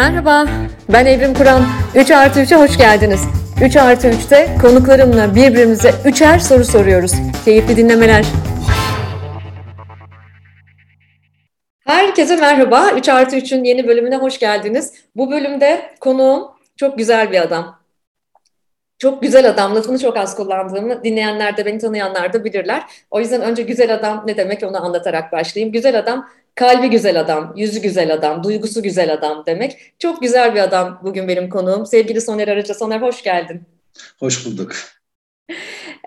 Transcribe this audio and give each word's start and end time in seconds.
Merhaba, 0.00 0.46
ben 0.92 1.06
Evrim 1.06 1.34
Kur'an. 1.34 1.62
3 1.94 2.10
artı 2.10 2.40
3'e 2.40 2.56
hoş 2.56 2.78
geldiniz. 2.78 3.20
3 3.64 3.76
artı 3.76 4.08
3'te 4.08 4.48
konuklarımla 4.62 5.34
birbirimize 5.34 5.90
üçer 6.04 6.38
soru 6.38 6.64
soruyoruz. 6.64 7.12
Keyifli 7.44 7.76
dinlemeler. 7.76 8.24
Herkese 11.86 12.36
merhaba. 12.36 12.90
3 12.90 13.08
artı 13.08 13.36
3'ün 13.36 13.64
yeni 13.64 13.88
bölümüne 13.88 14.16
hoş 14.16 14.38
geldiniz. 14.38 14.94
Bu 15.16 15.30
bölümde 15.30 15.94
konuğum 16.00 16.48
çok 16.76 16.98
güzel 16.98 17.32
bir 17.32 17.40
adam. 17.40 17.80
Çok 18.98 19.22
güzel 19.22 19.48
adam, 19.48 19.76
lafını 19.76 19.98
çok 19.98 20.16
az 20.16 20.36
kullandığımı 20.36 21.04
dinleyenler 21.04 21.56
de 21.56 21.66
beni 21.66 21.78
tanıyanlar 21.78 22.32
da 22.32 22.44
bilirler. 22.44 22.82
O 23.10 23.20
yüzden 23.20 23.42
önce 23.42 23.62
güzel 23.62 23.94
adam 23.94 24.24
ne 24.26 24.36
demek 24.36 24.62
onu 24.62 24.84
anlatarak 24.84 25.32
başlayayım. 25.32 25.72
Güzel 25.72 25.98
adam 25.98 26.28
Kalbi 26.54 26.90
güzel 26.90 27.20
adam, 27.20 27.52
yüzü 27.56 27.82
güzel 27.82 28.14
adam, 28.14 28.44
duygusu 28.44 28.82
güzel 28.82 29.12
adam 29.12 29.42
demek. 29.46 29.92
Çok 29.98 30.22
güzel 30.22 30.54
bir 30.54 30.60
adam 30.60 31.00
bugün 31.04 31.28
benim 31.28 31.50
konuğum. 31.50 31.86
Sevgili 31.86 32.20
Soner 32.20 32.48
Arıca. 32.48 32.74
Soner 32.74 33.00
hoş 33.00 33.22
geldin. 33.22 33.62
Hoş 34.18 34.46
bulduk. 34.46 34.72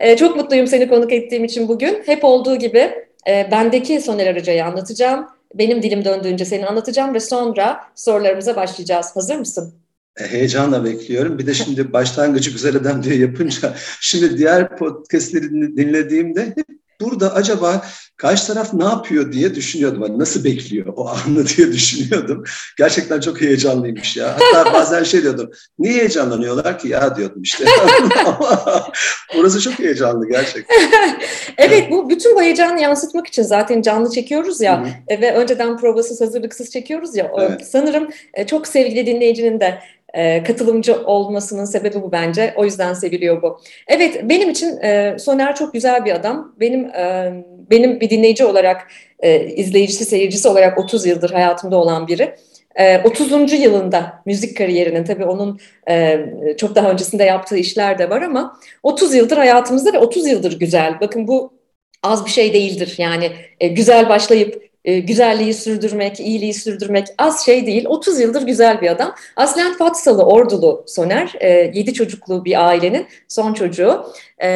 Ee, 0.02 0.17
çok 0.17 0.35
mutluyum 0.35 0.67
seni 0.67 0.89
konuk 0.89 1.13
ettiğim 1.13 1.43
için 1.43 1.67
bugün. 1.67 2.03
Hep 2.05 2.23
olduğu 2.23 2.55
gibi 2.55 2.91
e, 3.27 3.47
bendeki 3.52 4.02
Soner 4.02 4.27
Arıca'yı 4.27 4.66
anlatacağım. 4.66 5.27
Benim 5.55 5.83
dilim 5.83 6.05
döndüğünce 6.05 6.45
seni 6.45 6.66
anlatacağım 6.66 7.13
ve 7.13 7.19
sonra 7.19 7.80
sorularımıza 7.95 8.55
başlayacağız. 8.55 9.16
Hazır 9.16 9.35
mısın? 9.35 9.73
E, 10.17 10.27
heyecanla 10.27 10.83
bekliyorum. 10.83 11.39
Bir 11.39 11.47
de 11.47 11.53
şimdi 11.53 11.94
başlangıcı 11.94 12.52
güzel 12.52 12.75
adam 12.75 13.03
diye 13.03 13.16
yapınca 13.16 13.73
şimdi 14.02 14.38
diğer 14.38 14.77
podcastleri 14.77 15.52
dinlediğimde 15.52 16.45
hep 16.45 16.66
burada 17.02 17.33
acaba 17.33 17.85
karşı 18.23 18.47
taraf 18.47 18.73
ne 18.73 18.83
yapıyor 18.83 19.31
diye 19.31 19.55
düşünüyordum. 19.55 20.01
Hani 20.01 20.19
nasıl 20.19 20.43
bekliyor 20.43 20.93
o 20.95 21.07
anı 21.09 21.47
diye 21.57 21.71
düşünüyordum. 21.71 22.43
Gerçekten 22.77 23.19
çok 23.19 23.41
heyecanlıymış 23.41 24.17
ya. 24.17 24.35
Hatta 24.37 24.73
bazen 24.73 25.03
şey 25.03 25.23
diyordum. 25.23 25.51
Niye 25.79 25.93
heyecanlanıyorlar 25.93 26.80
ki 26.80 26.88
ya 26.88 27.15
diyordum 27.15 27.41
işte. 27.41 27.65
Ama 28.25 28.63
burası 29.38 29.61
çok 29.61 29.80
heyecanlı 29.80 30.30
gerçekten. 30.30 30.75
evet 31.57 31.91
bu 31.91 32.09
bütün 32.09 32.35
bu 32.35 32.41
heyecanı 32.41 32.81
yansıtmak 32.81 33.27
için 33.27 33.43
zaten 33.43 33.81
canlı 33.81 34.11
çekiyoruz 34.11 34.61
ya 34.61 34.81
Hı-hı. 34.81 34.89
E, 35.08 35.21
ve 35.21 35.33
önceden 35.33 35.77
provasız 35.77 36.21
hazırlıksız 36.21 36.71
çekiyoruz 36.71 37.15
ya. 37.15 37.31
Evet. 37.39 37.67
Sanırım 37.67 38.09
e, 38.33 38.47
çok 38.47 38.67
sevgili 38.67 39.05
dinleyicinin 39.05 39.59
de 39.59 39.80
e, 40.13 40.43
katılımcı 40.43 41.05
olmasının 41.05 41.65
sebebi 41.65 42.02
bu 42.02 42.11
bence. 42.11 42.53
O 42.58 42.65
yüzden 42.65 42.93
seviliyor 42.93 43.41
bu. 43.41 43.61
Evet, 43.87 44.21
benim 44.23 44.49
için 44.49 44.77
e, 44.77 45.15
Soner 45.19 45.55
çok 45.55 45.73
güzel 45.73 46.05
bir 46.05 46.11
adam. 46.15 46.55
Benim 46.59 46.85
e, 46.85 47.33
benim 47.73 47.99
bir 47.99 48.09
dinleyici 48.09 48.45
olarak, 48.45 48.88
e, 49.19 49.45
izleyicisi, 49.45 50.05
seyircisi 50.05 50.47
olarak 50.47 50.77
30 50.77 51.05
yıldır 51.05 51.29
hayatımda 51.29 51.77
olan 51.77 52.07
biri. 52.07 52.35
30. 53.03 53.53
yılında 53.53 54.21
müzik 54.25 54.57
kariyerinin 54.57 55.03
tabii 55.03 55.25
onun 55.25 55.59
çok 56.57 56.75
daha 56.75 56.91
öncesinde 56.91 57.23
yaptığı 57.23 57.57
işler 57.57 57.97
de 57.97 58.09
var 58.09 58.21
ama 58.21 58.59
30 58.83 59.13
yıldır 59.15 59.38
hayatımızda 59.38 59.93
ve 59.93 59.99
30 59.99 60.27
yıldır 60.27 60.59
güzel. 60.59 60.97
Bakın 61.02 61.27
bu 61.27 61.53
az 62.03 62.25
bir 62.25 62.31
şey 62.31 62.53
değildir. 62.53 62.95
Yani 62.97 63.31
güzel 63.61 64.09
başlayıp 64.09 64.63
e, 64.85 64.99
güzelliği 64.99 65.53
sürdürmek, 65.53 66.19
iyiliği 66.19 66.53
sürdürmek 66.53 67.08
az 67.17 67.45
şey 67.45 67.65
değil. 67.65 67.85
30 67.87 68.19
yıldır 68.19 68.41
güzel 68.41 68.81
bir 68.81 68.91
adam. 68.91 69.15
Aslen 69.35 69.77
Fatsalı, 69.77 70.23
Ordulu 70.23 70.83
Soner. 70.87 71.33
E, 71.39 71.71
7 71.73 71.93
çocuklu 71.93 72.45
bir 72.45 72.67
ailenin 72.67 73.08
son 73.27 73.53
çocuğu. 73.53 74.05
E, 74.39 74.49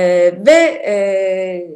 ve 0.47 0.83
e, 0.85 1.67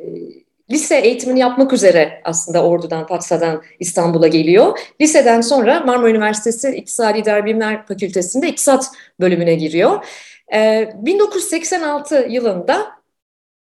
lise 0.72 0.96
eğitimini 0.96 1.40
yapmak 1.40 1.74
üzere 1.74 2.22
aslında 2.24 2.64
Ordu'dan, 2.64 3.08
Fatsa'dan 3.08 3.62
İstanbul'a 3.80 4.28
geliyor. 4.28 4.80
Liseden 5.02 5.42
sonra 5.42 5.80
Marmara 5.80 6.10
Üniversitesi 6.10 6.70
İktisadi 6.70 7.20
İdari 7.20 7.46
Bilimler 7.46 7.86
Fakültesi'nde 7.86 8.48
İktisat 8.48 8.86
bölümüne 9.20 9.56
giriyor. 9.56 10.06
1986 10.54 12.16
e, 12.16 12.34
yılında 12.34 13.02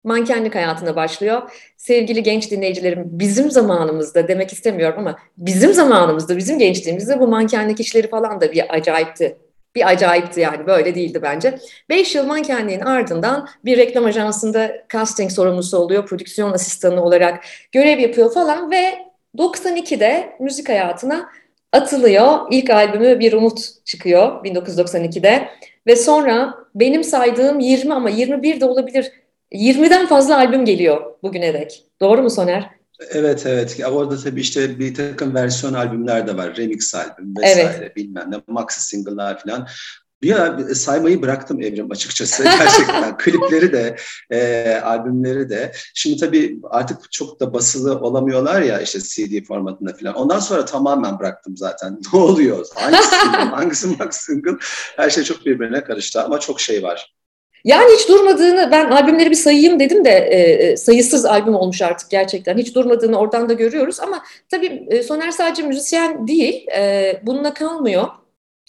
mankenlik 0.04 0.54
hayatına 0.54 0.96
başlıyor. 0.96 1.42
Sevgili 1.76 2.22
genç 2.22 2.50
dinleyicilerim 2.50 3.02
bizim 3.06 3.50
zamanımızda 3.50 4.28
demek 4.28 4.52
istemiyorum 4.52 4.98
ama 4.98 5.18
bizim 5.36 5.74
zamanımızda, 5.74 6.36
bizim 6.36 6.58
gençliğimizde 6.58 7.20
bu 7.20 7.28
mankenlik 7.28 7.80
işleri 7.80 8.08
falan 8.08 8.40
da 8.40 8.52
bir 8.52 8.74
acayipti. 8.74 9.36
Bir 9.76 9.88
acayipti 9.88 10.40
yani 10.40 10.66
böyle 10.66 10.94
değildi 10.94 11.22
bence. 11.22 11.58
Beş 11.88 12.14
yıl 12.14 12.26
mankenliğin 12.26 12.80
ardından 12.80 13.48
bir 13.64 13.76
reklam 13.76 14.04
ajansında 14.04 14.72
casting 14.92 15.30
sorumlusu 15.30 15.78
oluyor, 15.78 16.06
prodüksiyon 16.06 16.52
asistanı 16.52 17.04
olarak 17.04 17.44
görev 17.72 17.98
yapıyor 17.98 18.34
falan 18.34 18.70
ve 18.70 18.98
92'de 19.38 20.36
müzik 20.40 20.68
hayatına 20.68 21.28
atılıyor. 21.72 22.38
İlk 22.50 22.70
albümü 22.70 23.20
Bir 23.20 23.32
Umut 23.32 23.84
çıkıyor 23.84 24.44
1992'de 24.44 25.48
ve 25.86 25.96
sonra 25.96 26.54
benim 26.74 27.04
saydığım 27.04 27.60
20 27.60 27.94
ama 27.94 28.10
21 28.10 28.60
de 28.60 28.64
olabilir 28.64 29.12
20'den 29.52 30.06
fazla 30.06 30.36
albüm 30.36 30.64
geliyor 30.64 31.14
bugüne 31.22 31.54
dek. 31.54 31.84
Doğru 32.00 32.22
mu 32.22 32.30
Soner? 32.30 32.70
Evet 33.10 33.46
evet. 33.46 33.78
Ya 33.78 33.90
orada 33.90 34.16
tabii 34.16 34.40
işte 34.40 34.78
bir 34.78 34.94
takım 34.94 35.34
versiyon 35.34 35.74
albümler 35.74 36.26
de 36.26 36.36
var. 36.36 36.56
Remix 36.56 36.94
albüm 36.94 37.34
vesaire 37.36 37.76
evet. 37.78 37.96
bilmem 37.96 38.30
ne. 38.30 38.42
Maxi 38.46 38.82
single'lar 38.82 39.42
falan. 39.42 39.66
Bir 40.22 40.40
ara 40.40 40.74
saymayı 40.74 41.22
bıraktım 41.22 41.62
Evrim 41.62 41.90
açıkçası. 41.90 42.42
Gerçekten 42.58 43.16
klipleri 43.16 43.72
de, 43.72 43.96
e, 44.30 44.80
albümleri 44.84 45.50
de. 45.50 45.72
Şimdi 45.94 46.16
tabii 46.16 46.58
artık 46.70 47.12
çok 47.12 47.40
da 47.40 47.52
basılı 47.52 48.00
olamıyorlar 48.00 48.62
ya 48.62 48.80
işte 48.80 49.00
CD 49.00 49.46
formatında 49.46 49.94
falan. 49.94 50.14
Ondan 50.14 50.38
sonra 50.38 50.64
tamamen 50.64 51.18
bıraktım 51.18 51.56
zaten. 51.56 52.00
Ne 52.12 52.20
oluyor? 52.20 52.66
Hangisi 52.74 53.10
single, 53.10 53.38
hangisi 53.38 53.86
max 53.86 54.16
single? 54.16 54.56
Her 54.96 55.10
şey 55.10 55.24
çok 55.24 55.46
birbirine 55.46 55.84
karıştı 55.84 56.22
ama 56.22 56.40
çok 56.40 56.60
şey 56.60 56.82
var. 56.82 57.15
Yani 57.66 57.94
hiç 57.94 58.08
durmadığını 58.08 58.68
ben 58.72 58.90
albümleri 58.90 59.30
bir 59.30 59.36
sayayım 59.36 59.80
dedim 59.80 60.04
de 60.04 60.10
e, 60.10 60.38
e, 60.38 60.76
sayısız 60.76 61.24
albüm 61.24 61.54
olmuş 61.54 61.82
artık 61.82 62.10
gerçekten. 62.10 62.58
Hiç 62.58 62.74
durmadığını 62.74 63.18
oradan 63.18 63.48
da 63.48 63.52
görüyoruz 63.52 64.00
ama 64.00 64.22
tabii 64.50 64.86
e, 64.90 65.02
Soner 65.02 65.30
sadece 65.30 65.62
müzisyen 65.62 66.28
değil. 66.28 66.66
E, 66.76 67.20
bununla 67.22 67.54
kalmıyor. 67.54 68.08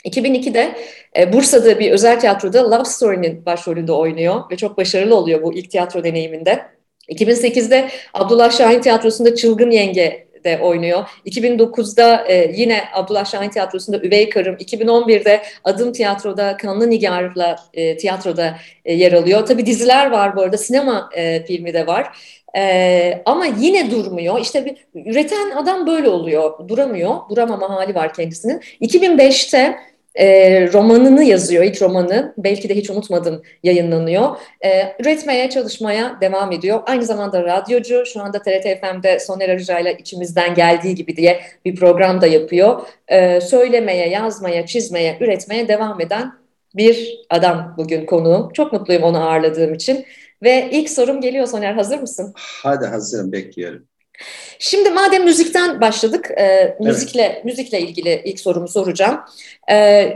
2002'de 0.06 0.76
e, 1.18 1.34
Bursa'da 1.34 1.80
bir 1.80 1.92
özel 1.92 2.20
tiyatroda 2.20 2.72
Love 2.72 2.86
Story'nin 2.86 3.46
başrolünde 3.46 3.92
oynuyor 3.92 4.42
ve 4.52 4.58
çok 4.58 4.78
başarılı 4.78 5.16
oluyor 5.16 5.44
bu 5.44 5.54
ilk 5.54 5.72
tiyatro 5.72 6.04
deneyiminde. 6.04 6.66
2008'de 7.10 7.90
Abdullah 8.14 8.52
Şahin 8.52 8.82
Tiyatrosu'nda 8.82 9.36
Çılgın 9.36 9.72
Yenge 9.72 10.27
de 10.44 10.60
oynuyor. 10.62 11.06
2009'da 11.26 12.26
e, 12.28 12.52
yine 12.56 12.84
Abdullah 12.94 13.26
Şahin 13.26 13.50
Tiyatrosu'nda 13.50 13.98
Üvey 13.98 14.30
Karım, 14.30 14.56
2011'de 14.56 15.42
Adım 15.64 15.92
Tiyatro'da 15.92 16.58
Kanlı 16.58 16.90
Nigar'la 16.90 17.56
e, 17.74 17.98
tiyatroda 17.98 18.58
e, 18.86 18.94
yer 18.94 19.14
alıyor. 19.14 19.46
Tabii 19.46 19.66
diziler 19.66 20.12
var 20.12 20.36
bu 20.36 20.42
arada, 20.42 20.58
sinema 20.58 21.10
e, 21.16 21.46
filmi 21.46 21.74
de 21.74 21.88
var. 21.88 22.18
Ee, 22.58 23.22
ama 23.26 23.46
yine 23.46 23.92
durmuyor. 23.92 24.40
İşte 24.40 24.66
bir, 24.66 24.78
üreten 25.12 25.52
adam 25.52 25.88
böyle 25.88 26.10
oluyor. 26.10 26.68
Duramıyor. 26.68 27.16
Duramama 27.30 27.70
hali 27.70 27.96
var 27.96 28.14
kendisinin. 28.14 28.62
2005'te 28.82 29.78
e, 30.18 30.68
romanını 30.74 31.24
yazıyor, 31.24 31.64
ilk 31.64 31.82
romanı. 31.82 32.34
Belki 32.38 32.70
de 32.70 32.76
hiç 32.76 32.90
unutmadım 32.90 33.42
yayınlanıyor. 33.64 34.38
E, 34.66 34.96
üretmeye, 35.00 35.50
çalışmaya 35.50 36.18
devam 36.22 36.52
ediyor. 36.52 36.80
Aynı 36.86 37.04
zamanda 37.04 37.44
radyocu. 37.44 38.04
Şu 38.06 38.22
anda 38.22 38.42
TRT 38.42 38.64
FM'de 38.64 39.20
Soner 39.20 39.50
Arıca 39.50 39.80
ile 39.80 39.98
içimizden 39.98 40.54
geldiği 40.54 40.96
gibi 40.96 41.16
diye 41.18 41.42
bir 41.66 41.76
program 41.76 42.22
da 42.22 42.28
yapıyor. 42.28 42.82
E, 43.08 43.42
söylemeye, 43.42 44.10
yazmaya, 44.10 44.66
çizmeye, 44.66 45.18
üretmeye 45.20 45.68
devam 45.68 46.02
eden 46.02 46.34
bir 46.76 47.26
adam 47.30 47.76
bugün 47.78 48.06
konuğum. 48.06 48.54
Çok 48.54 48.74
mutluyum 48.74 49.04
onu 49.04 49.30
ağırladığım 49.30 49.74
için. 49.74 50.06
Ve 50.44 50.70
ilk 50.72 50.90
sorum 50.90 51.22
geliyor 51.22 51.48
Soner. 51.48 51.74
Hazır 51.74 52.00
mısın? 52.00 52.34
Hadi 52.64 52.86
hazırım, 52.86 53.32
bekliyorum. 53.32 53.88
Şimdi 54.60 54.90
madem 54.90 55.24
müzikten 55.24 55.82
başladık, 55.82 56.32
e, 56.40 56.78
müzikle 56.80 57.22
evet. 57.22 57.46
müzikle 57.46 57.82
ilgili 57.82 58.22
ilk 58.26 58.40
sorumu 58.40 58.68
soracağım. 58.68 59.20
E, 59.72 60.08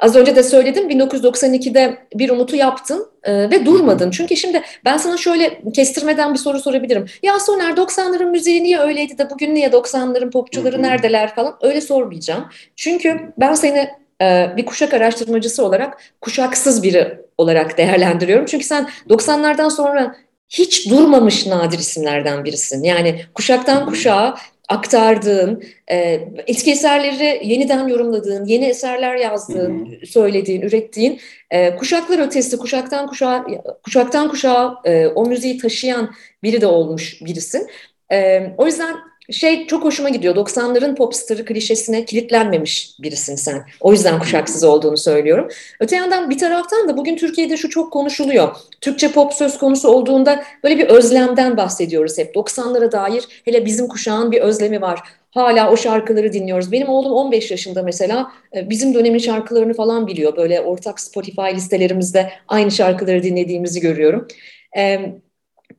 az 0.00 0.16
önce 0.16 0.36
de 0.36 0.42
söyledim 0.42 0.90
1992'de 0.90 1.98
bir 2.14 2.30
umutu 2.30 2.56
yaptın 2.56 3.06
e, 3.22 3.50
ve 3.50 3.66
durmadın. 3.66 4.10
Çünkü 4.10 4.36
şimdi 4.36 4.62
ben 4.84 4.96
sana 4.96 5.16
şöyle 5.16 5.60
kestirmeden 5.74 6.34
bir 6.34 6.38
soru 6.38 6.60
sorabilirim. 6.60 7.06
Ya 7.22 7.40
Soner 7.40 7.70
90'ların 7.70 8.30
müziği 8.30 8.62
niye 8.62 8.78
öyleydi 8.78 9.18
de 9.18 9.30
bugün 9.30 9.54
niye 9.54 9.68
90'ların 9.68 10.30
popçuları 10.30 10.82
neredeler 10.82 11.34
falan 11.34 11.56
öyle 11.62 11.80
sormayacağım. 11.80 12.44
Çünkü 12.76 13.20
ben 13.38 13.54
seni 13.54 13.90
e, 14.22 14.50
bir 14.56 14.66
kuşak 14.66 14.94
araştırmacısı 14.94 15.64
olarak 15.64 15.98
kuşaksız 16.20 16.82
biri 16.82 17.18
olarak 17.38 17.78
değerlendiriyorum. 17.78 18.46
Çünkü 18.46 18.64
sen 18.64 18.88
90'lardan 19.08 19.70
sonra 19.70 20.16
hiç 20.58 20.90
durmamış 20.90 21.46
nadir 21.46 21.78
isimlerden 21.78 22.44
birisin. 22.44 22.82
Yani 22.82 23.20
kuşaktan 23.34 23.86
kuşağa 23.86 24.34
aktardığın, 24.68 25.64
e, 25.90 26.28
eski 26.46 26.70
eserleri 26.70 27.40
yeniden 27.44 27.88
yorumladığın, 27.88 28.44
yeni 28.44 28.64
eserler 28.64 29.14
yazdığın, 29.16 29.98
söylediğin, 30.06 30.62
ürettiğin, 30.62 31.20
e, 31.50 31.76
kuşaklar 31.76 32.18
ötesi, 32.18 32.58
kuşaktan 32.58 33.06
kuşağa, 33.06 33.46
kuşaktan 33.84 34.28
kuşağa 34.28 34.74
e, 34.84 35.06
o 35.06 35.26
müziği 35.26 35.58
taşıyan 35.58 36.10
biri 36.42 36.60
de 36.60 36.66
olmuş 36.66 37.22
birisin. 37.22 37.68
E, 38.12 38.42
o 38.58 38.66
yüzden 38.66 38.96
şey 39.30 39.66
çok 39.66 39.84
hoşuma 39.84 40.08
gidiyor. 40.08 40.36
90'ların 40.36 40.94
popstarı 40.94 41.44
klişesine 41.44 42.04
kilitlenmemiş 42.04 42.94
birisin 43.00 43.36
sen. 43.36 43.64
O 43.80 43.92
yüzden 43.92 44.18
kuşaksız 44.18 44.64
olduğunu 44.64 44.96
söylüyorum. 44.96 45.48
Öte 45.80 45.96
yandan 45.96 46.30
bir 46.30 46.38
taraftan 46.38 46.88
da 46.88 46.96
bugün 46.96 47.16
Türkiye'de 47.16 47.56
şu 47.56 47.70
çok 47.70 47.92
konuşuluyor. 47.92 48.56
Türkçe 48.80 49.12
pop 49.12 49.32
söz 49.32 49.58
konusu 49.58 49.88
olduğunda 49.88 50.44
böyle 50.64 50.78
bir 50.78 50.86
özlemden 50.86 51.56
bahsediyoruz 51.56 52.18
hep. 52.18 52.34
90'lara 52.34 52.92
dair 52.92 53.24
hele 53.44 53.66
bizim 53.66 53.88
kuşağın 53.88 54.32
bir 54.32 54.40
özlemi 54.40 54.80
var. 54.80 55.00
Hala 55.30 55.70
o 55.70 55.76
şarkıları 55.76 56.32
dinliyoruz. 56.32 56.72
Benim 56.72 56.88
oğlum 56.88 57.12
15 57.12 57.50
yaşında 57.50 57.82
mesela 57.82 58.32
e, 58.56 58.70
bizim 58.70 58.94
dönemin 58.94 59.18
şarkılarını 59.18 59.74
falan 59.74 60.06
biliyor. 60.06 60.36
Böyle 60.36 60.60
ortak 60.60 61.00
Spotify 61.00 61.54
listelerimizde 61.54 62.30
aynı 62.48 62.70
şarkıları 62.70 63.22
dinlediğimizi 63.22 63.80
görüyorum. 63.80 64.28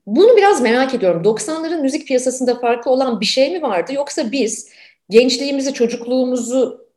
Bunu 0.06 0.38
biraz 0.38 0.62
merak 0.62 0.94
ediyorum. 0.94 1.22
90'ların 1.24 1.81
müzik 1.81 2.07
piyasasında 2.07 2.60
farklı 2.60 2.92
olan 2.92 3.22
bir 3.22 3.25
şey 3.25 3.52
mi 3.52 3.62
vardı 3.62 3.94
yoksa 3.94 4.31
biz 4.31 4.69
gençliğimizi, 5.10 5.74
çocukluğumuzu 5.74 6.88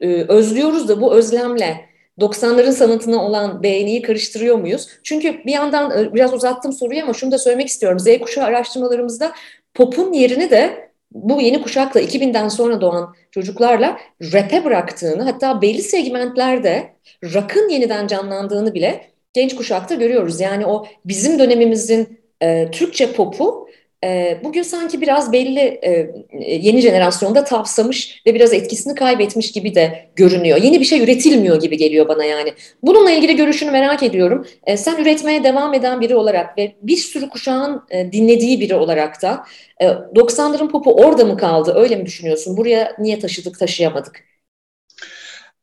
e, 0.00 0.06
özlüyoruz 0.28 0.88
da 0.88 1.00
bu 1.00 1.14
özlemle 1.14 1.92
90'ların 2.18 2.72
sanatına 2.72 3.24
olan 3.24 3.62
beğeniyi 3.62 4.02
karıştırıyor 4.02 4.56
muyuz? 4.56 4.88
Çünkü 5.02 5.44
bir 5.44 5.52
yandan 5.52 5.98
e, 5.98 6.14
biraz 6.14 6.34
uzattım 6.34 6.72
soruyu 6.72 7.02
ama 7.02 7.12
şunu 7.12 7.32
da 7.32 7.38
söylemek 7.38 7.68
istiyorum. 7.68 7.98
Z 7.98 8.18
kuşağı 8.18 8.44
araştırmalarımızda 8.44 9.32
pop'un 9.74 10.12
yerini 10.12 10.50
de 10.50 10.92
bu 11.12 11.40
yeni 11.40 11.62
kuşakla 11.62 12.00
2000'den 12.00 12.48
sonra 12.48 12.80
doğan 12.80 13.14
çocuklarla 13.30 13.98
rap'e 14.22 14.64
bıraktığını 14.64 15.22
hatta 15.22 15.62
belli 15.62 15.82
segmentlerde 15.82 16.96
rock'ın 17.24 17.68
yeniden 17.68 18.06
canlandığını 18.06 18.74
bile 18.74 19.06
genç 19.32 19.56
kuşakta 19.56 19.94
görüyoruz. 19.94 20.40
Yani 20.40 20.66
o 20.66 20.86
bizim 21.04 21.38
dönemimizin 21.38 22.21
e, 22.42 22.68
Türkçe 22.72 23.12
popu 23.12 23.68
e, 24.04 24.38
bugün 24.44 24.62
sanki 24.62 25.00
biraz 25.00 25.32
belli 25.32 25.60
e, 25.60 26.10
yeni 26.40 26.80
jenerasyonda 26.80 27.44
tavsamış 27.44 28.22
ve 28.26 28.34
biraz 28.34 28.52
etkisini 28.52 28.94
kaybetmiş 28.94 29.52
gibi 29.52 29.74
de 29.74 30.08
görünüyor. 30.16 30.62
Yeni 30.62 30.80
bir 30.80 30.84
şey 30.84 31.02
üretilmiyor 31.02 31.60
gibi 31.60 31.76
geliyor 31.76 32.08
bana 32.08 32.24
yani. 32.24 32.52
Bununla 32.82 33.10
ilgili 33.10 33.36
görüşünü 33.36 33.70
merak 33.70 34.02
ediyorum. 34.02 34.46
E, 34.66 34.76
sen 34.76 35.02
üretmeye 35.02 35.44
devam 35.44 35.74
eden 35.74 36.00
biri 36.00 36.16
olarak 36.16 36.58
ve 36.58 36.72
bir 36.82 36.96
sürü 36.96 37.28
kuşağın 37.28 37.82
e, 37.90 38.12
dinlediği 38.12 38.60
biri 38.60 38.74
olarak 38.74 39.22
da 39.22 39.44
e, 39.80 39.86
90'ların 39.86 40.68
popu 40.68 40.94
orada 40.94 41.24
mı 41.24 41.36
kaldı? 41.36 41.74
Öyle 41.76 41.96
mi 41.96 42.06
düşünüyorsun? 42.06 42.56
Buraya 42.56 42.96
niye 42.98 43.18
taşıdık, 43.18 43.58
taşıyamadık? 43.58 44.31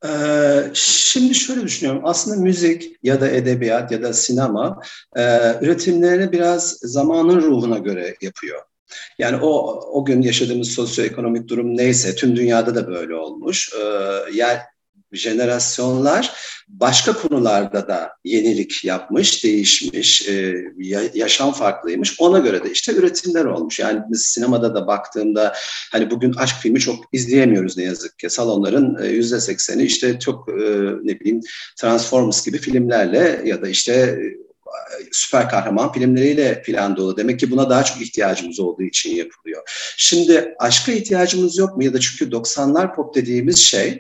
Ee, 0.06 0.72
şimdi 0.74 1.36
şöyle 1.36 1.62
düşünüyorum. 1.62 2.02
Aslında 2.06 2.42
müzik 2.42 2.92
ya 3.04 3.22
da 3.22 3.30
edebiyat 3.30 3.92
ya 3.92 4.02
da 4.02 4.14
sinema 4.14 4.82
e, 5.18 5.22
üretimlerini 5.62 6.32
biraz 6.32 6.78
zamanın 6.82 7.42
ruhuna 7.42 7.78
göre 7.78 8.16
yapıyor. 8.22 8.62
Yani 9.20 9.38
o 9.42 9.80
o 9.94 10.06
gün 10.06 10.22
yaşadığımız 10.22 10.72
sosyoekonomik 10.72 11.48
durum 11.48 11.78
neyse 11.78 12.16
tüm 12.16 12.36
dünyada 12.36 12.76
da 12.76 12.88
böyle 12.88 13.16
olmuş. 13.16 13.74
Ee, 13.74 14.32
yer 14.34 14.62
jenerasyonlar 15.12 16.32
başka 16.68 17.14
konularda 17.14 17.88
da 17.88 18.12
yenilik 18.24 18.84
yapmış, 18.84 19.44
değişmiş, 19.44 20.30
e, 20.30 20.56
yaşam 21.14 21.52
farklıymış. 21.52 22.16
Ona 22.20 22.40
göre 22.40 22.64
de 22.64 22.72
işte 22.72 22.94
üretimler 22.94 23.46
olmuş. 23.46 23.80
Yani 23.80 24.02
biz 24.10 24.22
sinemada 24.22 24.76
da 24.76 24.88
baktığımda 24.88 25.54
hani 25.92 26.12
bugün 26.12 26.34
aşk 26.34 26.56
filmi 26.62 26.80
çok 26.80 27.06
izleyemiyoruz 27.12 27.78
ne 27.78 27.84
yazık 27.84 28.20
ki. 28.20 28.30
Salonların 28.30 29.04
e, 29.04 29.08
yüzde 29.08 29.40
sekseni 29.40 29.84
işte 29.84 30.20
çok 30.20 30.50
e, 30.50 30.54
ne 31.04 31.20
bileyim 31.20 31.42
Transformers 31.78 32.46
gibi 32.46 32.58
filmlerle 32.58 33.42
ya 33.46 33.62
da 33.62 33.68
işte 33.68 34.20
süper 35.12 35.50
kahraman 35.50 35.92
filmleriyle 35.92 36.62
filan 36.64 36.98
dolu. 36.98 37.18
Demek 37.18 37.40
ki 37.40 37.52
buna 37.52 37.70
daha 37.70 37.84
çok 37.84 38.02
ihtiyacımız 38.02 38.60
olduğu 38.60 38.84
için 38.84 39.16
yapılıyor. 39.16 39.62
Şimdi 39.98 40.56
aşka 40.60 40.92
ihtiyacımız 40.92 41.58
yok 41.58 41.78
mu? 41.78 41.84
Ya 41.84 41.94
da 41.94 42.00
çünkü 42.00 42.32
90'lar 42.32 42.96
pop 42.96 43.16
dediğimiz 43.16 43.58
şey 43.58 44.00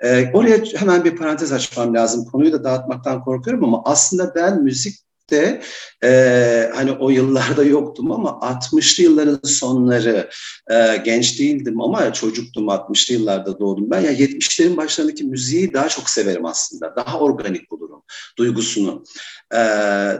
e, 0.00 0.30
oraya 0.32 0.64
hemen 0.76 1.04
bir 1.04 1.16
parantez 1.16 1.52
açmam 1.52 1.94
lazım. 1.94 2.24
Konuyu 2.24 2.52
da 2.52 2.64
dağıtmaktan 2.64 3.24
korkuyorum 3.24 3.64
ama 3.64 3.82
aslında 3.84 4.34
ben 4.34 4.62
müzik 4.62 5.00
de 5.30 5.60
e, 6.04 6.70
hani 6.74 6.92
o 6.92 7.10
yıllarda 7.10 7.64
yoktum 7.64 8.12
ama 8.12 8.28
60'lı 8.28 9.02
yılların 9.02 9.40
sonları 9.44 10.30
e, 10.70 10.96
genç 11.04 11.38
değildim 11.38 11.80
ama 11.80 12.12
çocuktum 12.12 12.68
60'lı 12.68 13.14
yıllarda 13.14 13.58
doğdum 13.58 13.90
ben. 13.90 14.00
Ya 14.00 14.10
yani 14.10 14.20
70'lerin 14.20 14.76
başlarındaki 14.76 15.24
müziği 15.24 15.72
daha 15.72 15.88
çok 15.88 16.10
severim 16.10 16.46
aslında. 16.46 16.96
Daha 16.96 17.18
organik 17.18 17.70
bulurum 17.70 17.89
duygusunu. 18.38 19.04
E, 19.52 19.60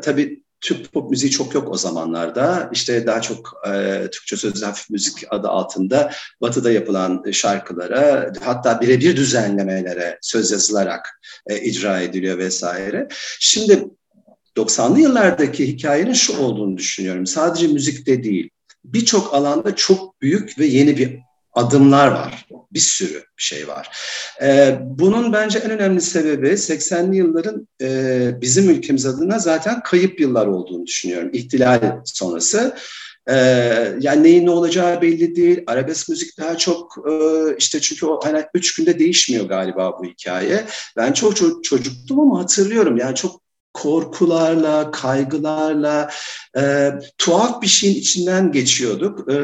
tabii 0.03 0.43
Türk 0.61 0.93
pop 0.93 1.11
müziği 1.11 1.31
çok 1.31 1.55
yok 1.55 1.69
o 1.73 1.77
zamanlarda. 1.77 2.71
İşte 2.73 3.07
daha 3.07 3.21
çok 3.21 3.63
e, 3.69 4.03
Türkçe 4.13 4.37
sözlü 4.37 4.67
hafif 4.67 4.91
müzik 4.91 5.25
adı 5.31 5.49
altında 5.49 6.11
batıda 6.41 6.71
yapılan 6.71 7.25
şarkılara 7.33 8.33
hatta 8.41 8.81
birebir 8.81 9.17
düzenlemelere 9.17 10.19
söz 10.23 10.51
yazılarak 10.51 11.21
e, 11.47 11.61
icra 11.61 12.01
ediliyor 12.01 12.39
vesaire. 12.39 13.09
Şimdi 13.41 13.85
90'lı 14.57 15.01
yıllardaki 15.01 15.69
hikayenin 15.69 16.13
şu 16.13 16.39
olduğunu 16.39 16.77
düşünüyorum. 16.77 17.27
Sadece 17.27 17.67
müzikte 17.67 18.25
değil, 18.25 18.51
birçok 18.85 19.35
alanda 19.35 19.77
çok 19.77 20.21
büyük 20.23 20.59
ve 20.59 20.67
yeni 20.67 20.97
bir 20.97 21.19
adımlar 21.53 22.11
var. 22.11 22.47
Bir 22.73 22.81
sürü 22.81 23.25
şey 23.37 23.69
var. 23.69 23.89
Ee, 24.43 24.79
bunun 24.83 25.33
bence 25.33 25.59
en 25.59 25.71
önemli 25.71 26.01
sebebi 26.01 26.49
80'li 26.49 27.17
yılların 27.17 27.69
e, 27.83 28.41
bizim 28.41 28.71
ülkemiz 28.71 29.07
adına 29.07 29.39
zaten 29.39 29.83
kayıp 29.83 30.21
yıllar 30.21 30.47
olduğunu 30.47 30.87
düşünüyorum. 30.87 31.31
İhtilal 31.33 32.01
sonrası. 32.05 32.75
Ee, 33.29 33.35
yani 34.01 34.23
neyin 34.23 34.47
ne 34.47 34.51
olacağı 34.51 35.03
belli 35.03 35.37
değil. 35.37 35.63
Arabesk 35.67 36.09
müzik 36.09 36.39
daha 36.39 36.57
çok 36.57 36.97
e, 37.11 37.13
işte 37.59 37.81
çünkü 37.81 38.07
o 38.07 38.21
hani 38.25 38.45
üç 38.55 38.75
günde 38.75 38.99
değişmiyor 38.99 39.45
galiba 39.45 39.99
bu 39.99 40.05
hikaye. 40.05 40.65
Ben 40.97 41.13
çok, 41.13 41.37
çok 41.37 41.65
çocuktum 41.65 42.21
ama 42.21 42.39
hatırlıyorum 42.41 42.97
yani 42.97 43.15
çok 43.15 43.50
korkularla, 43.75 44.91
kaygılarla, 44.91 46.11
e, 46.57 46.93
tuhaf 47.19 47.63
bir 47.63 47.67
şeyin 47.67 47.95
içinden 47.95 48.53
geçiyorduk. 48.53 49.33
E, 49.33 49.39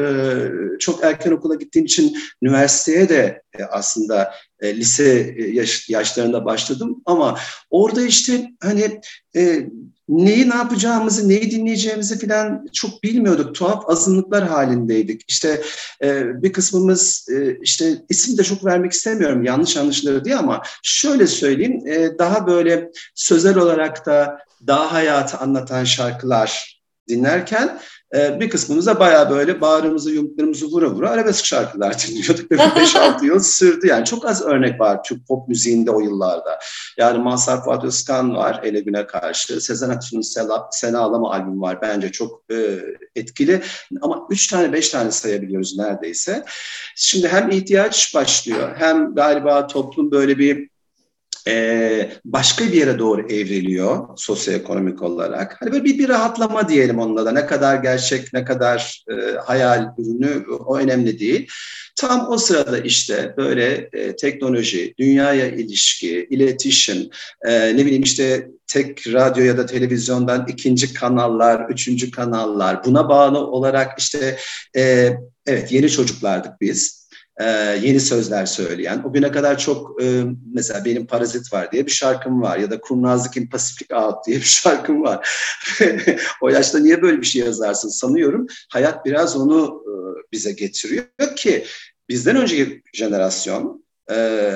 çok 0.79 1.03
erken 1.03 1.31
okula 1.31 1.55
gittiğim 1.55 1.85
için 1.85 2.17
üniversiteye 2.41 3.09
de 3.09 3.41
e, 3.59 3.63
aslında 3.63 4.33
e, 4.61 4.77
lise 4.77 5.35
yaş, 5.51 5.89
yaşlarında 5.89 6.45
başladım 6.45 7.01
ama 7.05 7.39
orada 7.69 8.01
işte 8.01 8.51
hani 8.61 9.01
e, 9.35 9.69
neyi 10.09 10.49
ne 10.49 10.55
yapacağımızı, 10.55 11.29
neyi 11.29 11.51
dinleyeceğimizi 11.51 12.27
falan 12.27 12.65
çok 12.73 13.03
bilmiyorduk. 13.03 13.55
Tuhaf 13.55 13.89
azınlıklar 13.89 14.47
halindeydik. 14.47 15.21
İşte 15.27 15.61
e, 16.03 16.41
bir 16.43 16.53
kısmımız 16.53 17.27
e, 17.31 17.57
işte 17.61 17.97
isim 18.09 18.37
de 18.37 18.43
çok 18.43 18.65
vermek 18.65 18.91
istemiyorum 18.91 19.43
yanlış 19.43 19.77
anlaşılır 19.77 20.25
diye 20.25 20.35
ama 20.35 20.61
şöyle 20.83 21.27
söyleyeyim 21.27 21.87
e, 21.87 22.17
daha 22.19 22.47
böyle 22.47 22.91
sözel 23.15 23.57
olarak 23.57 24.05
da 24.05 24.37
daha 24.67 24.93
hayatı 24.93 25.37
anlatan 25.37 25.83
şarkılar 25.83 26.77
dinlerken 27.07 27.79
e, 28.15 28.39
bir 28.39 28.49
kısmımıza 28.49 28.99
baya 28.99 29.29
böyle 29.29 29.61
bağrımızı 29.61 30.11
yumruklarımızı 30.11 30.65
vura 30.65 30.89
vura 30.89 31.09
arabesk 31.09 31.45
şarkılar 31.45 31.97
dinliyorduk. 32.07 32.51
5-6 32.51 33.25
yıl 33.25 33.39
sürdü 33.39 33.87
yani. 33.87 34.05
Çok 34.05 34.25
az 34.25 34.41
örnek 34.41 34.79
var 34.79 35.03
Türk 35.03 35.27
pop 35.27 35.47
müziğinde 35.47 35.91
o 35.91 35.99
yıllarda. 35.99 36.59
Yani 36.97 37.17
Mazhar 37.17 37.63
Fuat 37.63 37.83
Özkan 37.83 38.35
var 38.35 38.59
Ele 38.63 38.79
Güne 38.79 39.07
karşı. 39.07 39.61
Sezen 39.61 39.89
Aksu'nun 39.89 40.21
Sela, 40.21 40.67
Sena 40.71 40.99
Ağlama 40.99 41.31
albümü 41.33 41.61
var. 41.61 41.81
Bence 41.81 42.11
çok 42.11 42.43
e, 42.51 42.79
etkili. 43.15 43.61
Ama 44.01 44.27
3 44.29 44.47
tane 44.47 44.73
5 44.73 44.89
tane 44.89 45.11
sayabiliyoruz 45.11 45.77
neredeyse. 45.77 46.43
Şimdi 46.95 47.27
hem 47.27 47.49
ihtiyaç 47.49 48.15
başlıyor 48.15 48.75
hem 48.77 49.15
galiba 49.15 49.67
toplum 49.67 50.11
böyle 50.11 50.37
bir 50.37 50.69
başka 52.25 52.65
bir 52.65 52.73
yere 52.73 52.99
doğru 52.99 53.21
evriliyor 53.21 54.07
sosyoekonomik 54.17 55.01
olarak. 55.01 55.57
Hani 55.59 55.71
böyle 55.71 55.83
bir, 55.83 55.99
bir 55.99 56.09
rahatlama 56.09 56.69
diyelim 56.69 56.99
onunla 56.99 57.25
da. 57.25 57.31
Ne 57.31 57.45
kadar 57.45 57.75
gerçek, 57.75 58.33
ne 58.33 58.45
kadar 58.45 59.03
hayal 59.45 59.93
ürünü 59.97 60.45
o 60.65 60.77
önemli 60.77 61.19
değil. 61.19 61.47
Tam 61.97 62.31
o 62.31 62.37
sırada 62.37 62.77
işte 62.77 63.33
böyle 63.37 63.89
e, 63.93 64.15
teknoloji, 64.15 64.93
dünyaya 64.99 65.47
ilişki, 65.47 66.27
iletişim, 66.29 67.09
e, 67.45 67.77
ne 67.77 67.85
bileyim 67.85 68.03
işte 68.03 68.47
tek 68.67 69.07
radyo 69.07 69.43
ya 69.43 69.57
da 69.57 69.65
televizyondan 69.65 70.45
ikinci 70.47 70.93
kanallar, 70.93 71.69
üçüncü 71.69 72.11
kanallar 72.11 72.85
buna 72.85 73.09
bağlı 73.09 73.39
olarak 73.39 73.99
işte 73.99 74.37
e, 74.75 75.13
evet 75.45 75.71
yeni 75.71 75.89
çocuklardık 75.89 76.61
biz 76.61 77.06
e, 77.39 77.45
yeni 77.81 77.99
sözler 77.99 78.45
söyleyen. 78.45 79.03
O 79.03 79.13
güne 79.13 79.31
kadar 79.31 79.57
çok 79.57 80.03
e, 80.03 80.23
mesela 80.53 80.85
benim 80.85 81.07
Parazit 81.07 81.53
var 81.53 81.71
diye 81.71 81.85
bir 81.85 81.91
şarkım 81.91 82.41
var 82.41 82.57
ya 82.57 82.71
da 82.71 82.81
Kurnazlık 82.81 83.37
in 83.37 83.47
Pacific 83.47 83.95
Out 83.95 84.27
diye 84.27 84.37
bir 84.37 84.41
şarkım 84.63 85.03
var. 85.03 85.29
o 86.41 86.49
yaşta 86.49 86.79
niye 86.79 87.01
böyle 87.01 87.21
bir 87.21 87.25
şey 87.25 87.41
yazarsın 87.41 87.89
sanıyorum. 87.89 88.47
Hayat 88.69 89.05
biraz 89.05 89.37
onu 89.37 89.83
e, 89.85 89.91
bize 90.31 90.51
getiriyor 90.51 91.35
ki 91.35 91.65
bizden 92.09 92.35
önceki 92.35 92.81
jenerasyon 92.93 93.85
e, 94.11 94.15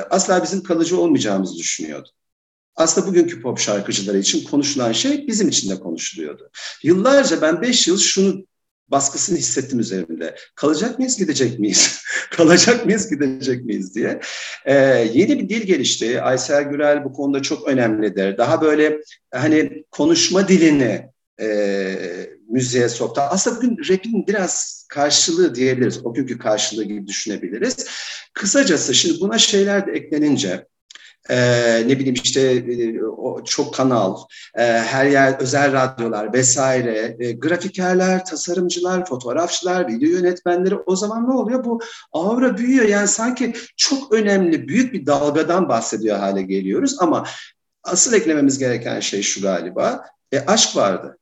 asla 0.09 0.43
bizim 0.43 0.63
kalıcı 0.63 0.99
olmayacağımızı 0.99 1.57
düşünüyordu. 1.57 2.09
Aslında 2.75 3.07
bugünkü 3.07 3.41
pop 3.41 3.59
şarkıcıları 3.59 4.17
için 4.17 4.43
konuşulan 4.43 4.91
şey 4.91 5.27
bizim 5.27 5.49
için 5.49 5.69
de 5.69 5.79
konuşuluyordu. 5.79 6.49
Yıllarca 6.83 7.41
ben 7.41 7.61
beş 7.61 7.87
yıl 7.87 7.97
şunu 7.97 8.45
baskısını 8.91 9.37
hissettim 9.37 9.79
üzerimde. 9.79 10.35
Kalacak 10.55 10.99
mıyız, 10.99 11.17
gidecek 11.17 11.59
miyiz? 11.59 12.01
Kalacak 12.31 12.85
mıyız, 12.85 13.09
gidecek 13.09 13.65
miyiz 13.65 13.95
diye. 13.95 14.19
Ee, 14.65 14.75
yeni 15.13 15.39
bir 15.39 15.49
dil 15.49 15.61
gelişti. 15.61 16.21
Aysel 16.21 16.63
Gürel 16.63 17.03
bu 17.03 17.13
konuda 17.13 17.41
çok 17.41 17.67
önemlidir. 17.67 18.37
Daha 18.37 18.61
böyle 18.61 19.01
hani 19.33 19.83
konuşma 19.91 20.47
dilini 20.47 21.09
e, 21.41 21.95
müziğe 22.49 22.89
soktu. 22.89 23.21
Aslında 23.21 23.57
bugün 23.57 23.77
rap'in 23.89 24.27
biraz 24.27 24.85
karşılığı 24.89 25.55
diyebiliriz. 25.55 26.05
O 26.05 26.13
günkü 26.13 26.37
karşılığı 26.37 26.83
gibi 26.83 27.07
düşünebiliriz. 27.07 27.87
Kısacası 28.33 28.93
şimdi 28.93 29.21
buna 29.21 29.37
şeyler 29.37 29.87
de 29.87 29.91
eklenince 29.91 30.65
ee, 31.31 31.83
ne 31.87 31.99
bileyim 31.99 32.15
işte 32.23 32.41
e, 32.41 33.03
o 33.03 33.43
çok 33.43 33.73
kanal, 33.73 34.17
e, 34.57 34.63
her 34.63 35.05
yer 35.05 35.39
özel 35.39 35.73
radyolar 35.73 36.33
vesaire, 36.33 37.15
e, 37.19 37.31
grafikerler, 37.31 38.25
tasarımcılar, 38.25 39.05
fotoğrafçılar, 39.05 39.87
video 39.87 40.09
yönetmenleri 40.09 40.75
o 40.75 40.95
zaman 40.95 41.29
ne 41.29 41.33
oluyor? 41.33 41.65
Bu 41.65 41.79
avra 42.11 42.57
büyüyor 42.57 42.85
yani 42.85 43.07
sanki 43.07 43.53
çok 43.77 44.13
önemli 44.13 44.67
büyük 44.67 44.93
bir 44.93 45.05
dalgadan 45.05 45.69
bahsediyor 45.69 46.17
hale 46.17 46.41
geliyoruz 46.41 46.95
ama 46.99 47.25
asıl 47.83 48.13
eklememiz 48.13 48.57
gereken 48.57 48.99
şey 48.99 49.21
şu 49.21 49.41
galiba, 49.41 50.05
e, 50.31 50.39
aşk 50.39 50.75
vardı. 50.75 51.17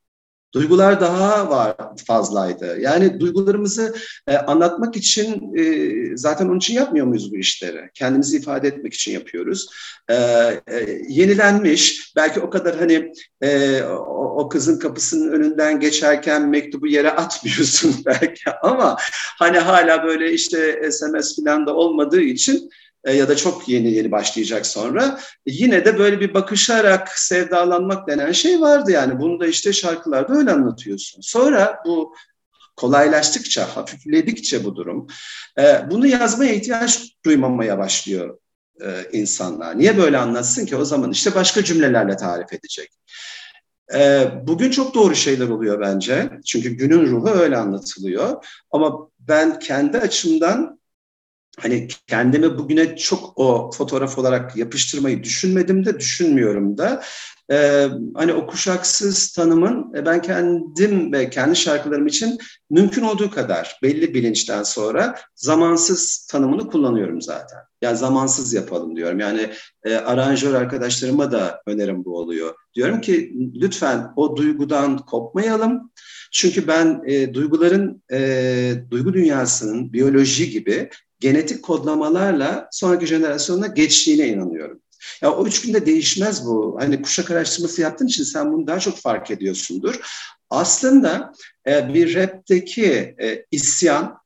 Duygular 0.54 1.02
daha 1.02 1.50
var 1.50 1.76
fazlaydı. 2.08 2.80
Yani 2.80 3.20
duygularımızı 3.20 3.96
e, 4.28 4.38
anlatmak 4.38 4.96
için 4.96 5.56
e, 5.56 6.18
zaten 6.18 6.46
onun 6.46 6.58
için 6.58 6.74
yapmıyor 6.74 7.06
muyuz 7.06 7.32
bu 7.32 7.38
işleri? 7.38 7.90
Kendimizi 7.94 8.38
ifade 8.38 8.68
etmek 8.68 8.94
için 8.94 9.12
yapıyoruz. 9.12 9.70
E, 10.10 10.16
e, 10.16 11.00
yenilenmiş, 11.10 12.14
belki 12.16 12.40
o 12.40 12.50
kadar 12.50 12.78
hani 12.78 13.14
e, 13.42 13.82
o, 13.84 14.36
o 14.44 14.50
kızın 14.50 14.80
kapısının 14.80 15.32
önünden 15.32 15.80
geçerken 15.80 16.50
mektubu 16.50 16.88
yere 16.88 17.12
atmıyorsun 17.12 17.96
belki 18.06 18.52
ama 18.64 18.98
hani 19.40 19.58
hala 19.58 20.04
böyle 20.04 20.34
işte 20.34 20.92
SMS 20.92 21.36
falan 21.36 21.66
da 21.66 21.76
olmadığı 21.76 22.22
için 22.22 22.70
e, 23.04 23.14
ya 23.14 23.28
da 23.30 23.36
çok 23.36 23.70
yeni 23.70 23.92
yeni 23.92 24.12
başlayacak 24.12 24.66
sonra 24.66 25.20
yine 25.46 25.86
de 25.86 26.00
böyle 26.00 26.20
bir 26.20 26.34
bakışarak 26.34 27.20
sevdalanmak 27.20 28.08
denen 28.08 28.32
şey 28.32 28.62
vardı 28.62 28.92
yani 28.92 29.20
bunu 29.20 29.40
da 29.40 29.48
işte 29.48 29.74
şarkılarda 29.74 30.34
öyle 30.34 30.52
anlatıyorsun. 30.52 31.22
Sonra 31.22 31.80
bu 31.86 32.16
kolaylaştıkça, 32.76 33.76
hafifledikçe 33.76 34.64
bu 34.64 34.76
durum 34.76 35.08
e, 35.60 35.92
bunu 35.92 36.08
yazmaya 36.08 36.54
ihtiyaç 36.54 37.16
duymamaya 37.26 37.78
başlıyor 37.78 38.40
e, 38.82 39.06
insanlar. 39.12 39.80
Niye 39.80 39.98
böyle 39.98 40.18
anlatsın 40.18 40.66
ki? 40.66 40.76
O 40.76 40.86
zaman 40.86 41.12
işte 41.12 41.36
başka 41.36 41.64
cümlelerle 41.64 42.18
tarif 42.18 42.54
edecek. 42.54 42.90
Bugün 44.44 44.72
çok 44.72 44.94
doğru 44.94 45.16
şeyler 45.16 45.48
oluyor 45.48 45.82
bence. 45.82 46.30
Çünkü 46.46 46.70
günün 46.70 47.06
ruhu 47.08 47.30
öyle 47.30 47.58
anlatılıyor. 47.58 48.46
Ama 48.72 49.10
ben 49.20 49.60
kendi 49.60 49.98
açımdan 49.98 50.79
hani 51.60 51.88
kendimi 52.08 52.58
bugüne 52.58 52.96
çok 52.96 53.34
o 53.36 53.72
fotoğraf 53.72 54.18
olarak 54.18 54.58
yapıştırmayı 54.58 55.24
düşünmedim 55.24 55.86
de 55.86 56.00
düşünmüyorum 56.00 56.78
da. 56.78 57.04
Ee, 57.52 57.88
hani 58.16 58.34
o 58.34 58.48
kuşaksız 58.48 59.32
tanımın 59.32 59.94
e, 59.96 60.06
ben 60.06 60.22
kendim 60.22 61.14
ve 61.14 61.30
kendi 61.30 61.56
şarkılarım 61.56 62.08
için 62.08 62.38
mümkün 62.70 63.02
olduğu 63.02 63.32
kadar 63.32 63.80
belli 63.84 64.14
bilinçten 64.14 64.64
sonra 64.64 65.16
zamansız 65.36 66.28
tanımını 66.32 66.68
kullanıyorum 66.68 67.22
zaten. 67.22 67.60
Yani 67.82 67.98
zamansız 67.98 68.54
yapalım 68.54 68.96
diyorum. 68.96 69.20
Yani 69.20 69.50
e, 69.84 69.96
aranjör 69.96 70.54
arkadaşlarıma 70.54 71.32
da 71.32 71.62
önerim 71.66 72.06
bu 72.06 72.18
oluyor. 72.18 72.56
Diyorum 72.76 73.02
ki 73.02 73.34
lütfen 73.56 74.08
o 74.16 74.38
duygudan 74.38 74.98
kopmayalım. 74.98 75.92
Çünkü 76.32 76.68
ben 76.68 77.02
e, 77.06 77.34
duyguların, 77.34 78.04
e, 78.12 78.74
duygu 78.92 79.14
dünyasının 79.14 79.94
biyoloji 79.94 80.50
gibi 80.50 80.90
genetik 81.20 81.64
kodlamalarla 81.64 82.70
sonraki 82.72 83.06
jenerasyona 83.06 83.68
geçtiğine 83.68 84.28
inanıyorum. 84.28 84.82
Ya 85.22 85.32
o 85.32 85.46
üç 85.46 85.62
günde 85.62 85.86
değişmez 85.86 86.46
bu. 86.46 86.78
Hani 86.80 87.02
kuşak 87.02 87.32
araştırması 87.32 87.82
yaptığın 87.82 88.08
için 88.08 88.24
sen 88.24 88.54
bunu 88.54 88.68
daha 88.68 88.80
çok 88.80 88.98
fark 88.98 89.32
ediyorsundur. 89.32 90.00
Aslında 90.50 91.34
e, 91.68 91.94
bir 91.94 92.16
rapteki 92.16 93.16
e, 93.22 93.46
isyan 93.52 94.18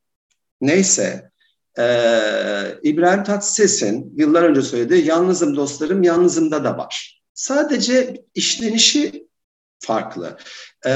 neyse 0.60 1.30
e, 1.78 1.84
İbrahim 2.82 3.24
Tatlıses'in 3.24 4.12
yıllar 4.16 4.42
önce 4.42 4.62
söylediği 4.62 5.06
yalnızım 5.06 5.56
dostlarım 5.56 6.02
yalnızımda 6.02 6.64
da 6.64 6.78
var. 6.78 7.22
Sadece 7.34 8.24
işlenişi 8.34 9.28
farklı. 9.78 10.38
E, 10.86 10.92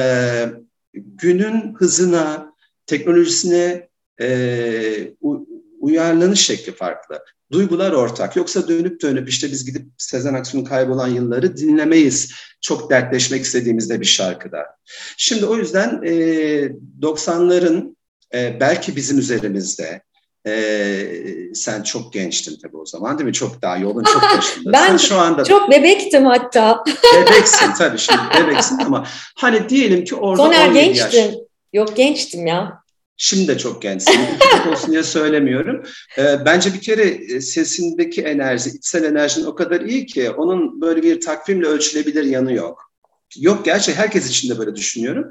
günün 0.95 1.75
hızına, 1.75 2.55
teknolojisine 2.87 3.89
e, 4.21 4.29
uyarlanış 5.89 6.41
şekli 6.41 6.73
farklı. 6.73 7.25
Duygular 7.53 7.93
ortak. 7.93 8.37
Yoksa 8.37 8.69
dönüp 8.69 9.03
dönüp 9.03 9.29
işte 9.29 9.51
biz 9.51 9.65
gidip 9.65 9.87
Sezen 9.99 10.35
Aksu'nun 10.35 10.65
kaybolan 10.65 11.09
yılları 11.09 11.57
dinlemeyiz. 11.57 12.33
Çok 12.61 12.91
dertleşmek 12.91 13.45
istediğimizde 13.45 14.01
bir 14.01 14.07
şarkıda. 14.07 14.67
Şimdi 15.17 15.47
o 15.47 15.57
yüzden 15.57 16.01
e, 16.05 16.13
90'ların 17.03 17.97
e, 18.35 18.61
belki 18.61 18.97
bizim 18.97 19.19
üzerimizde 19.19 20.03
ee, 20.47 21.25
sen 21.55 21.83
çok 21.83 22.13
gençtin 22.13 22.59
tabii 22.63 22.77
o 22.77 22.87
zaman 22.87 23.19
değil 23.19 23.27
mi? 23.27 23.33
Çok 23.33 23.63
daha 23.63 23.77
yolun 23.77 24.05
çok 24.05 24.23
başında. 24.39 24.73
ben 24.73 24.87
sen 24.87 24.97
şu 24.97 25.19
anda 25.19 25.45
çok 25.45 25.71
bebektim 25.71 26.27
hatta. 26.27 26.85
bebeksin 27.15 27.73
tabii 27.79 27.99
şimdi 27.99 28.21
bebeksin 28.41 28.79
ama 28.79 29.07
hani 29.37 29.69
diyelim 29.69 30.05
ki 30.05 30.15
orada 30.15 30.43
Soner 30.43 30.69
gençtin. 30.69 31.23
Yaş. 31.23 31.35
Yok 31.73 31.97
gençtim 31.97 32.47
ya. 32.47 32.83
Şimdi 33.21 33.49
de 33.49 33.59
çok 33.59 33.83
gençsin. 33.83 34.21
Küçük 34.41 34.67
olsun 34.67 34.93
diye 34.93 35.03
söylemiyorum. 35.03 35.83
Ee, 36.19 36.45
bence 36.45 36.75
bir 36.75 36.81
kere 36.81 37.03
e, 37.03 37.41
sesindeki 37.41 38.23
enerji, 38.23 38.71
içsel 38.71 39.05
enerjin 39.05 39.45
o 39.45 39.55
kadar 39.55 39.81
iyi 39.81 40.07
ki 40.07 40.31
onun 40.31 40.81
böyle 40.81 41.03
bir 41.03 41.21
takvimle 41.21 41.67
ölçülebilir 41.67 42.25
yanı 42.25 42.53
yok. 42.53 42.93
Yok 43.37 43.65
gerçi 43.65 43.95
herkes 43.95 44.31
için 44.31 44.51
de 44.51 44.59
böyle 44.59 44.77
düşünüyorum. 44.77 45.31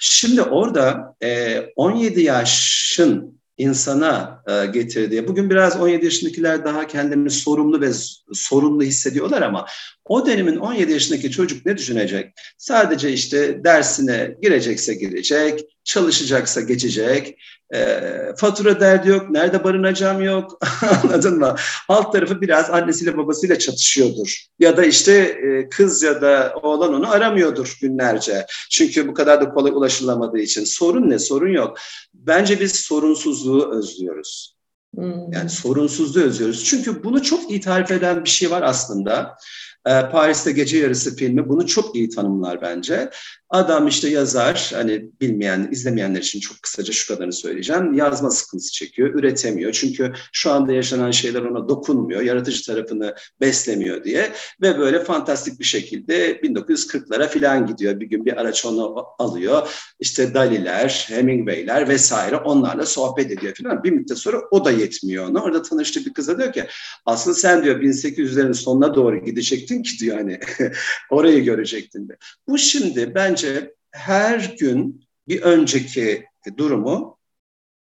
Şimdi 0.00 0.42
orada 0.42 1.14
e, 1.22 1.60
17 1.76 2.20
yaşın 2.20 3.38
insana 3.58 4.42
e, 4.48 4.66
getirdiği. 4.66 5.28
Bugün 5.28 5.50
biraz 5.50 5.80
17 5.80 6.04
yaşındakiler 6.04 6.64
daha 6.64 6.86
kendini 6.86 7.30
sorumlu 7.30 7.80
ve 7.80 7.90
sorumlu 8.32 8.82
hissediyorlar 8.82 9.42
ama 9.42 9.66
o 10.04 10.26
dönemin 10.26 10.56
17 10.56 10.92
yaşındaki 10.92 11.30
çocuk 11.30 11.66
ne 11.66 11.76
düşünecek? 11.76 12.32
Sadece 12.58 13.12
işte 13.12 13.64
dersine 13.64 14.36
girecekse 14.42 14.94
girecek, 14.94 15.60
çalışacaksa 15.88 16.60
geçecek, 16.60 17.38
e, 17.74 18.00
fatura 18.36 18.80
derdi 18.80 19.08
yok, 19.08 19.30
nerede 19.30 19.64
barınacağım 19.64 20.22
yok 20.22 20.58
anladın 21.04 21.38
mı? 21.38 21.54
Alt 21.88 22.12
tarafı 22.12 22.40
biraz 22.40 22.70
annesiyle 22.70 23.16
babasıyla 23.16 23.58
çatışıyordur. 23.58 24.46
Ya 24.58 24.76
da 24.76 24.84
işte 24.84 25.12
e, 25.12 25.68
kız 25.68 26.02
ya 26.02 26.20
da 26.20 26.54
oğlan 26.62 26.94
onu 26.94 27.10
aramıyordur 27.10 27.78
günlerce. 27.82 28.46
Çünkü 28.70 29.08
bu 29.08 29.14
kadar 29.14 29.40
da 29.40 29.50
kolay 29.50 29.72
ulaşılamadığı 29.72 30.38
için. 30.38 30.64
Sorun 30.64 31.10
ne? 31.10 31.18
Sorun 31.18 31.52
yok. 31.52 31.78
Bence 32.14 32.60
biz 32.60 32.74
sorunsuzluğu 32.74 33.78
özlüyoruz. 33.78 34.56
Hmm. 34.94 35.32
Yani 35.32 35.50
sorunsuzluğu 35.50 36.22
özlüyoruz. 36.22 36.64
Çünkü 36.64 37.04
bunu 37.04 37.22
çok 37.22 37.50
iyi 37.50 37.60
tarif 37.60 37.90
eden 37.90 38.24
bir 38.24 38.30
şey 38.30 38.50
var 38.50 38.62
aslında. 38.62 39.36
Ee, 39.86 40.08
Paris'te 40.12 40.52
Gece 40.52 40.78
Yarısı 40.78 41.16
filmi 41.16 41.48
bunu 41.48 41.66
çok 41.66 41.96
iyi 41.96 42.08
tanımlar 42.08 42.62
bence. 42.62 43.10
Adam 43.50 43.88
işte 43.88 44.08
yazar, 44.08 44.70
hani 44.74 45.10
bilmeyen, 45.20 45.68
izlemeyenler 45.72 46.20
için 46.20 46.40
çok 46.40 46.62
kısaca 46.62 46.92
şu 46.92 47.14
kadarını 47.14 47.32
söyleyeceğim. 47.32 47.94
Yazma 47.94 48.30
sıkıntısı 48.30 48.72
çekiyor, 48.72 49.14
üretemiyor. 49.14 49.72
Çünkü 49.72 50.12
şu 50.32 50.50
anda 50.50 50.72
yaşanan 50.72 51.10
şeyler 51.10 51.42
ona 51.42 51.68
dokunmuyor, 51.68 52.20
yaratıcı 52.20 52.66
tarafını 52.66 53.14
beslemiyor 53.40 54.04
diye. 54.04 54.32
Ve 54.62 54.78
böyle 54.78 55.04
fantastik 55.04 55.60
bir 55.60 55.64
şekilde 55.64 56.32
1940'lara 56.32 57.28
falan 57.28 57.66
gidiyor. 57.66 58.00
Bir 58.00 58.06
gün 58.06 58.26
bir 58.26 58.40
araç 58.40 58.66
onu 58.66 59.06
alıyor. 59.18 59.68
İşte 60.00 60.34
Daliler, 60.34 61.06
Hemingway'ler 61.08 61.88
vesaire 61.88 62.36
onlarla 62.36 62.86
sohbet 62.86 63.30
ediyor 63.30 63.54
falan. 63.62 63.84
Bir 63.84 63.90
müddet 63.90 64.18
sonra 64.18 64.40
o 64.50 64.64
da 64.64 64.70
yetmiyor 64.70 65.28
ona. 65.28 65.42
Orada 65.42 65.62
tanıştığı 65.62 66.06
bir 66.06 66.12
kıza 66.12 66.38
diyor 66.38 66.52
ki 66.52 66.64
aslında 67.06 67.36
sen 67.36 67.64
diyor 67.64 67.80
1800'lerin 67.80 68.54
sonuna 68.54 68.94
doğru 68.94 69.24
gidecektin 69.24 69.82
ki 69.82 69.98
diyor 70.00 70.16
hani 70.16 70.40
orayı 71.10 71.44
görecektin 71.44 72.08
de. 72.08 72.16
Bu 72.48 72.58
şimdi 72.58 73.14
bence 73.14 73.37
bence 73.38 73.74
her 73.90 74.56
gün 74.60 75.04
bir 75.28 75.42
önceki 75.42 76.24
durumu 76.56 77.18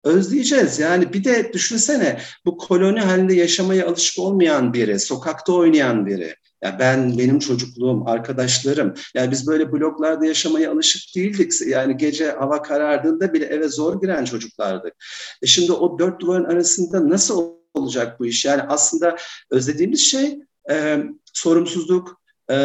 özleyeceğiz. 0.03 0.79
Yani 0.79 1.13
bir 1.13 1.23
de 1.23 1.53
düşünsene 1.53 2.19
bu 2.45 2.57
koloni 2.57 2.99
halinde 2.99 3.33
yaşamaya 3.33 3.87
alışık 3.87 4.19
olmayan 4.19 4.73
biri, 4.73 4.99
sokakta 4.99 5.53
oynayan 5.53 6.05
biri. 6.05 6.35
Ya 6.63 6.77
ben, 6.79 7.17
benim 7.17 7.39
çocukluğum, 7.39 8.07
arkadaşlarım. 8.07 8.93
Yani 9.13 9.31
biz 9.31 9.47
böyle 9.47 9.71
bloklarda 9.71 10.25
yaşamaya 10.25 10.71
alışık 10.71 11.15
değildik. 11.15 11.53
Yani 11.67 11.97
gece 11.97 12.31
hava 12.31 12.61
karardığında 12.61 13.33
bile 13.33 13.45
eve 13.45 13.67
zor 13.67 14.01
giren 14.01 14.25
çocuklardık. 14.25 14.93
E 15.41 15.45
şimdi 15.45 15.71
o 15.71 15.99
dört 15.99 16.21
duvarın 16.21 16.45
arasında 16.45 17.09
nasıl 17.09 17.53
olacak 17.73 18.19
bu 18.19 18.25
iş? 18.25 18.45
Yani 18.45 18.61
aslında 18.61 19.17
özlediğimiz 19.51 19.99
şey 19.99 20.39
e, 20.69 21.03
sorumsuzluk, 21.33 22.20
e, 22.51 22.55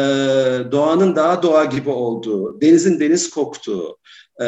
doğanın 0.71 1.15
daha 1.15 1.43
doğa 1.43 1.65
gibi 1.65 1.89
olduğu, 1.89 2.61
denizin 2.61 2.99
deniz 2.99 3.29
koktuğu, 3.29 3.97
Ee, 4.41 4.45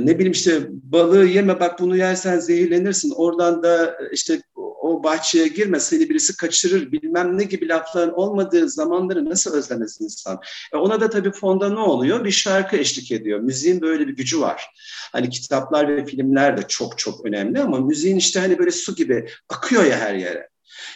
ne 0.00 0.14
bileyim 0.14 0.32
işte 0.32 0.68
balığı 0.70 1.26
yeme 1.26 1.60
bak 1.60 1.80
bunu 1.80 1.96
yersen 1.96 2.38
zehirlenirsin. 2.38 3.12
Oradan 3.16 3.62
da 3.62 3.98
işte 4.12 4.42
o 4.56 5.04
bahçeye 5.04 5.48
girme 5.48 5.80
seni 5.80 6.08
birisi 6.08 6.36
kaçırır 6.36 6.92
bilmem 6.92 7.38
ne 7.38 7.44
gibi 7.44 7.68
lafların 7.68 8.14
olmadığı 8.14 8.68
zamanları 8.68 9.24
nasıl 9.24 9.54
özlemez 9.54 10.00
insan? 10.00 10.40
E 10.74 10.76
ona 10.76 11.00
da 11.00 11.10
tabii 11.10 11.32
fonda 11.32 11.68
ne 11.70 11.80
oluyor? 11.80 12.24
Bir 12.24 12.30
şarkı 12.30 12.76
eşlik 12.76 13.12
ediyor. 13.12 13.40
Müziğin 13.40 13.80
böyle 13.80 14.08
bir 14.08 14.16
gücü 14.16 14.40
var. 14.40 14.70
Hani 15.12 15.30
kitaplar 15.30 15.96
ve 15.96 16.04
filmler 16.04 16.56
de 16.56 16.62
çok 16.68 16.98
çok 16.98 17.26
önemli 17.26 17.60
ama 17.60 17.80
müziğin 17.80 18.16
işte 18.16 18.40
hani 18.40 18.58
böyle 18.58 18.70
su 18.70 18.94
gibi 18.94 19.28
akıyor 19.48 19.84
ya 19.84 19.98
her 19.98 20.14
yere. 20.14 20.48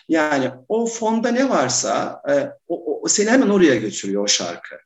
Yani 0.09 0.51
o 0.69 0.87
fonda 0.87 1.29
ne 1.29 1.49
varsa 1.49 2.23
e, 2.29 2.49
o, 2.69 3.01
o 3.03 3.09
seni 3.09 3.31
hemen 3.31 3.49
oraya 3.49 3.77
götürüyor 3.77 4.25
o 4.25 4.29
şarkı. 4.29 4.77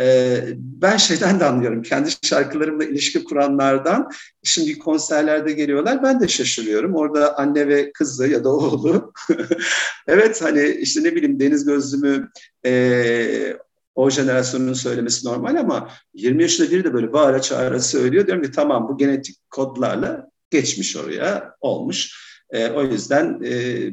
E, 0.00 0.38
ben 0.56 0.96
şeyden 0.96 1.40
de 1.40 1.44
anlıyorum. 1.44 1.82
Kendi 1.82 2.10
şarkılarımla 2.22 2.84
ilişki 2.84 3.24
kuranlardan 3.24 4.10
şimdi 4.44 4.78
konserlerde 4.78 5.52
geliyorlar. 5.52 6.02
Ben 6.02 6.20
de 6.20 6.28
şaşırıyorum. 6.28 6.94
Orada 6.94 7.38
anne 7.38 7.68
ve 7.68 7.92
kızı 7.92 8.28
ya 8.28 8.44
da 8.44 8.48
oğlu. 8.48 9.12
evet 10.06 10.42
hani 10.42 10.68
işte 10.68 11.02
ne 11.02 11.14
bileyim 11.14 11.40
deniz 11.40 11.64
gözlümü 11.64 12.30
e, 12.66 13.56
o 13.94 14.10
jenerasyonun 14.10 14.72
söylemesi 14.72 15.26
normal 15.26 15.56
ama 15.56 15.90
20 16.14 16.42
yaşında 16.42 16.70
biri 16.70 16.84
de 16.84 16.94
böyle 16.94 17.12
bağıra 17.12 17.42
çağıra 17.42 17.80
söylüyor. 17.80 18.26
Diyorum 18.26 18.42
ki 18.42 18.50
tamam 18.50 18.88
bu 18.88 18.98
genetik 18.98 19.50
kodlarla 19.50 20.28
geçmiş 20.50 20.96
oraya 20.96 21.54
olmuş. 21.60 22.26
E, 22.50 22.70
o 22.70 22.82
yüzden 22.82 23.40
e, 23.44 23.90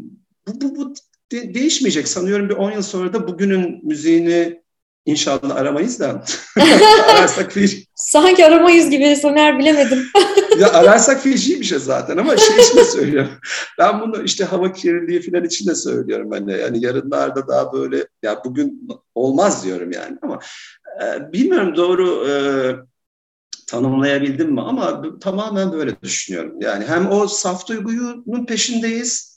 bu, 0.48 0.62
bu, 0.62 0.76
bu 0.76 0.94
de, 1.32 1.54
değişmeyecek. 1.54 2.08
Sanıyorum 2.08 2.50
bir 2.50 2.56
10 2.56 2.72
yıl 2.72 2.82
sonra 2.82 3.14
da 3.14 3.28
bugünün 3.28 3.80
müziğini 3.84 4.64
inşallah 5.06 5.56
aramayız 5.56 6.00
da 6.00 6.24
ararsak 7.10 7.56
bir... 7.56 7.88
Sanki 7.96 8.46
aramayız 8.46 8.90
gibi 8.90 9.16
Soner 9.16 9.60
bilemedim. 9.60 10.04
ya 10.60 10.74
ararsak 10.74 11.22
feci 11.22 11.60
bir 11.60 11.66
şey 11.66 11.80
zaten 11.80 12.18
ama 12.18 12.38
şey 12.38 12.58
için 12.58 12.78
de 12.78 12.86
söylüyorum. 12.86 13.32
Ben 13.80 14.02
bunu 14.02 14.24
işte 14.24 14.46
hava 14.46 14.74
kirliliği 14.74 15.22
falan 15.22 15.44
için 15.44 15.68
de 15.68 15.76
söylüyorum 15.76 16.48
de. 16.48 16.52
Yani 16.52 16.86
yarınlarda 16.86 17.48
daha 17.48 17.74
böyle 17.74 18.08
ya 18.24 18.42
bugün 18.46 18.88
olmaz 19.16 19.66
diyorum 19.66 19.92
yani 19.92 20.18
ama 20.22 20.40
e, 21.04 21.34
bilmiyorum 21.34 21.76
doğru 21.76 22.28
e, 22.30 22.34
tanımlayabildim 23.68 24.52
mi 24.52 24.62
ama 24.62 25.02
tamamen 25.20 25.72
böyle 25.72 26.02
düşünüyorum. 26.02 26.62
Yani 26.62 26.86
hem 26.86 27.12
o 27.12 27.28
saf 27.28 27.68
duygunun 27.68 28.46
peşindeyiz 28.46 29.33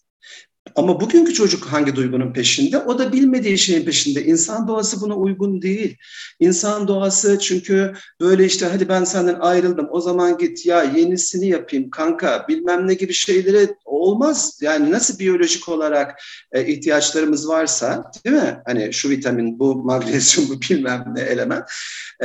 ama 0.74 1.00
bugünkü 1.00 1.34
çocuk 1.34 1.66
hangi 1.66 1.96
duygunun 1.96 2.32
peşinde? 2.32 2.78
O 2.78 2.98
da 2.98 3.12
bilmediği 3.12 3.58
şeyin 3.58 3.84
peşinde. 3.84 4.24
İnsan 4.24 4.68
doğası 4.68 5.00
buna 5.00 5.16
uygun 5.16 5.62
değil. 5.62 5.96
İnsan 6.40 6.88
doğası 6.88 7.38
çünkü 7.38 7.92
böyle 8.20 8.44
işte 8.44 8.66
hadi 8.66 8.88
ben 8.88 9.04
senden 9.04 9.40
ayrıldım 9.40 9.88
o 9.90 10.00
zaman 10.00 10.38
git 10.38 10.66
ya 10.66 10.82
yenisini 10.82 11.48
yapayım 11.48 11.90
kanka 11.90 12.46
bilmem 12.48 12.88
ne 12.88 12.94
gibi 12.94 13.12
şeylere 13.12 13.74
olmaz. 13.84 14.58
Yani 14.62 14.90
nasıl 14.90 15.18
biyolojik 15.18 15.68
olarak 15.68 16.20
e, 16.52 16.66
ihtiyaçlarımız 16.66 17.48
varsa 17.48 18.10
değil 18.24 18.36
mi? 18.36 18.58
Hani 18.66 18.92
şu 18.92 19.10
vitamin, 19.10 19.58
bu 19.58 19.74
magnezyum, 19.74 20.48
bu 20.48 20.60
bilmem 20.60 21.04
ne 21.14 21.20
element. 21.20 21.64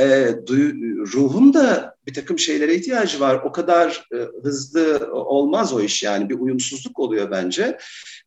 E, 0.00 0.28
duy, 0.46 0.72
ruhun 1.14 1.54
da 1.54 1.94
bir 2.06 2.14
takım 2.14 2.38
şeylere 2.38 2.74
ihtiyacı 2.74 3.20
var. 3.20 3.40
O 3.44 3.52
kadar 3.52 4.08
e, 4.14 4.16
hızlı 4.42 5.10
olmaz 5.12 5.72
o 5.72 5.80
iş 5.80 6.02
yani 6.02 6.28
bir 6.28 6.38
uyumsuzluk 6.38 6.98
oluyor 6.98 7.30
bence. 7.30 7.78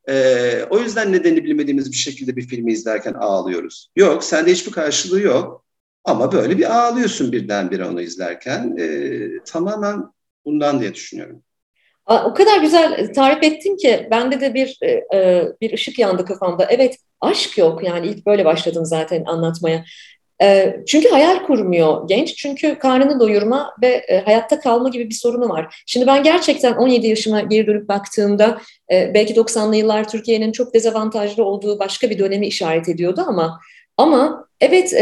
E, 0.09 0.63
o 0.69 0.79
yüzden 0.79 1.11
nedeni 1.11 1.43
bilmediğimiz 1.43 1.91
bir 1.91 1.97
şekilde 1.97 2.35
bir 2.35 2.47
filmi 2.47 2.71
izlerken 2.71 3.13
ağlıyoruz. 3.13 3.89
Yok, 3.95 4.23
sende 4.23 4.51
hiçbir 4.51 4.71
karşılığı 4.71 5.21
yok. 5.21 5.65
Ama 6.03 6.31
böyle 6.31 6.57
bir 6.57 6.75
ağlıyorsun 6.75 7.31
birdenbire 7.31 7.85
onu 7.85 8.01
izlerken. 8.01 8.75
E, 8.79 9.19
tamamen 9.45 10.03
bundan 10.45 10.79
diye 10.79 10.93
düşünüyorum. 10.93 11.43
O 12.05 12.33
kadar 12.33 12.61
güzel 12.61 13.13
tarif 13.13 13.43
ettin 13.43 13.77
ki 13.77 14.07
bende 14.11 14.41
de 14.41 14.53
bir 14.53 14.77
e, 14.81 14.91
e, 15.17 15.47
bir 15.61 15.73
ışık 15.73 15.99
yandı 15.99 16.25
kafamda. 16.25 16.65
Evet 16.69 16.97
aşk 17.21 17.57
yok 17.57 17.83
yani 17.83 18.07
ilk 18.07 18.25
böyle 18.25 18.45
başladım 18.45 18.85
zaten 18.85 19.23
anlatmaya. 19.25 19.85
E, 20.41 20.75
çünkü 20.87 21.09
hayal 21.09 21.45
kurmuyor 21.45 22.07
genç 22.07 22.35
çünkü 22.35 22.79
karnını 22.79 23.19
doyurma 23.19 23.73
ve 23.81 24.21
hayatta 24.25 24.59
kalma 24.59 24.89
gibi 24.89 25.09
bir 25.09 25.15
sorunu 25.15 25.49
var. 25.49 25.83
Şimdi 25.85 26.07
ben 26.07 26.23
gerçekten 26.23 26.73
17 26.73 27.07
yaşıma 27.07 27.41
geri 27.41 27.67
dönüp 27.67 27.89
baktığımda 27.89 28.57
belki 28.91 29.33
90'lı 29.33 29.75
yıllar 29.75 30.07
Türkiye'nin 30.07 30.51
çok 30.51 30.73
dezavantajlı 30.73 31.43
olduğu 31.43 31.79
başka 31.79 32.09
bir 32.09 32.19
dönemi 32.19 32.47
işaret 32.47 32.89
ediyordu 32.89 33.23
ama 33.27 33.59
ama 33.97 34.47
evet 34.61 34.93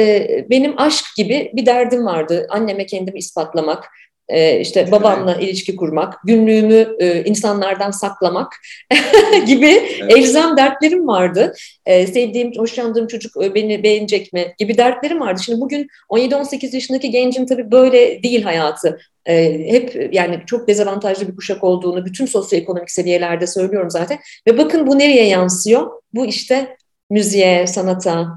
benim 0.50 0.82
aşk 0.82 1.06
gibi 1.18 1.52
bir 1.54 1.66
derdim 1.66 2.06
vardı. 2.06 2.48
Anneme 2.50 2.86
kendimi 2.86 3.20
ispatlamak, 3.20 3.90
e, 4.30 4.60
işte 4.60 4.92
babamla 4.92 5.36
ilişki 5.36 5.76
kurmak, 5.76 6.20
günlüğümü 6.24 6.96
e, 7.00 7.24
insanlardan 7.24 7.92
saklamak 7.92 8.54
gibi 9.46 9.68
evet. 9.68 10.18
elzem 10.18 10.58
dertlerim 10.58 11.08
vardı. 11.08 11.54
E, 11.86 12.08
sevdiğim, 12.08 12.52
hoşlandığım 12.58 13.08
çocuk 13.08 13.44
e, 13.44 13.56
beni 13.56 13.84
beğenecek 13.84 14.34
mi 14.34 14.54
gibi 14.58 14.78
dertlerim 14.78 15.20
vardı. 15.20 15.42
Şimdi 15.46 15.62
bugün 15.62 15.88
17-18 16.10 16.76
yaşındaki 16.76 17.12
gencin 17.12 17.46
tabii 17.46 17.72
böyle 17.72 18.24
değil 18.24 18.44
hayatı. 18.44 19.00
E, 19.26 19.60
hep 19.72 20.10
yani 20.14 20.40
çok 20.46 20.68
dezavantajlı 20.68 21.28
bir 21.28 21.36
kuşak 21.36 21.64
olduğunu 21.64 22.06
bütün 22.06 22.26
sosyoekonomik 22.26 22.92
seviyelerde 22.92 23.48
söylüyorum 23.48 23.90
zaten. 23.90 24.20
Ve 24.48 24.58
bakın 24.58 24.88
bu 24.88 25.00
nereye 25.00 25.28
yansıyor? 25.28 25.92
Bu 26.14 26.26
işte 26.26 26.78
müziğe, 27.10 27.68
sanata, 27.68 28.28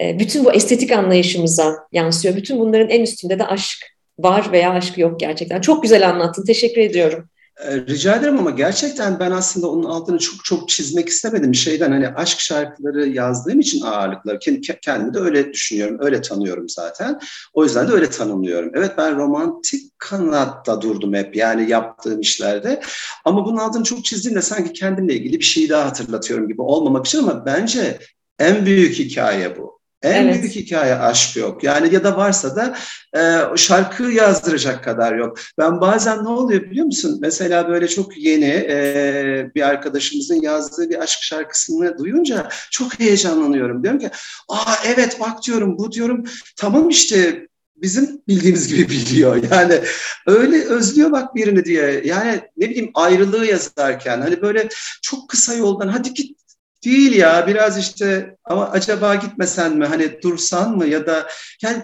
e, 0.00 0.18
bütün 0.18 0.44
bu 0.44 0.52
estetik 0.52 0.92
anlayışımıza 0.92 1.76
yansıyor. 1.92 2.36
Bütün 2.36 2.58
bunların 2.58 2.88
en 2.88 3.02
üstünde 3.02 3.38
de 3.38 3.46
aşk 3.46 3.97
var 4.18 4.52
veya 4.52 4.70
aşk 4.70 4.98
yok 4.98 5.20
gerçekten. 5.20 5.60
Çok 5.60 5.82
güzel 5.82 6.08
anlattın. 6.08 6.44
Teşekkür 6.44 6.80
ediyorum. 6.80 7.28
Ee, 7.64 7.76
rica 7.76 8.16
ederim 8.16 8.38
ama 8.38 8.50
gerçekten 8.50 9.20
ben 9.20 9.30
aslında 9.30 9.68
onun 9.68 9.84
altını 9.84 10.18
çok 10.18 10.44
çok 10.44 10.68
çizmek 10.68 11.08
istemedim. 11.08 11.54
Şeyden 11.54 11.92
hani 11.92 12.08
aşk 12.08 12.40
şarkıları 12.40 13.08
yazdığım 13.08 13.60
için 13.60 13.80
ağırlıkları 13.80 14.38
kendimi 14.82 15.14
de 15.14 15.18
öyle 15.18 15.52
düşünüyorum, 15.52 15.96
öyle 16.00 16.20
tanıyorum 16.20 16.68
zaten. 16.68 17.20
O 17.52 17.64
yüzden 17.64 17.88
de 17.88 17.92
öyle 17.92 18.10
tanımlıyorum. 18.10 18.70
Evet 18.74 18.92
ben 18.98 19.16
romantik 19.16 19.98
kanatta 19.98 20.82
durdum 20.82 21.14
hep 21.14 21.36
yani 21.36 21.70
yaptığım 21.70 22.20
işlerde. 22.20 22.80
Ama 23.24 23.46
bunun 23.46 23.58
altını 23.58 23.84
çok 23.84 24.04
çizdiğimde 24.04 24.42
sanki 24.42 24.72
kendimle 24.72 25.14
ilgili 25.14 25.38
bir 25.38 25.44
şey 25.44 25.68
daha 25.68 25.86
hatırlatıyorum 25.86 26.48
gibi 26.48 26.62
olmamak 26.62 27.06
için 27.06 27.18
ama 27.18 27.46
bence 27.46 27.98
en 28.38 28.66
büyük 28.66 28.98
hikaye 28.98 29.58
bu. 29.58 29.77
En 30.02 30.24
evet. 30.24 30.42
büyük 30.42 30.54
hikaye 30.54 30.94
aşk 30.94 31.36
yok. 31.36 31.64
Yani 31.64 31.94
ya 31.94 32.04
da 32.04 32.16
varsa 32.16 32.56
da 32.56 32.76
e, 33.16 33.56
şarkı 33.56 34.02
yazdıracak 34.02 34.84
kadar 34.84 35.14
yok. 35.14 35.38
Ben 35.58 35.80
bazen 35.80 36.24
ne 36.24 36.28
oluyor 36.28 36.62
biliyor 36.62 36.86
musun? 36.86 37.18
Mesela 37.20 37.68
böyle 37.68 37.88
çok 37.88 38.18
yeni 38.18 38.66
e, 38.68 39.50
bir 39.54 39.62
arkadaşımızın 39.62 40.42
yazdığı 40.42 40.90
bir 40.90 41.02
aşk 41.02 41.18
şarkısını 41.22 41.98
duyunca 41.98 42.48
çok 42.70 43.00
heyecanlanıyorum. 43.00 43.82
Diyorum 43.82 44.00
ki, 44.00 44.10
aa 44.48 44.74
evet 44.86 45.20
bak 45.20 45.42
diyorum 45.46 45.78
bu 45.78 45.92
diyorum 45.92 46.24
tamam 46.56 46.88
işte 46.88 47.48
bizim 47.76 48.22
bildiğimiz 48.28 48.68
gibi 48.68 48.88
biliyor. 48.90 49.42
Yani 49.50 49.80
öyle 50.26 50.64
özlüyor 50.64 51.12
bak 51.12 51.34
birini 51.34 51.64
diye. 51.64 52.02
Yani 52.04 52.40
ne 52.56 52.70
bileyim 52.70 52.90
ayrılığı 52.94 53.46
yazarken 53.46 54.20
hani 54.20 54.42
böyle 54.42 54.68
çok 55.02 55.28
kısa 55.28 55.54
yoldan 55.54 55.88
hadi 55.88 56.14
git 56.14 56.38
Değil 56.84 57.12
ya 57.16 57.46
biraz 57.46 57.78
işte 57.78 58.36
ama 58.44 58.70
acaba 58.70 59.14
gitmesen 59.14 59.76
mi 59.76 59.86
hani 59.86 60.22
dursan 60.22 60.76
mı 60.76 60.86
ya 60.86 61.06
da 61.06 61.28
yani 61.62 61.82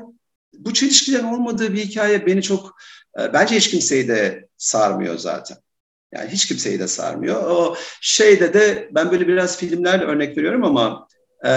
bu 0.59 0.73
çelişkilerin 0.75 1.25
olmadığı 1.25 1.73
bir 1.73 1.85
hikaye 1.85 2.27
beni 2.27 2.43
çok 2.43 2.77
e, 3.21 3.33
bence 3.33 3.57
hiç 3.57 3.71
kimseyi 3.71 4.09
de 4.09 4.49
sarmıyor 4.59 5.19
zaten. 5.19 5.57
Yani 6.15 6.31
hiç 6.31 6.47
kimseyi 6.47 6.79
de 6.79 6.89
sarmıyor. 6.89 7.43
O 7.43 7.77
şeyde 8.01 8.55
de 8.55 8.89
ben 8.95 9.11
böyle 9.11 9.29
biraz 9.29 9.59
filmlerle 9.59 10.05
örnek 10.05 10.39
veriyorum 10.39 10.65
ama 10.65 11.09
e, 11.45 11.49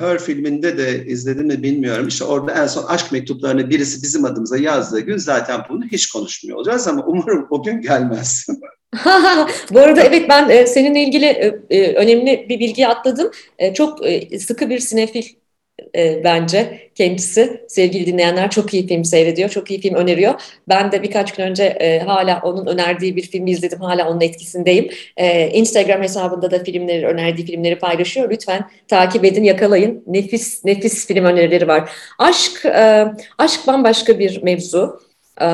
Her 0.00 0.18
filminde 0.18 0.78
de 0.78 1.06
izledim 1.06 1.46
mi 1.46 1.62
bilmiyorum. 1.62 2.08
İşte 2.08 2.24
orada 2.24 2.52
en 2.52 2.66
son 2.66 2.84
aşk 2.84 3.12
mektuplarını 3.12 3.70
birisi 3.70 4.02
bizim 4.02 4.24
adımıza 4.24 4.56
yazdığı 4.56 5.00
gün 5.00 5.16
zaten 5.16 5.60
bunu 5.68 5.84
hiç 5.84 6.06
konuşmuyor 6.10 6.58
olacağız 6.58 6.88
ama 6.88 7.04
umarım 7.06 7.46
o 7.50 7.62
gün 7.62 7.80
gelmez. 7.80 8.46
Bu 9.72 9.80
arada 9.80 10.02
evet 10.02 10.28
ben 10.28 10.48
e, 10.48 10.66
seninle 10.66 11.02
ilgili 11.02 11.26
e, 11.26 11.60
e, 11.70 11.94
önemli 11.94 12.46
bir 12.48 12.60
bilgi 12.60 12.88
atladım. 12.88 13.30
E, 13.58 13.74
çok 13.74 13.98
sıkı 14.38 14.70
bir 14.70 14.78
sinefil 14.78 15.24
bence 16.24 16.90
kendisi. 16.94 17.64
Sevgili 17.68 18.06
dinleyenler 18.06 18.50
çok 18.50 18.74
iyi 18.74 18.86
film 18.86 19.04
seyrediyor, 19.04 19.48
çok 19.48 19.70
iyi 19.70 19.80
film 19.80 19.94
öneriyor. 19.94 20.42
Ben 20.68 20.92
de 20.92 21.02
birkaç 21.02 21.34
gün 21.34 21.44
önce 21.44 22.02
hala 22.06 22.40
onun 22.44 22.66
önerdiği 22.66 23.16
bir 23.16 23.22
filmi 23.22 23.50
izledim, 23.50 23.80
hala 23.80 24.10
onun 24.10 24.20
etkisindeyim. 24.20 24.88
Instagram 25.52 26.02
hesabında 26.02 26.50
da 26.50 26.64
filmleri, 26.64 27.06
önerdiği 27.06 27.46
filmleri 27.46 27.78
paylaşıyor. 27.78 28.30
Lütfen 28.30 28.70
takip 28.88 29.24
edin, 29.24 29.44
yakalayın. 29.44 30.04
Nefis, 30.06 30.64
nefis 30.64 31.06
film 31.06 31.24
önerileri 31.24 31.68
var. 31.68 31.90
Aşk, 32.18 32.64
e, 32.64 33.04
aşk 33.38 33.66
bambaşka 33.66 34.18
bir 34.18 34.42
mevzu. 34.42 35.05
Ee, 35.40 35.46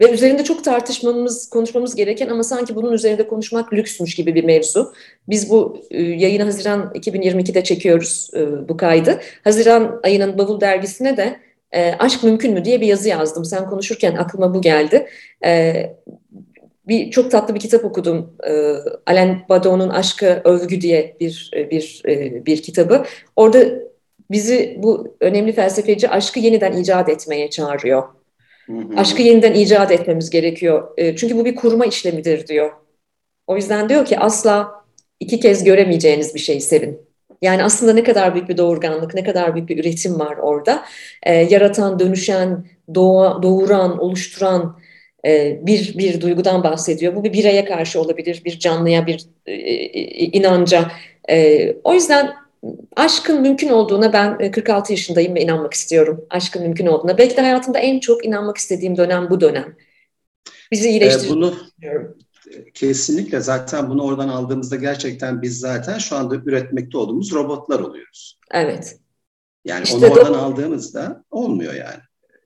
ve 0.00 0.10
üzerinde 0.10 0.44
çok 0.44 0.64
tartışmamız, 0.64 1.50
konuşmamız 1.50 1.94
gereken 1.94 2.28
ama 2.28 2.42
sanki 2.42 2.74
bunun 2.74 2.92
üzerinde 2.92 3.26
konuşmak 3.26 3.72
lüksmüş 3.72 4.14
gibi 4.14 4.34
bir 4.34 4.44
mevzu. 4.44 4.92
Biz 5.28 5.50
bu 5.50 5.78
e, 5.90 6.02
yayını 6.02 6.42
Haziran 6.42 6.92
2022'de 6.94 7.64
çekiyoruz 7.64 8.30
e, 8.34 8.68
bu 8.68 8.76
kaydı. 8.76 9.20
Haziran 9.44 10.00
ayının 10.02 10.38
Bavul 10.38 10.60
dergisine 10.60 11.16
de 11.16 11.40
e, 11.72 11.92
Aşk 11.92 12.24
Mümkün 12.24 12.52
mü 12.54 12.64
diye 12.64 12.80
bir 12.80 12.86
yazı 12.86 13.08
yazdım. 13.08 13.44
Sen 13.44 13.66
konuşurken 13.66 14.14
aklıma 14.14 14.54
bu 14.54 14.62
geldi. 14.62 15.06
Bir 16.88 17.10
çok 17.10 17.30
tatlı 17.30 17.54
bir 17.54 17.60
kitap 17.60 17.84
okudum. 17.84 18.36
E, 18.48 18.72
Alain 19.06 19.38
Badon'un 19.48 19.88
Aşkı 19.88 20.40
Övgü 20.44 20.80
diye 20.80 21.16
bir 21.20 21.50
bir 21.54 22.02
bir 22.46 22.62
kitabı. 22.62 23.04
Orada 23.36 23.58
bizi 24.30 24.76
bu 24.78 25.16
önemli 25.20 25.52
felsefeci 25.52 26.08
aşkı 26.08 26.40
yeniden 26.40 26.72
icat 26.72 27.08
etmeye 27.08 27.50
çağırıyor. 27.50 28.02
Aşkı 28.96 29.22
yeniden 29.22 29.54
icat 29.54 29.92
etmemiz 29.92 30.30
gerekiyor. 30.30 30.88
E, 30.96 31.16
çünkü 31.16 31.36
bu 31.36 31.44
bir 31.44 31.56
kurma 31.56 31.86
işlemidir 31.86 32.46
diyor. 32.46 32.72
O 33.46 33.56
yüzden 33.56 33.88
diyor 33.88 34.04
ki 34.04 34.18
asla 34.18 34.84
iki 35.20 35.40
kez 35.40 35.64
göremeyeceğiniz 35.64 36.34
bir 36.34 36.40
şeyi 36.40 36.60
sevin. 36.60 37.00
Yani 37.42 37.64
aslında 37.64 37.92
ne 37.92 38.02
kadar 38.02 38.34
büyük 38.34 38.48
bir 38.48 38.56
doğurganlık, 38.56 39.14
ne 39.14 39.24
kadar 39.24 39.54
büyük 39.54 39.68
bir 39.68 39.78
üretim 39.78 40.18
var 40.20 40.36
orada. 40.36 40.84
E, 41.22 41.34
yaratan, 41.34 41.98
dönüşen, 41.98 42.66
doğa, 42.94 43.42
doğuran, 43.42 43.98
oluşturan 43.98 44.78
e, 45.26 45.60
bir 45.66 45.98
bir 45.98 46.20
duygudan 46.20 46.64
bahsediyor. 46.64 47.14
Bu 47.14 47.24
bir 47.24 47.32
bireye 47.32 47.64
karşı 47.64 48.00
olabilir, 48.00 48.42
bir 48.44 48.58
canlıya, 48.58 49.06
bir 49.06 49.26
e, 49.46 49.52
e 49.52 50.24
inanca. 50.24 50.90
E, 51.30 51.72
o 51.84 51.94
yüzden 51.94 52.45
aşkın 52.96 53.40
mümkün 53.40 53.68
olduğuna 53.68 54.12
ben 54.12 54.50
46 54.52 54.92
e, 54.92 54.94
yaşındayım 54.94 55.34
ve 55.34 55.40
inanmak 55.40 55.74
istiyorum. 55.74 56.26
Aşkın 56.30 56.62
mümkün 56.62 56.86
olduğuna. 56.86 57.18
Belki 57.18 57.36
de 57.36 57.40
hayatımda 57.40 57.78
en 57.78 58.00
çok 58.00 58.26
inanmak 58.26 58.56
istediğim 58.56 58.96
dönem 58.96 59.30
bu 59.30 59.40
dönem. 59.40 59.76
Bizi 60.72 60.88
iyileştiriyor. 60.88 61.36
Ee, 61.36 61.36
bunu 61.36 61.54
kesinlikle 62.74 63.40
zaten 63.40 63.90
bunu 63.90 64.02
oradan 64.02 64.28
aldığımızda 64.28 64.76
gerçekten 64.76 65.42
biz 65.42 65.58
zaten 65.58 65.98
şu 65.98 66.16
anda 66.16 66.34
üretmekte 66.34 66.98
olduğumuz 66.98 67.32
robotlar 67.32 67.80
oluyoruz. 67.80 68.38
Evet. 68.50 68.98
Yani 69.64 69.84
işte 69.84 69.96
onu 69.96 70.06
oradan 70.06 70.34
aldığımızda 70.34 71.24
olmuyor 71.30 71.74
yani. 71.74 72.00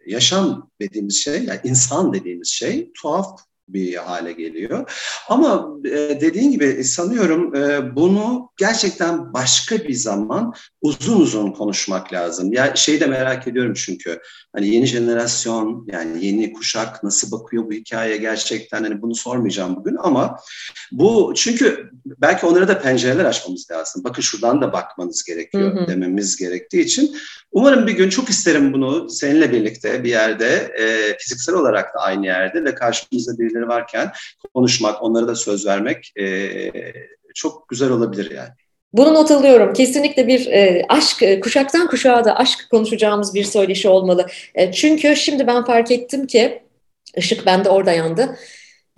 Yaşam 0.06 0.70
dediğimiz 0.80 1.16
şey, 1.16 1.44
yani 1.44 1.60
insan 1.64 2.12
dediğimiz 2.12 2.48
şey 2.48 2.92
tuhaf 3.02 3.40
bir 3.72 3.94
hale 3.94 4.32
geliyor. 4.32 4.90
Ama 5.28 5.68
e, 5.84 6.20
dediğin 6.20 6.52
gibi 6.52 6.84
sanıyorum 6.84 7.54
e, 7.54 7.96
bunu 7.96 8.50
gerçekten 8.56 9.32
başka 9.32 9.78
bir 9.78 9.94
zaman 9.94 10.54
uzun 10.82 11.20
uzun 11.20 11.52
konuşmak 11.52 12.12
lazım. 12.12 12.52
Ya 12.52 12.76
şeyi 12.76 13.00
de 13.00 13.06
merak 13.06 13.48
ediyorum 13.48 13.74
çünkü 13.74 14.20
hani 14.52 14.68
yeni 14.68 14.86
jenerasyon 14.86 15.86
yani 15.92 16.26
yeni 16.26 16.52
kuşak 16.52 17.02
nasıl 17.04 17.32
bakıyor 17.32 17.64
bu 17.64 17.72
hikayeye 17.72 18.16
gerçekten 18.16 18.82
hani 18.82 19.02
bunu 19.02 19.14
sormayacağım 19.14 19.76
bugün 19.76 19.96
ama 20.02 20.36
bu 20.92 21.32
çünkü 21.36 21.90
belki 22.06 22.46
onlara 22.46 22.68
da 22.68 22.80
pencereler 22.80 23.24
açmamız 23.24 23.70
lazım. 23.70 24.04
Bakın 24.04 24.22
şuradan 24.22 24.60
da 24.60 24.72
bakmanız 24.72 25.24
gerekiyor 25.24 25.74
hı 25.74 25.80
hı. 25.80 25.86
dememiz 25.86 26.36
gerektiği 26.36 26.80
için 26.80 27.16
umarım 27.52 27.86
bir 27.86 27.92
gün 27.92 28.08
çok 28.08 28.30
isterim 28.30 28.72
bunu 28.72 29.10
seninle 29.10 29.52
birlikte 29.52 30.04
bir 30.04 30.08
yerde 30.08 30.72
e, 30.78 31.16
fiziksel 31.18 31.54
olarak 31.54 31.94
da 31.94 31.98
aynı 31.98 32.26
yerde 32.26 32.64
ve 32.64 32.74
karşımızda 32.74 33.38
birileri 33.38 33.59
varken 33.68 34.12
konuşmak, 34.54 35.02
onlara 35.02 35.28
da 35.28 35.34
söz 35.34 35.66
vermek 35.66 36.12
e, 36.20 36.50
çok 37.34 37.68
güzel 37.68 37.90
olabilir 37.90 38.30
yani. 38.30 38.50
Bunu 38.92 39.14
not 39.14 39.30
alıyorum. 39.30 39.72
Kesinlikle 39.72 40.26
bir 40.26 40.46
e, 40.46 40.84
aşk, 40.88 41.22
e, 41.22 41.40
kuşaktan 41.40 41.86
kuşağa 41.86 42.24
da 42.24 42.36
aşk 42.36 42.58
konuşacağımız 42.70 43.34
bir 43.34 43.44
söyleşi 43.44 43.88
olmalı. 43.88 44.26
E, 44.54 44.72
çünkü 44.72 45.16
şimdi 45.16 45.46
ben 45.46 45.64
fark 45.64 45.90
ettim 45.90 46.26
ki, 46.26 46.62
ışık 47.18 47.46
bende 47.46 47.68
orada 47.68 47.92
yandı. 47.92 48.36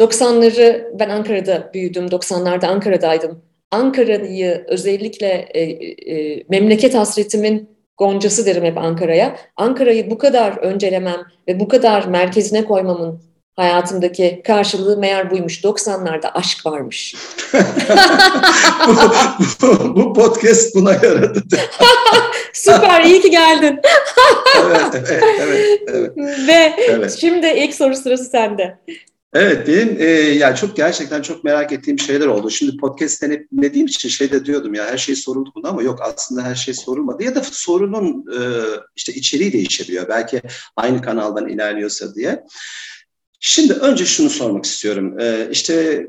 90'ları, 0.01 0.99
ben 0.99 1.09
Ankara'da 1.09 1.71
büyüdüm, 1.75 2.07
90'larda 2.07 2.67
Ankara'daydım. 2.67 3.43
Ankara'yı 3.71 4.65
özellikle 4.69 5.27
e, 5.55 5.61
e, 5.63 6.45
memleket 6.49 6.95
hasretimin 6.95 7.69
goncası 7.97 8.47
derim 8.47 8.65
hep 8.65 8.79
Ankara'ya. 8.79 9.37
Ankara'yı 9.57 10.11
bu 10.11 10.19
kadar 10.19 10.57
öncelemem 10.57 11.21
ve 11.49 11.61
bu 11.61 11.69
kadar 11.69 12.07
merkezine 12.07 12.65
koymamın 12.65 13.23
hayatımdaki 13.57 14.43
karşılığı 14.47 14.97
meğer 14.97 15.31
buymuş. 15.31 15.65
90'larda 15.65 16.33
aşk 16.33 16.67
varmış. 16.67 17.15
bu, 18.87 18.95
bu, 19.63 19.97
bu 19.97 20.13
podcast 20.13 20.75
buna 20.75 20.93
yaradı. 20.93 21.43
Süper, 22.53 23.05
iyi 23.05 23.21
ki 23.21 23.31
geldin. 23.31 23.81
evet, 24.67 24.95
evet, 24.95 25.25
evet, 25.41 25.81
evet. 25.87 26.17
Ve 26.49 26.75
evet. 26.89 27.19
şimdi 27.21 27.47
ilk 27.47 27.75
soru 27.75 27.97
sırası 27.97 28.25
sende. 28.25 28.79
Evet 29.35 29.69
benim 29.69 29.97
e, 29.99 30.05
yani 30.15 30.57
çok 30.57 30.77
gerçekten 30.77 31.23
çok 31.23 31.45
merak 31.45 31.73
ettiğim 31.73 31.99
şeyler 31.99 32.27
oldu. 32.27 32.51
Şimdi 32.51 32.77
podcast 32.77 33.23
dinlediğim 33.23 33.87
için 33.87 34.09
şey 34.09 34.33
de 34.33 34.45
diyordum 34.45 34.75
ya 34.75 34.87
her 34.87 34.99
şey 34.99 35.17
soruldu 35.17 35.53
buna 35.55 35.69
ama 35.69 35.83
yok 35.83 35.99
aslında 36.03 36.43
her 36.43 36.55
şey 36.55 36.75
sorulmadı. 36.75 37.25
Ya 37.25 37.35
da 37.35 37.43
sorunun 37.45 38.25
e, 38.33 38.41
işte 38.97 39.13
içeriği 39.13 39.53
değişebiliyor. 39.53 40.09
Belki 40.09 40.43
aynı 40.77 41.03
kanaldan 41.03 41.49
ilerliyorsa 41.49 42.15
diye. 42.15 42.45
Şimdi 43.45 43.73
önce 43.73 44.05
şunu 44.07 44.31
sormak 44.31 44.65
istiyorum. 44.65 45.21
Ee, 45.21 45.49
işte 45.51 46.07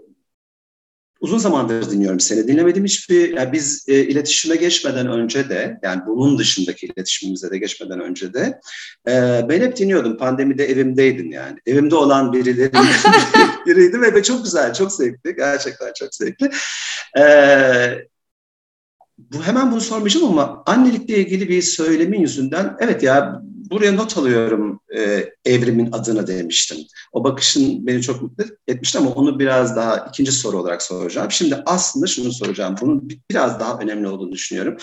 uzun 1.20 1.38
zamandır 1.38 1.92
dinliyorum 1.92 2.20
seni. 2.20 2.48
Dinlemedim 2.48 2.86
hiçbir, 2.86 3.38
yani 3.38 3.52
biz 3.54 3.86
e, 3.88 4.04
iletişime 4.04 4.56
geçmeden 4.56 5.08
önce 5.08 5.50
de, 5.50 5.80
yani 5.84 6.02
bunun 6.08 6.38
dışındaki 6.38 6.86
iletişimimize 6.86 7.52
de 7.52 7.58
geçmeden 7.58 8.00
önce 8.00 8.34
de, 8.34 8.60
e, 9.08 9.42
ben 9.50 9.62
hep 9.62 9.78
dinliyordum. 9.78 10.18
Pandemide 10.18 10.66
evimdeydin 10.66 11.32
yani. 11.32 11.60
Evimde 11.66 11.96
olan 11.96 12.34
birileri 12.34 12.72
biriydim 13.66 14.02
ve 14.02 14.24
çok 14.24 14.44
güzel, 14.44 14.74
çok 14.74 14.92
zevkli. 14.92 15.36
Gerçekten 15.36 15.94
çok 15.96 16.16
zevkli. 16.16 16.50
E, 17.18 17.24
bu 19.18 19.44
hemen 19.44 19.72
bunu 19.72 19.82
sormayacağım 19.82 20.28
ama 20.28 20.64
annelikle 20.66 21.18
ilgili 21.18 21.50
bir 21.50 21.62
söylemin 21.62 22.20
yüzünden 22.20 22.78
evet 22.80 23.04
ya 23.04 23.42
buraya 23.70 23.92
not 23.92 24.18
alıyorum 24.18 24.80
e, 24.98 25.30
evrimin 25.46 25.92
adını 25.92 26.28
demiştim. 26.28 26.78
O 27.12 27.24
bakışın 27.24 27.88
beni 27.88 28.02
çok 28.02 28.22
mutlu 28.22 28.46
etmişti 28.68 28.98
ama 28.98 29.10
onu 29.10 29.40
biraz 29.40 29.76
daha 29.76 29.98
ikinci 29.98 30.32
soru 30.32 30.58
olarak 30.58 30.82
soracağım. 30.82 31.32
Şimdi 31.32 31.64
aslında 31.66 32.08
şunu 32.08 32.34
soracağım. 32.34 32.76
Bunun 32.82 33.10
biraz 33.32 33.60
daha 33.60 33.80
önemli 33.80 34.08
olduğunu 34.08 34.32
düşünüyorum. 34.32 34.78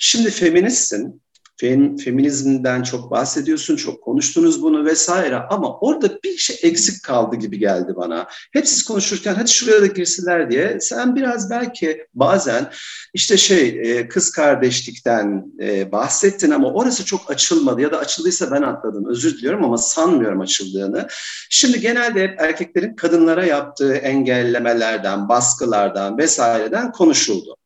Şimdi 0.00 0.30
feministsin 0.30 1.22
Fem, 1.56 1.96
feminizmden 1.96 2.82
çok 2.82 3.10
bahsediyorsun, 3.10 3.76
çok 3.76 4.02
konuştunuz 4.02 4.62
bunu 4.62 4.84
vesaire 4.84 5.36
ama 5.36 5.78
orada 5.78 6.18
bir 6.24 6.36
şey 6.36 6.56
eksik 6.62 7.02
kaldı 7.02 7.36
gibi 7.36 7.58
geldi 7.58 7.92
bana. 7.96 8.26
Hep 8.52 8.68
siz 8.68 8.84
konuşurken 8.84 9.34
hadi 9.34 9.50
şuraya 9.50 9.82
da 9.82 9.86
girsinler 9.86 10.50
diye 10.50 10.78
sen 10.80 11.16
biraz 11.16 11.50
belki 11.50 12.06
bazen 12.14 12.70
işte 13.14 13.36
şey 13.36 13.68
e, 13.68 14.08
kız 14.08 14.30
kardeşlikten 14.30 15.44
e, 15.60 15.92
bahsettin 15.92 16.50
ama 16.50 16.72
orası 16.72 17.04
çok 17.04 17.30
açılmadı 17.30 17.80
ya 17.80 17.92
da 17.92 17.98
açıldıysa 17.98 18.50
ben 18.50 18.62
atladım 18.62 19.04
özür 19.08 19.38
diliyorum 19.38 19.64
ama 19.64 19.78
sanmıyorum 19.78 20.40
açıldığını. 20.40 21.06
Şimdi 21.50 21.80
genelde 21.80 22.22
hep 22.22 22.40
erkeklerin 22.40 22.96
kadınlara 22.96 23.44
yaptığı 23.44 23.94
engellemelerden, 23.94 25.28
baskılardan 25.28 26.18
vesaireden 26.18 26.92
konuşuldu. 26.92 27.56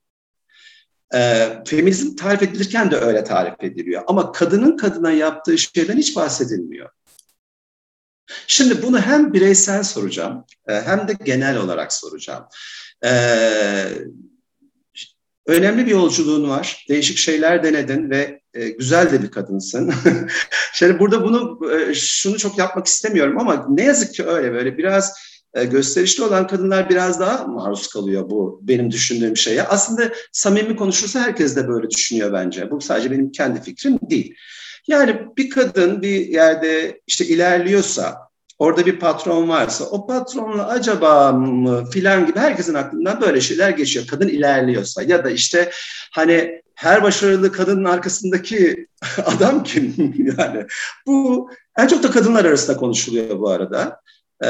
E, 1.15 1.49
feminizm 1.67 2.17
tarif 2.17 2.43
edilirken 2.43 2.91
de 2.91 2.97
öyle 2.97 3.25
tarif 3.25 3.55
ediliyor. 3.61 4.03
Ama 4.07 4.33
kadının 4.33 4.77
kadına 4.77 5.11
yaptığı 5.11 5.59
şeyden 5.59 5.97
hiç 5.97 6.17
bahsedilmiyor. 6.17 6.91
Şimdi 8.47 8.83
bunu 8.83 9.01
hem 9.01 9.33
bireysel 9.33 9.83
soracağım 9.83 10.45
e, 10.69 10.81
hem 10.81 11.09
de 11.09 11.13
genel 11.25 11.57
olarak 11.57 11.93
soracağım. 11.93 12.45
E, 13.05 13.11
önemli 15.47 15.87
bir 15.87 15.91
yolculuğun 15.91 16.49
var. 16.49 16.87
Değişik 16.89 17.19
şeyler 17.19 17.63
denedin 17.63 18.11
ve 18.11 18.41
e, 18.55 18.69
güzel 18.69 19.13
de 19.13 19.23
bir 19.23 19.31
kadınsın. 19.31 19.95
Şimdi 20.73 20.99
burada 20.99 21.25
bunu 21.25 21.71
e, 21.73 21.95
şunu 21.95 22.39
çok 22.39 22.59
yapmak 22.59 22.87
istemiyorum 22.87 23.39
ama 23.39 23.67
ne 23.69 23.85
yazık 23.85 24.15
ki 24.15 24.25
öyle 24.25 24.53
böyle 24.53 24.79
biraz 24.79 25.15
e, 25.55 25.65
gösterişli 25.65 26.25
olan 26.25 26.47
kadınlar 26.47 26.91
biraz 26.91 27.21
daha 27.21 27.47
maruz 27.47 27.89
kalıyor 27.89 28.31
bu 28.31 28.61
benim 28.63 28.91
düşündüğüm 28.91 29.37
şeye. 29.37 29.63
Aslında 29.63 30.03
samimi 30.33 30.77
konuşursa 30.77 31.21
herkes 31.21 31.57
de 31.57 31.69
böyle 31.69 31.91
düşünüyor 31.91 32.33
bence. 32.33 32.71
Bu 32.71 32.81
sadece 32.81 33.11
benim 33.11 33.33
kendi 33.33 33.63
fikrim 33.63 33.99
değil. 34.11 34.35
Yani 34.89 35.21
bir 35.37 35.51
kadın 35.51 36.03
bir 36.03 36.27
yerde 36.27 37.01
işte 37.07 37.27
ilerliyorsa, 37.27 38.19
orada 38.59 38.87
bir 38.87 38.99
patron 38.99 39.49
varsa 39.49 39.85
o 39.85 40.07
patronla 40.07 40.69
acaba 40.69 41.33
mı 41.33 41.91
filan 41.91 42.27
gibi 42.27 42.39
herkesin 42.39 42.75
aklından 42.75 43.21
böyle 43.21 43.41
şeyler 43.41 43.71
geçiyor. 43.71 44.07
Kadın 44.07 44.29
ilerliyorsa 44.29 45.03
ya 45.03 45.25
da 45.25 45.31
işte 45.31 45.71
hani 46.13 46.63
her 46.75 47.03
başarılı 47.03 47.53
kadının 47.53 47.85
arkasındaki 47.85 48.87
adam 49.25 49.63
kim 49.63 49.95
yani? 50.39 50.67
Bu 51.07 51.51
en 51.79 51.87
çok 51.87 52.03
da 52.03 52.11
kadınlar 52.11 52.45
arasında 52.45 52.77
konuşuluyor 52.77 53.39
bu 53.39 53.51
arada. 53.51 54.01
Ee, 54.43 54.49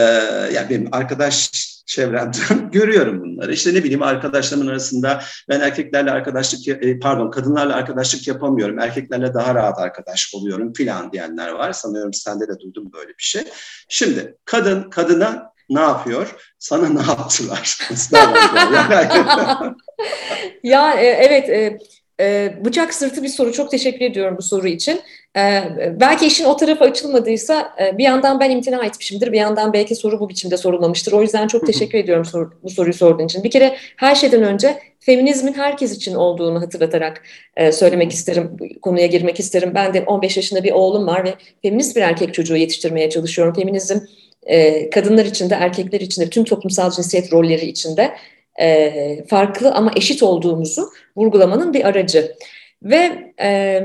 yani 0.53 0.70
benim 0.70 0.88
arkadaş 0.92 1.51
çevremden 1.87 2.70
görüyorum 2.72 3.20
bunları. 3.20 3.53
İşte 3.53 3.74
ne 3.74 3.85
bileyim 3.85 4.03
arkadaşlarımın 4.03 4.66
arasında 4.66 5.22
ben 5.48 5.61
erkeklerle 5.61 6.11
arkadaşlık, 6.11 6.68
e, 6.68 6.98
pardon 6.98 7.31
kadınlarla 7.31 7.77
arkadaşlık 7.77 8.29
yapamıyorum. 8.29 8.79
Erkeklerle 8.79 9.35
daha 9.35 9.55
rahat 9.55 9.79
arkadaş 9.79 10.35
oluyorum 10.35 10.72
filan 10.72 11.12
diyenler 11.12 11.53
var. 11.53 11.72
Sanıyorum 11.72 12.14
sende 12.14 12.48
de 12.48 12.61
duydum 12.61 12.92
böyle 12.92 13.09
bir 13.09 13.22
şey. 13.22 13.42
Şimdi 13.88 14.37
kadın 14.44 14.90
kadına 14.90 15.53
ne 15.68 15.81
yapıyor? 15.81 16.35
Sana 16.59 16.88
ne 16.88 17.01
yaptılar? 17.01 17.79
ya 20.62 20.94
e, 20.94 21.07
evet 21.07 21.48
e, 21.48 21.79
e, 22.20 22.54
bıçak 22.64 22.94
sırtı 22.94 23.22
bir 23.22 23.28
soru. 23.28 23.52
Çok 23.52 23.70
teşekkür 23.70 24.04
ediyorum 24.04 24.37
bu 24.38 24.42
soru 24.42 24.68
için. 24.68 25.00
E, 25.37 25.62
belki 26.00 26.26
işin 26.26 26.44
o 26.44 26.57
tarafı 26.57 26.85
açılmadıysa 26.85 27.74
e, 27.81 27.98
bir 27.98 28.04
yandan 28.04 28.40
ben 28.40 28.50
imtina 28.50 28.85
etmişimdir. 28.85 29.33
Bir 29.33 29.38
yandan 29.38 29.72
belki 29.72 29.94
soru 29.94 30.20
bu 30.20 30.28
biçimde 30.28 30.57
sorulmamıştır. 30.57 31.12
O 31.12 31.22
yüzden 31.22 31.46
çok 31.46 31.66
teşekkür 31.66 31.98
ediyorum 31.98 32.24
sor, 32.24 32.52
bu 32.62 32.70
soruyu 32.70 32.94
sorduğun 32.94 33.24
için. 33.24 33.44
Bir 33.44 33.50
kere 33.50 33.76
her 33.96 34.14
şeyden 34.14 34.42
önce 34.42 34.78
feminizmin 35.00 35.52
herkes 35.52 35.96
için 35.96 36.14
olduğunu 36.14 36.62
hatırlatarak 36.62 37.22
e, 37.57 37.72
söylemek 37.72 38.12
isterim. 38.12 38.57
Konuya 38.83 39.07
girmek 39.07 39.40
isterim. 39.40 39.72
Ben 39.74 39.94
de 39.94 40.02
15 40.02 40.37
yaşında 40.37 40.64
bir 40.64 40.72
oğlum 40.72 41.07
var 41.07 41.24
ve 41.24 41.35
feminist 41.62 41.96
bir 41.96 42.02
erkek 42.02 42.35
çocuğu 42.35 42.57
yetiştirmeye 42.57 43.11
çalışıyorum. 43.11 43.54
Feminizm 43.54 43.98
e, 44.42 44.90
kadınlar 44.90 45.24
için 45.24 45.50
de 45.50 45.54
erkekler 45.54 46.00
için 46.00 46.22
de 46.22 46.31
tüm 46.31 46.44
toplumsal 46.44 46.90
cinsiyet 46.90 47.33
rolleri 47.33 47.66
içinde 47.66 48.11
e, 48.61 49.25
farklı 49.29 49.73
ama 49.73 49.90
eşit 49.97 50.23
olduğumuzu 50.23 50.90
vurgulamanın 51.16 51.75
bir 51.75 51.85
aracı. 51.85 52.35
Ve 52.83 53.33
e, 53.40 53.81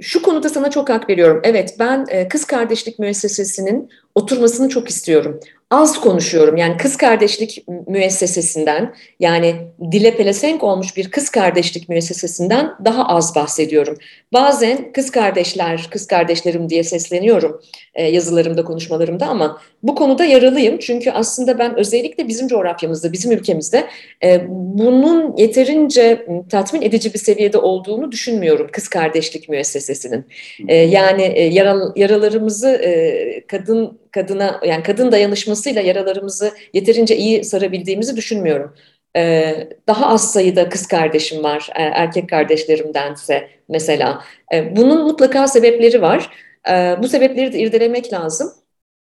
şu 0.00 0.22
konuda 0.22 0.48
sana 0.48 0.70
çok 0.70 0.88
hak 0.88 1.08
veriyorum. 1.10 1.40
Evet 1.44 1.76
ben 1.78 2.06
e, 2.08 2.28
kız 2.28 2.44
kardeşlik 2.44 2.98
müessesesinin 2.98 3.90
oturmasını 4.14 4.68
çok 4.68 4.88
istiyorum 4.88 5.40
az 5.74 6.00
konuşuyorum. 6.00 6.56
Yani 6.56 6.76
kız 6.76 6.96
kardeşlik 6.96 7.64
müessesesinden 7.86 8.94
yani 9.20 9.54
dile 9.92 10.16
pelesenk 10.16 10.62
olmuş 10.62 10.96
bir 10.96 11.10
kız 11.10 11.30
kardeşlik 11.30 11.88
müessesesinden 11.88 12.70
daha 12.84 13.08
az 13.08 13.34
bahsediyorum. 13.34 13.96
Bazen 14.34 14.92
kız 14.92 15.10
kardeşler, 15.10 15.86
kız 15.90 16.06
kardeşlerim 16.06 16.70
diye 16.70 16.84
sesleniyorum 16.84 17.60
e, 17.94 18.04
yazılarımda, 18.04 18.64
konuşmalarımda 18.64 19.26
ama 19.26 19.60
bu 19.82 19.94
konuda 19.94 20.24
yaralıyım. 20.24 20.78
Çünkü 20.78 21.10
aslında 21.10 21.58
ben 21.58 21.78
özellikle 21.78 22.28
bizim 22.28 22.48
coğrafyamızda, 22.48 23.12
bizim 23.12 23.32
ülkemizde 23.32 23.86
e, 24.24 24.42
bunun 24.48 25.36
yeterince 25.36 26.26
tatmin 26.50 26.82
edici 26.82 27.14
bir 27.14 27.18
seviyede 27.18 27.58
olduğunu 27.58 28.12
düşünmüyorum 28.12 28.68
kız 28.72 28.88
kardeşlik 28.88 29.48
müessesesinin. 29.48 30.26
E, 30.68 30.76
yani 30.76 31.22
e, 31.22 31.42
yaral, 31.42 31.92
yaralarımızı 31.96 32.68
e, 32.68 33.46
kadın 33.46 33.98
kadına 34.10 34.60
yani 34.66 34.82
kadın 34.82 35.12
dayanışmasıyla 35.12 35.82
yaralarımızı 35.82 36.50
yeterince 36.72 37.16
iyi 37.16 37.44
sarabildiğimizi 37.44 38.16
düşünmüyorum. 38.16 38.74
Ee, 39.16 39.68
daha 39.86 40.06
az 40.06 40.32
sayıda 40.32 40.68
kız 40.68 40.86
kardeşim 40.86 41.42
var 41.44 41.68
e, 41.76 41.82
erkek 41.82 42.28
kardeşlerimdense 42.28 43.48
mesela. 43.68 44.24
E, 44.52 44.76
bunun 44.76 45.04
mutlaka 45.04 45.48
sebepleri 45.48 46.02
var. 46.02 46.30
E, 46.68 46.96
bu 47.02 47.08
sebepleri 47.08 47.52
de 47.52 47.58
irdelemek 47.58 48.12
lazım. 48.12 48.52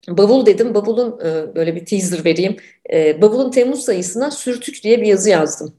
Bavul 0.08 0.46
dedim, 0.46 0.74
bavulun 0.74 1.20
böyle 1.56 1.76
bir 1.76 1.86
teaser 1.86 2.26
vereyim. 2.26 2.58
Bavulun 3.22 3.52
Temmuz 3.52 3.84
sayısına 3.84 4.32
sürtük 4.32 4.84
diye 4.84 5.02
bir 5.02 5.06
yazı 5.06 5.30
yazdım. 5.30 5.76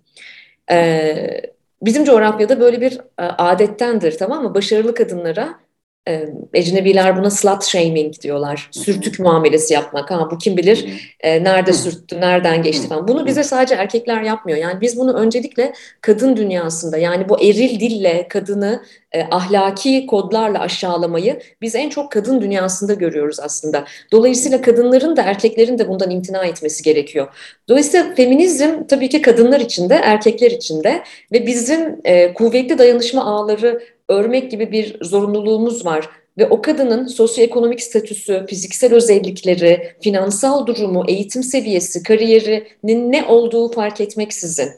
Bizim 1.83 2.05
coğrafyada 2.05 2.61
böyle 2.61 2.81
bir 2.81 3.01
adettendir 3.19 4.19
tamam 4.19 4.43
mı? 4.43 4.55
Başarılı 4.55 4.95
kadınlara 4.95 5.62
e, 6.09 6.29
ecnebiler 6.55 7.17
buna 7.17 7.31
slut 7.31 7.65
shaming 7.65 8.21
diyorlar. 8.21 8.69
Sürtük 8.71 9.21
muamelesi 9.21 9.75
yapmak. 9.75 10.11
Ha 10.11 10.29
bu 10.31 10.39
kim 10.39 10.57
bilir 10.57 11.13
e, 11.21 11.45
nerede 11.45 11.73
sürttü, 11.73 12.21
nereden 12.21 12.63
geçti 12.63 12.89
falan. 12.89 13.09
Bunu 13.09 13.27
bize 13.27 13.45
sadece 13.45 13.75
erkekler 13.75 14.23
yapmıyor. 14.23 14.59
Yani 14.59 14.81
biz 14.81 14.99
bunu 14.99 15.15
öncelikle 15.15 15.73
kadın 16.01 16.37
dünyasında 16.37 16.99
yani 16.99 17.29
bu 17.29 17.41
eril 17.41 17.81
dille 17.81 18.29
kadını 18.29 18.83
e, 19.13 19.23
ahlaki 19.31 20.07
kodlarla 20.07 20.61
aşağılamayı 20.61 21.41
biz 21.61 21.75
en 21.75 21.89
çok 21.89 22.13
kadın 22.13 22.41
dünyasında 22.41 22.95
görüyoruz 22.95 23.41
aslında. 23.41 23.85
Dolayısıyla 24.13 24.63
kadınların 24.63 25.17
da 25.17 25.23
erkeklerin 25.23 25.79
de 25.79 25.89
bundan 25.89 26.11
imtina 26.11 26.45
etmesi 26.45 26.83
gerekiyor. 26.83 27.29
Dolayısıyla 27.69 28.15
feminizm 28.15 28.87
tabii 28.89 29.09
ki 29.09 29.23
kadınlar 29.23 29.61
için 29.61 29.91
de 29.91 29.95
erkekler 29.95 30.51
için 30.51 30.85
de 30.85 31.03
ve 31.33 31.47
bizim 31.47 32.01
e, 32.05 32.35
kuvvetli 32.35 32.79
dayanışma 32.79 33.25
ağları 33.25 33.83
örmek 34.13 34.51
gibi 34.51 34.73
bir 34.73 34.97
zorunluluğumuz 35.05 35.87
var 35.87 36.09
ve 36.39 36.47
o 36.49 36.63
kadının 36.63 37.07
sosyoekonomik 37.07 37.83
statüsü, 37.83 38.47
fiziksel 38.49 38.95
özellikleri, 38.95 39.93
finansal 40.01 40.67
durumu, 40.67 41.05
eğitim 41.09 41.43
seviyesi, 41.43 42.03
kariyerinin 42.03 43.13
ne 43.13 43.25
olduğu 43.25 43.73
fark 43.73 44.01
etmeksizin, 44.01 44.71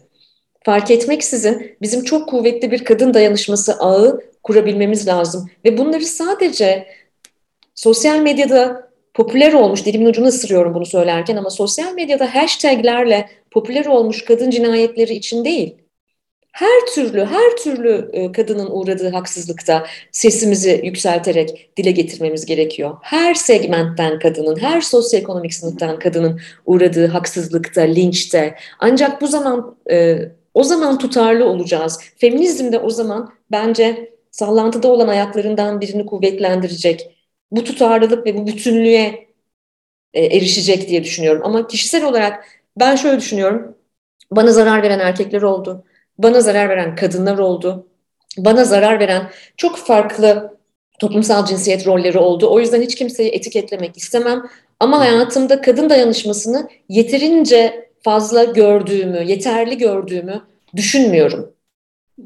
fark 0.65 0.91
etmeksizin 0.91 1.77
bizim 1.83 2.05
çok 2.05 2.29
kuvvetli 2.29 2.71
bir 2.71 2.85
kadın 2.85 3.15
dayanışması 3.15 3.75
ağı 3.79 4.21
kurabilmemiz 4.43 5.07
lazım. 5.07 5.51
Ve 5.65 5.79
bunları 5.79 6.05
sadece 6.05 6.87
sosyal 7.75 8.19
medyada 8.19 8.91
popüler 9.15 9.53
olmuş, 9.53 9.87
dilimin 9.87 10.07
ucunu 10.07 10.27
ısırıyorum 10.27 10.75
bunu 10.75 10.87
söylerken 10.87 11.37
ama 11.37 11.51
sosyal 11.51 11.95
medyada 11.95 12.35
hashtaglerle 12.35 13.29
popüler 13.51 13.87
olmuş 13.87 14.25
kadın 14.25 14.51
cinayetleri 14.51 15.15
için 15.15 15.45
değil, 15.45 15.75
her 16.55 16.87
türlü 16.95 17.25
her 17.25 17.57
türlü 17.57 18.11
e, 18.13 18.33
kadının 18.33 18.67
uğradığı 18.71 19.09
haksızlıkta 19.09 19.87
sesimizi 20.13 20.81
yükselterek 20.85 21.71
dile 21.77 21.91
getirmemiz 21.91 22.47
gerekiyor. 22.47 22.97
Her 23.03 23.35
segmentten 23.35 24.19
kadının, 24.19 24.57
her 24.57 24.81
sosyoekonomik 24.81 25.55
sınıftan 25.55 25.99
kadının 25.99 26.41
uğradığı 26.67 27.07
haksızlıkta, 27.07 27.81
linçte. 27.81 28.55
Ancak 28.79 29.21
bu 29.21 29.27
zaman 29.27 29.77
e, 29.91 30.19
o 30.55 30.63
zaman 30.65 30.99
tutarlı 30.99 31.45
olacağız. 31.45 32.01
Feminizm 32.17 32.73
de 32.73 32.79
o 32.79 32.91
zaman 32.91 33.33
bence 33.51 34.13
sallantıda 34.31 34.89
olan 34.89 35.09
ayaklarından 35.09 35.81
birini 35.81 36.07
kuvvetlendirecek. 36.07 37.17
Bu 37.51 37.65
tutarlılık 37.65 38.27
ve 38.27 38.37
bu 38.37 38.47
bütünlüğe 38.47 39.29
e, 40.15 40.25
erişecek 40.25 40.89
diye 40.89 41.05
düşünüyorum. 41.05 41.43
Ama 41.45 41.67
kişisel 41.67 42.05
olarak 42.05 42.45
ben 42.77 42.97
şöyle 42.97 43.19
düşünüyorum. 43.19 43.77
Bana 44.31 44.53
zarar 44.53 44.83
veren 44.83 44.99
erkekler 44.99 45.43
oldu 45.43 45.85
bana 46.19 46.41
zarar 46.41 46.69
veren 46.69 46.97
kadınlar 46.97 47.39
oldu. 47.39 47.87
Bana 48.39 48.65
zarar 48.65 49.01
veren 49.01 49.31
çok 49.57 49.77
farklı 49.77 50.59
toplumsal 50.99 51.47
cinsiyet 51.47 51.87
rolleri 51.87 52.19
oldu. 52.19 52.51
O 52.51 52.61
yüzden 52.61 52.83
hiç 52.83 52.95
kimseyi 52.95 53.31
etiketlemek 53.31 53.97
istemem. 53.97 54.43
Ama 54.81 55.01
hayatımda 55.01 55.61
kadın 55.61 55.91
dayanışmasını 55.91 56.69
yeterince 56.89 57.91
fazla 58.03 58.45
gördüğümü, 58.45 59.23
yeterli 59.25 59.79
gördüğümü 59.79 60.43
düşünmüyorum. 60.77 61.55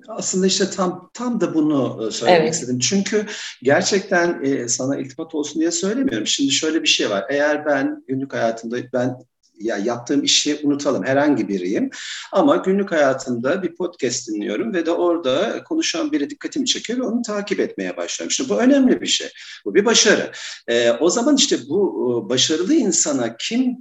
Aslında 0.09 0.47
işte 0.47 0.71
tam 0.71 1.11
tam 1.15 1.41
da 1.41 1.55
bunu 1.55 2.07
e, 2.09 2.11
söylemek 2.11 2.43
evet. 2.43 2.55
istedim. 2.55 2.79
Çünkü 2.79 3.27
gerçekten 3.63 4.45
e, 4.45 4.69
sana 4.69 4.97
iltifat 4.97 5.35
olsun 5.35 5.61
diye 5.61 5.71
söylemiyorum. 5.71 6.27
Şimdi 6.27 6.51
şöyle 6.51 6.83
bir 6.83 6.89
şey 6.89 7.11
var. 7.11 7.25
Eğer 7.31 7.67
ben 7.67 8.05
günlük 8.09 8.33
hayatımda 8.33 8.77
ben 8.93 9.17
ya 9.61 9.77
yaptığım 9.77 10.25
işi 10.25 10.61
unutalım 10.63 11.05
herhangi 11.05 11.49
biriyim 11.49 11.91
ama 12.33 12.57
günlük 12.57 12.93
hayatımda 12.93 13.63
bir 13.63 13.75
podcast 13.75 14.29
dinliyorum 14.29 14.75
ve 14.75 14.87
de 14.87 14.91
orada 14.91 15.65
konuşan 15.65 16.13
biri 16.13 16.31
dikkatimi 16.31 16.67
çekiyor 16.67 16.99
ve 16.99 17.03
onu 17.03 17.23
takip 17.23 17.61
etmeye 17.61 17.97
başlıyorum. 17.97 18.31
İşte 18.31 18.49
bu 18.49 18.61
önemli 18.61 19.01
bir 19.01 19.07
şey. 19.07 19.29
Bu 19.65 19.75
bir 19.75 19.85
başarı. 19.85 20.33
Ee, 20.69 20.91
o 20.91 21.11
zaman 21.11 21.37
işte 21.37 21.59
bu 21.69 22.25
e, 22.27 22.29
başarılı 22.29 22.75
insana 22.75 23.37
kim 23.37 23.77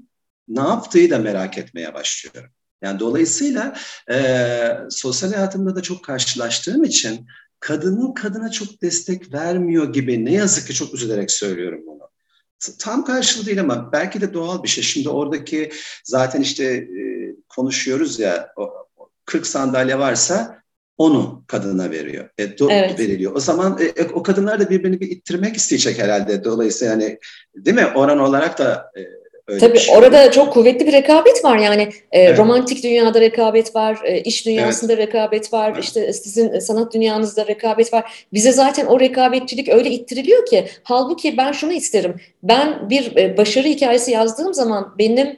ne 0.47 0.61
yaptığı 0.61 1.09
da 1.09 1.19
merak 1.19 1.57
etmeye 1.57 1.93
başlıyorum. 1.93 2.51
Yani 2.81 2.99
dolayısıyla 2.99 3.77
e, 4.11 4.77
sosyal 4.89 5.33
hayatımda 5.33 5.75
da 5.75 5.81
çok 5.81 6.03
karşılaştığım 6.03 6.83
için 6.83 7.27
kadının 7.59 8.13
kadına 8.13 8.51
çok 8.51 8.81
destek 8.81 9.33
vermiyor 9.33 9.93
gibi 9.93 10.25
ne 10.25 10.33
yazık 10.33 10.67
ki 10.67 10.73
çok 10.73 10.93
üzülerek 10.93 11.31
söylüyorum 11.31 11.81
bunu 11.87 12.07
tam 12.80 13.06
karşılığı 13.06 13.46
değil 13.46 13.62
ama 13.62 13.91
belki 13.91 14.22
de 14.22 14.34
doğal 14.34 14.63
bir 14.63 14.67
şey. 14.67 14.84
Şimdi 14.84 15.10
oradaki 15.10 15.72
zaten 16.04 16.41
işte 16.41 16.63
e, 16.65 17.02
konuşuyoruz 17.50 18.20
ya 18.20 18.54
o, 18.58 18.88
40 19.26 19.48
sandalye 19.48 20.00
varsa 20.00 20.62
onu 20.98 21.43
kadına 21.48 21.91
veriyor. 21.91 22.30
E, 22.38 22.43
do- 22.43 22.72
evet. 22.72 23.00
veriliyor. 23.00 23.36
O 23.36 23.39
zaman 23.39 23.78
e, 23.80 24.02
e, 24.02 24.08
o 24.13 24.24
kadınlar 24.24 24.60
da 24.60 24.70
birbirini 24.70 25.00
bir 25.00 25.12
ittirmek 25.12 25.58
isteyecek 25.58 26.00
herhalde. 26.00 26.43
Dolayısıyla 26.43 26.93
yani 26.93 27.20
değil 27.56 27.76
mi? 27.76 27.88
Oran 27.96 28.20
olarak 28.20 28.60
da 28.60 28.91
e, 28.98 29.02
Öyle 29.47 29.60
Tabii 29.60 29.79
şey 29.79 29.97
orada 29.97 30.31
çok 30.31 30.53
kuvvetli 30.53 30.88
bir 30.88 30.93
rekabet 30.93 31.45
var 31.45 31.57
yani 31.57 31.81
e, 32.12 32.19
evet. 32.19 32.39
romantik 32.39 32.83
dünyada 32.83 33.21
rekabet 33.21 33.75
var, 33.75 33.99
e, 34.03 34.19
iş 34.21 34.45
dünyasında 34.45 34.93
evet. 34.93 35.07
rekabet 35.07 35.53
var, 35.53 35.71
evet. 35.73 35.83
işte 35.83 36.13
sizin 36.13 36.60
sanat 36.60 36.93
dünyanızda 36.93 37.47
rekabet 37.47 37.93
var. 37.93 38.25
Bize 38.33 38.51
zaten 38.51 38.86
o 38.86 38.99
rekabetçilik 38.99 39.69
öyle 39.69 39.89
ittiriliyor 39.89 40.45
ki 40.45 40.67
halbuki 40.83 41.38
ben 41.38 41.51
şunu 41.51 41.73
isterim. 41.73 42.15
Ben 42.43 42.89
bir 42.89 43.15
e, 43.15 43.38
başarı 43.38 43.67
hikayesi 43.67 44.12
yazdığım 44.12 44.53
zaman 44.53 44.95
benim 44.97 45.27
e, 45.27 45.38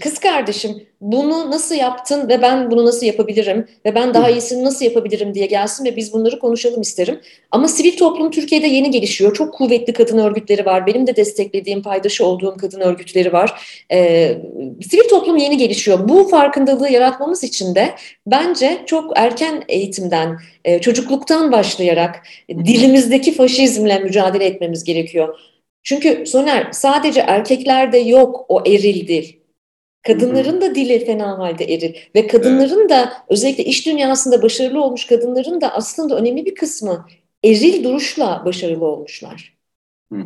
kız 0.00 0.18
kardeşim 0.18 0.86
bunu 1.00 1.50
nasıl 1.50 1.74
yaptın 1.74 2.28
ve 2.28 2.42
ben 2.42 2.70
bunu 2.70 2.86
nasıl 2.86 3.06
yapabilirim 3.06 3.68
ve 3.86 3.94
ben 3.94 4.14
daha 4.14 4.30
iyisini 4.30 4.64
nasıl 4.64 4.84
yapabilirim 4.84 5.34
diye 5.34 5.46
gelsin 5.46 5.84
ve 5.84 5.96
biz 5.96 6.12
bunları 6.12 6.38
konuşalım 6.38 6.80
isterim. 6.80 7.20
Ama 7.50 7.68
sivil 7.68 7.96
toplum 7.96 8.30
Türkiye'de 8.30 8.66
yeni 8.66 8.90
gelişiyor. 8.90 9.34
Çok 9.34 9.54
kuvvetli 9.54 9.92
kadın 9.92 10.18
örgütleri 10.18 10.66
var. 10.66 10.86
Benim 10.86 11.06
de 11.06 11.16
desteklediğim, 11.16 11.82
paydaşı 11.82 12.26
olduğum 12.26 12.56
kadın 12.56 12.80
örgütleri 12.80 13.32
var. 13.32 13.60
Ee, 13.92 14.38
sivil 14.90 15.08
toplum 15.08 15.36
yeni 15.36 15.56
gelişiyor. 15.56 16.08
Bu 16.08 16.28
farkındalığı 16.28 16.88
yaratmamız 16.90 17.44
için 17.44 17.74
de 17.74 17.94
bence 18.26 18.78
çok 18.86 19.12
erken 19.16 19.64
eğitimden, 19.68 20.38
e, 20.64 20.80
çocukluktan 20.80 21.52
başlayarak 21.52 22.22
dilimizdeki 22.48 23.32
faşizmle 23.34 23.98
mücadele 23.98 24.44
etmemiz 24.44 24.84
gerekiyor. 24.84 25.38
Çünkü 25.82 26.26
Soner 26.26 26.68
sadece 26.72 27.20
erkeklerde 27.20 27.98
yok 27.98 28.44
o 28.48 28.62
eril 28.66 29.08
dil 29.08 29.43
Kadınların 30.06 30.60
da 30.60 30.74
dili 30.74 31.04
fena 31.04 31.38
halde 31.38 31.64
erir 31.64 32.10
ve 32.14 32.26
kadınların 32.26 32.80
evet. 32.80 32.90
da 32.90 33.12
özellikle 33.28 33.64
iş 33.64 33.86
dünyasında 33.86 34.42
başarılı 34.42 34.84
olmuş 34.84 35.06
kadınların 35.06 35.60
da 35.60 35.74
aslında 35.74 36.16
önemli 36.16 36.46
bir 36.46 36.54
kısmı 36.54 37.06
eril 37.44 37.84
duruşla 37.84 38.42
başarılı 38.44 38.86
olmuşlar. 38.86 39.54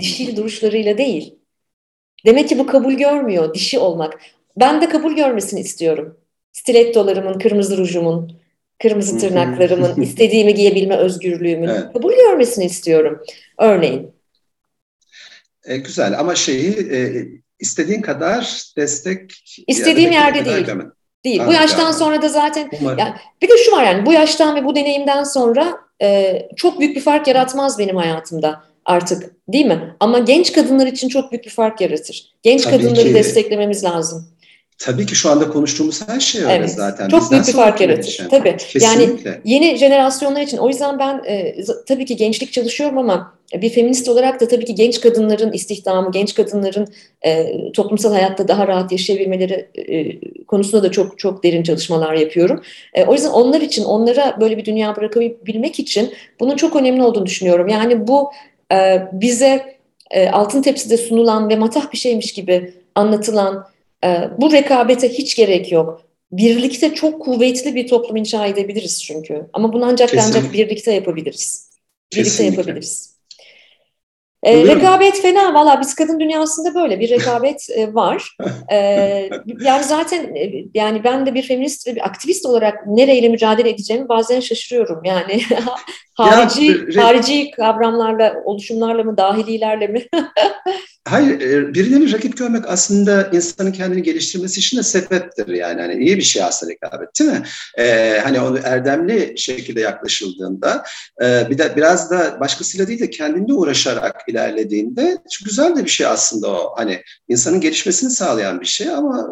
Dişil 0.00 0.36
duruşlarıyla 0.36 0.98
değil. 0.98 1.34
Demek 2.26 2.48
ki 2.48 2.58
bu 2.58 2.66
kabul 2.66 2.92
görmüyor 2.92 3.54
dişi 3.54 3.78
olmak. 3.78 4.20
Ben 4.56 4.80
de 4.80 4.88
kabul 4.88 5.16
görmesini 5.16 5.60
istiyorum. 5.60 6.16
Stilettolarımın, 6.52 7.38
kırmızı 7.38 7.76
rujumun, 7.76 8.32
kırmızı 8.82 9.18
tırnaklarımın, 9.18 10.00
istediğimi 10.02 10.54
giyebilme 10.54 10.96
özgürlüğümün 10.96 11.68
evet. 11.68 11.92
kabul 11.92 12.12
görmesini 12.12 12.64
istiyorum. 12.64 13.24
Örneğin. 13.58 14.10
E, 15.64 15.76
güzel 15.76 16.20
ama 16.20 16.34
şeyi 16.34 16.70
e, 16.92 17.26
istediğin 17.60 18.02
kadar 18.02 18.62
destek 18.76 19.32
istediğim 19.66 20.12
yerde 20.12 20.44
değil. 20.44 20.66
Görmedim. 20.66 20.92
Değil. 21.24 21.42
bu 21.46 21.52
yaştan 21.52 21.84
yani. 21.84 21.94
sonra 21.94 22.22
da 22.22 22.28
zaten 22.28 22.70
yani 22.82 23.14
bir 23.42 23.48
de 23.48 23.52
şu 23.66 23.72
var 23.72 23.84
yani 23.84 24.06
bu 24.06 24.12
yaştan 24.12 24.56
ve 24.56 24.64
bu 24.64 24.74
deneyimden 24.74 25.24
sonra 25.24 25.78
e, 26.02 26.42
çok 26.56 26.80
büyük 26.80 26.96
bir 26.96 27.00
fark 27.00 27.28
yaratmaz 27.28 27.78
benim 27.78 27.96
hayatımda 27.96 28.62
artık 28.84 29.34
değil 29.48 29.66
mi? 29.66 29.96
Ama 30.00 30.18
genç 30.18 30.52
kadınlar 30.52 30.86
için 30.86 31.08
çok 31.08 31.32
büyük 31.32 31.44
bir 31.44 31.50
fark 31.50 31.80
yaratır. 31.80 32.32
Genç 32.42 32.62
Tabii 32.62 32.76
kadınları 32.76 33.08
ki. 33.08 33.14
desteklememiz 33.14 33.84
lazım. 33.84 34.28
Tabii 34.78 35.06
ki 35.06 35.14
şu 35.14 35.30
anda 35.30 35.48
konuştuğumuz 35.48 36.08
her 36.08 36.20
şey 36.20 36.42
öyle 36.42 36.52
evet, 36.52 36.70
zaten. 36.70 37.08
Çok 37.08 37.20
Bizden 37.20 37.36
büyük 37.36 37.48
bir 37.48 37.52
fark 37.52 37.80
yaratır. 37.80 38.26
Tabii. 38.30 38.56
Kesinlikle. 38.56 39.30
Yani 39.30 39.40
yeni 39.44 39.76
jenerasyonlar 39.76 40.40
için 40.40 40.58
o 40.58 40.68
yüzden 40.68 40.98
ben 40.98 41.22
e, 41.26 41.56
tabii 41.86 42.06
ki 42.06 42.16
gençlik 42.16 42.52
çalışıyorum 42.52 42.98
ama 42.98 43.37
bir 43.54 43.70
feminist 43.70 44.08
olarak 44.08 44.40
da 44.40 44.48
tabii 44.48 44.64
ki 44.64 44.74
genç 44.74 45.00
kadınların 45.00 45.52
istihdamı, 45.52 46.12
genç 46.12 46.34
kadınların 46.34 46.88
e, 47.24 47.52
toplumsal 47.72 48.12
hayatta 48.12 48.48
daha 48.48 48.66
rahat 48.68 48.92
yaşayabilmeleri 48.92 49.68
e, 49.74 50.20
konusunda 50.44 50.82
da 50.82 50.90
çok 50.90 51.18
çok 51.18 51.44
derin 51.44 51.62
çalışmalar 51.62 52.14
yapıyorum. 52.14 52.62
E, 52.94 53.04
o 53.04 53.14
yüzden 53.14 53.30
onlar 53.30 53.60
için, 53.60 53.84
onlara 53.84 54.36
böyle 54.40 54.56
bir 54.56 54.64
dünya 54.64 54.96
bırakabilmek 54.96 55.78
için 55.78 56.12
bunun 56.40 56.56
çok 56.56 56.76
önemli 56.76 57.02
olduğunu 57.02 57.26
düşünüyorum. 57.26 57.68
Yani 57.68 58.08
bu 58.08 58.30
e, 58.72 59.02
bize 59.12 59.78
e, 60.10 60.28
altın 60.28 60.62
tepside 60.62 60.96
sunulan 60.96 61.48
ve 61.48 61.56
matah 61.56 61.92
bir 61.92 61.98
şeymiş 61.98 62.32
gibi 62.32 62.74
anlatılan 62.94 63.66
e, 64.04 64.08
bu 64.38 64.52
rekabete 64.52 65.08
hiç 65.08 65.36
gerek 65.36 65.72
yok. 65.72 66.02
Birlikte 66.32 66.94
çok 66.94 67.22
kuvvetli 67.22 67.74
bir 67.74 67.88
toplum 67.88 68.16
inşa 68.16 68.46
edebiliriz 68.46 69.04
çünkü. 69.04 69.46
Ama 69.52 69.72
bunu 69.72 69.84
ancak 69.84 70.08
Kesinlikle. 70.10 70.38
ancak 70.38 70.52
birlikte 70.52 70.92
yapabiliriz. 70.92 71.70
Birlikte 72.12 72.30
Kesinlikle. 72.30 72.56
yapabiliriz. 72.56 73.17
E, 74.42 74.66
rekabet 74.66 75.22
fena 75.22 75.54
valla 75.54 75.80
biz 75.80 75.94
kadın 75.94 76.20
dünyasında 76.20 76.74
böyle 76.74 77.00
bir 77.00 77.10
rekabet 77.10 77.70
e, 77.70 77.94
var. 77.94 78.36
E, 78.72 78.76
yani 79.60 79.84
zaten 79.84 80.36
e, 80.36 80.64
yani 80.74 81.04
ben 81.04 81.26
de 81.26 81.34
bir 81.34 81.42
feminist 81.42 81.86
ve 81.86 81.96
bir 81.96 82.06
aktivist 82.06 82.46
olarak 82.46 82.86
nereyle 82.86 83.28
mücadele 83.28 83.70
edeceğimi 83.70 84.08
bazen 84.08 84.40
şaşırıyorum. 84.40 85.04
Yani 85.04 85.40
harici 86.14 86.80
ya, 86.90 87.04
harici 87.04 87.50
kavramlarla, 87.50 88.34
oluşumlarla 88.44 89.04
mı, 89.04 89.16
dahililerle 89.16 89.86
mi? 89.86 90.06
Hayır, 91.08 91.40
e, 91.40 91.74
birilerini 91.74 92.12
rakip 92.12 92.36
görmek 92.36 92.68
aslında 92.68 93.30
insanın 93.32 93.72
kendini 93.72 94.02
geliştirmesi 94.02 94.60
için 94.60 94.78
de 94.78 94.82
sebeptir 94.82 95.48
yani. 95.48 95.80
Hani 95.80 95.94
iyi 96.04 96.16
bir 96.16 96.22
şey 96.22 96.42
aslında 96.42 96.72
rekabet 96.72 97.08
değil 97.20 97.30
mi? 97.30 97.42
Ee, 97.78 98.20
hani 98.24 98.40
onu 98.40 98.58
erdemli 98.64 99.34
şekilde 99.36 99.80
yaklaşıldığında 99.80 100.84
e, 101.22 101.50
bir 101.50 101.58
de 101.58 101.72
biraz 101.76 102.10
da 102.10 102.40
başkasıyla 102.40 102.86
değil 102.86 103.00
de 103.00 103.10
kendinle 103.10 103.52
uğraşarak 103.52 104.27
ilerlediğinde 104.28 105.18
güzel 105.44 105.76
de 105.76 105.84
bir 105.84 105.90
şey 105.90 106.06
aslında 106.06 106.48
o. 106.48 106.74
Hani 106.76 107.02
insanın 107.28 107.60
gelişmesini 107.60 108.10
sağlayan 108.10 108.60
bir 108.60 108.66
şey 108.66 108.90
ama 108.90 109.28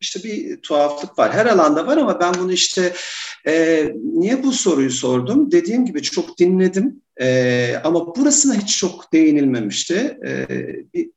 işte 0.00 0.22
bir 0.22 0.56
tuhaflık 0.56 1.18
var. 1.18 1.32
Her 1.32 1.46
alanda 1.46 1.86
var 1.86 1.96
ama 1.96 2.20
ben 2.20 2.34
bunu 2.34 2.52
işte 2.52 2.92
e, 3.46 3.84
niye 3.94 4.42
bu 4.42 4.52
soruyu 4.52 4.90
sordum? 4.90 5.52
Dediğim 5.52 5.84
gibi 5.84 6.02
çok 6.02 6.38
dinledim 6.38 7.02
e, 7.20 7.74
ama 7.84 8.16
burasına 8.16 8.54
hiç 8.54 8.78
çok 8.78 9.12
değinilmemişti. 9.12 10.18
E, 10.26 10.48
bir 10.94 11.10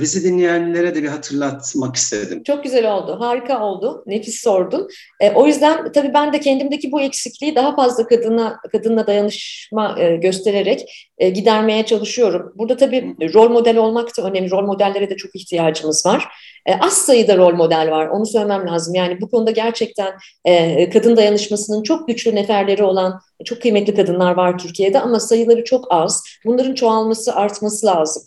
Bizi 0.00 0.24
dinleyenlere 0.24 0.94
de 0.94 1.02
bir 1.02 1.08
hatırlatmak 1.08 1.96
istedim. 1.96 2.42
Çok 2.42 2.64
güzel 2.64 2.92
oldu, 2.94 3.16
harika 3.20 3.64
oldu, 3.64 4.02
nefis 4.06 4.40
sordun. 4.40 4.88
E, 5.20 5.30
o 5.30 5.46
yüzden 5.46 5.92
tabii 5.92 6.14
ben 6.14 6.32
de 6.32 6.40
kendimdeki 6.40 6.92
bu 6.92 7.00
eksikliği 7.00 7.54
daha 7.54 7.76
fazla 7.76 8.06
kadına 8.06 8.56
kadınla 8.72 9.06
dayanışma 9.06 9.96
e, 10.00 10.16
göstererek 10.16 11.10
e, 11.18 11.28
gidermeye 11.30 11.86
çalışıyorum. 11.86 12.52
Burada 12.54 12.76
tabii 12.76 13.16
rol 13.34 13.50
model 13.50 13.76
olmak 13.76 14.18
da 14.18 14.22
önemli, 14.22 14.50
rol 14.50 14.66
modellere 14.66 15.10
de 15.10 15.16
çok 15.16 15.36
ihtiyacımız 15.36 16.06
var. 16.06 16.28
E, 16.66 16.74
az 16.74 16.92
sayıda 16.92 17.36
rol 17.36 17.54
model 17.54 17.90
var, 17.90 18.08
onu 18.08 18.26
söylemem 18.26 18.66
lazım. 18.66 18.94
Yani 18.94 19.20
bu 19.20 19.30
konuda 19.30 19.50
gerçekten 19.50 20.12
e, 20.44 20.90
kadın 20.90 21.16
dayanışmasının 21.16 21.82
çok 21.82 22.08
güçlü 22.08 22.34
neferleri 22.34 22.82
olan 22.82 23.20
çok 23.44 23.62
kıymetli 23.62 23.94
kadınlar 23.94 24.32
var 24.32 24.58
Türkiye'de 24.58 25.00
ama 25.00 25.20
sayıları 25.20 25.64
çok 25.64 25.86
az. 25.90 26.24
Bunların 26.44 26.74
çoğalması, 26.74 27.34
artması 27.34 27.86
lazım. 27.86 28.22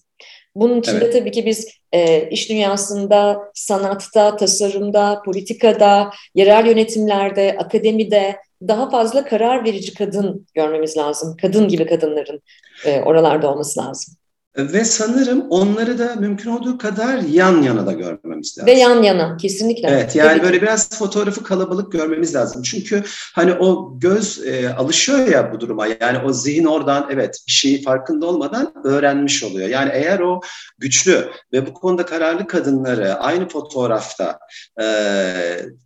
Bunun 0.55 0.79
için 0.79 0.91
evet. 0.91 1.01
de 1.13 1.19
tabii 1.19 1.31
ki 1.31 1.45
biz 1.45 1.67
e, 1.91 2.29
iş 2.29 2.49
dünyasında, 2.49 3.51
sanatta, 3.53 4.35
tasarımda, 4.35 5.21
politikada, 5.25 6.09
yerel 6.35 6.65
yönetimlerde, 6.65 7.55
akademide 7.59 8.37
daha 8.67 8.89
fazla 8.89 9.25
karar 9.25 9.65
verici 9.65 9.93
kadın 9.93 10.47
görmemiz 10.53 10.97
lazım. 10.97 11.37
Kadın 11.41 11.67
gibi 11.67 11.85
kadınların 11.85 12.41
e, 12.85 13.01
oralarda 13.01 13.51
olması 13.51 13.79
lazım. 13.79 14.15
Ve 14.57 14.85
sanırım 14.85 15.45
onları 15.49 15.99
da 15.99 16.15
mümkün 16.15 16.49
olduğu 16.49 16.77
kadar 16.77 17.17
yan 17.17 17.61
yana 17.61 17.85
da 17.85 17.91
görmemiz 17.91 18.57
lazım. 18.57 18.65
Ve 18.65 18.71
yan 18.71 19.03
yana 19.03 19.37
kesinlikle. 19.37 19.87
Evet 19.87 20.15
yani 20.15 20.29
Tabii 20.29 20.43
böyle 20.43 20.61
biraz 20.61 20.89
fotoğrafı 20.97 21.43
kalabalık 21.43 21.91
görmemiz 21.91 22.35
lazım. 22.35 22.61
Çünkü 22.61 23.03
hani 23.35 23.53
o 23.53 23.99
göz 23.99 24.47
e, 24.47 24.73
alışıyor 24.73 25.27
ya 25.27 25.53
bu 25.53 25.59
duruma. 25.59 25.87
Yani 25.87 26.17
o 26.25 26.33
zihin 26.33 26.65
oradan 26.65 27.07
evet 27.11 27.39
bir 27.47 27.51
şeyi 27.51 27.81
farkında 27.81 28.25
olmadan 28.25 28.73
öğrenmiş 28.83 29.43
oluyor. 29.43 29.69
Yani 29.69 29.89
eğer 29.93 30.19
o 30.19 30.41
güçlü 30.77 31.29
ve 31.53 31.67
bu 31.67 31.73
konuda 31.73 32.05
kararlı 32.05 32.47
kadınları 32.47 33.13
aynı 33.13 33.47
fotoğrafta 33.47 34.39
e, 34.81 34.85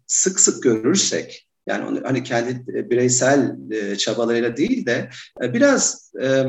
sık 0.07 0.39
sık 0.39 0.63
görürsek 0.63 1.47
yani 1.67 1.85
onu 1.85 1.99
hani 2.03 2.23
kendi 2.23 2.67
bireysel 2.67 3.55
e, 3.71 3.95
çabalarıyla 3.95 4.57
değil 4.57 4.85
de 4.85 5.09
e, 5.43 5.53
biraz 5.53 6.11
e, 6.21 6.43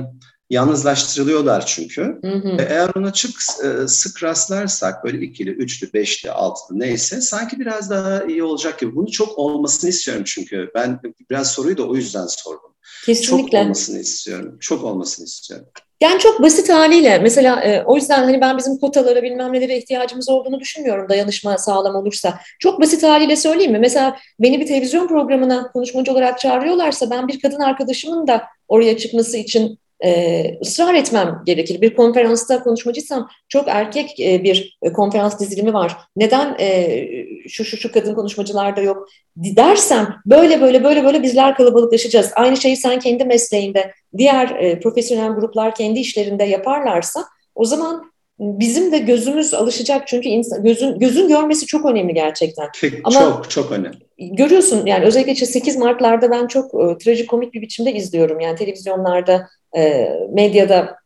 yalnızlaştırılıyorlar 0.51 1.67
çünkü. 1.67 2.19
Hı 2.23 2.33
hı. 2.33 2.57
Eğer 2.69 2.91
ona 2.97 3.13
çok 3.13 3.31
e, 3.65 3.89
sık 3.89 4.23
rastlarsak 4.23 5.05
böyle 5.05 5.25
ikili, 5.25 5.51
üçlü, 5.51 5.93
beşli, 5.93 6.31
altılı 6.31 6.79
neyse 6.79 7.21
sanki 7.21 7.61
biraz 7.61 7.91
daha 7.91 8.25
iyi 8.25 8.43
olacak 8.43 8.79
gibi. 8.79 8.97
Bunu 8.97 9.11
çok 9.11 9.39
olmasını 9.39 9.91
istiyorum 9.91 10.23
çünkü. 10.27 10.71
Ben 10.75 11.01
biraz 11.31 11.51
soruyu 11.51 11.77
da 11.77 11.83
o 11.83 11.97
yüzden 11.97 12.27
sordum. 12.27 12.75
Kesinlikle. 13.07 13.59
Çok 13.59 13.65
olmasını 13.65 13.99
istiyorum. 13.99 14.57
Çok 14.61 14.85
olmasını 14.85 15.25
istiyorum. 15.27 15.67
Yani 16.01 16.19
çok 16.19 16.43
basit 16.43 16.69
haliyle 16.69 17.19
mesela 17.19 17.61
e, 17.61 17.83
o 17.85 17.97
yüzden 17.97 18.25
hani 18.25 18.41
ben 18.41 18.59
bizim 18.59 18.79
kotalara 18.79 19.23
bilmem 19.23 19.53
nelere 19.53 19.79
ihtiyacımız 19.79 20.29
olduğunu 20.29 20.61
düşünmüyorum 20.61 21.09
dayanışma 21.09 21.59
sağlam 21.59 21.95
olursa. 21.95 22.41
Çok 22.59 22.81
basit 22.81 23.03
haliyle 23.03 23.37
söyleyeyim 23.37 23.73
mi? 23.73 23.79
Mesela 23.79 24.17
beni 24.41 24.61
bir 24.61 24.67
televizyon 24.67 25.09
programına 25.09 25.73
konuşmacı 25.73 26.13
olarak 26.13 26.39
çağırıyorlarsa 26.41 27.11
ben 27.11 27.29
bir 27.29 27.41
kadın 27.41 27.61
arkadaşımın 27.61 28.27
da 28.27 28.43
oraya 28.69 28.99
çıkması 28.99 29.37
için 29.37 29.79
e, 30.05 30.59
ısrar 30.63 30.95
etmem 30.95 31.43
gerekir. 31.47 31.81
Bir 31.81 31.97
konferansta 31.97 32.63
konuşmacıysam 32.63 33.29
çok 33.49 33.69
erkek 33.69 34.21
e, 34.21 34.45
bir 34.45 34.79
konferans 34.95 35.41
dizilimi 35.41 35.73
var. 35.73 35.97
Neden 36.17 36.57
e, 36.61 37.07
şu 37.49 37.65
şu 37.65 37.77
şu 37.77 37.93
kadın 37.93 38.15
konuşmacılarda 38.15 38.81
yok 38.81 39.09
dersem 39.37 40.17
böyle 40.27 40.61
böyle 40.61 40.85
böyle 40.85 41.05
böyle 41.05 41.23
bizler 41.23 41.57
kalabalıklaşacağız. 41.57 42.31
Aynı 42.35 42.57
şeyi 42.57 42.77
sen 42.77 42.99
kendi 42.99 43.25
mesleğinde, 43.25 43.93
diğer 44.17 44.51
e, 44.51 44.81
profesyonel 44.81 45.33
gruplar 45.33 45.75
kendi 45.75 45.99
işlerinde 45.99 46.45
yaparlarsa 46.45 47.25
o 47.55 47.65
zaman 47.65 48.13
bizim 48.39 48.93
de 48.93 48.99
gözümüz 48.99 49.55
alışacak 49.55 50.09
çünkü 50.09 50.29
insan, 50.29 50.63
gözün 50.63 50.99
gözün 50.99 51.29
görmesi 51.29 51.67
çok 51.67 51.87
önemli 51.87 52.15
gerçekten. 52.15 52.69
Ama 53.05 53.21
çok 53.21 53.51
çok 53.51 53.73
önemli. 53.73 54.08
Görüyorsun 54.19 54.87
yani 54.87 55.05
özellikle 55.05 55.33
işte 55.33 55.47
8 55.47 55.77
Mart'larda 55.77 56.31
ben 56.31 56.47
çok 56.47 56.75
e, 56.75 56.99
trajikomik 56.99 57.55
bir 57.55 57.61
biçimde 57.61 57.93
izliyorum. 57.93 58.41
Yani 58.41 58.57
televizyonlarda 58.57 59.49
e, 59.77 60.09
medyada 60.33 60.99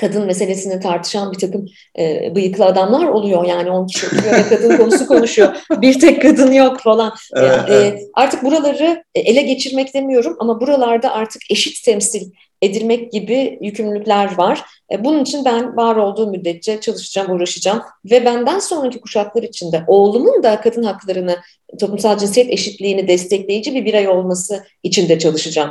kadın 0.00 0.26
meselesini 0.26 0.80
tartışan 0.80 1.32
bir 1.32 1.38
takım 1.38 1.66
e, 1.98 2.34
bıyıklı 2.34 2.64
adamlar 2.64 3.06
oluyor. 3.06 3.44
Yani 3.44 3.70
10 3.70 3.86
kişi 3.86 4.06
oturuyor 4.06 4.34
ve 4.34 4.48
kadın 4.48 4.76
konusu 4.76 5.06
konuşuyor. 5.06 5.56
Bir 5.70 6.00
tek 6.00 6.22
kadın 6.22 6.52
yok 6.52 6.80
falan. 6.80 7.14
Yani, 7.36 7.70
e, 7.70 7.98
artık 8.14 8.44
buraları 8.44 9.04
ele 9.14 9.42
geçirmek 9.42 9.94
demiyorum 9.94 10.36
ama 10.38 10.60
buralarda 10.60 11.12
artık 11.12 11.42
eşit 11.50 11.84
temsil 11.84 12.30
edilmek 12.62 13.12
gibi 13.12 13.58
yükümlülükler 13.62 14.38
var. 14.38 14.64
E, 14.92 15.04
bunun 15.04 15.22
için 15.22 15.44
ben 15.44 15.76
var 15.76 15.96
olduğu 15.96 16.30
müddetçe 16.30 16.80
çalışacağım, 16.80 17.32
uğraşacağım 17.32 17.82
ve 18.10 18.24
benden 18.24 18.58
sonraki 18.58 19.00
kuşaklar 19.00 19.42
için 19.42 19.72
de 19.72 19.84
oğlumun 19.86 20.42
da 20.42 20.60
kadın 20.60 20.82
haklarını, 20.82 21.36
toplumsal 21.80 22.18
cinsiyet 22.18 22.50
eşitliğini 22.50 23.08
destekleyici 23.08 23.74
bir 23.74 23.84
birey 23.84 24.08
olması 24.08 24.64
için 24.82 25.08
de 25.08 25.18
çalışacağım. 25.18 25.70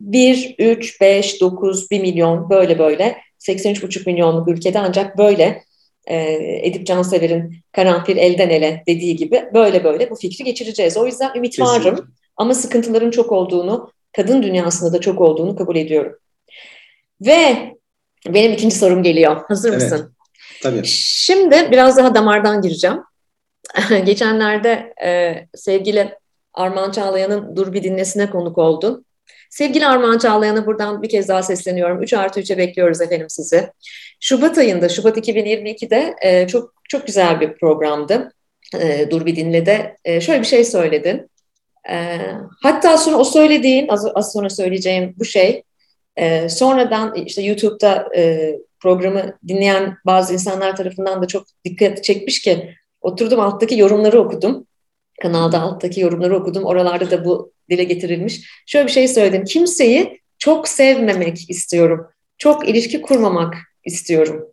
1, 0.00 0.54
3, 0.58 1.00
5, 1.00 1.40
9, 1.40 1.90
1 1.90 2.00
milyon 2.00 2.50
böyle 2.50 2.78
böyle 2.78 3.16
83,5 3.38 4.06
milyonluk 4.06 4.48
ülkede 4.48 4.78
ancak 4.78 5.18
böyle 5.18 5.62
Edip 6.06 6.86
Cansever'in 6.86 7.56
karanfil 7.72 8.16
elden 8.16 8.50
ele 8.50 8.82
dediği 8.86 9.16
gibi 9.16 9.44
böyle 9.54 9.84
böyle 9.84 10.10
bu 10.10 10.16
fikri 10.16 10.44
geçireceğiz. 10.44 10.96
O 10.96 11.06
yüzden 11.06 11.34
ümit 11.34 11.56
Kesinlikle. 11.56 11.92
varım 11.92 12.14
ama 12.36 12.54
sıkıntıların 12.54 13.10
çok 13.10 13.32
olduğunu, 13.32 13.90
kadın 14.16 14.42
dünyasında 14.42 14.92
da 14.92 15.00
çok 15.00 15.20
olduğunu 15.20 15.56
kabul 15.56 15.76
ediyorum. 15.76 16.16
Ve 17.20 17.74
benim 18.28 18.52
ikinci 18.52 18.76
sorum 18.76 19.02
geliyor. 19.02 19.44
Hazır 19.48 19.70
evet. 19.70 19.82
mısın? 19.82 20.14
Tabii. 20.62 20.82
Şimdi 20.84 21.68
biraz 21.70 21.96
daha 21.96 22.14
damardan 22.14 22.62
gireceğim. 22.62 23.00
Geçenlerde 24.04 24.94
e, 25.04 25.34
sevgili 25.54 26.14
Armağan 26.54 26.90
Çağlayan'ın 26.90 27.56
Dur 27.56 27.72
Bir 27.72 27.82
Dinlesine 27.82 28.30
konuk 28.30 28.58
oldun. 28.58 29.04
Sevgili 29.50 29.86
Armağan 29.86 30.18
Çağlayan'a 30.18 30.66
buradan 30.66 31.02
bir 31.02 31.08
kez 31.08 31.28
daha 31.28 31.42
sesleniyorum. 31.42 32.02
3 32.02 32.12
artı 32.12 32.40
3'e 32.40 32.58
bekliyoruz 32.58 33.00
efendim 33.00 33.26
sizi. 33.30 33.70
Şubat 34.20 34.58
ayında, 34.58 34.88
Şubat 34.88 35.18
2022'de 35.18 36.14
e, 36.22 36.46
çok 36.46 36.74
çok 36.88 37.06
güzel 37.06 37.40
bir 37.40 37.54
programdı. 37.54 38.32
E, 38.80 39.10
Dur 39.10 39.26
Bir 39.26 39.36
Dinle'de 39.36 39.96
e, 40.04 40.20
şöyle 40.20 40.40
bir 40.40 40.46
şey 40.46 40.64
söyledin. 40.64 41.30
E, 41.90 42.18
hatta 42.62 42.98
sonra 42.98 43.16
o 43.16 43.24
söylediğin, 43.24 43.88
az, 43.88 44.06
az 44.14 44.32
sonra 44.32 44.50
söyleyeceğim 44.50 45.14
bu 45.18 45.24
şey, 45.24 45.62
e, 46.16 46.48
sonradan 46.48 47.14
işte 47.14 47.42
YouTube'da 47.42 48.08
e, 48.16 48.54
programı 48.80 49.38
dinleyen 49.48 49.96
bazı 50.06 50.32
insanlar 50.32 50.76
tarafından 50.76 51.22
da 51.22 51.26
çok 51.26 51.46
dikkat 51.64 52.04
çekmiş 52.04 52.40
ki 52.40 52.74
oturdum 53.00 53.40
alttaki 53.40 53.78
yorumları 53.78 54.20
okudum. 54.20 54.66
Kanalda 55.22 55.60
alttaki 55.60 56.00
yorumları 56.00 56.36
okudum. 56.36 56.64
Oralarda 56.64 57.10
da 57.10 57.24
bu 57.24 57.52
dile 57.70 57.84
getirilmiş. 57.84 58.48
Şöyle 58.66 58.86
bir 58.86 58.92
şey 58.92 59.08
söyledim. 59.08 59.44
Kimseyi 59.44 60.20
çok 60.38 60.68
sevmemek 60.68 61.50
istiyorum. 61.50 62.06
Çok 62.38 62.68
ilişki 62.68 63.02
kurmamak 63.02 63.54
istiyorum. 63.84 64.46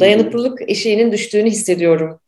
Dayanıklılık 0.00 0.70
eşiğinin 0.70 1.12
düştüğünü 1.12 1.50
hissediyorum. 1.50 2.20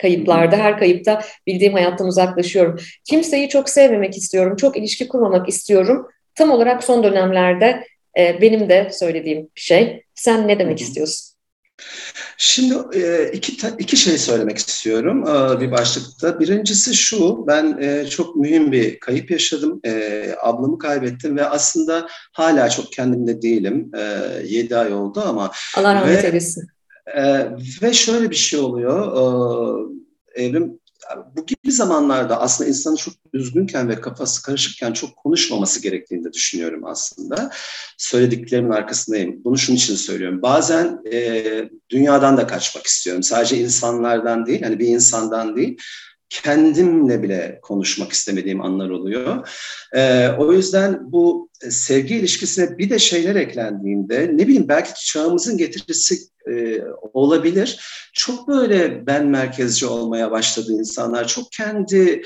Kayıplarda, 0.00 0.56
her 0.56 0.78
kayıpta 0.78 1.22
bildiğim 1.46 1.72
hayattan 1.72 2.06
uzaklaşıyorum. 2.06 2.78
Kimseyi 3.04 3.48
çok 3.48 3.68
sevmemek 3.68 4.16
istiyorum. 4.16 4.56
Çok 4.56 4.76
ilişki 4.76 5.08
kurmamak 5.08 5.48
istiyorum. 5.48 6.08
Tam 6.34 6.50
olarak 6.50 6.84
son 6.84 7.04
dönemlerde 7.04 7.86
e, 8.18 8.40
benim 8.40 8.68
de 8.68 8.90
söylediğim 8.92 9.48
bir 9.56 9.60
şey. 9.60 10.04
Sen 10.14 10.48
ne 10.48 10.58
demek 10.58 10.80
istiyorsun? 10.80 11.34
Şimdi 12.36 12.98
e, 12.98 13.30
iki, 13.32 13.56
iki 13.78 13.96
şey 13.96 14.18
söylemek 14.18 14.58
istiyorum 14.58 15.24
e, 15.28 15.60
bir 15.60 15.70
başlıkta. 15.70 16.40
Birincisi 16.40 16.94
şu, 16.94 17.46
ben 17.46 17.78
e, 17.80 18.06
çok 18.06 18.36
mühim 18.36 18.72
bir 18.72 19.00
kayıp 19.00 19.30
yaşadım. 19.30 19.80
Ablamı 20.42 20.78
kaybettim 20.78 21.36
ve 21.36 21.44
aslında 21.46 22.06
hala 22.32 22.70
çok 22.70 22.92
kendimde 22.92 23.42
değilim. 23.42 23.92
Yedi 24.44 24.76
ay 24.76 24.92
oldu 24.92 25.22
ama. 25.26 25.50
Allah 25.76 25.94
rahmet 25.94 26.24
eylesin. 26.24 26.68
Ve 27.82 27.92
şöyle 27.92 28.30
bir 28.30 28.36
şey 28.36 28.60
oluyor. 28.60 29.90
Evrim 30.34 30.80
bu 31.36 31.46
gibi 31.46 31.72
zamanlarda 31.72 32.40
aslında 32.40 32.68
insanın 32.68 32.96
çok 32.96 33.14
üzgünken 33.32 33.88
ve 33.88 34.00
kafası 34.00 34.42
karışıkken 34.42 34.92
çok 34.92 35.16
konuşmaması 35.16 35.82
gerektiğini 35.82 36.24
de 36.24 36.32
düşünüyorum 36.32 36.84
aslında. 36.84 37.50
Söylediklerimin 37.98 38.70
arkasındayım. 38.70 39.44
Bunu 39.44 39.58
şunun 39.58 39.76
için 39.76 39.94
söylüyorum. 39.94 40.42
Bazen 40.42 41.00
e, 41.12 41.44
dünyadan 41.90 42.36
da 42.36 42.46
kaçmak 42.46 42.86
istiyorum. 42.86 43.22
Sadece 43.22 43.58
insanlardan 43.58 44.46
değil, 44.46 44.62
hani 44.62 44.78
bir 44.78 44.86
insandan 44.86 45.56
değil 45.56 45.78
kendimle 46.42 47.22
bile 47.22 47.58
konuşmak 47.62 48.12
istemediğim 48.12 48.60
anlar 48.60 48.90
oluyor. 48.90 49.48
Ee, 49.92 50.28
o 50.38 50.52
yüzden 50.52 51.12
bu 51.12 51.48
sevgi 51.70 52.16
ilişkisine 52.16 52.78
bir 52.78 52.90
de 52.90 52.98
şeyler 52.98 53.34
eklendiğinde 53.34 54.30
ne 54.34 54.46
bileyim 54.46 54.68
belki 54.68 55.06
çağımızın 55.06 55.56
getirisi 55.56 56.18
e, 56.50 56.82
olabilir. 57.12 57.80
Çok 58.12 58.48
böyle 58.48 59.06
ben 59.06 59.26
merkezci 59.26 59.86
olmaya 59.86 60.30
başladı 60.30 60.72
insanlar. 60.72 61.28
Çok 61.28 61.52
kendi 61.52 62.22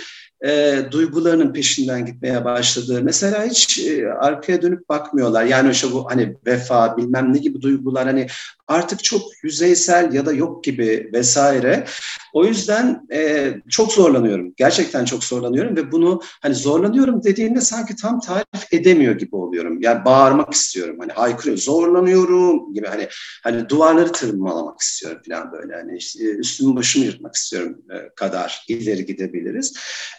e, 0.47 0.81
duygularının 0.91 1.53
peşinden 1.53 2.07
gitmeye 2.07 2.45
başladı. 2.45 3.01
Mesela 3.03 3.45
hiç 3.45 3.79
e, 3.79 4.09
arkaya 4.09 4.63
dönüp 4.63 4.89
bakmıyorlar. 4.89 5.45
Yani 5.45 5.71
işte 5.71 5.93
bu 5.93 6.11
hani 6.11 6.37
vefa 6.47 6.97
bilmem 6.97 7.35
ne 7.35 7.39
gibi 7.39 7.61
duygular 7.61 8.07
hani 8.07 8.27
artık 8.69 9.05
çok 9.05 9.23
yüzeysel 9.43 10.13
ya 10.13 10.27
da 10.27 10.33
yok 10.33 10.65
gibi 10.65 11.11
vesaire. 11.13 11.87
O 12.33 12.45
yüzden 12.45 13.07
e, 13.13 13.55
çok 13.69 13.93
zorlanıyorum. 13.93 14.55
Gerçekten 14.57 15.05
çok 15.05 15.25
zorlanıyorum 15.25 15.77
ve 15.77 15.93
bunu 15.93 16.21
hani 16.43 16.55
zorlanıyorum 16.55 17.25
dediğimde 17.25 17.61
sanki 17.61 17.97
tam 17.97 18.21
tarif 18.21 18.73
edemiyor 18.73 19.15
gibi 19.15 19.37
oluyorum. 19.37 19.81
Yani 19.81 20.05
bağırmak 20.05 20.53
istiyorum. 20.53 20.97
Hani 21.01 21.13
haykırıyorum. 21.13 21.63
Zorlanıyorum 21.63 22.75
gibi 22.75 22.87
hani 22.87 23.09
hani 23.43 23.69
duvarları 23.69 24.13
tırmalamak 24.13 24.81
istiyorum 24.81 25.23
falan 25.29 25.53
böyle. 25.53 25.75
Hani 25.75 25.97
işte 25.97 26.25
üstümü 26.25 26.77
başımı 26.77 27.05
yırtmak 27.05 27.35
istiyorum 27.35 27.79
e, 27.91 28.15
kadar 28.17 28.65
ileri 28.69 29.07
gidebiliriz. 29.07 29.77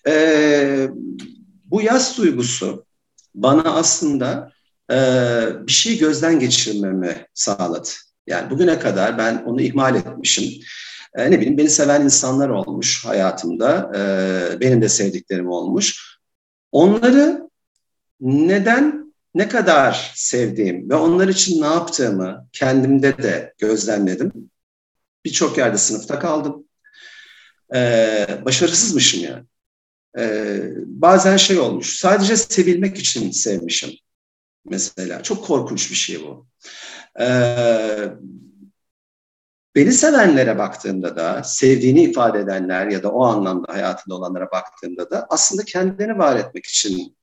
E, 0.07 0.87
bu 1.65 1.81
yaz 1.81 2.17
duygusu 2.17 2.85
bana 3.35 3.61
aslında 3.61 4.51
e, 4.91 4.97
bir 5.67 5.71
şey 5.71 5.97
gözden 5.97 6.39
geçirmemi 6.39 7.25
sağladı. 7.33 7.89
Yani 8.29 8.49
bugüne 8.49 8.79
kadar 8.79 9.17
ben 9.17 9.43
onu 9.45 9.61
ihmal 9.61 9.95
etmişim. 9.95 10.63
E, 11.15 11.31
ne 11.31 11.39
bileyim 11.39 11.57
beni 11.57 11.69
seven 11.69 12.01
insanlar 12.01 12.49
olmuş 12.49 13.05
hayatımda. 13.05 13.91
E, 13.95 14.01
benim 14.59 14.81
de 14.81 14.89
sevdiklerim 14.89 15.49
olmuş. 15.49 16.17
Onları 16.71 17.49
neden 18.21 19.13
ne 19.35 19.49
kadar 19.49 20.11
sevdiğim 20.15 20.89
ve 20.89 20.95
onlar 20.95 21.27
için 21.27 21.61
ne 21.61 21.65
yaptığımı 21.65 22.47
kendimde 22.51 23.17
de 23.17 23.53
gözlemledim. 23.57 24.51
Birçok 25.25 25.57
yerde 25.57 25.77
sınıfta 25.77 26.19
kaldım. 26.19 26.65
Ee, 27.75 28.27
başarısızmışım 28.45 29.23
yani. 29.23 29.43
Ee, 30.19 30.61
bazen 30.85 31.37
şey 31.37 31.59
olmuş, 31.59 31.99
sadece 31.99 32.37
sevilmek 32.37 32.97
için 32.97 33.31
sevmişim 33.31 33.91
mesela. 34.65 35.23
Çok 35.23 35.45
korkunç 35.45 35.91
bir 35.91 35.95
şey 35.95 36.21
bu. 36.23 36.47
Ee, 37.19 38.09
beni 39.75 39.91
sevenlere 39.91 40.57
baktığımda 40.57 41.15
da, 41.15 41.43
sevdiğini 41.43 42.03
ifade 42.03 42.39
edenler 42.39 42.87
ya 42.87 43.03
da 43.03 43.11
o 43.11 43.25
anlamda 43.25 43.73
hayatında 43.73 44.15
olanlara 44.15 44.51
baktığımda 44.51 45.11
da 45.11 45.27
aslında 45.29 45.63
kendini 45.63 46.17
var 46.17 46.35
etmek 46.35 46.65
için 46.65 47.15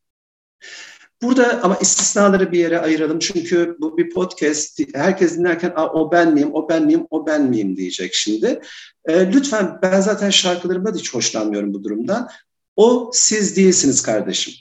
Burada 1.23 1.61
ama 1.63 1.77
istisnaları 1.77 2.53
bir 2.53 2.59
yere 2.59 2.81
ayıralım 2.81 3.19
çünkü 3.19 3.77
bu 3.81 3.99
bir 3.99 4.11
podcast. 4.11 4.81
Herkes 4.95 5.39
dinlerken 5.39 5.73
o 5.77 6.13
ben 6.13 6.33
miyim, 6.33 6.51
o 6.53 6.69
ben 6.69 6.85
miyim, 6.85 7.07
o 7.11 7.27
ben 7.27 7.43
miyim 7.43 7.77
diyecek 7.77 8.15
şimdi. 8.15 8.61
E, 9.05 9.33
lütfen 9.33 9.79
ben 9.83 10.01
zaten 10.01 10.31
şarkılarımda 10.31 10.95
da 10.95 10.99
hiç 10.99 11.15
hoşlanmıyorum 11.15 11.75
bu 11.75 11.85
durumdan. 11.85 12.29
O 12.77 13.11
siz 13.13 13.57
değilsiniz 13.57 14.03
kardeşim. 14.03 14.55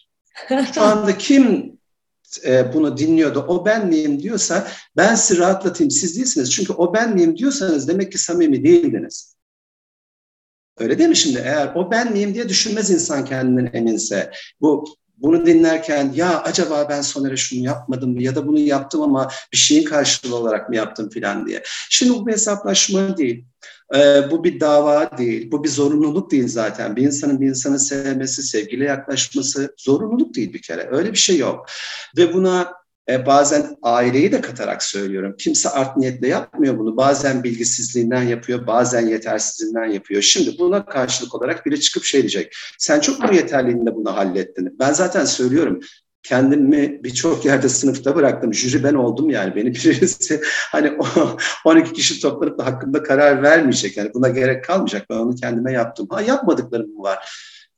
Şu 0.73 0.81
anda 0.81 1.17
kim 1.17 1.74
e, 2.45 2.73
bunu 2.73 2.97
dinliyordu, 2.97 3.45
o 3.47 3.65
ben 3.65 3.87
miyim 3.87 4.21
diyorsa 4.21 4.67
ben 4.97 5.15
sizi 5.15 5.39
rahatlatayım, 5.39 5.91
siz 5.91 6.17
değilsiniz. 6.17 6.51
Çünkü 6.51 6.73
o 6.73 6.93
ben 6.93 7.13
miyim 7.13 7.37
diyorsanız 7.37 7.87
demek 7.87 8.11
ki 8.11 8.17
samimi 8.17 8.63
değildiniz. 8.63 9.35
Öyle 10.77 10.97
değil 10.97 11.09
mi 11.09 11.15
şimdi? 11.15 11.41
Eğer 11.45 11.71
o 11.75 11.91
ben 11.91 12.11
miyim 12.11 12.33
diye 12.33 12.49
düşünmez 12.49 12.91
insan 12.91 13.25
kendinden 13.25 13.69
eminse. 13.73 14.31
Bu 14.61 14.85
bunu 15.17 15.45
dinlerken 15.45 16.11
ya 16.15 16.43
acaba 16.43 16.89
ben 16.89 17.01
Soner'e 17.01 17.37
şunu 17.37 17.65
yapmadım 17.65 18.13
mı 18.13 18.23
ya 18.23 18.35
da 18.35 18.47
bunu 18.47 18.59
yaptım 18.59 19.01
ama 19.01 19.31
bir 19.53 19.57
şeyin 19.57 19.83
karşılığı 19.83 20.35
olarak 20.35 20.69
mı 20.69 20.75
yaptım 20.75 21.09
filan 21.09 21.47
diye. 21.47 21.63
Şimdi 21.89 22.13
bu 22.13 22.27
bir 22.27 22.31
hesaplaşma 22.31 23.17
değil. 23.17 23.45
Ee, 23.95 24.31
bu 24.31 24.43
bir 24.43 24.59
dava 24.59 25.17
değil, 25.17 25.51
bu 25.51 25.63
bir 25.63 25.69
zorunluluk 25.69 26.31
değil 26.31 26.47
zaten. 26.47 26.95
Bir 26.95 27.01
insanın 27.01 27.41
bir 27.41 27.49
insanı 27.49 27.79
sevmesi, 27.79 28.43
sevgiyle 28.43 28.85
yaklaşması 28.85 29.75
zorunluluk 29.77 30.35
değil 30.35 30.53
bir 30.53 30.61
kere. 30.61 30.87
Öyle 30.91 31.11
bir 31.11 31.17
şey 31.17 31.37
yok. 31.37 31.65
Ve 32.17 32.33
buna 32.33 32.73
e, 33.09 33.25
bazen 33.25 33.77
aileyi 33.81 34.31
de 34.31 34.41
katarak 34.41 34.83
söylüyorum. 34.83 35.35
Kimse 35.39 35.69
art 35.69 35.97
niyetle 35.97 36.27
yapmıyor 36.27 36.79
bunu. 36.79 36.97
Bazen 36.97 37.43
bilgisizliğinden 37.43 38.23
yapıyor, 38.23 38.67
bazen 38.67 39.07
yetersizliğinden 39.07 39.85
yapıyor. 39.85 40.21
Şimdi 40.21 40.59
buna 40.59 40.85
karşılık 40.85 41.35
olarak 41.35 41.65
biri 41.65 41.81
çıkıp 41.81 42.03
şey 42.03 42.21
diyecek. 42.21 42.55
Sen 42.77 42.99
çok 42.99 43.19
mu 43.19 43.35
yeterliğinde 43.35 43.95
bunu 43.95 44.15
hallettin? 44.15 44.75
Ben 44.79 44.93
zaten 44.93 45.25
söylüyorum 45.25 45.79
kendimi 46.25 47.03
birçok 47.03 47.45
yerde 47.45 47.69
sınıfta 47.69 48.15
bıraktım. 48.15 48.53
Jüri 48.53 48.83
ben 48.83 48.93
oldum 48.93 49.29
yani. 49.29 49.55
Beni 49.55 49.73
birisi 49.73 50.41
hani 50.71 50.97
12 51.65 51.93
kişi 51.93 52.21
toplanıp 52.21 52.59
da 52.59 52.65
hakkında 52.65 53.03
karar 53.03 53.43
vermeyecek. 53.43 53.97
Yani 53.97 54.13
buna 54.13 54.29
gerek 54.29 54.63
kalmayacak. 54.63 55.09
Ben 55.09 55.15
onu 55.15 55.35
kendime 55.35 55.71
yaptım. 55.71 56.07
Ha 56.09 56.21
yapmadıklarım 56.21 56.93
mı 56.93 57.03
var? 57.03 57.29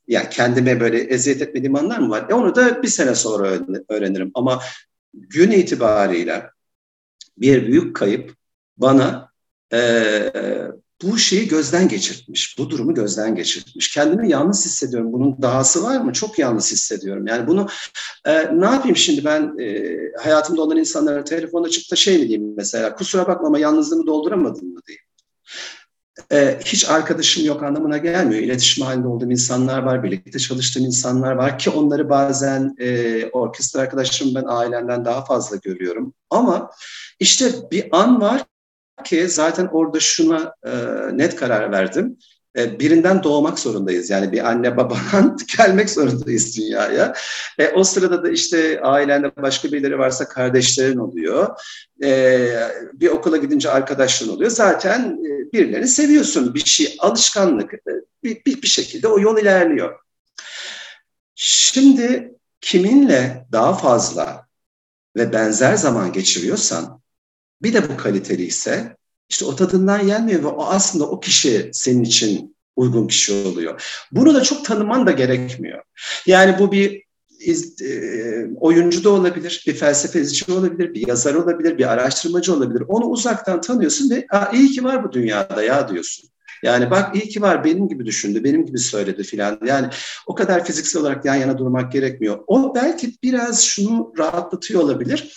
Yani 0.08 0.30
kendime 0.30 0.80
böyle 0.80 1.00
eziyet 1.00 1.42
etmediğim 1.42 1.76
anlar 1.76 1.98
mı 1.98 2.10
var? 2.10 2.26
E 2.30 2.34
onu 2.34 2.56
da 2.56 2.84
bir 2.84 2.88
sene 2.88 3.16
sonra 3.16 3.52
öğrenirim. 3.90 4.32
Ama 4.34 4.62
gün 5.14 5.52
itibariyle 5.52 6.50
bir 7.38 7.68
büyük 7.68 7.96
kayıp 7.96 8.36
bana 8.78 9.32
e, 9.74 9.80
bu 11.04 11.18
şeyi 11.18 11.48
gözden 11.48 11.88
geçirtmiş, 11.88 12.56
bu 12.58 12.70
durumu 12.70 12.94
gözden 12.94 13.36
geçirtmiş. 13.36 13.92
Kendimi 13.94 14.32
yalnız 14.32 14.66
hissediyorum. 14.66 15.14
Bunun 15.14 15.42
dahası 15.42 15.84
var 15.84 16.02
mı? 16.02 16.14
Çok 16.14 16.40
yalnız 16.40 16.72
hissediyorum. 16.72 17.28
Yani 17.28 17.48
bunu 17.48 17.68
e, 18.26 18.60
ne 18.60 18.66
yapayım 18.66 18.96
şimdi 18.96 19.26
ben 19.26 19.60
e, 19.60 19.98
hayatımda 20.24 20.62
olan 20.62 20.78
insanlara 20.78 21.24
telefonda 21.24 21.70
çıkıp 21.70 21.92
da 21.92 21.96
şey 21.96 22.18
mi 22.18 22.28
diyeyim 22.28 22.54
mesela 22.58 22.96
kusura 22.96 23.28
bakma 23.28 23.48
ama 23.48 23.60
yalnızlığımı 23.60 24.08
dolduramadın 24.08 24.74
mı 24.74 24.80
diyeyim. 24.88 25.04
e, 26.32 26.60
hiç 26.66 26.90
arkadaşım 26.90 27.46
yok 27.46 27.64
anlamına 27.64 27.98
gelmiyor. 27.98 28.42
İletişim 28.42 28.86
halinde 28.86 29.08
olduğum 29.08 29.32
insanlar 29.32 29.84
var, 29.84 30.04
birlikte 30.04 30.40
çalıştığım 30.40 30.86
insanlar 30.86 31.32
var 31.32 31.60
ki 31.60 31.70
onları 31.70 32.10
bazen 32.10 32.76
e, 32.80 33.26
orkestra 33.30 33.82
arkadaşlarım 33.82 34.36
ben 34.36 34.46
ailemden 34.48 35.06
daha 35.06 35.26
fazla 35.26 35.56
görüyorum. 35.56 36.14
Ama 36.30 36.72
işte 37.20 37.52
bir 37.72 37.88
an 37.92 38.22
var 38.22 38.44
ki 39.06 39.30
zaten 39.30 39.70
orada 39.72 40.00
şuna 40.00 40.54
e, 40.66 40.72
net 41.18 41.36
karar 41.36 41.72
verdim. 41.72 42.18
E, 42.58 42.80
birinden 42.80 43.24
doğmak 43.24 43.60
zorundayız. 43.60 44.10
Yani 44.10 44.32
bir 44.32 44.50
anne 44.50 44.78
babadan 44.78 45.38
gelmek 45.58 45.90
zorundayız 45.90 46.58
dünyaya. 46.58 47.14
E, 47.60 47.70
o 47.70 47.84
sırada 47.84 48.24
da 48.24 48.30
işte 48.30 48.82
ailende 48.82 49.32
başka 49.36 49.72
birileri 49.72 50.00
varsa 50.00 50.28
kardeşlerin 50.28 50.98
oluyor. 50.98 51.48
E, 52.04 52.50
bir 52.94 53.10
okula 53.10 53.38
gidince 53.38 53.70
arkadaşların 53.70 54.36
oluyor. 54.36 54.52
Zaten 54.52 55.20
e, 55.26 55.52
birilerini 55.54 55.88
seviyorsun. 55.88 56.54
Bir 56.54 56.66
şey 56.66 56.96
alışkanlık 57.00 57.74
e, 57.74 57.92
bir, 58.24 58.46
bir, 58.46 58.62
bir 58.62 58.68
şekilde 58.68 59.08
o 59.08 59.20
yol 59.20 59.38
ilerliyor. 59.38 60.00
Şimdi 61.36 62.36
kiminle 62.62 63.48
daha 63.52 63.74
fazla 63.74 64.48
ve 65.16 65.34
benzer 65.34 65.76
zaman 65.76 66.14
geçiriyorsan 66.14 67.02
bir 67.62 67.74
de 67.74 67.90
bu 67.90 67.98
kaliteli 67.98 68.46
ise 68.46 68.98
işte 69.30 69.46
o 69.46 69.56
tadından 69.56 70.00
yenmiyor 70.00 70.44
ve 70.44 70.48
o 70.48 70.66
aslında 70.66 71.10
o 71.10 71.20
kişi 71.20 71.70
senin 71.74 72.04
için 72.04 72.58
uygun 72.76 73.08
kişi 73.08 73.34
oluyor. 73.34 74.06
Bunu 74.12 74.34
da 74.34 74.44
çok 74.44 74.66
tanıman 74.66 75.08
da 75.08 75.12
gerekmiyor. 75.12 75.84
Yani 76.26 76.60
bu 76.60 76.72
bir 76.72 77.04
iz, 77.40 77.82
e, 77.82 78.48
oyuncu 78.60 79.04
da 79.04 79.10
olabilir, 79.10 79.64
bir 79.68 79.74
felsefeci 79.74 80.52
olabilir, 80.52 80.94
bir 80.94 81.08
yazar 81.08 81.34
olabilir, 81.34 81.78
bir 81.78 81.92
araştırmacı 81.92 82.54
olabilir. 82.54 82.84
Onu 82.88 83.06
uzaktan 83.06 83.62
tanıyorsun 83.62 84.10
ve 84.10 84.28
iyi 84.54 84.72
ki 84.72 84.84
var 84.84 85.04
bu 85.04 85.12
dünyada 85.12 85.64
ya 85.64 85.90
diyorsun. 85.90 86.30
Yani 86.64 86.92
bak 86.92 87.16
iyi 87.16 87.30
ki 87.30 87.42
var 87.42 87.64
benim 87.64 87.88
gibi 87.88 88.06
düşündü, 88.06 88.44
benim 88.44 88.66
gibi 88.66 88.78
söyledi 88.78 89.24
filan. 89.24 89.60
Yani 89.66 89.88
o 90.28 90.36
kadar 90.36 90.66
fiziksel 90.66 91.02
olarak 91.02 91.26
yan 91.26 91.36
yana 91.36 91.58
durmak 91.58 91.92
gerekmiyor. 91.92 92.40
O 92.48 92.76
belki 92.76 93.14
biraz 93.24 93.64
şunu 93.64 94.14
rahatlatıyor 94.18 94.82
olabilir. 94.82 95.34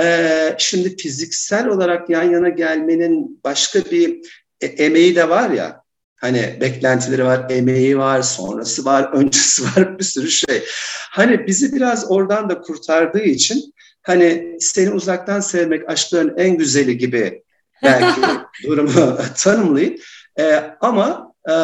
Ee, 0.00 0.54
şimdi 0.58 0.96
fiziksel 0.96 1.68
olarak 1.68 2.10
yan 2.10 2.22
yana 2.22 2.48
gelmenin 2.48 3.40
başka 3.44 3.78
bir 3.90 4.20
e, 4.60 4.66
emeği 4.66 5.16
de 5.16 5.28
var 5.28 5.50
ya. 5.50 5.82
Hani 6.16 6.58
beklentileri 6.60 7.24
var, 7.24 7.46
emeği 7.50 7.98
var, 7.98 8.22
sonrası 8.22 8.84
var, 8.84 9.10
öncesi 9.12 9.64
var 9.64 9.98
bir 9.98 10.04
sürü 10.04 10.30
şey. 10.30 10.64
Hani 11.10 11.46
bizi 11.46 11.72
biraz 11.72 12.10
oradan 12.10 12.50
da 12.50 12.60
kurtardığı 12.60 13.22
için 13.22 13.74
hani 14.02 14.56
seni 14.60 14.90
uzaktan 14.90 15.40
sevmek 15.40 15.90
aşkların 15.90 16.34
en 16.36 16.58
güzeli 16.58 16.98
gibi 16.98 17.42
belki 17.82 18.20
durumu 18.64 19.18
tanımlayıp 19.36 20.04
e, 20.38 20.74
ama 20.80 21.32
e, 21.50 21.54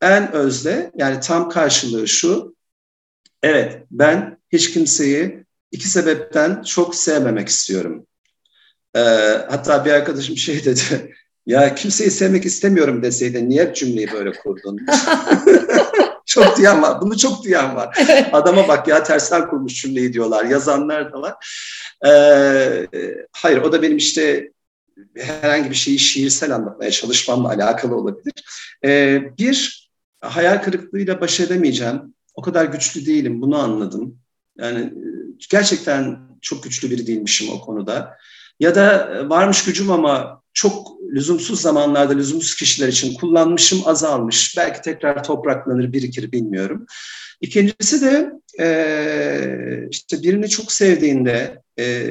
en 0.00 0.32
özde 0.32 0.90
yani 0.96 1.20
tam 1.20 1.48
karşılığı 1.48 2.08
şu 2.08 2.54
evet 3.42 3.82
ben 3.90 4.38
hiç 4.52 4.72
kimseyi 4.72 5.41
iki 5.72 5.88
sebepten 5.88 6.62
çok 6.62 6.94
sevmemek 6.94 7.48
istiyorum. 7.48 8.06
E, 8.94 9.00
hatta 9.48 9.84
bir 9.84 9.90
arkadaşım 9.90 10.36
şey 10.36 10.64
dedi 10.64 11.14
ya 11.46 11.74
kimseyi 11.74 12.10
sevmek 12.10 12.46
istemiyorum 12.46 13.02
deseydi 13.02 13.48
niye 13.48 13.74
cümleyi 13.74 14.12
böyle 14.12 14.32
kurdun? 14.32 14.78
çok 16.26 16.56
diyen 16.56 16.82
var. 16.82 17.00
Bunu 17.00 17.18
çok 17.18 17.44
diyen 17.44 17.76
var. 17.76 17.98
Adama 18.32 18.68
bak 18.68 18.88
ya 18.88 19.02
tersten 19.02 19.48
kurmuş 19.48 19.82
cümleyi 19.82 20.12
diyorlar. 20.12 20.44
Yazanlar 20.44 21.12
da 21.12 21.22
var. 21.22 21.34
Ee, 22.06 22.86
hayır 23.32 23.58
o 23.58 23.72
da 23.72 23.82
benim 23.82 23.96
işte 23.96 24.52
herhangi 25.16 25.70
bir 25.70 25.74
şeyi 25.74 25.98
şiirsel 25.98 26.54
anlatmaya 26.54 26.90
çalışmamla 26.90 27.48
alakalı 27.48 27.96
olabilir. 27.96 28.32
Ee, 28.84 29.22
bir, 29.38 29.90
hayal 30.20 30.62
kırıklığıyla 30.62 31.20
baş 31.20 31.40
edemeyeceğim. 31.40 32.14
O 32.34 32.42
kadar 32.42 32.64
güçlü 32.64 33.06
değilim. 33.06 33.42
Bunu 33.42 33.58
anladım. 33.58 34.18
Yani 34.58 34.92
gerçekten 35.50 36.18
çok 36.40 36.64
güçlü 36.64 36.90
biri 36.90 37.06
değilmişim 37.06 37.48
o 37.52 37.60
konuda. 37.60 38.16
Ya 38.60 38.74
da 38.74 39.10
varmış 39.30 39.64
gücüm 39.64 39.90
ama 39.90 40.42
çok 40.54 40.88
lüzumsuz 41.14 41.60
zamanlarda 41.60 42.12
lüzumsuz 42.12 42.54
kişiler 42.54 42.88
için 42.88 43.14
kullanmışım 43.14 43.82
azalmış. 43.84 44.54
Belki 44.56 44.80
tekrar 44.80 45.24
topraklanır, 45.24 45.92
birikir 45.92 46.32
bilmiyorum. 46.32 46.86
İkincisi 47.40 48.02
de 48.02 48.32
e, 48.60 49.88
işte 49.90 50.22
birini 50.22 50.48
çok 50.48 50.72
sevdiğinde 50.72 51.62
e, 51.78 52.06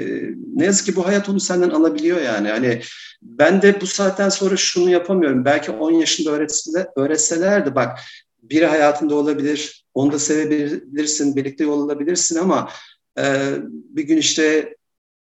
ne 0.55 0.65
yazık 0.65 0.85
ki 0.85 0.95
bu 0.95 1.07
hayat 1.07 1.29
onu 1.29 1.39
senden 1.39 1.69
alabiliyor 1.69 2.21
yani. 2.21 2.49
Hani 2.49 2.81
ben 3.21 3.61
de 3.61 3.81
bu 3.81 3.87
saatten 3.87 4.29
sonra 4.29 4.57
şunu 4.57 4.89
yapamıyorum. 4.89 5.45
Belki 5.45 5.71
10 5.71 5.91
yaşında 5.91 6.31
öğretseler, 6.31 6.87
öğretselerdi 6.95 7.75
bak 7.75 7.99
biri 8.43 8.65
hayatında 8.65 9.15
olabilir, 9.15 9.85
onu 9.93 10.11
da 10.11 10.19
sevebilirsin, 10.19 11.35
birlikte 11.35 11.63
yol 11.63 11.85
alabilirsin 11.85 12.39
ama 12.39 12.69
e, 13.17 13.55
bir 13.69 14.03
gün 14.03 14.17
işte 14.17 14.75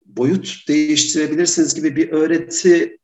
boyut 0.07 0.69
değiştirebilirsiniz 0.69 1.75
gibi 1.75 1.97
bir 1.97 2.13
öğreti 2.13 2.99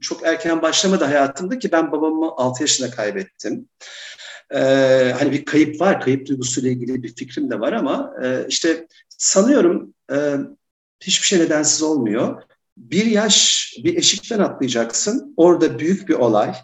çok 0.00 0.26
erken 0.26 0.62
başlamadı 0.62 1.04
hayatımda 1.04 1.58
ki 1.58 1.72
ben 1.72 1.92
babamı 1.92 2.32
6 2.36 2.62
yaşında 2.62 2.90
kaybettim. 2.90 3.68
Ee, 4.54 5.14
hani 5.18 5.32
bir 5.32 5.44
kayıp 5.44 5.80
var, 5.80 6.00
kayıp 6.00 6.26
duygusuyla 6.26 6.70
ilgili 6.70 7.02
bir 7.02 7.14
fikrim 7.14 7.50
de 7.50 7.60
var 7.60 7.72
ama 7.72 8.14
e, 8.24 8.46
işte 8.48 8.86
sanıyorum 9.08 9.94
e, 10.12 10.36
hiçbir 11.00 11.26
şey 11.26 11.38
nedensiz 11.38 11.82
olmuyor. 11.82 12.42
Bir 12.76 13.06
yaş 13.06 13.68
bir 13.84 13.96
eşikten 13.96 14.38
atlayacaksın, 14.38 15.34
orada 15.36 15.78
büyük 15.78 16.08
bir 16.08 16.14
olay, 16.14 16.54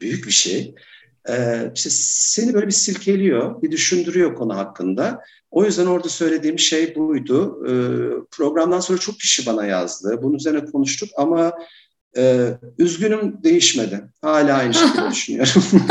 büyük 0.00 0.26
bir 0.26 0.32
şey. 0.32 0.74
Ee, 1.28 1.72
işte 1.74 1.90
seni 1.92 2.54
böyle 2.54 2.66
bir 2.66 2.72
silkeliyor, 2.72 3.62
bir 3.62 3.70
düşündürüyor 3.70 4.34
konu 4.34 4.56
hakkında. 4.56 5.20
O 5.50 5.64
yüzden 5.64 5.86
orada 5.86 6.08
söylediğim 6.08 6.58
şey 6.58 6.94
buydu. 6.96 7.66
Ee, 7.66 7.72
programdan 8.30 8.80
sonra 8.80 8.98
çok 8.98 9.20
kişi 9.20 9.46
bana 9.46 9.66
yazdı. 9.66 10.18
Bunun 10.22 10.34
üzerine 10.34 10.64
konuştuk 10.64 11.08
ama 11.16 11.52
ee, 12.18 12.48
üzgünüm 12.78 13.38
değişmedi. 13.42 14.00
Hala 14.22 14.56
aynı 14.56 14.74
şekilde 14.74 15.10
düşünüyorum. 15.10 15.62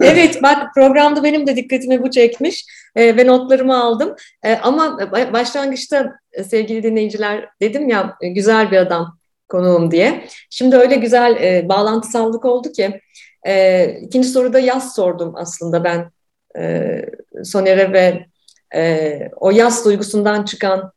evet 0.00 0.42
bak 0.42 0.74
programda 0.74 1.24
benim 1.24 1.46
de 1.46 1.56
dikkatimi 1.56 2.02
bu 2.02 2.10
çekmiş 2.10 2.64
e, 2.96 3.16
ve 3.16 3.26
notlarımı 3.26 3.82
aldım. 3.82 4.14
E, 4.42 4.54
ama 4.54 4.98
başlangıçta 5.32 6.12
e, 6.32 6.44
sevgili 6.44 6.82
dinleyiciler 6.82 7.48
dedim 7.60 7.88
ya 7.88 8.16
e, 8.20 8.28
güzel 8.28 8.70
bir 8.70 8.76
adam 8.76 9.18
konuğum 9.48 9.90
diye. 9.90 10.24
Şimdi 10.50 10.76
öyle 10.76 10.96
güzel 10.96 11.36
e, 11.36 11.68
bağlantısallık 11.68 12.44
oldu 12.44 12.72
ki 12.72 13.00
e, 13.46 13.86
ikinci 14.00 14.28
soruda 14.28 14.58
yaz 14.58 14.94
sordum 14.94 15.32
aslında 15.36 15.84
ben 15.84 16.10
e, 16.58 17.02
Soner'e 17.44 17.92
ve 17.92 18.26
e, 18.74 19.30
o 19.36 19.50
yaz 19.50 19.84
duygusundan 19.84 20.44
çıkan 20.44 20.92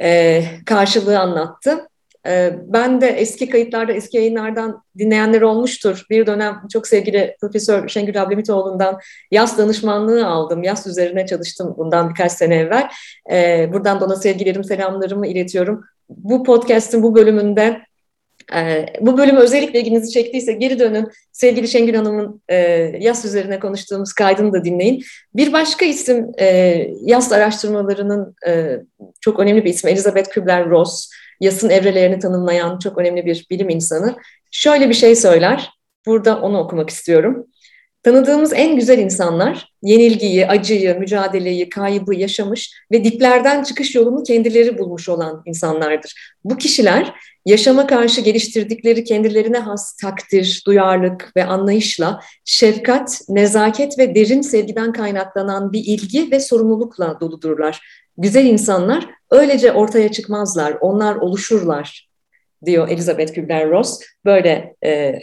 e, 0.00 0.44
karşılığı 0.66 1.18
anlattı. 1.18 1.90
Ee, 2.26 2.52
ben 2.66 3.00
de 3.00 3.08
eski 3.08 3.50
kayıtlarda, 3.50 3.92
eski 3.92 4.16
yayınlardan 4.16 4.82
dinleyenler 4.98 5.42
olmuştur. 5.42 6.06
Bir 6.10 6.26
dönem 6.26 6.60
çok 6.72 6.86
sevgili 6.86 7.36
Profesör 7.40 7.88
Şengül 7.88 8.22
Ablemitoğlu'ndan 8.22 8.98
yaz 9.30 9.58
danışmanlığı 9.58 10.26
aldım. 10.26 10.62
Yaz 10.62 10.86
üzerine 10.86 11.26
çalıştım 11.26 11.74
bundan 11.78 12.10
birkaç 12.10 12.32
sene 12.32 12.56
evvel. 12.56 12.88
Ee, 13.30 13.70
buradan 13.72 14.00
da 14.00 14.04
ona 14.04 14.16
sevgilerim, 14.16 14.64
selamlarımı 14.64 15.26
iletiyorum. 15.26 15.84
Bu 16.08 16.44
podcast'in 16.44 17.02
bu 17.02 17.14
bölümünde 17.14 17.80
e, 18.54 18.86
bu 19.00 19.18
bölüm 19.18 19.36
özellikle 19.36 19.80
ilginizi 19.80 20.12
çektiyse 20.12 20.52
geri 20.52 20.78
dönün. 20.78 21.08
Sevgili 21.32 21.68
Şengül 21.68 21.94
Hanım'ın 21.94 22.42
e, 22.48 22.56
yaz 23.00 23.24
üzerine 23.24 23.58
konuştuğumuz 23.58 24.12
kaydını 24.12 24.52
da 24.52 24.64
dinleyin. 24.64 25.02
Bir 25.34 25.52
başka 25.52 25.84
isim 25.84 26.26
e, 26.40 26.46
yaz 27.02 27.32
araştırmalarının 27.32 28.34
çok 29.20 29.40
önemli 29.40 29.64
bir 29.64 29.70
ismi 29.70 29.90
Elizabeth 29.90 30.28
Kübler-Ross 30.28 31.10
yasın 31.40 31.70
evrelerini 31.70 32.18
tanımlayan 32.18 32.78
çok 32.78 32.98
önemli 32.98 33.26
bir 33.26 33.46
bilim 33.50 33.68
insanı 33.68 34.16
şöyle 34.50 34.88
bir 34.88 34.94
şey 34.94 35.16
söyler. 35.16 35.70
Burada 36.06 36.40
onu 36.40 36.58
okumak 36.58 36.90
istiyorum. 36.90 37.46
Tanıdığımız 38.02 38.52
en 38.52 38.76
güzel 38.76 38.98
insanlar 38.98 39.72
yenilgiyi, 39.82 40.46
acıyı, 40.46 40.98
mücadeleyi, 40.98 41.68
kaybı 41.68 42.14
yaşamış 42.14 42.72
ve 42.92 43.04
diplerden 43.04 43.62
çıkış 43.62 43.94
yolunu 43.94 44.22
kendileri 44.22 44.78
bulmuş 44.78 45.08
olan 45.08 45.42
insanlardır. 45.46 46.34
Bu 46.44 46.56
kişiler 46.56 47.14
yaşama 47.46 47.86
karşı 47.86 48.20
geliştirdikleri 48.20 49.04
kendilerine 49.04 49.58
has 49.58 49.96
takdir, 49.96 50.62
duyarlılık 50.66 51.32
ve 51.36 51.44
anlayışla 51.44 52.20
şefkat, 52.44 53.20
nezaket 53.28 53.98
ve 53.98 54.14
derin 54.14 54.40
sevgiden 54.40 54.92
kaynaklanan 54.92 55.72
bir 55.72 55.84
ilgi 55.86 56.30
ve 56.30 56.40
sorumlulukla 56.40 57.20
doludurlar. 57.20 57.80
Güzel 58.18 58.44
insanlar 58.44 59.06
öylece 59.30 59.72
ortaya 59.72 60.12
çıkmazlar, 60.12 60.76
onlar 60.80 61.16
oluşurlar 61.16 62.08
diyor 62.64 62.88
Elizabeth 62.88 63.32
Kübler-Ross. 63.32 64.00
Böyle 64.24 64.74
e, 64.84 65.18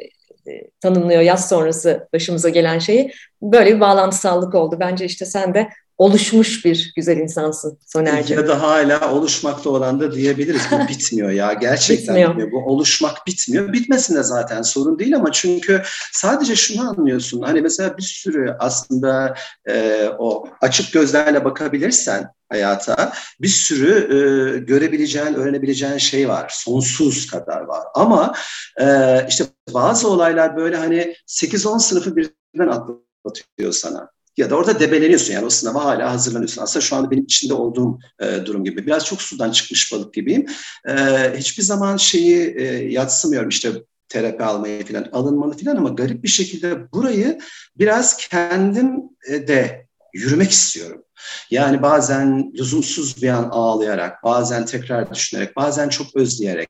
tanımlıyor 0.81 1.21
yaz 1.21 1.49
sonrası 1.49 2.07
başımıza 2.13 2.49
gelen 2.49 2.79
şeyi. 2.79 3.11
Böyle 3.41 3.75
bir 3.75 3.79
bağlantısallık 3.79 4.55
oldu. 4.55 4.77
Bence 4.79 5.05
işte 5.05 5.25
sen 5.25 5.53
de 5.53 5.69
oluşmuş 5.97 6.65
bir 6.65 6.93
güzel 6.95 7.17
insansın 7.17 7.79
Soner'cim. 7.85 8.37
Ya 8.37 8.47
da 8.47 8.61
hala 8.61 9.13
oluşmakta 9.13 9.69
olan 9.69 9.99
da 9.99 10.11
diyebiliriz. 10.11 10.61
Bu 10.71 10.87
bitmiyor 10.89 11.29
ya. 11.29 11.53
Gerçekten 11.53 12.15
bitmiyor. 12.15 12.29
bitmiyor. 12.29 12.51
Bu 12.51 12.71
oluşmak 12.71 13.27
bitmiyor. 13.27 13.73
Bitmesin 13.73 14.15
de 14.15 14.23
zaten 14.23 14.61
sorun 14.61 14.99
değil 14.99 15.15
ama 15.15 15.31
çünkü 15.31 15.81
sadece 16.11 16.55
şunu 16.55 16.89
anlıyorsun. 16.89 17.41
Hani 17.41 17.61
mesela 17.61 17.97
bir 17.97 18.03
sürü 18.03 18.55
aslında 18.59 19.35
e, 19.69 20.05
o 20.19 20.47
açık 20.61 20.93
gözlerle 20.93 21.45
bakabilirsen 21.45 22.31
hayata 22.49 23.13
bir 23.41 23.47
sürü 23.47 23.93
e, 23.93 24.59
görebileceğin, 24.59 25.33
öğrenebileceğin 25.33 25.97
şey 25.97 26.29
var. 26.29 26.51
Sonsuz 26.53 27.27
kadar 27.27 27.61
var. 27.61 27.83
Ama 27.95 28.33
e, 28.79 28.85
işte 29.29 29.45
bazı 29.73 30.09
olaylar 30.09 30.57
böyle 30.57 30.77
hani 30.77 31.15
8-10 31.27 31.79
sınıfı 31.79 32.15
birden 32.15 32.67
atlatıyor 32.67 33.71
sana 33.71 34.16
ya 34.37 34.49
da 34.49 34.55
orada 34.55 34.79
debeleniyorsun 34.79 35.33
yani 35.33 35.45
o 35.45 35.49
sınava 35.49 35.85
hala 35.85 36.11
hazırlanıyorsun. 36.11 36.61
Aslında 36.61 36.85
şu 36.85 36.95
anda 36.95 37.11
benim 37.11 37.23
içinde 37.23 37.53
olduğum 37.53 37.99
e, 38.19 38.45
durum 38.45 38.63
gibi. 38.63 38.85
Biraz 38.85 39.05
çok 39.05 39.21
sudan 39.21 39.51
çıkmış 39.51 39.93
balık 39.93 40.13
gibiyim. 40.13 40.45
E, 40.89 40.93
hiçbir 41.37 41.63
zaman 41.63 41.97
şeyi 41.97 42.55
e, 42.57 42.63
yatsımıyorum 42.91 43.49
işte 43.49 43.71
terapi 44.09 44.43
almayı 44.43 44.85
falan 44.85 45.07
alınmalı 45.11 45.57
falan 45.57 45.75
ama 45.75 45.89
garip 45.89 46.23
bir 46.23 46.27
şekilde 46.27 46.91
burayı 46.91 47.39
biraz 47.77 48.17
kendim 48.17 48.95
de 49.27 49.86
yürümek 50.17 50.51
istiyorum. 50.51 51.03
Yani 51.51 51.81
bazen 51.81 52.53
lüzumsuz 52.57 53.21
bir 53.21 53.29
an 53.29 53.49
ağlayarak, 53.51 54.23
bazen 54.23 54.65
tekrar 54.65 55.13
düşünerek, 55.13 55.55
bazen 55.55 55.89
çok 55.89 56.15
özleyerek, 56.15 56.69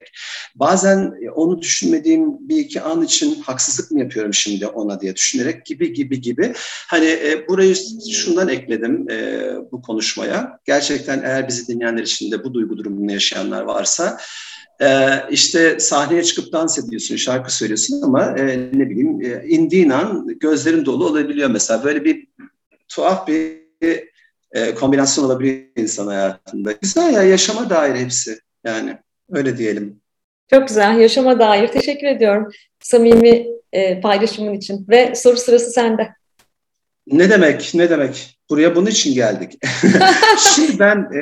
bazen 0.56 1.14
onu 1.36 1.62
düşünmediğim 1.62 2.50
bir 2.50 2.58
iki 2.58 2.82
an 2.82 3.02
için 3.02 3.41
haksızlık 3.41 3.91
mı 3.91 4.00
yapıyorum 4.00 4.34
şimdi 4.34 4.68
ona 4.68 5.02
diye 5.02 5.16
düşünerek 5.16 5.66
gibi 5.66 5.93
gibi 5.93 6.22
gibi. 6.22 6.54
Hani 6.88 7.06
e, 7.06 7.45
burayı 7.48 7.76
şundan 8.12 8.50
ekledim 8.50 9.10
e, 9.10 9.50
bu 9.72 9.82
konuşmaya. 9.82 10.60
Gerçekten 10.66 11.22
eğer 11.24 11.48
bizi 11.48 11.68
dinleyenler 11.68 12.04
içinde 12.04 12.43
bu 12.43 12.54
duygu 12.54 12.78
durumunu 12.78 13.12
yaşayanlar 13.12 13.62
varsa 13.62 14.18
ee, 14.82 15.24
işte 15.32 15.80
sahneye 15.80 16.24
çıkıp 16.24 16.54
dans 16.54 16.80
ediyorsun, 16.80 17.16
şarkı 17.16 17.56
söylüyorsun 17.56 18.02
ama 18.02 18.24
e, 18.38 18.58
ne 18.74 18.89
bileyim 18.89 19.22
e, 19.22 19.48
indiğin 19.48 19.89
an 19.89 20.28
gözlerin 20.39 20.86
dolu 20.86 21.08
olabiliyor 21.08 21.50
mesela. 21.50 21.84
Böyle 21.84 22.06
bir 22.06 22.26
tuhaf 22.89 23.27
bir 23.27 23.67
e, 24.51 24.75
kombinasyon 24.75 25.25
olabiliyor 25.25 25.63
insan 25.75 26.07
hayatında. 26.07 26.71
Güzel 26.71 27.13
ya 27.13 27.23
yaşama 27.23 27.69
dair 27.69 27.95
hepsi 27.95 28.39
yani 28.63 28.97
öyle 29.31 29.57
diyelim. 29.57 30.01
Çok 30.49 30.67
güzel 30.67 30.99
yaşama 30.99 31.39
dair 31.39 31.67
teşekkür 31.67 32.07
ediyorum 32.07 32.51
samimi 32.79 33.47
e, 33.73 34.01
paylaşımın 34.01 34.53
için 34.53 34.85
ve 34.89 35.15
soru 35.15 35.38
sırası 35.38 35.71
sende. 35.71 36.09
Ne 37.07 37.29
demek 37.29 37.71
ne 37.73 37.89
demek 37.89 38.38
buraya 38.49 38.75
bunun 38.75 38.89
için 38.89 39.13
geldik. 39.13 39.53
Şimdi 40.55 40.79
ben 40.79 41.19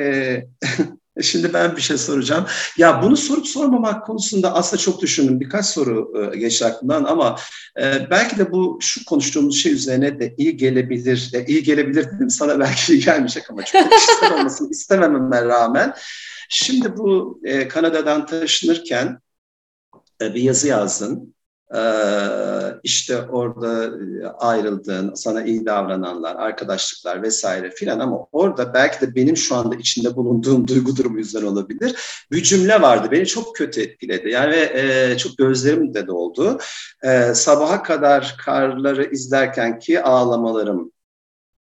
şimdi 1.22 1.52
ben 1.52 1.76
bir 1.76 1.80
şey 1.80 1.98
soracağım. 1.98 2.46
Ya 2.76 3.02
bunu 3.02 3.16
sorup 3.16 3.46
sormamak 3.46 4.06
konusunda 4.06 4.54
aslında 4.54 4.82
çok 4.82 5.02
düşündüm. 5.02 5.40
Birkaç 5.40 5.66
soru 5.66 6.12
e, 6.32 6.38
geçti 6.38 6.64
aklımdan 6.64 7.04
ama 7.04 7.36
e, 7.80 8.10
belki 8.10 8.38
de 8.38 8.52
bu 8.52 8.78
şu 8.82 9.04
konuştuğumuz 9.04 9.62
şey 9.62 9.72
üzerine 9.72 10.20
de 10.20 10.34
iyi 10.38 10.56
gelebilir. 10.56 11.30
E, 11.34 11.46
iyi 11.46 11.62
gelebilir 11.62 12.04
dedim 12.04 12.30
sana 12.30 12.60
belki 12.60 12.92
iyi 12.92 13.04
gelmeyecek 13.04 13.50
ama 13.50 13.62
çok 13.62 13.92
kişisel 13.92 14.32
olmasını 14.38 14.70
istemememe 14.70 15.42
rağmen. 15.42 15.94
Şimdi 16.48 16.96
bu 16.96 17.40
e, 17.44 17.68
Kanada'dan 17.68 18.26
taşınırken 18.26 19.20
e, 20.22 20.34
bir 20.34 20.42
yazı 20.42 20.68
yazdın. 20.68 21.35
Ee, 21.74 21.78
işte 22.82 23.22
orada 23.22 23.84
e, 23.84 24.26
ayrıldığın, 24.26 25.14
sana 25.14 25.42
iyi 25.42 25.66
davrananlar, 25.66 26.36
arkadaşlıklar 26.36 27.22
vesaire 27.22 27.70
filan 27.70 27.98
ama 27.98 28.26
orada 28.32 28.74
belki 28.74 29.00
de 29.00 29.14
benim 29.14 29.36
şu 29.36 29.56
anda 29.56 29.74
içinde 29.74 30.16
bulunduğum 30.16 30.68
duygu 30.68 30.96
durumu 30.96 31.18
yüzden 31.18 31.42
olabilir. 31.42 31.96
Bir 32.32 32.42
cümle 32.42 32.82
vardı, 32.82 33.08
beni 33.10 33.26
çok 33.26 33.56
kötü 33.56 33.80
etkiledi. 33.80 34.30
Yani 34.30 34.56
e, 34.56 35.14
çok 35.18 35.38
gözlerim 35.38 35.94
de 35.94 36.06
doldu. 36.06 36.58
E, 37.02 37.34
sabaha 37.34 37.82
kadar 37.82 38.36
karları 38.44 39.04
izlerken 39.04 39.78
ki 39.78 40.02
ağlamalarım 40.02 40.92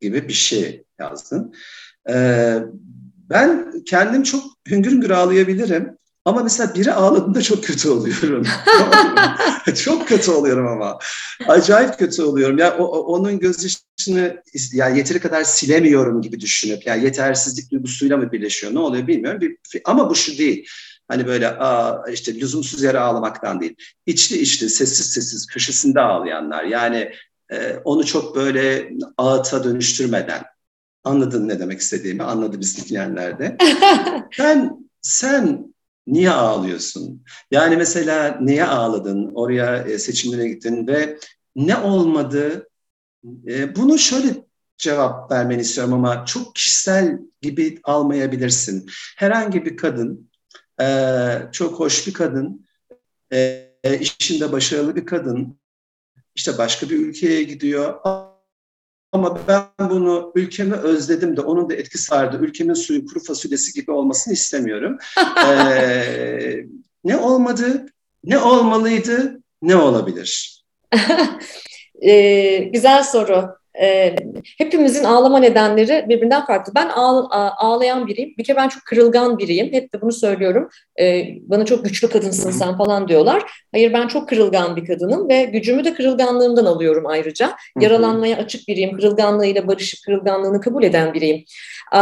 gibi 0.02 0.28
bir 0.28 0.34
şey 0.34 0.84
yazdın. 1.00 1.54
E, 2.10 2.16
ben 3.30 3.72
kendim 3.86 4.24
çok 4.24 4.44
hüngür 4.70 4.92
hüngür 4.92 5.10
ağlayabilirim. 5.10 5.98
Ama 6.26 6.44
mesela 6.44 6.76
biri 6.76 6.94
ağladığında 6.94 7.42
çok 7.42 7.64
kötü 7.64 7.90
oluyorum. 7.90 8.44
çok 9.84 10.08
kötü 10.08 10.32
oluyorum 10.32 10.68
ama. 10.68 11.00
Acayip 11.48 12.00
kötü 12.00 12.22
oluyorum. 12.24 12.58
Ya 12.58 12.78
o, 12.78 12.86
onun 12.86 13.40
gözyaşını 13.40 14.44
ya 14.74 14.90
yeteri 14.90 15.20
kadar 15.20 15.44
silemiyorum 15.44 16.22
gibi 16.22 16.40
düşünüp 16.40 16.86
ya 16.86 16.96
yetersizlik 16.96 17.72
duygusuyla 17.72 18.18
mı 18.18 18.32
birleşiyor 18.32 18.74
ne 18.74 18.80
oluyor 18.80 19.08
bilmiyorum. 19.08 19.42
Bir, 19.42 19.58
ama 19.86 20.10
bu 20.10 20.16
şu 20.16 20.38
değil. 20.38 20.68
Hani 21.08 21.28
böyle 21.28 21.48
aa, 21.50 22.12
işte 22.12 22.36
lüzumsuz 22.36 22.84
yere 22.84 23.00
ağlamaktan 23.00 23.62
değil. 23.62 23.76
İçli 24.06 24.38
içli, 24.38 24.70
sessiz 24.70 25.14
sessiz 25.14 25.48
köşesinde 25.48 26.02
ağlayanlar. 26.02 26.64
Yani 26.64 27.12
e, 27.52 27.76
onu 27.84 28.06
çok 28.06 28.36
böyle 28.36 28.90
ağıta 29.18 29.64
dönüştürmeden. 29.64 30.44
Anladın 31.04 31.48
ne 31.48 31.60
demek 31.60 31.80
istediğimi, 31.80 32.24
anladı 32.24 32.60
biz 32.60 32.90
dinleyenler 32.90 33.40
de. 33.40 33.58
sen, 34.32 34.88
sen 35.02 35.75
Niye 36.08 36.32
ağlıyorsun? 36.32 37.24
Yani 37.52 37.78
mesela 37.78 38.38
niye 38.42 38.66
ağladın? 38.66 39.32
Oraya 39.36 39.78
e, 39.78 40.00
seçimlere 40.00 40.48
gittin 40.48 40.88
ve 40.88 41.18
ne 41.56 41.78
olmadı? 41.78 42.70
E, 43.48 43.76
bunu 43.76 43.98
şöyle 43.98 44.46
cevap 44.78 45.32
vermeni 45.32 45.62
istiyorum 45.62 45.94
ama 45.94 46.26
çok 46.26 46.56
kişisel 46.56 47.20
gibi 47.42 47.80
almayabilirsin. 47.84 48.90
Herhangi 49.18 49.66
bir 49.66 49.78
kadın, 49.78 50.30
e, 50.82 50.88
çok 51.52 51.80
hoş 51.80 52.08
bir 52.08 52.14
kadın, 52.14 52.66
işinde 54.00 54.52
başarılı 54.52 54.96
bir 54.96 55.06
kadın, 55.06 55.60
işte 56.36 56.58
başka 56.58 56.90
bir 56.90 57.00
ülkeye 57.00 57.44
gidiyor 57.44 58.00
ama 59.16 59.40
ben 59.48 59.90
bunu 59.90 60.32
ülkemi 60.36 60.74
özledim 60.74 61.38
de 61.38 61.42
onun 61.42 61.70
da 61.70 61.74
etki 61.74 61.98
sardı. 61.98 62.38
Ülkemin 62.38 62.74
suyu 62.74 63.06
kuru 63.06 63.24
fasulyesi 63.24 63.74
gibi 63.74 63.92
olmasını 63.92 64.34
istemiyorum. 64.34 64.98
ee, 65.48 66.66
ne 67.04 67.18
olmadı, 67.18 67.86
ne 68.24 68.38
olmalıydı, 68.38 69.42
ne 69.62 69.76
olabilir? 69.76 70.64
ee, 72.02 72.58
güzel 72.58 73.04
soru 73.04 73.56
e, 73.82 74.16
hepimizin 74.58 75.04
ağlama 75.04 75.40
nedenleri 75.40 76.06
birbirinden 76.10 76.46
farklı. 76.46 76.74
Ben 76.76 76.88
ağ, 76.88 77.28
ağlayan 77.58 78.08
biriyim. 78.08 78.34
Bir 78.38 78.44
kere 78.44 78.58
ben 78.58 78.68
çok 78.68 78.84
kırılgan 78.86 79.38
biriyim. 79.38 79.74
Hep 79.74 79.94
de 79.94 80.02
bunu 80.02 80.12
söylüyorum. 80.12 80.70
E, 81.00 81.28
bana 81.42 81.66
çok 81.66 81.86
güçlü 81.86 82.10
kadınsın 82.10 82.52
sen 82.52 82.78
falan 82.78 83.08
diyorlar. 83.08 83.44
Hayır 83.72 83.94
ben 83.94 84.08
çok 84.08 84.30
kırılgan 84.30 84.76
bir 84.76 84.86
kadınım 84.86 85.30
ve 85.30 85.44
gücümü 85.44 85.86
de 85.86 85.94
kırılganlığımdan 85.94 86.66
alıyorum 86.66 87.08
ayrıca. 87.08 87.56
Yaralanmaya 87.80 88.38
açık 88.38 88.68
biriyim. 88.68 88.98
Kırılganlığıyla 88.98 89.68
barışıp 89.68 90.00
kırılganlığını 90.06 90.62
kabul 90.62 90.84
eden 90.84 91.14
biriyim. 91.14 91.46
E, 91.96 92.00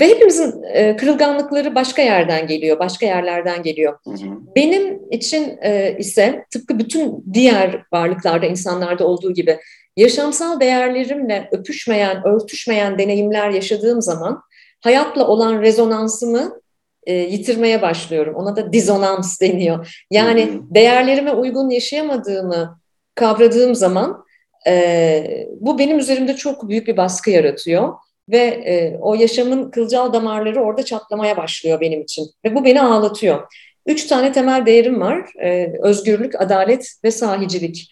ve 0.00 0.08
hepimizin 0.08 0.62
e, 0.62 0.96
kırılganlıkları 0.96 1.74
başka 1.74 2.02
yerden 2.02 2.46
geliyor, 2.46 2.78
başka 2.78 3.06
yerlerden 3.06 3.62
geliyor. 3.62 3.98
Hı 4.04 4.10
hı. 4.10 4.16
Benim 4.56 5.00
için 5.10 5.58
e, 5.62 5.96
ise 5.98 6.44
tıpkı 6.50 6.78
bütün 6.78 7.24
diğer 7.32 7.82
varlıklarda, 7.92 8.46
insanlarda 8.46 9.06
olduğu 9.06 9.32
gibi 9.34 9.58
yaşamsal 9.96 10.60
değerlerimle 10.60 11.48
öpüşmeyen, 11.52 12.26
örtüşmeyen 12.26 12.98
deneyimler 12.98 13.50
yaşadığım 13.50 14.02
zaman 14.02 14.42
hayatla 14.80 15.26
olan 15.26 15.62
rezonansımı 15.62 16.60
e, 17.06 17.14
yitirmeye 17.14 17.82
başlıyorum. 17.82 18.34
Ona 18.34 18.56
da 18.56 18.72
dizonans 18.72 19.40
deniyor. 19.40 20.04
Yani 20.10 20.46
hı 20.46 20.52
hı. 20.52 20.74
değerlerime 20.74 21.32
uygun 21.32 21.70
yaşayamadığımı 21.70 22.80
kavradığım 23.14 23.74
zaman 23.74 24.24
e, 24.66 25.46
bu 25.60 25.78
benim 25.78 25.98
üzerimde 25.98 26.36
çok 26.36 26.68
büyük 26.68 26.88
bir 26.88 26.96
baskı 26.96 27.30
yaratıyor 27.30 27.94
ve 28.28 28.38
e, 28.38 28.98
o 29.00 29.14
yaşamın 29.14 29.70
kılcal 29.70 30.12
damarları 30.12 30.62
orada 30.62 30.84
çatlamaya 30.84 31.36
başlıyor 31.36 31.80
benim 31.80 32.02
için 32.02 32.26
ve 32.44 32.54
bu 32.54 32.64
beni 32.64 32.82
ağlatıyor. 32.82 33.52
Üç 33.86 34.06
tane 34.06 34.32
temel 34.32 34.66
değerim 34.66 35.00
var. 35.00 35.30
E, 35.42 35.72
özgürlük, 35.82 36.40
adalet 36.40 36.94
ve 37.04 37.10
sahicilik. 37.10 37.88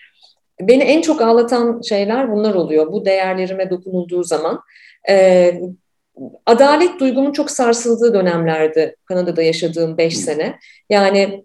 Beni 0.61 0.83
en 0.83 1.01
çok 1.01 1.23
ağlatan 1.23 1.81
şeyler 1.81 2.33
bunlar 2.33 2.55
oluyor. 2.55 2.93
Bu 2.93 3.05
değerlerime 3.05 3.71
dokunulduğu 3.71 4.25
zaman. 4.25 4.61
E, 5.09 5.53
adalet 6.47 7.01
duygumun 7.01 7.33
çok 7.33 7.51
sarsıldığı 7.51 8.15
dönemlerdi 8.15 8.97
Kanada'da 9.05 9.43
yaşadığım 9.43 9.99
beş 9.99 10.17
sene. 10.17 10.59
Yani 10.91 11.45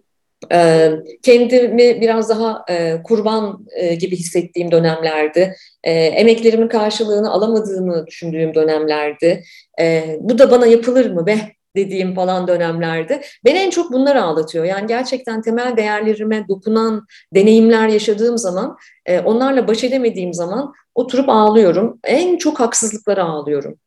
e, 0.52 0.90
kendimi 1.22 2.00
biraz 2.00 2.28
daha 2.28 2.64
e, 2.70 3.02
kurban 3.04 3.66
e, 3.76 3.94
gibi 3.94 4.16
hissettiğim 4.16 4.70
dönemlerdi. 4.70 5.54
E, 5.84 5.92
emeklerimin 5.92 6.68
karşılığını 6.68 7.30
alamadığımı 7.30 8.06
düşündüğüm 8.06 8.54
dönemlerdi. 8.54 9.44
E, 9.80 10.16
bu 10.20 10.38
da 10.38 10.50
bana 10.50 10.66
yapılır 10.66 11.10
mı 11.10 11.26
be 11.26 11.38
dediğim 11.76 12.14
falan 12.14 12.48
dönemlerde. 12.48 13.22
Beni 13.44 13.58
en 13.58 13.70
çok 13.70 13.92
bunlar 13.92 14.16
ağlatıyor. 14.16 14.64
Yani 14.64 14.86
gerçekten 14.86 15.42
temel 15.42 15.76
değerlerime 15.76 16.48
dokunan 16.48 17.06
deneyimler 17.34 17.88
yaşadığım 17.88 18.38
zaman, 18.38 18.76
e, 19.06 19.20
onlarla 19.20 19.68
baş 19.68 19.84
edemediğim 19.84 20.34
zaman 20.34 20.72
oturup 20.94 21.28
ağlıyorum. 21.28 21.98
En 22.04 22.36
çok 22.36 22.60
haksızlıklara 22.60 23.24
ağlıyorum. 23.24 23.78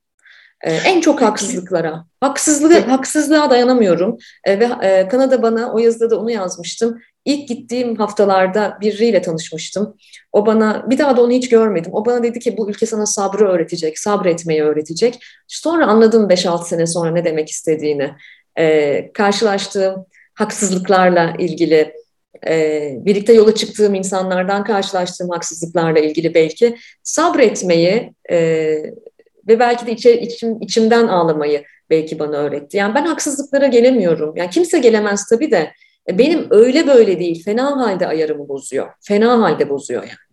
E, 0.62 0.74
en 0.74 1.02
çok 1.02 1.22
haksızlıklara. 1.22 2.06
Haksızlığı, 2.22 2.80
haksızlığa 2.80 3.50
dayanamıyorum. 3.50 4.18
E, 4.44 4.60
ve 4.60 4.70
e, 4.82 5.08
Kanada 5.08 5.42
bana, 5.42 5.74
o 5.74 5.78
yazıda 5.78 6.10
da 6.10 6.20
onu 6.20 6.32
yazmıştım. 6.32 7.02
İlk 7.26 7.48
gittiğim 7.48 7.96
haftalarda 7.96 8.78
biriyle 8.82 9.22
tanışmıştım. 9.22 9.96
O 10.32 10.46
bana, 10.46 10.90
bir 10.90 10.98
daha 10.98 11.18
da 11.18 11.24
onu 11.24 11.32
hiç 11.32 11.50
görmedim. 11.50 11.92
O 11.94 12.06
bana 12.06 12.24
dedi 12.24 12.40
ki 12.40 12.58
bu 12.58 12.70
ülke 12.70 12.86
sana 12.86 13.06
sabrı 13.06 13.48
öğretecek, 13.48 14.00
sabretmeyi 14.00 14.64
öğretecek. 14.64 15.20
Sonra 15.48 15.88
anladım 15.88 16.30
5-6 16.30 16.66
sene 16.66 16.88
sonra 16.88 17.12
ne 17.12 17.26
demek 17.26 17.50
istediğini. 17.50 18.12
E, 18.58 19.12
karşılaştığım 19.14 20.06
haksızlıklarla 20.34 21.34
ilgili, 21.40 21.94
e, 22.48 22.92
birlikte 23.00 23.34
yola 23.34 23.56
çıktığım 23.56 23.94
insanlardan 23.94 24.64
karşılaştığım 24.64 25.30
haksızlıklarla 25.30 26.00
ilgili 26.00 26.34
belki 26.34 26.78
sabretmeyi 27.04 28.14
e, 28.32 28.76
ve 29.48 29.60
belki 29.60 29.88
de 29.88 29.92
içe, 29.92 30.22
içim, 30.22 30.62
içimden 30.62 31.08
ağlamayı 31.08 31.64
belki 31.90 32.20
bana 32.20 32.38
öğretti. 32.38 32.78
Yani 32.78 32.96
ben 32.96 33.06
haksızlıklara 33.06 33.68
gelemiyorum. 33.68 34.36
Yani 34.36 34.50
kimse 34.50 34.80
gelemez 34.80 35.26
tabii 35.30 35.52
de 35.52 35.72
e, 36.10 36.18
benim 36.18 36.48
öyle 36.50 36.88
böyle 36.88 37.20
değil. 37.20 37.44
Fena 37.44 37.78
halde 37.78 38.08
ayarımı 38.08 38.50
bozuyor. 38.50 38.92
Fena 39.02 39.42
halde 39.42 39.70
bozuyor 39.70 40.04
yani. 40.04 40.26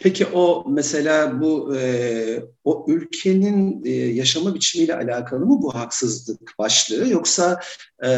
Peki 0.00 0.26
o 0.26 0.64
mesela 0.68 1.40
bu 1.40 1.76
e, 1.76 2.42
o 2.64 2.84
ülkenin 2.88 3.84
e, 3.84 3.90
yaşama 3.90 4.54
biçimiyle 4.54 4.94
alakalı 4.96 5.46
mı 5.46 5.62
bu 5.62 5.74
haksızlık 5.74 6.58
başlığı 6.58 7.08
yoksa 7.08 7.60
e, 8.02 8.08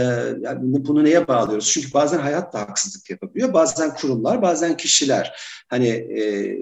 yani 0.41 0.59
bunu 0.63 1.05
neye 1.05 1.29
bağlıyoruz? 1.29 1.71
Çünkü 1.71 1.95
bazen 1.95 2.19
hayat 2.19 2.53
da 2.53 2.61
haksızlık 2.61 3.11
yapabiliyor, 3.11 3.53
bazen 3.53 3.95
kurumlar, 3.95 4.43
bazen 4.43 4.77
kişiler. 4.77 5.41
Hani 5.69 5.89
e, 5.89 6.59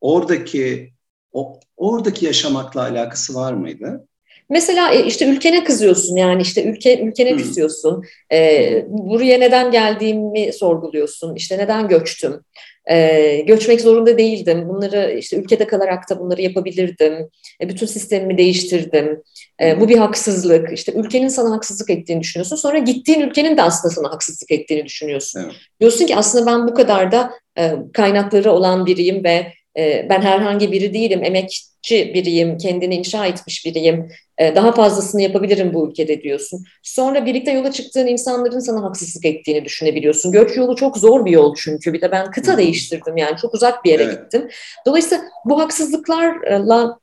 oradaki 0.00 0.92
o, 1.38 1.60
oradaki 1.76 2.26
yaşamakla 2.26 2.80
alakası 2.80 3.34
var 3.34 3.52
mıydı? 3.52 4.06
Mesela 4.50 4.92
e, 4.92 5.06
işte 5.06 5.26
ülkene 5.26 5.64
kızıyorsun 5.64 6.16
yani 6.16 6.42
işte 6.42 6.64
ülke 6.64 7.00
ülkene 7.00 7.30
hmm. 7.30 7.38
küsüyorsun. 7.38 8.04
Ee, 8.32 8.84
buraya 8.88 9.38
neden 9.38 9.70
geldiğimi 9.70 10.52
sorguluyorsun. 10.52 11.34
İşte 11.34 11.58
neden 11.58 11.88
göçtüm? 11.88 12.40
Ee, 12.90 13.44
göçmek 13.46 13.80
zorunda 13.80 14.18
değildim. 14.18 14.68
Bunları 14.68 15.14
işte 15.18 15.36
ülkede 15.36 15.66
kalarak 15.66 16.10
da 16.10 16.20
bunları 16.20 16.42
yapabilirdim. 16.42 17.28
E, 17.62 17.68
bütün 17.68 17.86
sistemimi 17.86 18.38
değiştirdim. 18.38 19.22
E, 19.62 19.80
bu 19.80 19.88
bir 19.88 19.98
haksızlık. 19.98 20.72
İşte 20.72 20.92
ülkenin 20.92 21.28
sana 21.28 21.54
haksızlık 21.54 21.90
ettiğini 21.90 22.20
düşünüyorsun. 22.20 22.56
Sonra 22.56 22.78
gittiğin 22.78 23.20
ülkenin 23.20 23.56
de 23.56 23.62
aslında 23.62 23.94
sana 23.94 24.10
haksızlık 24.12 24.50
ettiğini 24.50 24.84
düşünüyorsun. 24.84 25.40
Evet. 25.44 25.54
Diyorsun 25.80 26.06
ki 26.06 26.16
aslında 26.16 26.46
ben 26.46 26.68
bu 26.68 26.74
kadar 26.74 27.12
da 27.12 27.30
e, 27.58 27.72
kaynakları 27.92 28.52
olan 28.52 28.86
biriyim 28.86 29.24
ve 29.24 29.52
ben 30.10 30.22
herhangi 30.22 30.72
biri 30.72 30.94
değilim. 30.94 31.24
Emekçi 31.24 32.14
biriyim, 32.14 32.58
kendini 32.58 32.94
inşa 32.94 33.26
etmiş 33.26 33.66
biriyim. 33.66 34.08
E, 34.38 34.54
daha 34.54 34.72
fazlasını 34.72 35.22
yapabilirim 35.22 35.74
bu 35.74 35.88
ülkede 35.88 36.22
diyorsun. 36.22 36.64
Sonra 36.82 37.26
birlikte 37.26 37.52
yola 37.52 37.72
çıktığın 37.72 38.06
insanların 38.06 38.58
sana 38.58 38.82
haksızlık 38.82 39.24
ettiğini 39.24 39.64
düşünebiliyorsun. 39.64 40.32
Göç 40.32 40.56
yolu 40.56 40.76
çok 40.76 40.98
zor 40.98 41.24
bir 41.24 41.30
yol 41.30 41.54
çünkü. 41.58 41.92
Bir 41.92 42.00
de 42.00 42.12
ben 42.12 42.30
kıta 42.30 42.58
değiştirdim 42.58 43.16
yani 43.16 43.36
çok 43.36 43.54
uzak 43.54 43.84
bir 43.84 43.90
yere 43.90 44.02
evet. 44.02 44.22
gittim. 44.22 44.48
Dolayısıyla 44.86 45.24
bu 45.44 45.60
haksızlıklarla 45.60 46.98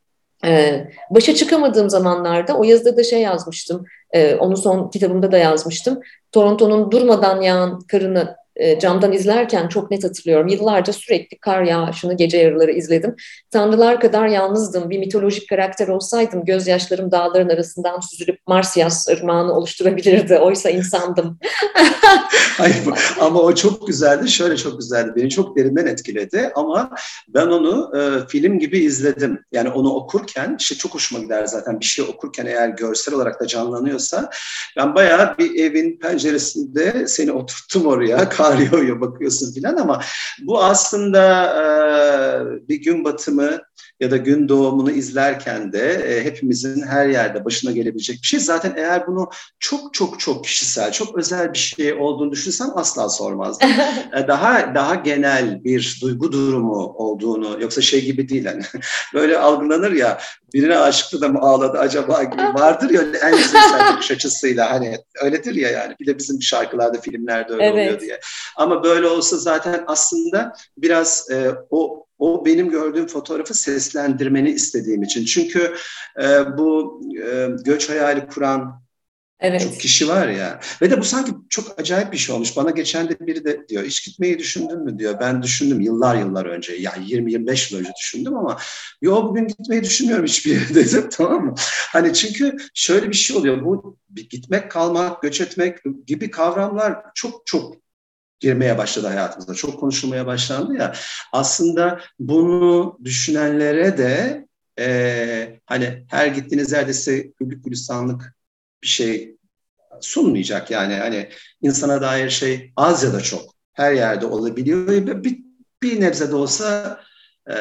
e, 0.46 0.84
başa 1.10 1.36
çıkamadığım 1.36 1.90
zamanlarda 1.90 2.58
o 2.58 2.64
yazıda 2.64 2.98
da 2.98 3.04
şey 3.04 3.22
yazmıştım. 3.22 3.86
E, 4.12 4.36
onu 4.36 4.58
son 4.58 4.90
kitabımda 4.90 5.32
da 5.32 5.38
yazmıştım. 5.38 6.00
Toronto'nun 6.32 6.92
durmadan 6.92 7.42
yağan 7.42 7.80
karını 7.80 8.36
e, 8.56 8.80
camdan 8.80 9.12
izlerken 9.12 9.68
çok 9.68 9.92
net 9.92 10.04
hatırlıyorum. 10.04 10.48
Yıllarca 10.48 10.94
sürekli 10.94 11.38
kar 11.38 11.64
yağışını 11.64 12.18
gece 12.18 12.38
yarıları 12.38 12.72
izledim. 12.72 13.16
Tanrılar 13.52 14.00
kadar 14.00 14.28
yalnızdım. 14.28 14.90
Bir 14.90 15.00
mitolojik 15.00 15.50
karakter 15.50 15.88
olsaydım 15.88 16.46
gözyaşlarım 16.46 17.12
dağların 17.12 17.50
arasından 17.50 18.00
süzülüp 18.00 18.40
Marsyas 18.48 19.08
ırmağını 19.08 19.54
oluşturabilirdi. 19.54 20.38
Oysa 20.38 20.70
insandım. 20.70 21.40
Hayır, 22.58 22.76
ama 23.20 23.42
o 23.42 23.56
çok 23.56 23.88
güzeldi. 23.88 24.30
Şöyle 24.30 24.58
çok 24.58 24.80
güzeldi. 24.80 25.12
Beni 25.16 25.30
çok 25.30 25.58
derinden 25.58 25.86
etkiledi 25.86 26.52
ama 26.56 26.90
ben 27.28 27.48
onu 27.48 27.92
e, 27.98 28.28
film 28.28 28.60
gibi 28.60 28.80
izledim. 28.80 29.40
Yani 29.52 29.70
onu 29.70 29.94
okurken 29.94 30.56
işte 30.60 30.76
çok 30.76 30.94
hoşuma 30.94 31.22
gider 31.24 31.46
zaten 31.46 31.80
bir 31.80 31.86
şey 31.86 32.06
okurken 32.06 32.46
eğer 32.46 32.70
görsel 32.70 33.16
olarak 33.16 33.42
da 33.42 33.48
canlanıyorsa 33.48 34.30
ben 34.78 34.96
bayağı 34.96 35.38
bir 35.38 35.60
evin 35.60 36.00
penceresinde 36.00 37.08
seni 37.08 37.32
oturttum 37.32 37.86
oraya 37.86 38.30
kar 38.30 38.45
yağıyor 38.54 39.02
bakıyorsun 39.02 39.54
filan 39.54 39.78
ama 39.78 40.02
bu 40.42 40.64
aslında 40.64 41.46
e, 41.62 42.68
bir 42.70 42.82
gün 42.82 43.04
batımı 43.04 43.60
ya 44.00 44.12
da 44.12 44.18
gün 44.18 44.50
doğumunu 44.50 44.92
izlerken 44.92 45.74
de 45.74 45.94
e, 45.94 46.26
hepimizin 46.26 46.82
her 46.82 47.08
yerde 47.08 47.46
başına 47.46 47.72
gelebilecek 47.72 48.22
bir 48.22 48.28
şey. 48.28 48.40
Zaten 48.40 48.74
eğer 48.78 49.08
bunu 49.08 49.30
çok 49.60 49.94
çok 49.94 50.20
çok 50.20 50.44
kişisel, 50.44 50.92
çok 50.92 51.18
özel 51.18 51.54
bir 51.54 51.58
şey 51.58 51.94
olduğunu 51.94 52.32
düşünsem 52.32 52.68
asla 52.76 53.10
sormazdım. 53.10 53.70
E, 54.16 54.28
daha 54.28 54.76
daha 54.76 54.96
genel 54.96 55.64
bir 55.64 56.00
duygu 56.02 56.32
durumu 56.32 56.94
olduğunu 56.98 57.62
yoksa 57.62 57.82
şey 57.82 58.06
gibi 58.06 58.30
değil 58.30 58.46
hani 58.46 58.62
böyle 59.14 59.38
algılanır 59.38 59.92
ya 59.92 60.20
birine 60.54 60.78
aşıktı 60.78 61.22
da 61.22 61.28
mı 61.28 61.40
ağladı 61.40 61.78
acaba 61.80 62.24
gibi 62.24 62.42
vardır 62.42 62.90
ya 62.90 63.02
en 63.02 63.38
güzel 63.38 63.94
bakış 63.94 64.12
açısıyla 64.12 64.72
hani 64.72 64.98
öyledir 65.22 65.56
ya 65.56 65.70
yani 65.70 65.96
bir 66.00 66.06
de 66.08 66.18
bizim 66.18 66.42
şarkılarda 66.42 67.02
filmlerde 67.02 67.54
öyle 67.54 67.64
evet. 67.66 67.88
oluyor 67.88 68.00
diye. 68.00 68.20
Ama 68.56 68.84
böyle 68.84 69.08
olsa 69.08 69.38
zaten 69.38 69.84
aslında 69.88 70.54
biraz 70.78 71.28
e, 71.32 71.52
o 71.70 72.05
o 72.20 72.46
benim 72.46 72.70
gördüğüm 72.70 73.08
fotoğrafı 73.08 73.54
seslendirmeni 73.54 74.52
istediğim 74.52 75.04
için. 75.04 75.26
Çünkü 75.26 75.76
e, 76.24 76.58
bu 76.58 77.02
e, 77.24 77.48
göç 77.66 77.90
hayali 77.90 78.28
kuran 78.28 78.86
Evet. 79.40 79.62
Çok 79.62 79.80
kişi 79.80 80.08
var 80.08 80.28
ya. 80.28 80.60
Ve 80.82 80.92
de 80.92 81.00
bu 81.00 81.04
sanki 81.04 81.32
çok 81.50 81.80
acayip 81.80 82.12
bir 82.12 82.18
şey 82.18 82.36
olmuş. 82.36 82.58
Bana 82.58 82.72
geçen 82.72 83.10
de 83.10 83.20
biri 83.20 83.46
de 83.46 83.68
diyor, 83.68 83.84
hiç 83.84 84.06
gitmeyi 84.06 84.40
düşündün 84.40 84.84
mü 84.84 85.00
diyor. 85.00 85.20
Ben 85.20 85.44
düşündüm 85.44 85.82
yıllar 85.82 86.16
yıllar 86.16 86.46
önce. 86.46 86.74
Yani 86.74 87.06
20-25 87.06 87.74
yıl 87.74 87.80
önce 87.80 87.92
düşündüm 88.00 88.36
ama 88.36 88.58
yo 89.02 89.24
bugün 89.24 89.48
gitmeyi 89.48 89.84
düşünmüyorum 89.84 90.26
hiçbir 90.26 90.52
yere 90.52 90.70
dedim 90.76 91.10
tamam 91.12 91.46
mı? 91.46 91.54
Hani 91.92 92.14
çünkü 92.14 92.58
şöyle 92.74 93.10
bir 93.10 93.16
şey 93.16 93.38
oluyor. 93.38 93.66
Bu 93.66 93.98
gitmek, 94.16 94.72
kalmak, 94.72 95.22
göç 95.22 95.42
etmek 95.42 95.78
gibi 96.08 96.32
kavramlar 96.32 96.98
çok 97.16 97.42
çok 97.46 97.85
girmeye 98.40 98.78
başladı 98.78 99.08
hayatımıza. 99.08 99.54
Çok 99.54 99.80
konuşulmaya 99.80 100.26
başlandı 100.26 100.74
ya. 100.74 100.94
Aslında 101.32 102.02
bunu 102.20 103.00
düşünenlere 103.04 103.98
de 103.98 104.46
e, 104.80 105.60
hani 105.66 106.06
her 106.10 106.28
gittiğiniz 106.28 106.72
yerde 106.72 106.94
size 106.94 107.32
güllük 107.40 107.64
gülistanlık 107.64 108.36
bir 108.84 108.88
şey 108.88 109.38
sunmayacak. 110.02 110.72
Yani 110.72 110.94
hani 110.94 111.30
insana 111.62 112.02
dair 112.02 112.30
şey 112.30 112.72
az 112.76 113.04
ya 113.04 113.14
da 113.14 113.22
çok 113.22 113.56
her 113.74 113.94
yerde 113.94 114.26
olabiliyor 114.26 114.88
bir, 115.24 115.40
bir 115.84 116.02
nebze 116.02 116.32
de 116.32 116.36
olsa 116.36 117.00
e, 117.50 117.56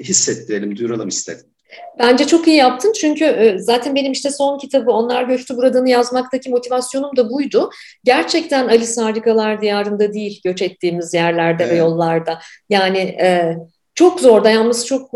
hissettirelim, 0.00 0.76
duyuralım 0.76 1.08
istedim. 1.08 1.53
Bence 1.98 2.26
çok 2.26 2.48
iyi 2.48 2.56
yaptın 2.56 2.92
çünkü 3.00 3.24
e, 3.24 3.58
zaten 3.58 3.94
benim 3.94 4.12
işte 4.12 4.30
son 4.30 4.58
kitabı 4.58 4.90
Onlar 4.92 5.22
Göçtü 5.22 5.56
Buradan'ı 5.56 5.90
yazmaktaki 5.90 6.50
motivasyonum 6.50 7.16
da 7.16 7.30
buydu. 7.30 7.70
Gerçekten 8.04 8.68
Alice 8.68 9.00
Harikalar 9.00 9.60
Diyarı'nda 9.60 10.12
değil 10.12 10.40
göç 10.44 10.62
ettiğimiz 10.62 11.14
yerlerde 11.14 11.64
evet. 11.64 11.72
ve 11.72 11.76
yollarda. 11.76 12.38
Yani 12.70 12.98
e, 12.98 13.56
çok 13.94 14.20
zor, 14.20 14.44
dayanması 14.44 14.86
çok 14.86 15.10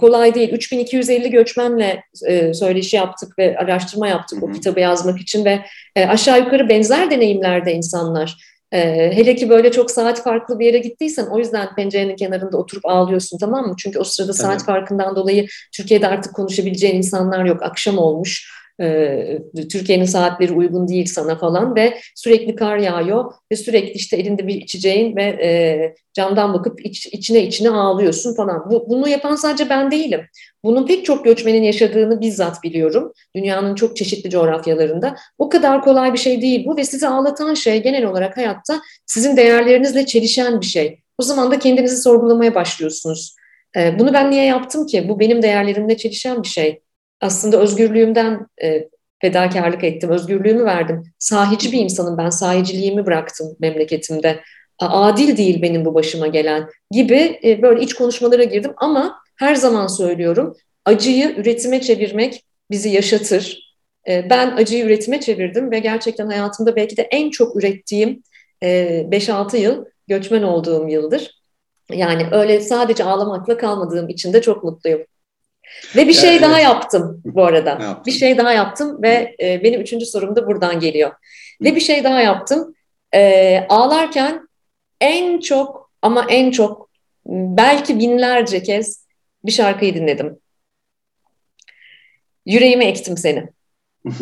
kolay 0.00 0.34
değil. 0.34 0.52
3250 0.52 1.30
göçmenle 1.30 2.04
e, 2.26 2.54
söyleşi 2.54 2.96
yaptık 2.96 3.38
ve 3.38 3.58
araştırma 3.58 4.08
yaptık 4.08 4.42
Hı-hı. 4.42 4.50
o 4.50 4.52
kitabı 4.52 4.80
yazmak 4.80 5.20
için 5.20 5.44
ve 5.44 5.60
e, 5.96 6.06
aşağı 6.06 6.38
yukarı 6.38 6.68
benzer 6.68 7.10
deneyimlerde 7.10 7.72
insanlar. 7.72 8.51
Ee, 8.72 9.10
hele 9.14 9.36
ki 9.36 9.48
böyle 9.48 9.72
çok 9.72 9.90
saat 9.90 10.22
farklı 10.22 10.58
bir 10.58 10.66
yere 10.66 10.78
gittiysen 10.78 11.26
o 11.26 11.38
yüzden 11.38 11.74
pencerenin 11.74 12.16
kenarında 12.16 12.56
oturup 12.56 12.86
ağlıyorsun 12.86 13.38
tamam 13.38 13.66
mı? 13.66 13.74
Çünkü 13.78 13.98
o 13.98 14.04
sırada 14.04 14.32
saat 14.32 14.52
evet. 14.52 14.64
farkından 14.64 15.16
dolayı 15.16 15.46
Türkiye'de 15.72 16.08
artık 16.08 16.34
konuşabileceğin 16.34 16.96
insanlar 16.96 17.44
yok. 17.44 17.62
Akşam 17.62 17.98
olmuş. 17.98 18.61
Ee, 18.80 19.38
Türkiye'nin 19.72 20.04
saatleri 20.04 20.52
uygun 20.52 20.88
değil 20.88 21.06
sana 21.06 21.38
falan 21.38 21.76
ve 21.76 21.98
sürekli 22.14 22.56
kar 22.56 22.76
yağıyor 22.76 23.32
ve 23.52 23.56
sürekli 23.56 23.92
işte 23.92 24.16
elinde 24.16 24.46
bir 24.46 24.54
içeceğin 24.54 25.16
ve 25.16 25.22
e, 25.22 25.94
camdan 26.12 26.54
bakıp 26.54 26.86
iç, 26.86 27.06
içine 27.06 27.42
içine 27.42 27.70
ağlıyorsun 27.70 28.34
falan. 28.34 28.70
Bu, 28.70 28.88
bunu 28.88 29.08
yapan 29.08 29.36
sadece 29.36 29.68
ben 29.68 29.90
değilim. 29.90 30.20
Bunun 30.64 30.86
pek 30.86 31.04
çok 31.04 31.24
göçmenin 31.24 31.62
yaşadığını 31.62 32.20
bizzat 32.20 32.62
biliyorum. 32.62 33.12
Dünyanın 33.36 33.74
çok 33.74 33.96
çeşitli 33.96 34.30
coğrafyalarında. 34.30 35.16
O 35.38 35.48
kadar 35.48 35.82
kolay 35.82 36.12
bir 36.12 36.18
şey 36.18 36.42
değil 36.42 36.66
bu 36.66 36.76
ve 36.76 36.84
sizi 36.84 37.08
ağlatan 37.08 37.54
şey 37.54 37.82
genel 37.82 38.04
olarak 38.04 38.36
hayatta 38.36 38.80
sizin 39.06 39.36
değerlerinizle 39.36 40.06
çelişen 40.06 40.60
bir 40.60 40.66
şey. 40.66 40.98
O 41.18 41.22
zaman 41.22 41.50
da 41.50 41.58
kendinizi 41.58 41.96
sorgulamaya 41.96 42.54
başlıyorsunuz. 42.54 43.36
Ee, 43.76 43.98
bunu 43.98 44.12
ben 44.12 44.30
niye 44.30 44.44
yaptım 44.44 44.86
ki? 44.86 45.08
Bu 45.08 45.20
benim 45.20 45.42
değerlerimle 45.42 45.96
çelişen 45.96 46.42
bir 46.42 46.48
şey 46.48 46.80
aslında 47.22 47.60
özgürlüğümden 47.60 48.46
e, 48.62 48.88
fedakarlık 49.20 49.84
ettim, 49.84 50.10
özgürlüğümü 50.10 50.64
verdim. 50.64 51.02
Sahici 51.18 51.72
bir 51.72 51.78
insanım 51.78 52.18
ben, 52.18 52.30
sahiciliğimi 52.30 53.06
bıraktım 53.06 53.56
memleketimde. 53.60 54.40
Adil 54.78 55.36
değil 55.36 55.62
benim 55.62 55.84
bu 55.84 55.94
başıma 55.94 56.26
gelen 56.26 56.68
gibi 56.90 57.40
e, 57.44 57.62
böyle 57.62 57.82
iç 57.82 57.94
konuşmalara 57.94 58.44
girdim 58.44 58.72
ama 58.76 59.18
her 59.36 59.54
zaman 59.54 59.86
söylüyorum 59.86 60.56
acıyı 60.84 61.34
üretime 61.36 61.80
çevirmek 61.80 62.44
bizi 62.70 62.88
yaşatır. 62.88 63.72
E, 64.08 64.30
ben 64.30 64.56
acıyı 64.56 64.84
üretime 64.84 65.20
çevirdim 65.20 65.70
ve 65.70 65.78
gerçekten 65.78 66.26
hayatımda 66.26 66.76
belki 66.76 66.96
de 66.96 67.02
en 67.02 67.30
çok 67.30 67.56
ürettiğim 67.56 68.22
e, 68.62 68.68
5-6 69.10 69.56
yıl 69.56 69.84
göçmen 70.08 70.42
olduğum 70.42 70.88
yıldır. 70.88 71.42
Yani 71.90 72.26
öyle 72.32 72.60
sadece 72.60 73.04
ağlamakla 73.04 73.56
kalmadığım 73.56 74.08
için 74.08 74.32
de 74.32 74.42
çok 74.42 74.64
mutluyum. 74.64 75.00
Ve 75.96 76.08
bir 76.08 76.12
şey 76.12 76.30
evet. 76.30 76.42
daha 76.42 76.60
yaptım 76.60 77.22
bu 77.24 77.44
arada. 77.44 78.02
Bir 78.06 78.12
şey 78.12 78.38
daha 78.38 78.52
yaptım 78.52 79.02
ve 79.02 79.36
e, 79.42 79.64
benim 79.64 79.80
üçüncü 79.80 80.06
sorum 80.06 80.36
da 80.36 80.46
buradan 80.46 80.80
geliyor. 80.80 81.10
Hı. 81.10 81.64
Ve 81.64 81.76
bir 81.76 81.80
şey 81.80 82.04
daha 82.04 82.20
yaptım. 82.20 82.74
E, 83.14 83.60
ağlarken 83.68 84.48
en 85.00 85.40
çok 85.40 85.90
ama 86.02 86.26
en 86.28 86.50
çok 86.50 86.90
belki 87.26 87.98
binlerce 87.98 88.62
kez 88.62 89.06
bir 89.44 89.52
şarkıyı 89.52 89.94
dinledim. 89.94 90.38
Yüreğime 92.46 92.84
ektim 92.84 93.16
seni. 93.16 93.48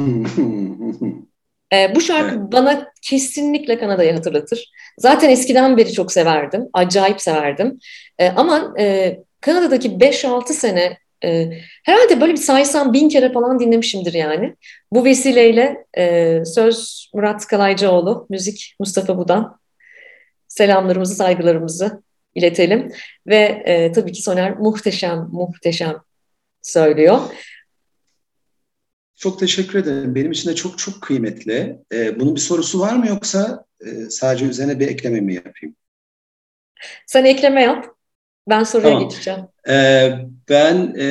e, 1.72 1.95
bu 1.95 2.01
şarkı 2.01 2.34
evet. 2.34 2.53
bana 2.53 2.93
kesinlikle 3.03 3.78
Kanada'yı 3.78 4.12
hatırlatır. 4.12 4.70
Zaten 4.99 5.30
eskiden 5.30 5.76
beri 5.76 5.93
çok 5.93 6.12
severdim. 6.12 6.68
Acayip 6.72 7.20
severdim. 7.20 7.78
E, 8.18 8.28
ama 8.28 8.74
e, 8.78 9.16
Kanada'daki 9.41 9.88
5-6 9.88 10.53
sene 10.53 10.99
e, 11.24 11.50
herhalde 11.84 12.20
böyle 12.20 12.32
bir 12.32 12.38
saysam 12.38 12.92
bin 12.92 13.08
kere 13.08 13.32
falan 13.32 13.58
dinlemişimdir 13.58 14.12
yani. 14.12 14.56
Bu 14.92 15.04
vesileyle 15.04 15.86
e, 15.98 16.42
söz 16.44 17.10
Murat 17.14 17.46
Kalaycıoğlu, 17.46 18.26
müzik 18.30 18.76
Mustafa 18.80 19.18
Budan. 19.18 19.60
Selamlarımızı, 20.48 21.14
saygılarımızı 21.14 22.02
iletelim. 22.34 22.92
Ve 23.26 23.62
e, 23.66 23.92
tabii 23.92 24.12
ki 24.12 24.22
Soner 24.22 24.58
muhteşem, 24.58 25.28
muhteşem 25.32 25.96
söylüyor. 26.62 27.20
Çok 29.20 29.38
teşekkür 29.38 29.78
ederim. 29.78 30.14
Benim 30.14 30.32
için 30.32 30.50
de 30.50 30.54
çok 30.54 30.78
çok 30.78 31.02
kıymetli. 31.02 31.78
Ee, 31.92 32.20
bunun 32.20 32.34
bir 32.34 32.40
sorusu 32.40 32.80
var 32.80 32.96
mı 32.96 33.06
yoksa 33.08 33.64
e, 33.80 34.10
sadece 34.10 34.44
üzerine 34.44 34.80
bir 34.80 34.88
ekleme 34.88 35.20
mi 35.20 35.34
yapayım? 35.34 35.76
Sen 37.06 37.24
ekleme 37.24 37.62
yap. 37.62 37.86
Ben 38.48 38.62
soruya 38.62 38.92
tamam. 38.92 39.08
geçeceğim. 39.08 39.40
Ee, 39.70 40.12
ben 40.48 40.94
e, 40.98 41.04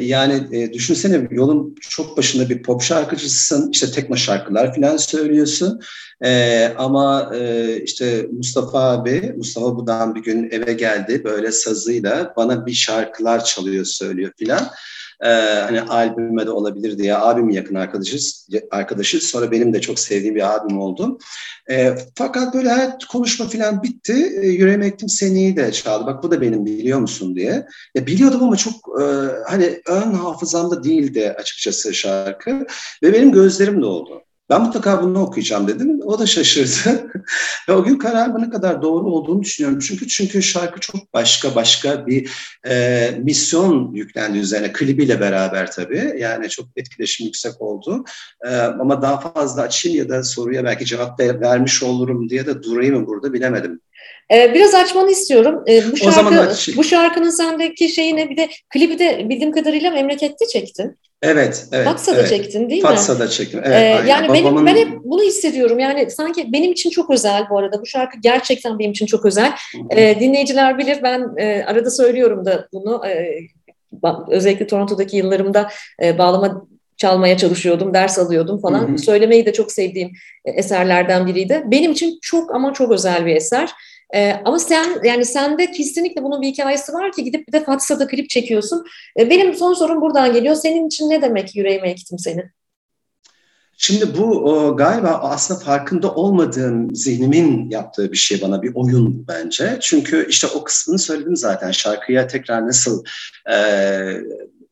yani 0.00 0.56
e, 0.58 0.72
düşünsene 0.72 1.28
yolun 1.30 1.74
çok 1.80 2.16
başında 2.16 2.48
bir 2.48 2.62
pop 2.62 2.82
şarkıcısın. 2.82 3.70
İşte 3.70 3.90
tekno 3.90 4.16
şarkılar 4.16 4.74
falan 4.74 4.96
söylüyorsun. 4.96 5.80
E, 6.24 6.64
ama 6.78 7.30
e, 7.34 7.76
işte 7.82 8.26
Mustafa 8.32 8.80
abi, 8.80 9.34
Mustafa 9.36 9.76
Budan 9.76 10.14
bir 10.14 10.22
gün 10.22 10.50
eve 10.50 10.72
geldi 10.72 11.24
böyle 11.24 11.52
sazıyla 11.52 12.32
bana 12.36 12.66
bir 12.66 12.72
şarkılar 12.72 13.44
çalıyor 13.44 13.84
söylüyor 13.84 14.32
filan. 14.38 14.70
Ee, 15.22 15.28
hani 15.66 15.80
albüme 15.80 16.46
de 16.46 16.50
olabilir 16.50 16.98
diye 16.98 17.16
abim 17.16 17.50
yakın 17.50 17.74
arkadaşız, 17.74 18.48
arkadaşı. 18.70 19.28
Sonra 19.28 19.50
benim 19.50 19.72
de 19.72 19.80
çok 19.80 19.98
sevdiğim 19.98 20.34
bir 20.34 20.56
abim 20.56 20.78
oldu. 20.78 21.18
E, 21.70 21.94
fakat 22.14 22.54
böyle 22.54 22.68
her 22.68 22.98
konuşma 23.12 23.46
falan 23.46 23.82
bitti. 23.82 24.32
E, 24.42 24.46
Yüreğime 24.46 24.86
ektim 24.86 25.08
seni 25.08 25.56
de 25.56 25.72
çaldı. 25.72 26.06
Bak 26.06 26.22
bu 26.22 26.30
da 26.30 26.40
benim 26.40 26.66
biliyor 26.66 26.98
musun 26.98 27.36
diye. 27.36 27.66
Ya, 27.94 28.06
biliyordum 28.06 28.42
ama 28.42 28.56
çok 28.56 28.74
e, 29.02 29.04
hani 29.46 29.80
ön 29.86 30.12
hafızamda 30.12 30.84
değildi 30.84 31.34
açıkçası 31.38 31.94
şarkı. 31.94 32.66
Ve 33.02 33.12
benim 33.12 33.32
gözlerim 33.32 33.82
doldu. 33.82 34.22
Ben 34.50 34.62
mutlaka 34.62 35.02
bunu 35.02 35.20
okuyacağım 35.22 35.68
dedim. 35.68 36.00
O 36.04 36.18
da 36.18 36.26
şaşırdı. 36.26 37.10
Ve 37.68 37.72
o 37.72 37.84
gün 37.84 37.98
kararımın 37.98 38.50
kadar 38.50 38.82
doğru 38.82 39.06
olduğunu 39.06 39.42
düşünüyorum. 39.42 39.78
Çünkü 39.78 40.08
çünkü 40.08 40.42
şarkı 40.42 40.80
çok 40.80 41.14
başka 41.14 41.54
başka 41.54 42.06
bir 42.06 42.30
e, 42.66 43.10
misyon 43.22 43.94
yüklendi 43.94 44.38
üzerine. 44.38 44.72
Klibiyle 44.72 45.20
beraber 45.20 45.72
tabii. 45.72 46.14
Yani 46.18 46.48
çok 46.48 46.66
etkileşim 46.76 47.26
yüksek 47.26 47.60
oldu. 47.60 48.04
E, 48.46 48.56
ama 48.56 49.02
daha 49.02 49.20
fazla 49.20 49.62
açayım 49.62 49.98
ya 49.98 50.08
da 50.08 50.22
soruya 50.22 50.64
belki 50.64 50.86
cevap 50.86 51.20
vermiş 51.20 51.82
olurum 51.82 52.28
diye 52.28 52.46
de 52.46 52.62
durayım 52.62 53.00
mı 53.00 53.06
burada 53.06 53.32
bilemedim. 53.32 53.80
Ee, 54.32 54.54
biraz 54.54 54.74
açmanı 54.74 55.10
istiyorum. 55.10 55.64
Ee, 55.68 55.82
bu, 55.92 55.96
şarkı, 55.96 56.52
bu 56.76 56.84
şarkının 56.84 57.30
sendeki 57.30 57.88
şeyine 57.88 58.30
bir 58.30 58.36
de 58.36 58.48
klibi 58.68 58.98
de 58.98 59.28
bildiğim 59.28 59.52
kadarıyla 59.52 59.90
memlekette 59.90 60.46
çektin. 60.46 60.96
Evet, 61.22 61.66
evet. 61.72 61.86
Fatsa'da 61.86 62.20
evet. 62.20 62.28
çektin 62.28 62.70
değil 62.70 62.82
mi? 62.82 62.88
Fatsa'da 62.88 63.28
çektim. 63.28 63.60
Evet, 63.64 64.00
ee, 64.04 64.08
yani 64.08 64.28
Babamın... 64.28 64.66
benim 64.66 64.66
ben 64.66 64.76
hep 64.76 65.04
bunu 65.04 65.22
hissediyorum. 65.22 65.78
Yani 65.78 66.10
sanki 66.10 66.52
benim 66.52 66.72
için 66.72 66.90
çok 66.90 67.10
özel 67.10 67.44
bu 67.50 67.58
arada. 67.58 67.80
Bu 67.80 67.86
şarkı 67.86 68.18
gerçekten 68.20 68.78
benim 68.78 68.90
için 68.90 69.06
çok 69.06 69.24
özel. 69.24 69.52
Ee, 69.90 70.20
dinleyiciler 70.20 70.78
bilir 70.78 70.98
ben 71.02 71.28
e, 71.36 71.64
arada 71.64 71.90
söylüyorum 71.90 72.44
da 72.44 72.68
bunu. 72.72 73.06
E, 73.06 73.38
özellikle 74.28 74.66
Toronto'daki 74.66 75.16
yıllarımda 75.16 75.68
e, 76.02 76.18
bağlama 76.18 76.66
çalmaya 76.96 77.36
çalışıyordum, 77.36 77.94
ders 77.94 78.18
alıyordum 78.18 78.60
falan. 78.60 78.88
Hı 78.88 78.92
hı. 78.92 78.98
Söylemeyi 78.98 79.46
de 79.46 79.52
çok 79.52 79.72
sevdiğim 79.72 80.12
e, 80.44 80.50
eserlerden 80.50 81.26
biriydi. 81.26 81.62
Benim 81.66 81.92
için 81.92 82.18
çok 82.22 82.54
ama 82.54 82.72
çok 82.72 82.92
özel 82.92 83.26
bir 83.26 83.36
eser. 83.36 83.70
E, 84.14 84.32
ama 84.44 84.58
sen 84.58 84.86
yani 85.04 85.24
sende 85.24 85.70
kesinlikle 85.70 86.22
bunun 86.22 86.42
bir 86.42 86.48
hikayesi 86.48 86.92
var 86.92 87.12
ki 87.12 87.24
gidip 87.24 87.48
bir 87.48 87.52
de 87.52 87.64
Fatsa'da 87.64 88.06
klip 88.06 88.30
çekiyorsun. 88.30 88.84
E, 89.18 89.30
benim 89.30 89.54
son 89.54 89.74
sorum 89.74 90.00
buradan 90.00 90.32
geliyor. 90.32 90.54
Senin 90.54 90.86
için 90.86 91.10
ne 91.10 91.22
demek 91.22 91.56
yüreğime 91.56 91.90
ektim 91.90 92.18
seni? 92.18 92.50
Şimdi 93.82 94.18
bu 94.18 94.24
o, 94.24 94.76
galiba 94.76 95.08
aslında 95.08 95.60
farkında 95.60 96.14
olmadığım 96.14 96.94
zihnimin 96.94 97.70
yaptığı 97.70 98.12
bir 98.12 98.16
şey 98.16 98.42
bana 98.42 98.62
bir 98.62 98.72
oyun 98.74 99.26
bence. 99.28 99.78
Çünkü 99.82 100.26
işte 100.28 100.46
o 100.54 100.64
kısmını 100.64 100.98
söyledim 100.98 101.36
zaten 101.36 101.70
şarkıya 101.70 102.26
tekrar 102.26 102.66
nasıl 102.66 103.04
e, 103.52 103.56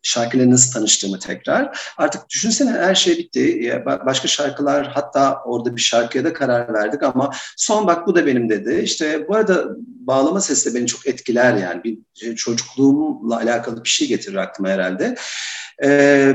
şarkıyla 0.02 0.50
nasıl 0.50 0.72
tanıştığımı 0.72 1.18
tekrar. 1.18 1.78
Artık 1.96 2.28
düşünsene 2.30 2.70
her 2.70 2.94
şey 2.94 3.18
bitti. 3.18 3.82
Başka 4.06 4.28
şarkılar 4.28 4.86
hatta 4.86 5.42
orada 5.44 5.76
bir 5.76 5.80
şarkıya 5.80 6.24
da 6.24 6.32
karar 6.32 6.74
verdik 6.74 7.02
ama 7.02 7.30
son 7.56 7.86
bak 7.86 8.06
bu 8.06 8.14
da 8.14 8.26
benim 8.26 8.48
dedi. 8.48 8.80
İşte 8.84 9.28
bu 9.28 9.36
arada 9.36 9.64
bağlama 9.78 10.40
sesi 10.40 10.70
de 10.70 10.78
beni 10.78 10.86
çok 10.86 11.06
etkiler 11.06 11.56
yani. 11.56 11.84
Bir 11.84 12.34
çocukluğumla 12.34 13.36
alakalı 13.36 13.84
bir 13.84 13.88
şey 13.88 14.08
getirir 14.08 14.36
aklıma 14.36 14.68
herhalde. 14.68 15.14
Ee, 15.84 16.32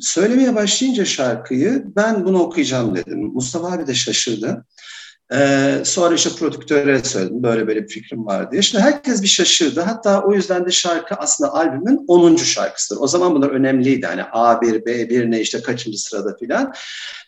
söylemeye 0.00 0.54
başlayınca 0.54 1.04
şarkıyı 1.04 1.84
ben 1.96 2.24
bunu 2.24 2.38
okuyacağım 2.42 2.96
dedim. 2.96 3.18
Mustafa 3.18 3.72
abi 3.72 3.86
de 3.86 3.94
şaşırdı. 3.94 4.64
Ee, 5.32 5.82
sonra 5.84 6.14
işte 6.14 6.30
prodüktöre 6.38 7.04
söyledim 7.04 7.42
böyle 7.42 7.66
böyle 7.66 7.82
bir 7.82 7.88
fikrim 7.88 8.26
var 8.26 8.50
diye. 8.50 8.62
Şimdi 8.62 8.84
herkes 8.84 9.22
bir 9.22 9.28
şaşırdı. 9.28 9.80
Hatta 9.80 10.22
o 10.22 10.32
yüzden 10.32 10.66
de 10.66 10.70
şarkı 10.70 11.14
aslında 11.14 11.54
albümün 11.54 12.04
10. 12.08 12.36
şarkısıdır. 12.36 13.00
O 13.00 13.06
zaman 13.06 13.34
bunlar 13.34 13.50
önemliydi. 13.50 14.06
Hani 14.06 14.20
A1, 14.20 14.84
B1 14.84 15.30
ne 15.30 15.40
işte 15.40 15.62
kaçıncı 15.62 15.98
sırada 15.98 16.36
filan. 16.36 16.72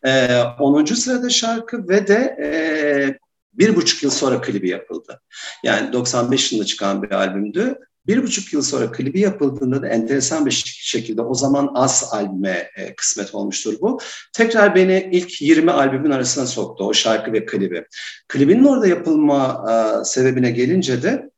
Ee, 0.07 0.43
10. 0.61 0.85
sırada 0.85 1.29
şarkı 1.31 1.89
ve 1.89 2.07
de 2.07 2.37
e, 2.43 2.49
bir 3.53 3.77
buçuk 3.77 4.03
yıl 4.03 4.11
sonra 4.11 4.41
klibi 4.41 4.69
yapıldı. 4.69 5.21
Yani 5.65 5.93
95 5.93 6.53
yılında 6.53 6.67
çıkan 6.67 7.03
bir 7.03 7.11
albümdü. 7.11 7.79
Bir 8.09 8.23
buçuk 8.23 8.53
yıl 8.53 8.63
sonra 8.63 8.93
klibi 8.93 9.21
yapıldığında 9.21 9.83
da 9.83 9.89
enteresan 9.89 10.47
bir 10.47 10.63
şekilde 10.67 11.23
o 11.23 11.35
zaman 11.35 11.71
az 11.75 12.09
albüme 12.13 12.71
e, 12.77 12.95
kısmet 12.95 13.35
olmuştur 13.35 13.75
bu. 13.81 13.99
Tekrar 14.33 14.75
beni 14.75 15.09
ilk 15.13 15.43
20 15.43 15.71
albümün 15.71 16.11
arasına 16.11 16.47
soktu 16.47 16.85
o 16.85 16.95
şarkı 16.95 17.33
ve 17.33 17.47
klibi. 17.47 17.85
Klibinin 18.29 18.65
orada 18.65 18.87
yapılma 18.87 19.65
e, 19.71 20.05
sebebine 20.05 20.51
gelince 20.51 21.03
de 21.03 21.31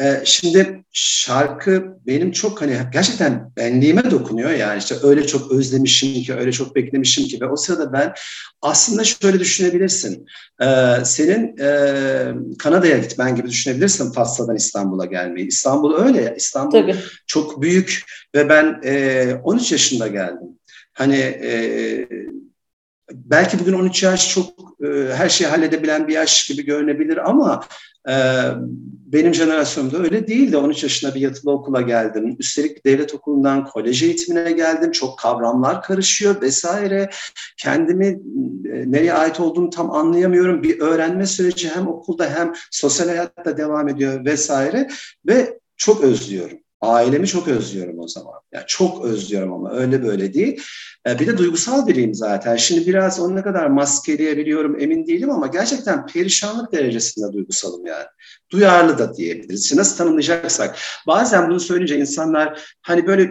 ee, 0.00 0.22
şimdi 0.24 0.84
şarkı 0.92 1.96
benim 2.06 2.32
çok 2.32 2.62
hani 2.62 2.78
gerçekten 2.92 3.52
benliğime 3.56 4.10
dokunuyor 4.10 4.50
yani. 4.50 4.78
İşte 4.78 4.94
öyle 5.02 5.26
çok 5.26 5.52
özlemişim 5.52 6.22
ki 6.22 6.34
öyle 6.34 6.52
çok 6.52 6.76
beklemişim 6.76 7.24
ki. 7.24 7.40
Ve 7.40 7.46
o 7.46 7.56
sırada 7.56 7.92
ben 7.92 8.14
aslında 8.62 9.04
şöyle 9.04 9.40
düşünebilirsin. 9.40 10.26
Ee, 10.62 10.94
senin 11.04 11.56
e, 11.60 12.56
Kanada'ya 12.58 12.98
gitmen 12.98 13.36
gibi 13.36 13.48
düşünebilirsin 13.48 14.12
Fatsa'dan 14.12 14.56
İstanbul'a 14.56 15.04
gelmeyi. 15.04 15.46
İstanbul 15.46 15.94
öyle 16.04 16.22
ya. 16.22 16.34
İstanbul 16.34 16.70
Tabii. 16.70 16.96
çok 17.26 17.62
büyük 17.62 18.04
ve 18.34 18.48
ben 18.48 18.64
13 19.42 19.72
e, 19.72 19.74
yaşında 19.74 20.08
geldim. 20.08 20.48
Hani 20.92 21.16
e, 21.16 22.08
belki 23.12 23.58
bugün 23.58 23.72
13 23.72 24.02
yaş 24.02 24.34
çok 24.34 24.52
her 25.14 25.28
şeyi 25.28 25.48
halledebilen 25.48 26.08
bir 26.08 26.12
yaş 26.12 26.48
gibi 26.48 26.64
görünebilir 26.64 27.30
ama 27.30 27.64
benim 29.12 29.34
jenerasyonumda 29.34 29.98
öyle 29.98 30.26
değildi. 30.26 30.56
13 30.56 30.82
yaşında 30.82 31.14
bir 31.14 31.20
yatılı 31.20 31.52
okula 31.52 31.80
geldim. 31.80 32.36
Üstelik 32.38 32.86
devlet 32.86 33.14
okulundan 33.14 33.64
kolej 33.64 34.02
eğitimine 34.02 34.52
geldim. 34.52 34.92
Çok 34.92 35.18
kavramlar 35.18 35.82
karışıyor 35.82 36.40
vesaire. 36.40 37.10
Kendimi 37.56 38.06
e, 38.06 38.90
nereye 38.92 39.12
ait 39.12 39.40
olduğumu 39.40 39.70
tam 39.70 39.90
anlayamıyorum. 39.90 40.62
Bir 40.62 40.80
öğrenme 40.80 41.26
süreci 41.26 41.68
hem 41.68 41.88
okulda 41.88 42.30
hem 42.30 42.52
sosyal 42.70 43.08
hayatta 43.08 43.56
devam 43.56 43.88
ediyor 43.88 44.24
vesaire. 44.24 44.88
Ve 45.26 45.58
çok 45.76 46.04
özlüyorum. 46.04 46.58
Ailemi 46.82 47.26
çok 47.26 47.48
özlüyorum 47.48 47.98
o 47.98 48.08
zaman. 48.08 48.34
Yani 48.52 48.64
çok 48.66 49.04
özlüyorum 49.04 49.52
ama 49.52 49.72
öyle 49.72 50.02
böyle 50.02 50.34
değil. 50.34 50.62
Ee, 51.06 51.18
bir 51.18 51.26
de 51.26 51.38
duygusal 51.38 51.86
biriyim 51.86 52.14
zaten. 52.14 52.56
Şimdi 52.56 52.86
biraz 52.86 53.20
onu 53.20 53.36
ne 53.36 53.42
kadar 53.42 53.66
maskeleyebiliyorum 53.66 54.80
emin 54.80 55.06
değilim 55.06 55.30
ama 55.30 55.46
gerçekten 55.46 56.06
perişanlık 56.06 56.72
derecesinde 56.72 57.32
duygusalım 57.32 57.86
yani. 57.86 58.06
Duyarlı 58.50 58.98
da 58.98 59.16
diyebiliriz. 59.16 59.64
İşte 59.64 59.76
nasıl 59.76 59.96
tanımlayacaksak. 59.96 60.76
Bazen 61.06 61.50
bunu 61.50 61.60
söyleyince 61.60 61.98
insanlar 61.98 62.60
hani 62.82 63.06
böyle 63.06 63.30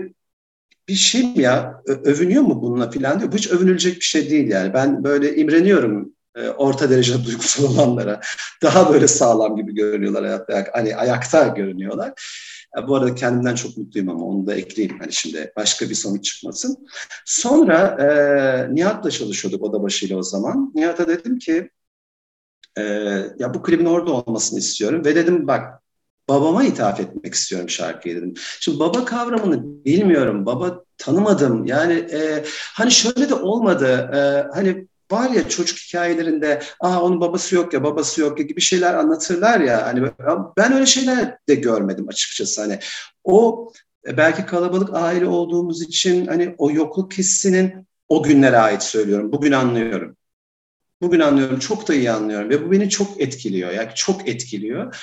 bir 0.88 0.94
şey 0.94 1.22
mi 1.22 1.42
ya 1.42 1.82
övünüyor 1.86 2.44
mu 2.44 2.62
bununla 2.62 2.90
filan 2.90 3.20
diyor. 3.20 3.32
Bu 3.32 3.38
hiç 3.38 3.52
övünülecek 3.52 3.96
bir 3.96 4.06
şey 4.06 4.30
değil 4.30 4.48
yani. 4.48 4.74
Ben 4.74 5.04
böyle 5.04 5.36
imreniyorum 5.36 6.14
e, 6.36 6.50
orta 6.50 6.90
derece 6.90 7.14
duygusal 7.26 7.64
olanlara. 7.64 8.22
Daha 8.64 8.94
böyle 8.94 9.08
sağlam 9.08 9.56
gibi 9.56 9.76
görünüyorlar 9.76 10.26
hayatta. 10.26 10.66
Hani 10.74 10.96
ayakta 10.96 11.48
görünüyorlar. 11.48 12.14
Bu 12.88 12.96
arada 12.96 13.16
kendimden 13.16 13.56
çok 13.56 13.78
mutluyum 13.78 14.10
ama 14.10 14.26
onu 14.26 14.48
da 14.48 14.56
ekleyeyim. 14.56 15.00
Hani 15.00 15.14
şimdi 15.14 15.54
başka 15.56 15.90
bir 15.90 15.96
sonuç 15.96 16.26
çıkmasın. 16.26 16.88
Sonra 17.26 17.98
e, 18.00 18.76
Nihat'la 18.76 19.12
çalışıyorduk 19.12 19.64
oda 19.64 19.84
başıyla 19.84 20.18
o 20.18 20.24
zaman. 20.24 20.72
Nihat'a 20.76 21.08
dedim 21.08 21.40
ki 21.40 21.70
e, 22.78 22.84
ya 23.40 23.54
bu 23.54 23.64
klibin 23.64 23.86
orada 23.86 24.12
olmasını 24.12 24.60
istiyorum. 24.60 25.06
Ve 25.06 25.16
dedim 25.16 25.48
bak 25.48 25.82
babama 26.30 26.64
ithaf 26.64 27.00
etmek 27.00 27.34
istiyorum 27.34 27.70
şarkıyı 27.70 28.16
dedim. 28.16 28.34
Şimdi 28.60 28.80
baba 28.80 29.06
kavramını 29.06 29.86
bilmiyorum, 29.86 30.46
baba 30.46 30.84
tanımadım. 30.98 31.66
Yani 31.66 31.94
e, 31.94 32.44
hani 32.74 32.92
şöyle 32.92 33.30
de 33.30 33.34
olmadı. 33.36 33.88
E, 34.14 34.20
hani 34.56 34.88
var 35.12 35.30
ya 35.30 35.50
çocuk 35.50 35.78
hikayelerinde 35.78 36.62
aa 36.80 37.02
onun 37.02 37.22
babası 37.22 37.56
yok 37.56 37.74
ya 37.74 37.84
babası 37.84 38.22
yok 38.22 38.40
ya 38.40 38.46
gibi 38.46 38.62
şeyler 38.62 38.94
anlatırlar 38.94 39.60
ya 39.60 39.88
hani 39.88 40.12
ben 40.58 40.74
öyle 40.74 40.86
şeyler 40.86 41.38
de 41.50 41.56
görmedim 41.56 42.06
açıkçası 42.10 42.62
hani 42.62 42.80
o 43.24 43.72
e, 44.08 44.18
belki 44.18 44.46
kalabalık 44.46 44.90
aile 44.94 45.26
olduğumuz 45.26 45.82
için 45.82 46.28
hani 46.28 46.56
o 46.58 46.72
yokluk 46.72 47.14
hissinin 47.14 47.88
o 48.10 48.24
günlere 48.24 48.58
ait 48.58 48.84
söylüyorum 48.84 49.32
bugün 49.32 49.52
anlıyorum. 49.52 50.18
Bugün 51.02 51.20
anlıyorum 51.20 51.60
çok 51.60 51.88
da 51.88 51.94
iyi 51.94 52.12
anlıyorum 52.12 52.50
ve 52.50 52.66
bu 52.66 52.72
beni 52.72 52.90
çok 52.90 53.22
etkiliyor 53.22 53.72
yani 53.72 53.90
çok 53.96 54.28
etkiliyor. 54.28 54.96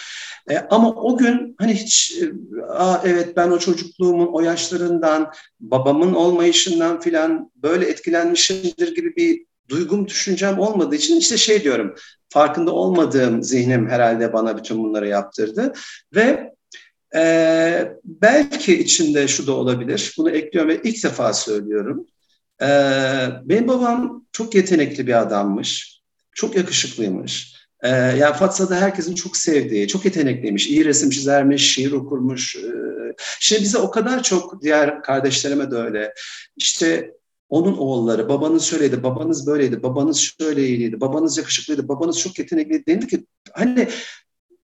E, 0.50 0.59
ama 0.59 0.94
o 0.94 1.16
gün 1.16 1.54
hani 1.59 1.74
hiç 1.74 2.18
e, 2.22 2.32
Aa, 2.68 3.00
evet 3.04 3.36
ben 3.36 3.50
o 3.50 3.59
çocukluğumun 3.59 4.26
o 4.26 4.40
yaşlarından 4.40 5.32
babamın 5.61 6.14
olmayışından 6.14 7.00
filan 7.00 7.50
böyle 7.56 7.86
etkilenmişimdir 7.86 8.94
gibi 8.94 9.16
bir 9.16 9.47
duygum, 9.68 10.08
düşüncem 10.08 10.58
olmadığı 10.58 10.94
için 10.94 11.16
işte 11.16 11.36
şey 11.36 11.64
diyorum, 11.64 11.94
farkında 12.28 12.72
olmadığım 12.72 13.42
zihnim 13.42 13.88
herhalde 13.88 14.32
bana 14.32 14.56
bütün 14.56 14.84
bunları 14.84 15.08
yaptırdı. 15.08 15.72
Ve 16.14 16.54
e, 17.14 17.92
belki 18.04 18.78
içinde 18.78 19.28
şu 19.28 19.46
da 19.46 19.52
olabilir, 19.52 20.14
bunu 20.18 20.30
ekliyorum 20.30 20.70
ve 20.70 20.80
ilk 20.84 21.04
defa 21.04 21.32
söylüyorum. 21.32 22.06
E, 22.62 22.66
benim 23.44 23.68
babam 23.68 24.26
çok 24.32 24.54
yetenekli 24.54 25.06
bir 25.06 25.22
adammış, 25.22 26.00
çok 26.34 26.56
yakışıklıymış. 26.56 27.58
Ee, 27.82 27.88
yani 27.88 28.36
Fatsa'da 28.36 28.76
herkesin 28.76 29.14
çok 29.14 29.36
sevdiği, 29.36 29.88
çok 29.88 30.04
yetenekliymiş, 30.04 30.66
iyi 30.66 30.84
resim 30.84 31.10
çizermiş, 31.10 31.74
şiir 31.74 31.92
okurmuş. 31.92 32.56
Ee, 32.56 32.60
şimdi 33.40 33.62
bize 33.62 33.78
o 33.78 33.90
kadar 33.90 34.22
çok, 34.22 34.62
diğer 34.62 35.02
kardeşlerime 35.02 35.70
de 35.70 35.76
öyle, 35.76 36.14
işte 36.56 37.10
onun 37.49 37.76
oğulları, 37.76 38.28
babanız 38.28 38.64
şöyleydi, 38.64 39.03
babanız 39.03 39.46
böyleydi, 39.46 39.82
babanız 39.82 40.18
şöyleydi, 40.18 41.01
babanız 41.01 41.38
yakışıklıydı, 41.38 41.88
babanız 41.88 42.18
çok 42.18 42.38
yetenekliydi. 42.38 42.86
Dendi 42.86 43.07
ki 43.07 43.26
hani 43.53 43.88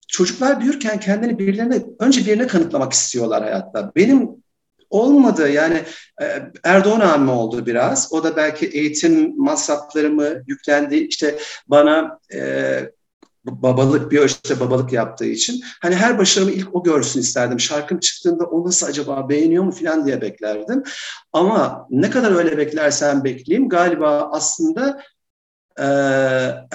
çocuklar 0.08 0.62
büyürken 0.62 1.00
kendini 1.00 1.40
birilerine, 1.40 1.84
önce 2.00 2.26
birine 2.26 2.48
kanıtlamak 2.48 2.94
istiyorlar 2.94 3.44
hayatta. 3.44 3.92
Benim 3.96 4.30
olmadı 4.90 5.50
yani 5.50 5.84
e, 6.22 6.26
Erdoğan 6.64 7.00
abim 7.00 7.30
oldu 7.30 7.66
biraz. 7.66 8.14
O 8.14 8.24
da 8.24 8.36
belki 8.36 8.66
eğitim 8.66 9.38
masraflarımı 9.38 10.44
yüklendi. 10.48 10.96
İşte 10.96 11.40
bana 11.68 12.20
e, 12.34 12.92
babalık 13.48 14.12
bir 14.12 14.20
ölçüde 14.20 14.60
babalık 14.60 14.94
yaptığı 14.94 15.26
için 15.26 15.62
hani 15.82 15.96
her 15.96 16.18
başarımı 16.18 16.52
ilk 16.52 16.76
o 16.76 16.84
görsün 16.84 17.20
isterdim. 17.20 17.60
Şarkım 17.60 18.00
çıktığında 18.00 18.44
o 18.44 18.68
nasıl 18.68 18.88
acaba 18.88 19.30
beğeniyor 19.30 19.64
mu 19.64 19.72
falan 19.72 20.06
diye 20.06 20.22
beklerdim. 20.22 20.84
Ama 21.34 21.88
ne 21.90 22.10
kadar 22.10 22.32
öyle 22.32 22.58
beklersen 22.58 23.24
bekleyeyim 23.24 23.70
galiba 23.70 24.30
aslında 24.32 25.02
e, 25.80 25.86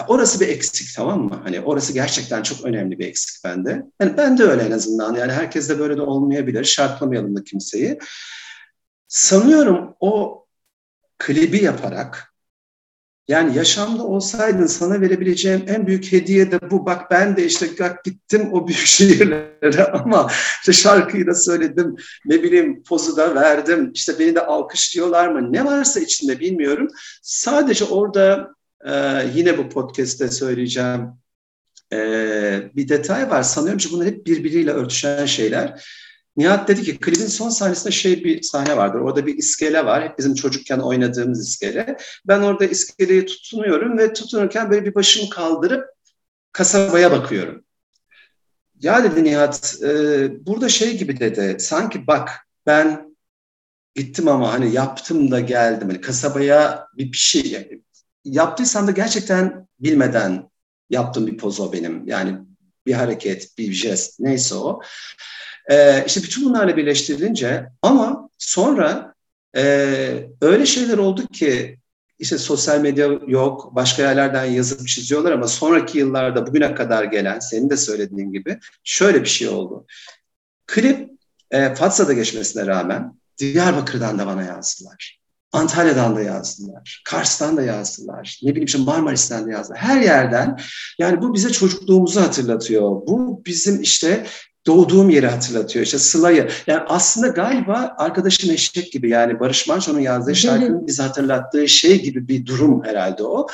orası 0.09 0.41
bir 0.41 0.49
eksik 0.49 0.97
tamam 0.97 1.21
mı? 1.21 1.41
Hani 1.43 1.61
orası 1.61 1.93
gerçekten 1.93 2.43
çok 2.43 2.65
önemli 2.65 2.99
bir 2.99 3.07
eksik 3.07 3.45
bende. 3.45 3.83
Yani 4.01 4.17
ben 4.17 4.39
de 4.39 4.45
öyle 4.45 4.63
en 4.63 4.71
azından 4.71 5.15
yani 5.15 5.33
herkes 5.33 5.69
de 5.69 5.79
böyle 5.79 5.97
de 5.97 6.03
olmayabilir. 6.03 6.65
Şartlamayalım 6.65 7.37
da 7.37 7.45
kimseyi. 7.45 7.99
Sanıyorum 9.09 9.95
o 10.01 10.43
klibi 11.19 11.65
yaparak 11.65 12.32
yani 13.29 13.57
yaşamda 13.57 14.03
olsaydın 14.03 14.67
sana 14.67 15.01
verebileceğim 15.01 15.65
en 15.67 15.87
büyük 15.87 16.13
hediye 16.13 16.53
de 16.53 16.71
bu. 16.71 16.87
Bak 16.87 17.11
ben 17.11 17.37
de 17.37 17.45
işte 17.47 17.67
bak 17.81 18.05
gittim 18.05 18.49
o 18.53 18.69
büyük 18.69 18.81
şehirlere 18.87 19.85
ama 19.85 20.31
işte 20.61 20.73
şarkıyı 20.73 21.27
da 21.27 21.35
söyledim. 21.35 21.97
Ne 22.25 22.43
bileyim 22.43 22.83
pozu 22.83 23.17
da 23.17 23.35
verdim. 23.35 23.91
İşte 23.95 24.19
beni 24.19 24.35
de 24.35 24.41
alkışlıyorlar 24.47 25.29
mı? 25.29 25.53
Ne 25.53 25.65
varsa 25.65 26.01
içinde 26.01 26.41
bilmiyorum. 26.41 26.89
Sadece 27.23 27.85
orada 27.85 28.55
e, 28.87 28.93
yine 29.35 29.59
bu 29.59 29.69
podcast'te 29.69 30.29
söyleyeceğim 30.29 31.09
e, 31.93 31.99
bir 32.77 32.89
detay 32.89 33.31
var. 33.31 33.43
Sanıyorum 33.43 33.79
ki 33.79 33.89
bunlar 33.93 34.07
hep 34.07 34.27
birbiriyle 34.27 34.71
örtüşen 34.71 35.27
şeyler. 35.27 35.85
Nihat 36.37 36.69
dedi 36.69 36.83
ki 36.83 36.99
klibin 36.99 37.27
son 37.27 37.49
sahnesinde 37.49 37.93
şey 37.93 38.25
bir 38.25 38.43
sahne 38.43 38.77
vardır. 38.77 39.01
Orada 39.01 39.27
bir 39.27 39.39
iskele 39.39 39.87
var. 39.87 40.05
Hep 40.05 40.19
bizim 40.19 40.35
çocukken 40.35 40.79
oynadığımız 40.79 41.49
iskele. 41.49 41.97
Ben 42.29 42.41
orada 42.41 42.65
iskeleyi 42.65 43.27
tutunuyorum 43.27 43.99
ve 43.99 44.13
tutunurken 44.13 44.71
böyle 44.71 44.85
bir 44.85 44.95
başımı 44.95 45.31
kaldırıp 45.31 45.85
kasabaya 46.53 47.11
bakıyorum. 47.11 47.65
Ya 48.81 49.05
dedi 49.05 49.25
Nihat, 49.25 49.77
e, 49.83 50.47
burada 50.47 50.69
şey 50.69 50.99
gibi 50.99 51.21
dedi. 51.21 51.57
Sanki 51.61 52.07
bak 52.07 52.31
ben 52.67 53.17
gittim 53.95 54.29
ama 54.29 54.53
hani 54.53 54.75
yaptım 54.75 55.31
da 55.31 55.41
geldim. 55.41 55.89
Hani 55.89 56.01
kasabaya 56.01 56.87
bir, 56.97 57.13
bir 57.13 57.19
şey 57.19 57.81
yaptıysam 58.25 58.87
da 58.87 58.91
gerçekten 58.91 59.69
bilmeden 59.81 60.51
yaptığım 60.91 61.27
bir 61.27 61.37
poz 61.37 61.61
o 61.61 61.73
benim. 61.73 62.07
Yani 62.07 62.39
bir 62.87 62.93
hareket, 62.93 63.59
bir 63.59 63.73
jest 63.73 64.21
neyse 64.21 64.55
o. 64.55 64.81
E, 65.71 66.05
işte 66.07 66.23
bütün 66.23 66.45
bunlarla 66.45 66.77
birleştirilince 66.77 67.67
ama 67.83 68.29
sonra 68.39 69.15
e, 69.57 69.63
öyle 70.41 70.67
şeyler 70.67 70.99
oldu 70.99 71.27
ki 71.27 71.79
işte 72.19 72.39
sosyal 72.39 72.81
medya 72.81 73.07
yok, 73.27 73.75
başka 73.75 74.03
yerlerden 74.03 74.45
yazıp 74.45 74.89
çiziyorlar 74.89 75.33
ama 75.33 75.49
sonraki 75.49 75.99
yıllarda 75.99 76.47
bugüne 76.47 76.75
kadar 76.75 77.05
gelen, 77.05 77.39
senin 77.39 77.71
de 77.71 77.77
söylediğin 77.77 78.33
gibi 78.33 78.59
şöyle 78.85 79.21
bir 79.21 79.29
şey 79.29 79.49
oldu. 79.49 79.87
Klip 80.67 81.11
e, 81.51 81.75
Fatsa'da 81.75 82.13
geçmesine 82.13 82.67
rağmen 82.67 83.15
Diyarbakır'dan 83.39 84.19
da 84.19 84.27
bana 84.27 84.43
yazdılar. 84.43 85.23
Antalya'dan 85.53 86.17
da 86.17 86.21
yazdılar. 86.21 87.03
Kars'tan 87.05 87.57
da 87.57 87.63
yazdılar. 87.63 88.41
Ne 88.43 88.51
bileyim 88.51 88.67
işte 88.67 88.79
Marmaris'ten 88.79 89.47
de 89.47 89.51
yazdılar. 89.51 89.79
Her 89.79 90.01
yerden. 90.01 90.59
Yani 90.99 91.23
bu 91.23 91.35
bize 91.35 91.53
çocukluğumuzu 91.53 92.21
hatırlatıyor. 92.21 92.91
Bu 92.91 93.43
bizim 93.47 93.83
işte 93.83 94.27
doğduğum 94.67 95.11
yeri 95.11 95.27
hatırlatıyor. 95.27 95.85
İşte 95.85 95.99
Sıla'yı. 95.99 96.49
Yani 96.67 96.81
aslında 96.89 97.29
galiba 97.29 97.95
arkadaşım 97.99 98.51
eşek 98.51 98.93
gibi 98.93 99.11
yani 99.11 99.41
Barış 99.41 99.69
Manço'nun 99.69 100.01
yazdığı 100.01 100.35
şarkının 100.35 100.87
bizi 100.87 101.03
hatırlattığı 101.03 101.69
şey 101.69 102.03
gibi 102.03 102.29
bir 102.29 102.47
durum 102.47 102.85
herhalde 102.85 103.25
o. 103.25 103.47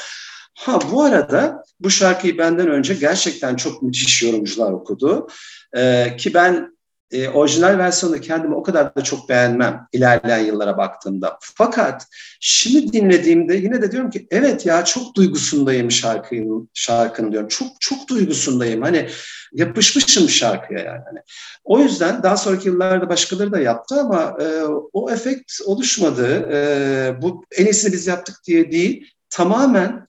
Ha 0.55 0.79
bu 0.93 1.03
arada 1.03 1.65
bu 1.81 1.91
şarkıyı 1.91 2.39
benden 2.39 2.69
önce 2.69 2.95
gerçekten 2.95 3.57
çok 3.57 3.83
müthiş 3.83 4.23
yorumcular 4.23 4.73
okudu. 4.73 5.29
Ee, 5.77 6.17
ki 6.19 6.35
ben 6.35 6.78
e, 7.13 7.29
orijinal 7.29 7.79
versiyonda 7.79 8.21
kendimi 8.21 8.55
o 8.55 8.63
kadar 8.63 8.95
da 8.95 9.03
çok 9.03 9.29
beğenmem 9.29 9.87
ilerleyen 9.93 10.45
yıllara 10.45 10.79
baktığımda. 10.79 11.39
Fakat 11.41 12.07
şimdi 12.41 12.93
dinlediğimde 12.93 13.55
yine 13.55 13.83
de 13.83 13.93
diyorum 13.93 14.11
ki 14.11 14.27
evet 14.31 14.67
ya 14.67 14.85
çok 14.85 15.15
duygusundayım 15.15 15.91
şarkının, 15.91 16.71
şarkının 16.75 17.33
diyorum. 17.33 17.49
Çok 17.49 17.81
çok 17.81 18.09
duygusundayım. 18.09 18.83
Hani 18.83 19.09
yapışmışım 19.53 20.29
şarkıya 20.29 20.81
yani. 20.81 21.03
Hani, 21.07 21.19
o 21.65 21.81
yüzden 21.81 22.23
daha 22.23 22.37
sonraki 22.37 22.69
yıllarda 22.69 23.09
başkaları 23.09 23.53
da 23.53 23.61
yaptı 23.61 24.01
ama 24.01 24.37
e, 24.41 24.63
o 24.93 25.11
efekt 25.11 25.53
oluşmadı. 25.67 26.49
E, 26.53 27.23
bu 27.23 27.45
en 27.57 27.65
iyisini 27.65 27.93
biz 27.93 28.07
yaptık 28.07 28.37
diye 28.47 28.73
değil. 28.73 29.11
Tamamen 29.31 30.09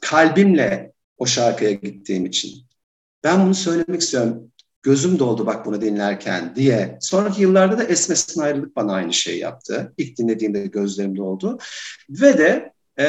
kalbimle 0.00 0.92
o 1.18 1.26
şarkıya 1.26 1.72
gittiğim 1.72 2.26
için. 2.26 2.50
Ben 3.24 3.44
bunu 3.44 3.54
söylemek 3.54 4.00
istiyorum 4.00 4.50
gözüm 4.82 5.18
doldu 5.18 5.46
bak 5.46 5.66
bunu 5.66 5.80
dinlerken 5.80 6.54
diye. 6.56 6.98
Sonraki 7.00 7.42
yıllarda 7.42 7.78
da 7.78 7.84
Esmes'in 7.84 8.40
ayrılık 8.40 8.76
bana 8.76 8.92
aynı 8.92 9.12
şey 9.12 9.38
yaptı. 9.38 9.92
İlk 9.96 10.18
dinlediğimde 10.18 10.66
gözlerim 10.66 11.16
doldu. 11.16 11.58
Ve 12.10 12.38
de 12.38 12.72
e, 12.98 13.06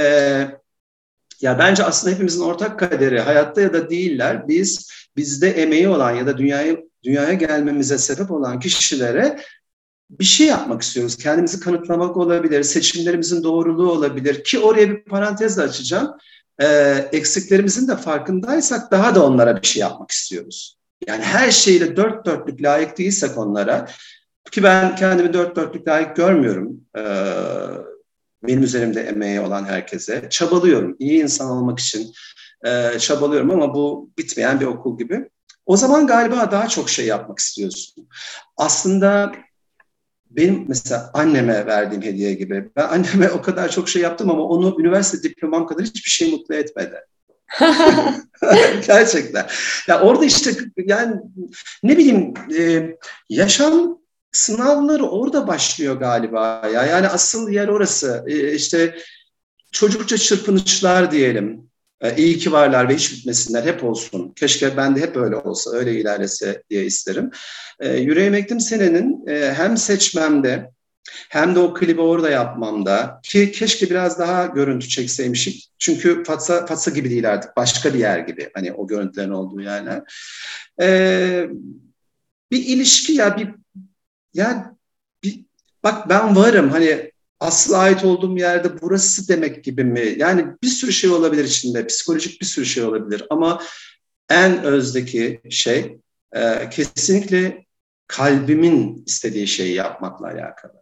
ya 1.41 1.59
bence 1.59 1.84
aslında 1.84 2.13
hepimizin 2.13 2.41
ortak 2.41 2.80
kaderi 2.80 3.19
hayatta 3.19 3.61
ya 3.61 3.74
da 3.74 3.89
değiller. 3.89 4.47
Biz 4.47 4.91
bizde 5.15 5.49
emeği 5.49 5.88
olan 5.88 6.15
ya 6.15 6.28
da 6.28 6.38
dünyaya 6.38 6.78
dünyaya 7.03 7.34
gelmemize 7.34 7.97
sebep 7.97 8.32
olan 8.32 8.59
kişilere 8.59 9.39
bir 10.09 10.26
şey 10.26 10.47
yapmak 10.47 10.82
istiyoruz. 10.82 11.17
Kendimizi 11.17 11.59
kanıtlamak 11.59 12.17
olabilir, 12.17 12.63
seçimlerimizin 12.63 13.43
doğruluğu 13.43 13.91
olabilir 13.91 14.43
ki 14.43 14.59
oraya 14.59 14.89
bir 14.89 15.03
parantez 15.03 15.59
açacağım. 15.59 16.11
Ee, 16.61 17.09
eksiklerimizin 17.11 17.88
de 17.88 17.95
farkındaysak 17.95 18.91
daha 18.91 19.15
da 19.15 19.26
onlara 19.26 19.61
bir 19.61 19.67
şey 19.67 19.80
yapmak 19.80 20.11
istiyoruz. 20.11 20.80
Yani 21.08 21.24
her 21.24 21.52
şeyle 21.52 21.95
dört 21.95 22.26
dörtlük 22.26 22.64
layık 22.64 22.97
değilsek 22.97 23.38
onlara 23.38 23.88
ki 24.52 24.64
ben 24.64 24.95
kendimi 24.95 25.34
dört 25.34 25.56
dörtlük 25.56 25.88
layık 25.88 26.16
görmüyorum. 26.16 26.82
Benim 28.43 28.64
üzerimde 28.64 29.02
emeği 29.02 29.39
olan 29.39 29.66
herkese. 29.66 30.28
Çabalıyorum. 30.30 30.95
iyi 30.99 31.24
insan 31.24 31.49
olmak 31.49 31.80
için 31.80 32.14
çabalıyorum 32.99 33.52
ama 33.52 33.74
bu 33.74 34.12
bitmeyen 34.18 34.60
bir 34.60 34.66
okul 34.66 34.97
gibi. 34.97 35.30
O 35.66 35.78
zaman 35.78 36.08
galiba 36.08 36.52
daha 36.52 36.68
çok 36.68 36.89
şey 36.89 37.06
yapmak 37.06 37.39
istiyorsun. 37.39 38.08
Aslında 38.58 39.32
benim 40.30 40.66
mesela 40.68 41.12
anneme 41.14 41.66
verdiğim 41.66 42.04
hediye 42.04 42.34
gibi. 42.34 42.70
Ben 42.76 42.88
anneme 42.88 43.30
o 43.34 43.41
kadar 43.41 43.70
çok 43.70 43.89
şey 43.89 44.02
yaptım 44.02 44.30
ama 44.30 44.43
onu 44.43 44.76
üniversite 44.80 45.30
diplomam 45.30 45.68
kadar 45.68 45.86
hiçbir 45.86 46.10
şey 46.10 46.32
mutlu 46.32 46.56
etmedi. 46.56 46.95
Gerçekten. 48.88 49.47
Ya 49.88 50.02
orada 50.02 50.26
işte 50.26 50.52
yani 50.78 51.16
ne 51.84 51.97
bileyim 51.97 52.34
e, 52.58 52.95
yaşam 53.30 53.97
sınavları 54.32 55.04
orada 55.04 55.47
başlıyor 55.47 55.95
galiba 55.95 56.70
ya. 56.74 56.86
Yani 56.86 57.08
asıl 57.08 57.49
yer 57.49 57.68
orası. 57.68 58.24
E, 58.28 58.54
işte 58.54 58.95
çocukça 59.72 60.18
çırpınışlar 60.18 61.12
diyelim. 61.12 61.72
E, 62.02 62.16
iyi 62.16 62.38
ki 62.38 62.52
varlar 62.52 62.89
ve 62.89 62.95
hiç 62.95 63.12
bitmesinler, 63.12 63.64
hep 63.64 63.84
olsun. 63.84 64.34
Keşke 64.36 64.78
ben 64.78 64.95
de 64.95 65.02
hep 65.02 65.18
öyle 65.18 65.36
olsa, 65.36 65.72
öyle 65.72 65.93
ilerlese 65.99 66.64
diye 66.70 66.86
isterim. 66.86 67.32
E, 67.80 67.97
Yüreğim 67.97 68.34
Ektim 68.34 68.60
Sene'nin 68.60 69.28
e, 69.28 69.54
hem 69.54 69.78
seçmemde 69.78 70.72
hem 71.30 71.56
de 71.56 71.60
o 71.60 71.74
klibi 71.74 72.02
orada 72.02 72.30
yapmamda 72.30 73.20
ki 73.24 73.52
keşke 73.52 73.89
biraz 73.89 74.20
daha 74.20 74.45
görüntü 74.45 74.88
çekseymişik. 74.88 75.72
Çünkü 75.80 76.24
Fatsa, 76.24 76.66
Fatsa 76.66 76.91
gibi 76.91 77.10
değil 77.10 77.32
artık, 77.32 77.58
başka 77.58 77.93
bir 77.93 77.99
yer 77.99 78.20
gibi 78.20 78.49
hani 78.54 78.74
o 78.74 78.88
görüntülerin 78.88 79.32
olduğu 79.32 79.62
yerler. 79.62 80.02
E, 80.82 81.47
bir 82.52 82.66
ilişki 82.66 83.14
ya 83.14 83.38
bir 83.38 83.49
yani 84.34 84.64
bir, 85.24 85.45
bak 85.84 86.10
ben 86.10 86.36
varım 86.36 86.70
hani 86.70 87.12
asıl 87.39 87.74
ait 87.74 88.04
olduğum 88.04 88.38
yerde 88.38 88.82
burası 88.82 89.28
demek 89.28 89.64
gibi 89.64 89.84
mi? 89.84 90.16
Yani 90.18 90.45
bir 90.64 90.68
sürü 90.68 90.91
şey 90.91 91.10
olabilir 91.10 91.43
içinde, 91.43 91.88
psikolojik 91.88 92.41
bir 92.41 92.45
sürü 92.45 92.66
şey 92.66 92.84
olabilir 92.84 93.26
ama 93.30 93.64
en 94.30 94.64
özdeki 94.64 95.41
şey 95.49 95.97
e, 96.34 96.70
kesinlikle 96.70 97.66
kalbimin 98.08 99.04
istediği 99.08 99.47
şeyi 99.47 99.74
yapmakla 99.74 100.28
alakalı. 100.28 100.80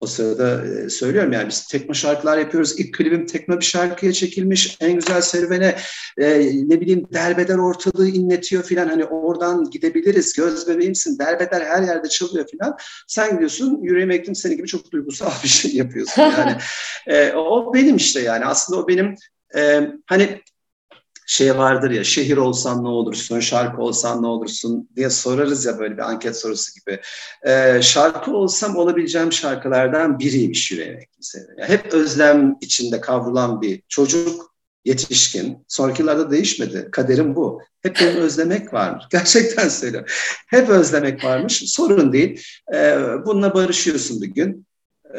O 0.00 0.06
sırada 0.06 0.66
e, 0.66 0.88
söylüyorum 0.88 1.32
yani 1.32 1.48
biz 1.48 1.66
tekno 1.66 1.94
şarkılar 1.94 2.38
yapıyoruz. 2.38 2.80
İlk 2.80 2.94
klibim 2.94 3.26
tekno 3.26 3.60
bir 3.60 3.64
şarkıya 3.64 4.12
çekilmiş. 4.12 4.76
En 4.80 4.92
güzel 4.92 5.20
serüvene 5.20 5.76
e, 6.18 6.40
ne 6.68 6.80
bileyim 6.80 7.06
derbeder 7.12 7.58
ortalığı 7.58 8.08
inletiyor 8.08 8.62
filan. 8.62 8.88
Hani 8.88 9.04
oradan 9.04 9.70
gidebiliriz. 9.70 10.32
Göz 10.32 10.68
bebeğimsin. 10.68 11.18
Derbeder 11.18 11.60
her 11.60 11.82
yerde 11.82 12.08
çalıyor 12.08 12.46
filan. 12.50 12.76
Sen 13.06 13.32
gidiyorsun 13.32 13.82
yüreğime 13.82 14.14
ektim 14.14 14.34
seni 14.34 14.56
gibi 14.56 14.68
çok 14.68 14.92
duygusal 14.92 15.30
bir 15.42 15.48
şey 15.48 15.74
yapıyorsun. 15.74 16.22
Yani 16.22 16.56
e, 17.06 17.32
o 17.32 17.74
benim 17.74 17.96
işte 17.96 18.20
yani. 18.20 18.44
Aslında 18.44 18.80
o 18.80 18.88
benim 18.88 19.14
e, 19.56 19.90
hani 20.06 20.42
şey 21.28 21.58
vardır 21.58 21.90
ya 21.90 22.04
şehir 22.04 22.36
olsan 22.36 22.84
ne 22.84 22.88
olursun, 22.88 23.40
şarkı 23.40 23.82
olsan 23.82 24.22
ne 24.22 24.26
olursun 24.26 24.88
diye 24.96 25.10
sorarız 25.10 25.66
ya 25.66 25.78
böyle 25.78 25.96
bir 25.96 26.10
anket 26.10 26.36
sorusu 26.36 26.72
gibi. 26.80 27.00
Ee, 27.46 27.82
şarkı 27.82 28.30
olsam 28.30 28.76
olabileceğim 28.76 29.32
şarkılardan 29.32 30.18
biriymiş 30.18 30.68
kimse. 31.12 31.38
Yani 31.58 31.68
hep 31.68 31.94
özlem 31.94 32.56
içinde 32.60 33.00
kavrulan 33.00 33.62
bir 33.62 33.82
çocuk, 33.88 34.54
yetişkin. 34.84 35.64
Sonraki 35.68 36.02
yıllarda 36.02 36.30
değişmedi. 36.30 36.88
Kaderim 36.92 37.36
bu. 37.36 37.62
Hep 37.82 37.96
benim 38.00 38.16
özlemek 38.16 38.72
varmış. 38.72 39.04
Gerçekten 39.10 39.68
söylüyorum. 39.68 40.08
Hep 40.46 40.68
özlemek 40.68 41.24
varmış. 41.24 41.62
Sorun 41.66 42.12
değil. 42.12 42.42
Ee, 42.74 42.98
bununla 43.26 43.54
barışıyorsun 43.54 44.22
bir 44.22 44.26
gün. 44.26 44.67
Ee, 45.14 45.18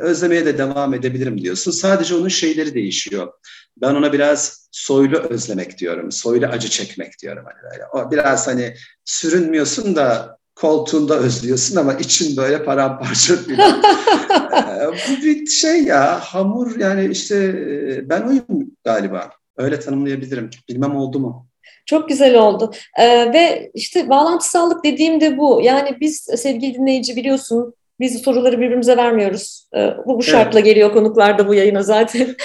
özlemeye 0.00 0.46
de 0.46 0.58
devam 0.58 0.94
edebilirim 0.94 1.42
diyorsun. 1.42 1.70
Sadece 1.70 2.14
onun 2.14 2.28
şeyleri 2.28 2.74
değişiyor. 2.74 3.32
Ben 3.76 3.94
ona 3.94 4.12
biraz 4.12 4.68
soylu 4.70 5.18
özlemek 5.18 5.78
diyorum. 5.78 6.12
Soylu 6.12 6.46
acı 6.46 6.68
çekmek 6.68 7.18
diyorum. 7.22 7.44
Hani 7.44 7.72
böyle. 7.72 7.86
O 7.92 8.10
biraz 8.10 8.46
hani 8.46 8.74
sürünmüyorsun 9.04 9.96
da 9.96 10.38
koltuğunda 10.54 11.18
özlüyorsun 11.18 11.76
ama 11.76 11.94
için 11.94 12.36
böyle 12.36 12.64
paramparça 12.64 13.34
bir. 13.48 13.58
ee, 13.58 14.88
bu 14.88 15.22
bir 15.22 15.46
şey 15.46 15.82
ya 15.82 16.20
hamur 16.20 16.78
yani 16.78 17.08
işte 17.12 17.36
e, 17.36 18.08
ben 18.08 18.22
oyum 18.22 18.70
galiba. 18.84 19.30
Öyle 19.56 19.80
tanımlayabilirim. 19.80 20.50
Bilmem 20.68 20.96
oldu 20.96 21.20
mu? 21.20 21.46
Çok 21.86 22.08
güzel 22.08 22.34
oldu. 22.38 22.72
Ee, 22.98 23.32
ve 23.32 23.70
işte 23.74 24.08
bağlantısallık 24.08 24.84
dediğim 24.84 25.20
de 25.20 25.38
bu. 25.38 25.60
Yani 25.62 25.96
biz 26.00 26.16
sevgili 26.36 26.74
dinleyici 26.74 27.16
biliyorsun 27.16 27.74
biz 28.00 28.22
soruları 28.22 28.60
birbirimize 28.60 28.96
vermiyoruz. 28.96 29.68
Ee, 29.76 29.90
bu, 30.06 30.18
bu 30.18 30.22
şartla 30.22 30.58
evet. 30.58 30.64
geliyor 30.64 30.92
konuklar 30.92 31.38
da 31.38 31.48
bu 31.48 31.54
yayına 31.54 31.82
zaten. 31.82 32.36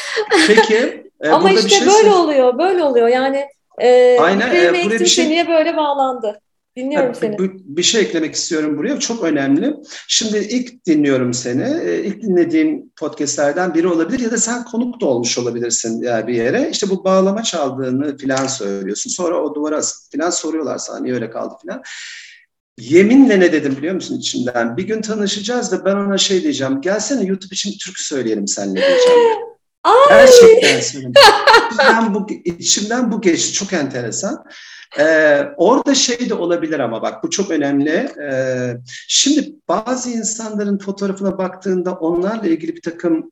Peki. 0.47 1.01
E, 1.21 1.29
Ama 1.29 1.51
işte 1.51 1.69
şey 1.69 1.87
böyle 1.87 2.09
oluyor, 2.09 2.57
böyle 2.57 2.83
oluyor. 2.83 3.07
Yani 3.07 3.45
e, 3.81 4.17
Aynen, 4.19 4.55
e, 4.55 4.85
buraya 4.85 4.99
bir 4.99 5.05
şey... 5.05 5.29
niye 5.29 5.47
böyle 5.47 5.77
bağlandı? 5.77 6.41
Dinliyorum 6.77 7.07
ha, 7.07 7.13
seni. 7.13 7.37
Bir 7.53 7.83
şey 7.83 8.01
eklemek 8.01 8.35
istiyorum 8.35 8.77
buraya. 8.77 8.99
Çok 8.99 9.23
önemli. 9.23 9.75
Şimdi 10.07 10.37
ilk 10.37 10.85
dinliyorum 10.85 11.33
seni. 11.33 11.63
E, 11.89 12.03
ilk 12.03 12.21
dinlediğim 12.21 12.89
podcastlerden 12.99 13.73
biri 13.73 13.87
olabilir 13.87 14.19
ya 14.19 14.31
da 14.31 14.37
sen 14.37 14.63
konuk 14.63 15.01
da 15.01 15.05
olmuş 15.05 15.37
olabilirsin 15.37 16.03
yani 16.03 16.27
bir 16.27 16.33
yere. 16.33 16.69
İşte 16.69 16.89
bu 16.89 17.03
bağlama 17.03 17.43
çaldığını 17.43 18.17
falan 18.17 18.47
söylüyorsun. 18.47 19.09
Sonra 19.09 19.41
o 19.43 19.55
duvara 19.55 19.81
falan 20.15 20.29
soruyorlar 20.29 20.77
sana 20.77 20.99
niye 20.99 21.13
öyle 21.13 21.29
kaldı 21.29 21.55
falan. 21.65 21.83
Yeminle 22.79 23.39
ne 23.39 23.51
dedim 23.51 23.77
biliyor 23.77 23.95
musun 23.95 24.19
içimden? 24.19 24.77
Bir 24.77 24.83
gün 24.83 25.01
tanışacağız 25.01 25.71
da 25.71 25.85
ben 25.85 25.95
ona 25.95 26.17
şey 26.17 26.43
diyeceğim. 26.43 26.81
Gelsene 26.81 27.23
YouTube 27.23 27.53
için 27.53 27.77
türkü 27.77 28.03
söyleyelim 28.03 28.47
seninle 28.47 28.81
diyeceğim. 28.81 29.19
Ay. 29.83 29.93
Gerçekten 30.09 30.79
söylüyorum. 30.79 31.13
içimden 31.71 32.13
bu, 32.13 32.27
içimden 32.45 33.11
bu 33.11 33.21
geçti. 33.21 33.53
Çok 33.53 33.73
enteresan. 33.73 34.45
Ee, 34.99 35.43
orada 35.57 35.95
şey 35.95 36.29
de 36.29 36.33
olabilir 36.33 36.79
ama 36.79 37.01
bak 37.01 37.23
bu 37.23 37.29
çok 37.29 37.51
önemli. 37.51 38.09
Ee, 38.31 38.77
şimdi 39.07 39.55
bazı 39.67 40.09
insanların 40.09 40.77
fotoğrafına 40.77 41.37
baktığında 41.37 41.93
onlarla 41.93 42.47
ilgili 42.47 42.75
bir 42.75 42.81
takım 42.81 43.31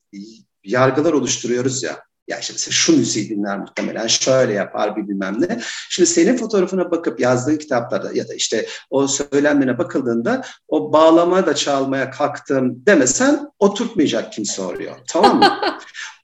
yargılar 0.63 1.13
oluşturuyoruz 1.13 1.83
ya. 1.83 2.08
Ya 2.29 2.39
işte 2.39 2.53
mesela 2.53 2.71
şu 2.71 2.97
müziği 2.97 3.29
dinler 3.29 3.59
muhtemelen, 3.59 4.07
şöyle 4.07 4.53
yapar 4.53 4.95
bir 4.95 5.07
bilmem 5.07 5.41
ne. 5.41 5.59
Şimdi 5.89 6.09
senin 6.09 6.37
fotoğrafına 6.37 6.91
bakıp 6.91 7.19
yazdığın 7.19 7.57
kitaplarda 7.57 8.11
ya 8.13 8.27
da 8.27 8.33
işte 8.33 8.65
o 8.89 9.07
söylemlerine 9.07 9.77
bakıldığında 9.77 10.41
o 10.67 10.93
bağlama 10.93 11.45
da 11.45 11.55
çalmaya 11.55 12.09
kalktım 12.09 12.85
demesen 12.85 13.51
oturtmayacak 13.59 14.33
kimse 14.33 14.61
oraya. 14.61 14.97
Tamam 15.07 15.39
mı? 15.39 15.59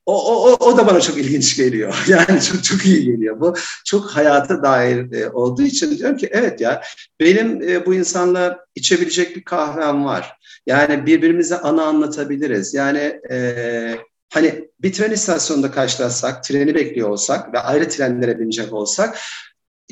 O, 0.08 0.49
o, 0.49 0.66
o 0.66 0.78
da 0.78 0.88
bana 0.88 1.01
çok 1.01 1.18
ilginç 1.18 1.58
geliyor. 1.58 2.03
Yani 2.08 2.41
çok 2.41 2.64
çok 2.64 2.86
iyi 2.86 3.06
geliyor. 3.06 3.39
Bu 3.39 3.53
çok 3.86 4.10
hayata 4.10 4.64
dair 4.64 5.12
e, 5.12 5.30
olduğu 5.30 5.62
için 5.62 5.97
diyorum 5.97 6.18
ki 6.18 6.30
evet 6.32 6.62
ya 6.62 6.82
benim 7.20 7.70
e, 7.70 7.86
bu 7.86 7.93
insanla 7.93 8.60
içebilecek 8.76 9.36
bir 9.36 9.43
kahvem 9.43 10.06
var. 10.06 10.38
Yani 10.66 11.06
birbirimize 11.06 11.58
ana 11.58 11.84
anlatabiliriz. 11.84 12.74
Yani 12.74 13.22
e, 13.32 13.97
hani 14.30 14.69
bir 14.82 14.93
tren 14.93 15.11
istasyonunda 15.11 15.71
karşılaşsak, 15.71 16.43
treni 16.43 16.76
bekliyor 16.76 17.09
olsak 17.09 17.53
ve 17.53 17.59
ayrı 17.59 17.89
trenlere 17.89 18.39
binecek 18.39 18.73
olsak 18.73 19.19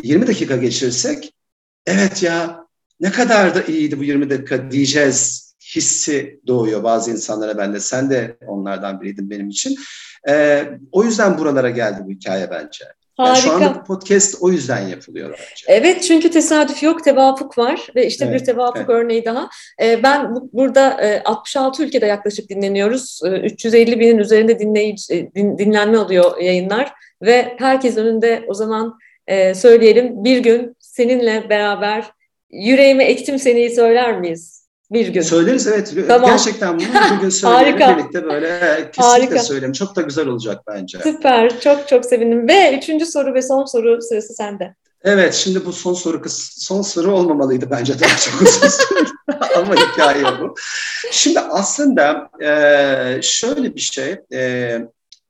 20 0.03 0.27
dakika 0.27 0.55
geçirsek 0.55 1.34
evet 1.85 2.23
ya 2.23 2.68
ne 2.99 3.11
kadar 3.11 3.55
da 3.55 3.64
iyiydi 3.64 3.99
bu 3.99 4.03
20 4.03 4.30
dakika 4.30 4.72
diyeceğiz 4.72 5.53
hissi 5.76 6.41
doğuyor 6.47 6.84
bazı 6.84 7.11
insanlara 7.11 7.57
bende. 7.57 7.80
Sen 7.80 8.10
de 8.10 8.38
onlardan 8.47 9.01
biriydin 9.01 9.30
benim 9.30 9.49
için. 9.49 9.76
Ee, 10.30 10.69
o 10.91 11.03
yüzden 11.03 11.38
buralara 11.38 11.69
geldi 11.69 12.01
bu 12.05 12.11
hikaye 12.11 12.51
bence. 12.51 12.85
Yani 13.19 13.38
şu 13.38 13.52
anda 13.53 13.76
bu 13.76 13.84
podcast 13.84 14.35
o 14.41 14.52
yüzden 14.52 14.88
yapılıyor 14.88 15.30
bence. 15.30 15.65
Evet 15.68 16.03
çünkü 16.03 16.31
tesadüf 16.31 16.84
yok, 16.84 17.03
tevafuk 17.03 17.57
var 17.57 17.88
ve 17.95 18.07
işte 18.07 18.26
evet, 18.26 18.41
bir 18.41 18.45
tevafuk 18.45 18.77
evet. 18.77 18.90
örneği 18.90 19.26
daha. 19.26 19.49
Ee, 19.81 20.03
ben 20.03 20.35
bu, 20.35 20.49
burada 20.53 21.02
e, 21.02 21.23
66 21.23 21.84
ülkede 21.84 22.06
yaklaşık 22.06 22.49
dinleniyoruz. 22.49 23.19
E, 23.26 23.30
350 23.30 23.99
binin 23.99 24.18
üzerinde 24.18 24.60
dinleyici, 24.60 25.14
e, 25.14 25.35
din, 25.35 25.57
dinlenme 25.57 25.98
oluyor 25.98 26.41
yayınlar 26.41 26.94
ve 27.22 27.56
herkes 27.60 27.98
önünde 27.98 28.45
o 28.48 28.53
zaman 28.53 28.98
e, 29.27 29.53
söyleyelim 29.53 30.23
bir 30.23 30.38
gün 30.38 30.76
seninle 30.80 31.49
beraber 31.49 32.11
yüreğime 32.49 33.03
ektim 33.03 33.40
seni 33.40 33.69
söyler 33.69 34.19
miyiz? 34.19 34.62
Bir 34.94 35.07
gün. 35.07 35.22
Söyleriz 35.22 35.68
evet. 35.68 35.94
Tamam. 36.07 36.30
Gerçekten 36.30 36.80
bunu 36.80 37.15
bir 37.15 37.22
gün 37.22 37.30
söyleyelim 37.30 37.98
birlikte 37.98 38.24
böyle 38.24 38.60
kesinlikle 38.91 39.03
Harika. 39.03 39.40
söyleyelim. 39.40 39.72
Çok 39.74 39.95
da 39.95 40.02
güzel 40.02 40.28
olacak 40.28 40.61
bence. 40.68 40.99
Süper. 41.03 41.60
Çok 41.60 41.88
çok 41.88 42.06
sevindim. 42.06 42.48
Ve 42.48 42.78
üçüncü 42.78 43.06
soru 43.06 43.34
ve 43.34 43.41
son 43.41 43.65
soru 43.65 44.02
sırası 44.02 44.34
sende. 44.34 44.76
Evet 45.03 45.34
şimdi 45.34 45.65
bu 45.65 45.74
son 45.74 45.94
soru 45.94 46.22
son 46.57 46.82
soru 46.82 47.11
olmamalıydı 47.11 47.70
bence 47.72 47.99
daha 47.99 48.18
çok 48.18 48.41
uzun 48.41 48.70
ama 49.57 49.76
hikaye 49.76 50.24
bu. 50.24 50.56
Şimdi 51.11 51.40
aslında 51.40 52.30
e, 52.41 53.20
şöyle 53.22 53.76
bir 53.76 53.82
şey 53.82 54.15
e, 54.34 54.80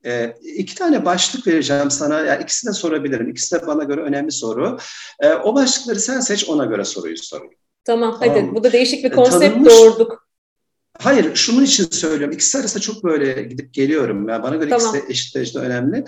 e, 0.06 0.36
iki 0.56 0.76
tane 0.76 1.06
başlık 1.06 1.48
vereceğim 1.48 1.92
sana. 1.92 2.20
Yani 2.20 2.44
ikisini 2.44 2.70
de 2.70 2.74
sorabilirim. 2.74 3.30
İkisi 3.30 3.56
de 3.56 3.68
bana 3.68 3.84
göre 3.84 4.02
önemli 4.02 4.32
soru. 4.32 4.78
E, 5.20 5.34
o 5.34 5.56
başlıkları 5.56 6.00
sen 6.00 6.20
seç 6.20 6.50
ona 6.50 6.66
göre 6.66 6.86
soruyu 6.86 7.18
sorayım. 7.18 7.54
Tamam 7.84 8.18
hadi. 8.20 8.50
Bu 8.56 8.64
da 8.64 8.72
değişik 8.72 9.04
bir 9.04 9.12
konsept 9.12 9.54
tanınmış, 9.54 9.74
doğurduk. 9.74 10.28
Hayır, 11.00 11.36
şunun 11.36 11.64
için 11.64 11.90
söylüyorum. 11.92 12.36
İkisi 12.36 12.58
arasında 12.58 12.82
çok 12.84 13.04
böyle 13.04 13.44
gidip 13.44 13.74
geliyorum. 13.74 14.30
Yani 14.30 14.44
bana 14.44 14.56
göre 14.56 14.70
tamam. 14.70 14.96
ikisi 14.96 15.08
de 15.08 15.12
eşit 15.12 15.36
derecede 15.36 15.60
önemli. 15.60 16.06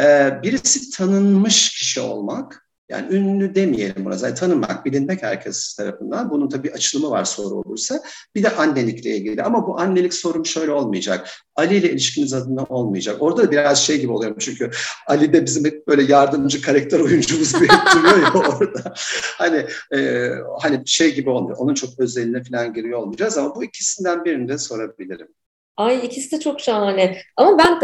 Ee, 0.00 0.40
birisi 0.42 0.90
tanınmış 0.90 1.70
kişi 1.70 2.00
olmak. 2.00 2.63
Yani 2.88 3.14
ünlü 3.14 3.54
demeyelim 3.54 4.04
buna. 4.04 4.16
Zaten 4.16 4.34
tanınmak, 4.34 4.84
bilinmek 4.84 5.22
herkes 5.22 5.74
tarafından. 5.74 6.30
Bunun 6.30 6.48
tabii 6.48 6.72
açılımı 6.72 7.10
var 7.10 7.24
soru 7.24 7.54
olursa. 7.54 8.00
Bir 8.34 8.42
de 8.42 8.50
annelikle 8.50 9.16
ilgili. 9.16 9.42
Ama 9.42 9.66
bu 9.66 9.80
annelik 9.80 10.14
sorum 10.14 10.46
şöyle 10.46 10.70
olmayacak. 10.70 11.30
Ali 11.56 11.76
ile 11.76 11.90
ilişkiniz 11.90 12.32
adına 12.32 12.64
olmayacak. 12.64 13.22
Orada 13.22 13.42
da 13.42 13.50
biraz 13.50 13.82
şey 13.82 14.00
gibi 14.00 14.12
oluyorum 14.12 14.36
çünkü 14.40 14.70
Ali 15.06 15.32
de 15.32 15.46
bizim 15.46 15.82
böyle 15.88 16.02
yardımcı 16.12 16.62
karakter 16.62 17.00
oyuncumuz 17.00 17.52
gibi 17.54 17.68
duruyor 17.94 18.22
ya 18.22 18.32
orada. 18.58 18.94
Hani 19.38 19.66
e, 19.94 20.30
hani 20.60 20.82
şey 20.86 21.14
gibi 21.14 21.30
olmuyor. 21.30 21.56
Onun 21.58 21.74
çok 21.74 21.90
özeline 21.98 22.42
falan 22.44 22.74
giriyor 22.74 22.98
olmayacağız 22.98 23.38
ama 23.38 23.54
bu 23.54 23.64
ikisinden 23.64 24.24
birini 24.24 24.48
de 24.48 24.58
sorabilirim. 24.58 25.28
Ay 25.76 26.06
ikisi 26.06 26.32
de 26.36 26.40
çok 26.40 26.60
şahane. 26.60 27.18
Ama 27.36 27.58
ben 27.58 27.80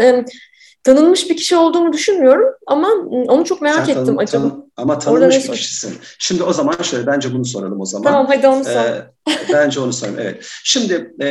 tanınmış 0.83 1.29
bir 1.29 1.37
kişi 1.37 1.55
olduğunu 1.55 1.93
düşünmüyorum 1.93 2.55
ama 2.67 2.89
onu 3.27 3.45
çok 3.45 3.61
merak 3.61 3.85
Sen 3.85 3.91
ettim 3.91 4.05
tanın, 4.05 4.17
acaba. 4.17 4.49
Tanın, 4.49 4.71
ama 4.77 4.99
tanınmış 4.99 5.45
bir 5.45 5.51
kişisin. 5.51 5.97
Şimdi 6.19 6.43
o 6.43 6.53
zaman 6.53 6.75
şöyle 6.81 7.07
bence 7.07 7.33
bunu 7.33 7.45
soralım 7.45 7.81
o 7.81 7.85
zaman. 7.85 8.11
Tamam 8.11 8.27
hadi 8.27 8.47
onu 8.47 8.63
sor. 8.63 8.71
Ee, 8.71 9.11
bence 9.53 9.79
onu 9.79 9.93
soralım 9.93 10.19
evet. 10.19 10.45
Şimdi 10.63 11.13
e, 11.19 11.27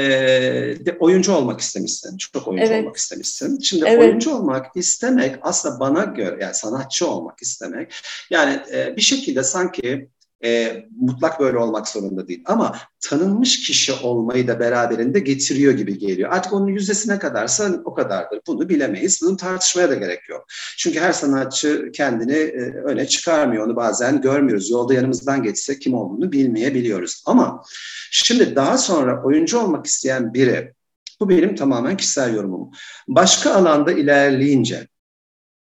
de, 0.87 0.97
oyuncu 1.01 1.33
olmak 1.33 1.61
istemişsin. 1.61 2.17
Çok 2.17 2.49
oyuncu 2.49 2.67
evet. 2.67 2.83
olmak 2.83 2.97
istemişsin. 2.97 3.61
Şimdi 3.61 3.85
evet. 3.89 4.03
oyuncu 4.03 4.35
olmak 4.35 4.67
istemek 4.77 5.37
aslında 5.43 5.81
bana 5.81 6.05
göre 6.05 6.39
yani 6.41 6.55
sanatçı 6.55 7.07
olmak 7.11 7.43
istemek 7.43 7.93
yani 8.31 8.61
e, 8.73 8.97
bir 8.97 9.03
şekilde 9.03 9.43
sanki 9.43 10.09
e, 10.45 10.85
mutlak 11.01 11.41
böyle 11.41 11.59
olmak 11.59 11.89
zorunda 11.89 12.29
değil. 12.29 12.43
Ama 12.47 12.77
tanınmış 13.01 13.67
kişi 13.67 13.93
olmayı 13.93 14.49
da 14.49 14.61
beraberinde 14.61 15.21
getiriyor 15.21 15.73
gibi 15.73 15.99
geliyor. 15.99 16.33
Artık 16.33 16.53
onun 16.53 16.67
yüzdesine 16.67 17.19
kadarsa 17.19 17.71
o 17.85 17.95
kadardır. 17.95 18.41
Bunu 18.47 18.69
bilemeyiz. 18.69 19.21
Bunu 19.23 19.37
tartışmaya 19.37 19.91
da 19.91 19.95
gerek 19.95 20.29
yok. 20.29 20.45
Çünkü 20.79 21.01
her 21.01 21.13
sanatçı 21.13 21.91
kendini 21.93 22.37
e, 22.37 22.75
öne 22.85 23.07
çıkarmıyor. 23.07 23.67
Onu 23.67 23.77
bazen 23.77 24.21
görmüyoruz. 24.21 24.71
Yolda 24.71 24.95
yanımızdan 24.95 25.43
geçse 25.43 25.79
kim 25.79 25.95
olduğunu 25.95 26.33
bilmeyebiliyoruz. 26.33 27.23
Ama 27.27 27.63
şimdi 28.11 28.57
daha 28.57 28.79
sonra 28.79 29.23
oyuncu 29.25 29.59
olmak 29.59 29.87
isteyen 29.87 30.35
biri, 30.35 30.75
bu 31.21 31.29
benim 31.29 31.57
tamamen 31.57 31.97
kişisel 31.97 32.35
yorumum. 32.35 32.71
Başka 33.09 33.55
alanda 33.55 33.93
ilerleyince, 33.93 34.89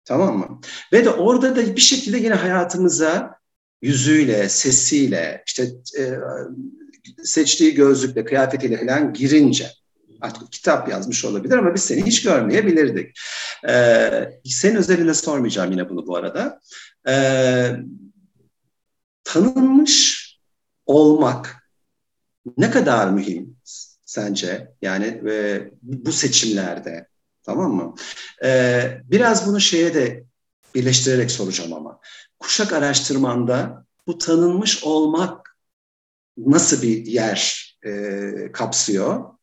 tamam 0.06 0.38
mı? 0.38 0.60
Ve 0.94 1.06
de 1.06 1.10
orada 1.10 1.56
da 1.56 1.76
bir 1.76 1.82
şekilde 1.82 2.18
yine 2.18 2.34
hayatımıza 2.34 3.43
yüzüyle, 3.84 4.50
sesiyle, 4.50 5.44
işte 5.48 5.64
e, 6.00 6.04
seçtiği 7.24 7.74
gözlükle, 7.74 8.26
kıyafetiyle 8.26 8.78
falan 8.78 9.14
girince 9.14 9.72
artık 10.22 10.52
kitap 10.52 10.90
yazmış 10.90 11.26
olabilir 11.26 11.58
ama 11.58 11.76
biz 11.76 11.84
seni 11.84 12.06
hiç 12.06 12.24
görmeyebilirdik. 12.24 13.18
Ee, 13.68 14.40
senin 14.46 14.76
özelinde 14.76 15.14
sormayacağım 15.14 15.72
yine 15.72 15.90
bunu 15.90 16.08
bu 16.08 16.16
arada. 16.16 16.60
Ee, 17.08 17.72
tanınmış 19.24 20.24
olmak 20.86 21.56
ne 22.58 22.72
kadar 22.72 23.10
mühim 23.10 23.58
sence? 24.06 24.72
Yani 24.82 25.06
e, 25.30 25.62
bu 25.82 26.12
seçimlerde 26.12 27.08
tamam 27.44 27.74
mı? 27.74 27.96
Ee, 28.44 29.02
biraz 29.04 29.48
bunu 29.48 29.60
şeye 29.60 29.94
de 29.94 30.24
birleştirerek 30.76 31.32
soracağım 31.32 31.74
ama 31.74 32.00
kuşak 32.40 32.74
araştırmanda 32.74 33.86
bu 34.08 34.18
tanınmış 34.18 34.84
olmak 34.84 35.58
nasıl 36.38 36.82
bir 36.82 37.06
yer 37.06 37.74
e, 37.86 38.52
kapsıyor? 38.54 39.34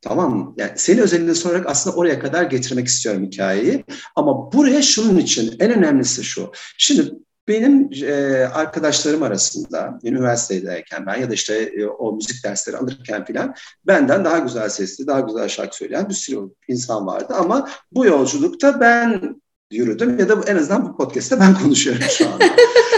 Tamam 0.00 0.36
mı? 0.36 0.54
Yani 0.56 0.72
senin 0.76 1.02
özelinde 1.02 1.34
sorarak 1.34 1.66
aslında 1.66 1.96
oraya 1.96 2.18
kadar 2.18 2.42
getirmek 2.42 2.86
istiyorum 2.86 3.24
hikayeyi. 3.24 3.84
Ama 4.16 4.52
buraya 4.52 4.82
şunun 4.82 5.16
için 5.16 5.56
en 5.60 5.70
önemlisi 5.78 6.24
şu. 6.24 6.52
Şimdi 6.78 7.12
benim 7.48 7.90
e, 8.04 8.12
arkadaşlarım 8.46 9.22
arasında 9.22 9.98
üniversitedeyken 10.04 11.06
ben 11.06 11.20
ya 11.20 11.30
da 11.30 11.34
işte 11.34 11.54
e, 11.54 11.86
o 11.86 12.12
müzik 12.12 12.44
dersleri 12.44 12.76
alırken 12.76 13.24
filan 13.24 13.54
benden 13.86 14.24
daha 14.24 14.38
güzel 14.38 14.68
sesli, 14.68 15.06
daha 15.06 15.20
güzel 15.20 15.48
şarkı 15.48 15.76
söyleyen 15.76 16.08
bir 16.08 16.14
sürü 16.14 16.38
insan 16.68 17.06
vardı. 17.06 17.34
Ama 17.36 17.68
bu 17.92 18.06
yolculukta 18.06 18.80
ben 18.80 19.41
yürüdüm 19.72 20.18
ya 20.18 20.28
da 20.28 20.34
en 20.46 20.56
azından 20.56 20.88
bu 20.88 20.96
podcast'te 20.96 21.40
ben 21.40 21.54
konuşuyorum 21.62 22.02
şu 22.10 22.28
anda. 22.28 22.44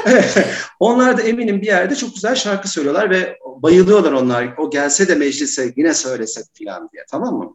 onlar 0.80 1.18
da 1.18 1.22
eminim 1.22 1.60
bir 1.60 1.66
yerde 1.66 1.96
çok 1.96 2.14
güzel 2.14 2.34
şarkı 2.34 2.68
söylüyorlar 2.68 3.10
ve 3.10 3.38
bayılıyorlar 3.56 4.12
onlar. 4.12 4.54
O 4.58 4.70
gelse 4.70 5.08
de 5.08 5.14
meclise 5.14 5.72
yine 5.76 5.94
söylese 5.94 6.42
falan 6.58 6.88
diye 6.92 7.04
tamam 7.10 7.34
mı? 7.34 7.54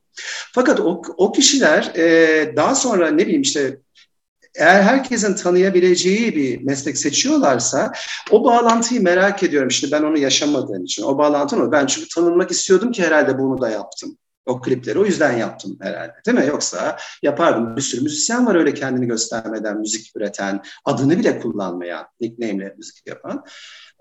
Fakat 0.53 0.79
o, 0.79 1.01
o 1.17 1.31
kişiler 1.31 1.91
e, 1.95 2.55
daha 2.55 2.75
sonra 2.75 3.11
ne 3.11 3.23
bileyim 3.23 3.41
işte 3.41 3.77
eğer 4.55 4.81
herkesin 4.81 5.35
tanıyabileceği 5.35 6.35
bir 6.35 6.63
meslek 6.63 6.97
seçiyorlarsa 6.97 7.91
o 8.31 8.43
bağlantıyı 8.43 9.03
merak 9.03 9.43
ediyorum. 9.43 9.71
Şimdi 9.71 9.91
ben 9.91 10.03
onu 10.03 10.17
yaşamadığım 10.17 10.83
için. 10.83 11.03
O 11.03 11.17
bağlantı 11.17 11.71
Ben 11.71 11.85
çünkü 11.85 12.07
tanınmak 12.07 12.51
istiyordum 12.51 12.91
ki 12.91 13.03
herhalde 13.03 13.39
bunu 13.39 13.61
da 13.61 13.69
yaptım. 13.69 14.17
O 14.45 14.61
klipleri 14.61 14.99
o 14.99 15.05
yüzden 15.05 15.37
yaptım 15.37 15.77
herhalde 15.81 16.13
değil 16.25 16.37
mi? 16.37 16.45
Yoksa 16.45 16.97
yapardım. 17.23 17.75
Bir 17.75 17.81
sürü 17.81 18.01
müzisyen 18.01 18.45
var 18.45 18.55
öyle 18.55 18.73
kendini 18.73 19.07
göstermeden 19.07 19.79
müzik 19.79 20.15
üreten, 20.15 20.61
adını 20.85 21.19
bile 21.19 21.39
kullanmayan, 21.39 22.05
nickname'le 22.21 22.73
müzik 22.77 23.07
yapan. 23.07 23.45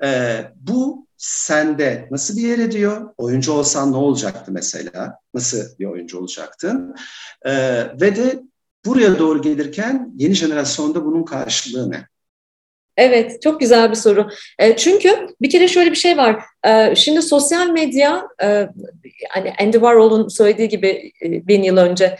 Ee, 0.04 0.52
bu 0.56 1.06
sende 1.16 2.08
nasıl 2.10 2.36
bir 2.36 2.42
yer 2.42 2.58
ediyor? 2.58 3.14
Oyuncu 3.18 3.52
olsan 3.52 3.92
ne 3.92 3.96
olacaktı 3.96 4.52
mesela? 4.52 5.18
Nasıl 5.34 5.78
bir 5.78 5.86
oyuncu 5.86 6.18
olacaktın? 6.18 6.94
Ee, 7.46 7.86
ve 8.00 8.16
de 8.16 8.42
buraya 8.84 9.18
doğru 9.18 9.42
gelirken 9.42 10.12
yeni 10.16 10.34
jenerasyonda 10.34 11.04
bunun 11.04 11.24
karşılığı 11.24 11.90
ne? 11.90 12.08
Evet, 12.98 13.42
çok 13.42 13.60
güzel 13.60 13.90
bir 13.90 13.96
soru. 13.96 14.28
E, 14.58 14.76
çünkü 14.76 15.28
bir 15.40 15.50
kere 15.50 15.68
şöyle 15.68 15.90
bir 15.90 15.96
şey 15.96 16.16
var. 16.16 16.40
E, 16.66 16.94
şimdi 16.96 17.22
sosyal 17.22 17.68
medya, 17.68 18.28
e, 18.42 18.68
hani 19.28 19.52
Andy 19.60 19.72
Warhol'un 19.72 20.28
söylediği 20.28 20.68
gibi 20.68 21.12
bin 21.22 21.62
yıl 21.62 21.76
önce 21.76 22.16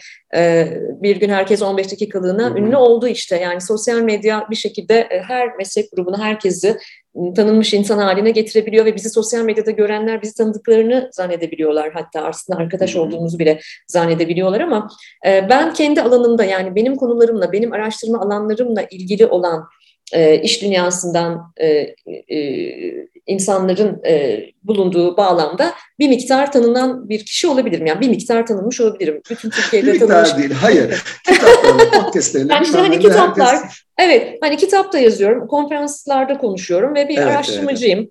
bir 1.02 1.16
gün 1.16 1.28
herkes 1.28 1.62
15 1.62 1.92
dakikalığına 1.92 2.58
ünlü 2.58 2.76
oldu 2.76 3.08
işte. 3.08 3.36
Yani 3.36 3.60
sosyal 3.60 3.98
medya 3.98 4.46
bir 4.50 4.56
şekilde 4.56 5.08
her 5.28 5.56
meslek 5.56 5.92
grubunu, 5.92 6.18
herkesi 6.18 6.76
tanınmış 7.36 7.74
insan 7.74 7.98
haline 7.98 8.30
getirebiliyor 8.30 8.84
ve 8.84 8.94
bizi 8.94 9.10
sosyal 9.10 9.44
medyada 9.44 9.70
görenler 9.70 10.22
bizi 10.22 10.34
tanıdıklarını 10.34 11.08
zannedebiliyorlar. 11.12 11.92
Hatta 11.92 12.20
aslında 12.20 12.58
arkadaş 12.58 12.96
olduğumuzu 12.96 13.38
bile 13.38 13.60
zannedebiliyorlar 13.86 14.60
ama 14.60 14.88
ben 15.24 15.72
kendi 15.72 16.02
alanımda 16.02 16.44
yani 16.44 16.74
benim 16.74 16.96
konularımla, 16.96 17.52
benim 17.52 17.72
araştırma 17.72 18.20
alanlarımla 18.20 18.82
ilgili 18.82 19.26
olan 19.26 19.68
e, 20.12 20.42
iş 20.42 20.62
dünyasından 20.62 21.52
e, 21.56 21.66
e, 21.66 22.38
insanların 23.26 24.04
e, 24.06 24.40
bulunduğu 24.62 25.16
bağlamda 25.16 25.74
bir 25.98 26.08
miktar 26.08 26.52
tanınan 26.52 27.08
bir 27.08 27.24
kişi 27.24 27.48
olabilirim. 27.48 27.86
Yani 27.86 28.00
bir 28.00 28.08
miktar 28.08 28.46
tanınmış 28.46 28.80
olabilirim. 28.80 29.22
Bütün 29.30 29.50
Türkiye'de 29.50 29.86
bir 29.86 29.92
miktar 29.92 30.24
tanınmış. 30.24 30.38
değil, 30.38 30.60
hayır. 30.60 31.04
Kitaplarında, 31.26 31.90
podcastlerinde. 32.02 32.52
Yani 32.52 32.64
işte 32.64 32.78
hani 32.78 32.98
kitaplar, 32.98 33.56
herkes... 33.56 33.70
evet 33.98 34.38
hani 34.40 34.56
kitapta 34.56 34.98
yazıyorum, 34.98 35.46
konferanslarda 35.46 36.38
konuşuyorum 36.38 36.94
ve 36.94 37.08
bir 37.08 37.18
evet, 37.18 37.26
araştırmacıyım 37.26 37.98
evet. 37.98 38.10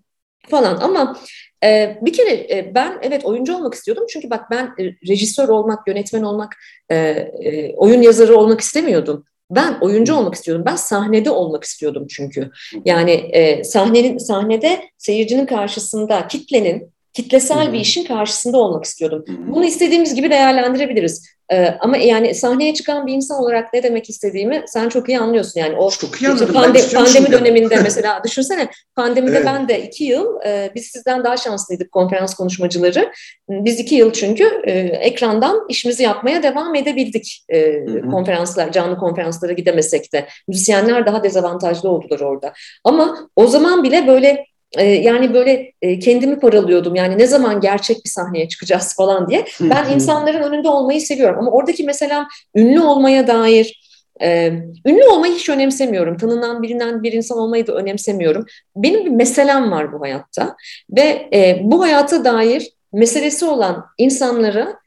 falan 0.49 0.77
ama 0.77 1.17
ee, 1.63 1.97
bir 2.01 2.13
kere 2.13 2.29
e, 2.29 2.71
ben 2.75 2.99
evet 3.01 3.25
oyuncu 3.25 3.55
olmak 3.55 3.73
istiyordum 3.73 4.05
çünkü 4.09 4.29
bak 4.29 4.51
ben 4.51 4.65
e, 4.65 4.83
rejisör 5.07 5.49
olmak, 5.49 5.87
yönetmen 5.87 6.23
olmak, 6.23 6.55
e, 6.89 6.95
e, 6.95 7.73
oyun 7.75 8.01
yazarı 8.01 8.37
olmak 8.37 8.61
istemiyordum. 8.61 9.25
Ben 9.51 9.77
oyuncu 9.81 10.15
olmak 10.15 10.35
istiyordum. 10.35 10.65
Ben 10.65 10.75
sahnede 10.75 11.29
olmak 11.29 11.63
istiyordum 11.63 12.07
çünkü. 12.09 12.51
Yani 12.85 13.11
e, 13.11 13.63
sahnenin 13.63 14.17
sahnede 14.17 14.81
seyircinin 14.97 15.45
karşısında 15.45 16.27
kitlenin 16.27 16.91
kitlesel 17.13 17.73
bir 17.73 17.79
işin 17.79 18.05
karşısında 18.05 18.57
olmak 18.57 18.83
istiyordum. 18.85 19.25
Bunu 19.27 19.65
istediğimiz 19.65 20.15
gibi 20.15 20.29
değerlendirebiliriz. 20.29 21.36
Ee, 21.51 21.77
ama 21.79 21.97
yani 21.97 22.35
sahneye 22.35 22.73
çıkan 22.73 23.07
bir 23.07 23.13
insan 23.13 23.43
olarak 23.43 23.73
ne 23.73 23.83
demek 23.83 24.09
istediğimi 24.09 24.63
sen 24.67 24.89
çok 24.89 25.09
iyi 25.09 25.19
anlıyorsun. 25.19 25.59
Yani 25.59 25.75
o 25.75 25.89
çok 25.91 26.21
iyi 26.21 26.29
anladım. 26.29 26.53
Pande, 26.53 26.79
pandemi 26.93 27.31
döneminde 27.31 27.79
mesela 27.83 28.21
düşünsene 28.23 28.69
pandemide 28.95 29.37
evet. 29.37 29.45
ben 29.45 29.67
de 29.67 29.81
iki 29.81 30.03
yıl 30.03 30.41
e, 30.45 30.71
biz 30.75 30.85
sizden 30.85 31.23
daha 31.23 31.37
şanslıydık 31.37 31.91
konferans 31.91 32.35
konuşmacıları. 32.35 33.11
Biz 33.49 33.79
iki 33.79 33.95
yıl 33.95 34.13
çünkü 34.13 34.61
e, 34.63 34.79
ekrandan 34.79 35.65
işimizi 35.69 36.03
yapmaya 36.03 36.43
devam 36.43 36.75
edebildik 36.75 37.45
e, 37.49 37.85
konferanslar, 38.11 38.71
canlı 38.71 38.97
konferanslara 38.97 39.53
gidemesek 39.53 40.13
de. 40.13 40.27
Müzisyenler 40.47 41.05
daha 41.05 41.23
dezavantajlı 41.23 41.89
oldular 41.89 42.19
orada. 42.19 42.53
Ama 42.83 43.29
o 43.35 43.47
zaman 43.47 43.83
bile 43.83 44.07
böyle 44.07 44.46
ee, 44.77 44.83
yani 44.83 45.33
böyle 45.33 45.73
e, 45.81 45.99
kendimi 45.99 46.39
paralıyordum 46.39 46.95
yani 46.95 47.17
ne 47.17 47.27
zaman 47.27 47.61
gerçek 47.61 48.05
bir 48.05 48.09
sahneye 48.09 48.47
çıkacağız 48.47 48.95
falan 48.95 49.29
diye. 49.29 49.45
Ben 49.61 49.91
insanların 49.93 50.41
önünde 50.41 50.69
olmayı 50.69 51.01
seviyorum 51.01 51.39
ama 51.39 51.51
oradaki 51.51 51.83
mesela 51.83 52.27
ünlü 52.55 52.79
olmaya 52.79 53.27
dair 53.27 53.81
e, 54.21 54.47
ünlü 54.85 55.03
olmayı 55.03 55.33
hiç 55.33 55.49
önemsemiyorum. 55.49 56.17
Tanınan 56.17 56.63
birinden 56.63 57.03
bir 57.03 57.13
insan 57.13 57.37
olmayı 57.37 57.67
da 57.67 57.73
önemsemiyorum. 57.73 58.45
Benim 58.75 59.05
bir 59.05 59.11
meselem 59.11 59.71
var 59.71 59.93
bu 59.93 60.01
hayatta 60.01 60.55
ve 60.89 61.29
e, 61.33 61.59
bu 61.63 61.81
hayata 61.81 62.25
dair 62.25 62.71
meselesi 62.93 63.45
olan 63.45 63.85
insanlara 63.97 64.79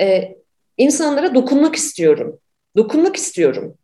e, 0.00 0.36
insanlara 0.78 1.34
dokunmak 1.34 1.74
istiyorum. 1.74 2.38
Dokunmak 2.76 3.16
istiyorum. 3.16 3.74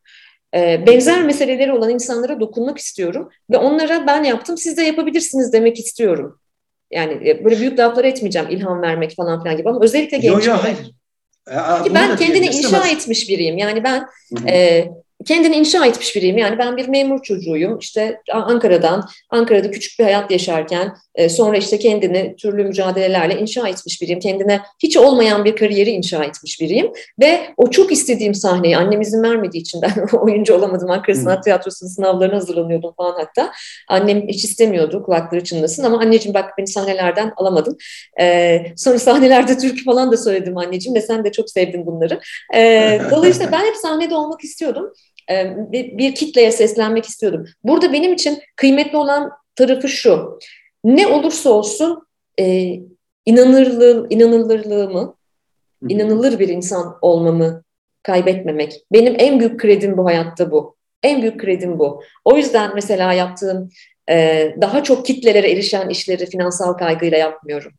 E, 0.55 0.87
benzer 0.87 1.23
meseleleri 1.23 1.73
olan 1.73 1.91
insanlara 1.91 2.41
dokunmak 2.41 2.79
istiyorum 2.79 3.31
ve 3.51 3.57
onlara 3.57 4.07
ben 4.07 4.25
yaptım 4.25 4.59
siz 4.59 4.77
de 4.77 4.83
yapabilirsiniz 4.83 5.53
demek 5.53 5.79
istiyorum. 5.79 6.39
Yani 6.91 7.29
e, 7.29 7.45
böyle 7.45 7.61
büyük 7.61 7.79
laflar 7.79 8.05
etmeyeceğim 8.05 8.49
ilham 8.51 8.83
vermek 8.83 9.17
falan 9.17 9.43
filan 9.43 9.57
gibi 9.57 9.69
ama 9.69 9.81
özellikle 9.83 10.19
gençlere. 10.19 10.45
Yo, 10.45 10.57
yo, 10.57 10.63
hayır. 10.63 10.77
Ki 11.85 11.95
ben 11.95 12.17
kendini 12.17 12.47
inşa 12.47 12.89
etmiş 12.89 13.29
biriyim. 13.29 13.59
Yani 13.59 13.85
ben 13.85 14.07
e, 14.47 14.89
kendini 15.27 15.57
inşa 15.57 15.87
etmiş 15.87 16.17
biriyim. 16.17 16.39
Yani 16.39 16.59
ben 16.59 16.77
bir 16.77 16.89
memur 16.89 17.23
çocuğuyum. 17.23 17.79
İşte 17.79 18.21
Ankara'dan, 18.33 19.09
Ankara'da 19.31 19.71
küçük 19.71 19.99
bir 19.99 20.05
hayat 20.05 20.31
yaşarken 20.31 20.95
e, 21.15 21.29
sonra 21.29 21.57
işte 21.57 21.79
kendini 21.79 22.37
türlü 22.37 22.65
mücadelelerle 22.65 23.39
inşa 23.39 23.69
etmiş 23.69 24.03
biriyim. 24.03 24.21
Kendine 24.21 24.61
hiç 24.83 24.97
olmayan 24.97 25.45
bir 25.45 25.57
kariyeri 25.57 25.91
inşa 25.91 26.25
etmiş 26.25 26.61
biriyim. 26.61 26.93
Ve 27.21 27.41
o 27.57 27.71
çok 27.71 27.93
istediğim 27.93 28.35
sahneyi 28.35 28.77
annem 28.77 29.01
izin 29.01 29.23
vermediği 29.23 29.61
için 29.61 29.83
ben 29.83 30.07
oyuncu 30.19 30.55
olamadım. 30.55 30.91
Ankara 30.91 31.17
Sanat 31.17 31.45
Tiyatrosu'nun 31.45 31.91
sınavlarına 31.91 32.37
hazırlanıyordum 32.37 32.95
falan 32.97 33.13
hatta. 33.13 33.53
Annem 33.89 34.29
hiç 34.29 34.45
istemiyordu 34.45 35.03
kulakları 35.03 35.45
çınlasın 35.45 35.85
ama 35.85 35.99
anneciğim 35.99 36.35
bak 36.35 36.51
beni 36.59 36.67
sahnelerden 36.67 37.33
alamadın. 37.37 37.79
Ee, 38.21 38.65
sonra 38.77 38.99
sahnelerde 38.99 39.59
türkü 39.59 39.85
falan 39.85 40.13
da 40.13 40.17
söyledim 40.17 40.59
anneciğim 40.59 40.97
ve 40.97 41.01
sen 41.01 41.25
de 41.25 41.33
çok 41.33 41.51
sevdin 41.51 41.87
bunları. 41.87 42.21
Ee, 42.55 43.01
dolayısıyla 43.11 43.53
ben 43.53 43.65
hep 43.65 43.77
sahnede 43.77 44.15
olmak 44.15 44.45
istiyordum. 44.45 44.93
Ee, 45.31 45.55
bir, 45.73 45.99
bir 45.99 46.15
kitleye 46.15 46.53
seslenmek 46.53 47.05
istiyordum. 47.05 47.45
Burada 47.65 47.93
benim 47.93 48.13
için 48.13 48.39
kıymetli 48.57 48.97
olan 48.97 49.31
tarafı 49.57 49.89
şu. 49.89 50.39
Ne 50.85 51.07
olursa 51.07 51.51
olsun 51.51 52.07
e, 52.41 52.77
inanırlığım, 53.27 54.07
inanılırlığımı, 54.11 55.17
inanılır 55.89 56.39
bir 56.39 56.49
insan 56.49 56.99
olmamı 57.03 57.63
kaybetmemek. 58.03 58.85
Benim 58.93 59.15
en 59.19 59.41
büyük 59.41 59.61
kredim 59.61 59.97
bu 59.97 60.05
hayatta 60.07 60.51
bu. 60.51 60.77
En 61.03 61.23
büyük 61.23 61.41
kredim 61.41 61.79
bu. 61.79 62.03
O 62.25 62.37
yüzden 62.37 62.75
mesela 62.75 63.13
yaptığım 63.13 63.71
e, 64.11 64.49
daha 64.61 64.83
çok 64.83 65.07
kitlelere 65.07 65.53
erişen 65.53 65.89
işleri 65.89 66.27
finansal 66.27 66.73
kaygıyla 66.73 67.19
yapmıyorum. 67.19 67.73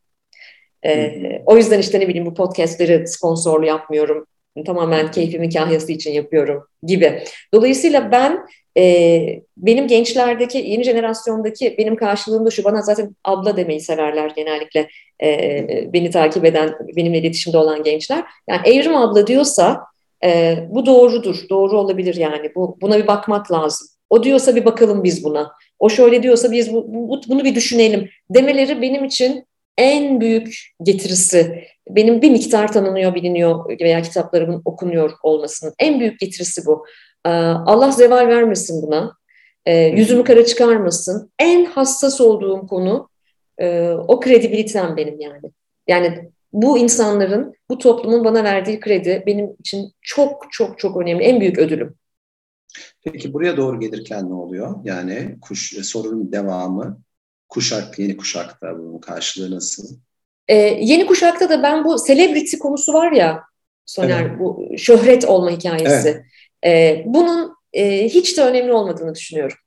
E, 0.86 1.14
o 1.45 1.57
yüzden 1.57 1.80
işte 1.80 1.99
ne 1.99 2.07
bileyim 2.07 2.26
bu 2.26 2.34
podcastleri 2.34 3.07
sponsorlu 3.07 3.65
yapmıyorum 3.65 4.28
tamamen 4.65 5.11
keyfimin 5.11 5.49
kahyası 5.49 5.91
için 5.91 6.11
yapıyorum 6.11 6.67
gibi. 6.84 7.23
Dolayısıyla 7.53 8.11
ben 8.11 8.39
e, 8.77 9.41
benim 9.57 9.88
gençlerdeki, 9.88 10.57
yeni 10.57 10.84
jenerasyondaki 10.84 11.75
benim 11.77 11.95
karşılığımda 11.95 12.51
şu 12.51 12.63
bana 12.63 12.81
zaten 12.81 13.15
abla 13.23 13.57
demeyi 13.57 13.81
severler 13.81 14.31
genellikle 14.35 14.88
e, 15.23 15.89
beni 15.93 16.09
takip 16.11 16.45
eden, 16.45 16.75
benimle 16.95 17.17
iletişimde 17.17 17.57
olan 17.57 17.84
gençler. 17.84 18.23
Yani 18.49 18.61
Evrim 18.67 18.95
abla 18.95 19.27
diyorsa 19.27 19.81
e, 20.23 20.57
bu 20.69 20.85
doğrudur, 20.85 21.35
doğru 21.49 21.80
olabilir 21.80 22.15
yani. 22.15 22.55
Bu 22.55 22.77
Buna 22.81 22.97
bir 22.97 23.07
bakmak 23.07 23.51
lazım. 23.51 23.88
O 24.09 24.23
diyorsa 24.23 24.55
bir 24.55 24.65
bakalım 24.65 25.03
biz 25.03 25.23
buna. 25.23 25.51
O 25.80 25.89
şöyle 25.89 26.23
diyorsa 26.23 26.51
biz 26.51 26.73
bu, 26.73 26.85
bu, 26.93 27.21
bunu 27.27 27.43
bir 27.43 27.55
düşünelim 27.55 28.09
demeleri 28.30 28.81
benim 28.81 29.05
için 29.05 29.45
en 29.77 30.21
büyük 30.21 30.73
getirisi 30.84 31.63
benim 31.89 32.22
bir 32.22 32.31
miktar 32.31 32.73
tanınıyor, 32.73 33.15
biliniyor 33.15 33.80
veya 33.80 34.01
kitaplarımın 34.01 34.61
okunuyor 34.65 35.11
olmasının 35.23 35.73
en 35.80 35.99
büyük 35.99 36.19
getirisi 36.19 36.65
bu. 36.65 36.85
Ee, 37.26 37.30
Allah 37.30 37.91
zeval 37.91 38.27
vermesin 38.27 38.81
buna. 38.88 39.15
Ee, 39.65 39.77
yüzümü 39.77 40.23
kara 40.23 40.45
çıkarmasın. 40.45 41.31
En 41.39 41.65
hassas 41.65 42.22
olduğum 42.22 42.68
konu 42.68 43.10
e, 43.57 43.89
o 43.89 44.19
kredibilitem 44.19 44.97
benim 44.97 45.19
yani. 45.19 45.51
Yani 45.88 46.31
bu 46.53 46.77
insanların, 46.77 47.53
bu 47.69 47.77
toplumun 47.77 48.26
bana 48.26 48.43
verdiği 48.43 48.80
kredi 48.80 49.23
benim 49.26 49.55
için 49.60 49.91
çok 50.01 50.47
çok 50.51 50.80
çok 50.80 50.97
önemli. 50.97 51.23
En 51.23 51.41
büyük 51.41 51.57
ödülüm. 51.57 51.95
Peki 53.03 53.34
buraya 53.34 53.57
doğru 53.57 53.80
gelirken 53.80 54.30
ne 54.30 54.34
oluyor? 54.34 54.76
Yani 54.84 55.38
kuş, 55.41 55.85
sorunun 55.85 56.31
devamı, 56.31 57.01
kuşak, 57.49 57.99
yeni 57.99 58.18
kuşakta 58.18 58.80
bunun 58.80 58.99
karşılığı 58.99 59.55
nasıl? 59.55 59.97
Ee, 60.48 60.56
yeni 60.82 61.06
kuşakta 61.06 61.49
da 61.49 61.64
ben 61.64 61.84
bu 61.84 61.95
celebrity 62.07 62.57
konusu 62.57 62.94
var 62.94 63.11
ya 63.11 63.44
Soner, 63.86 64.22
evet. 64.22 64.40
bu 64.40 64.65
şöhret 64.78 65.26
olma 65.26 65.52
hikayesi. 65.52 66.10
Evet. 66.10 66.24
Ee, 66.65 67.03
bunun 67.06 67.56
e, 67.74 68.06
hiç 68.10 68.38
de 68.38 68.41
önemli 68.44 68.74
olmadığını 68.74 69.15
düşünüyorum. 69.15 69.57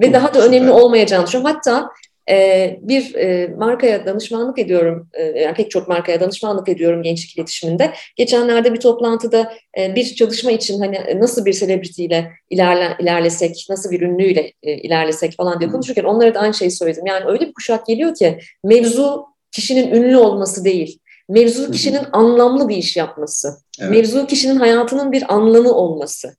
Ve 0.00 0.08
Hı, 0.08 0.12
daha 0.12 0.34
da 0.34 0.40
süper. 0.40 0.48
önemli 0.48 0.70
olmayacağını 0.70 1.26
düşünüyorum. 1.26 1.54
Hatta 1.54 1.88
e, 2.30 2.78
bir 2.82 3.14
e, 3.14 3.48
markaya 3.48 4.06
danışmanlık 4.06 4.58
ediyorum, 4.58 5.08
e, 5.12 5.22
yani 5.24 5.54
pek 5.54 5.70
çok 5.70 5.88
markaya 5.88 6.20
danışmanlık 6.20 6.68
ediyorum 6.68 7.02
gençlik 7.02 7.38
iletişiminde. 7.38 7.92
Geçenlerde 8.16 8.74
bir 8.74 8.80
toplantıda 8.80 9.52
e, 9.78 9.94
bir 9.94 10.14
çalışma 10.14 10.50
için 10.50 10.80
hani 10.80 11.20
nasıl 11.20 11.44
bir 11.44 11.52
selebritiyle 11.52 12.32
ilerle, 12.50 12.96
ilerlesek, 13.00 13.66
nasıl 13.70 13.90
bir 13.90 14.00
ünlüyle 14.00 14.52
e, 14.62 14.72
ilerlesek 14.74 15.36
falan 15.36 15.60
diye 15.60 15.70
konuşurken 15.70 16.04
onlara 16.04 16.34
da 16.34 16.40
aynı 16.40 16.54
şeyi 16.54 16.70
söyledim. 16.70 17.06
Yani 17.06 17.24
öyle 17.26 17.46
bir 17.46 17.54
kuşak 17.54 17.86
geliyor 17.86 18.14
ki 18.14 18.38
mevzu 18.64 19.31
kişinin 19.52 19.94
ünlü 19.94 20.16
olması 20.16 20.64
değil. 20.64 20.98
Mevzu 21.28 21.70
kişinin 21.70 22.02
anlamlı 22.12 22.68
bir 22.68 22.76
iş 22.76 22.96
yapması. 22.96 23.56
Evet. 23.80 23.90
Mevzu 23.90 24.26
kişinin 24.26 24.56
hayatının 24.56 25.12
bir 25.12 25.34
anlamı 25.34 25.72
olması. 25.72 26.36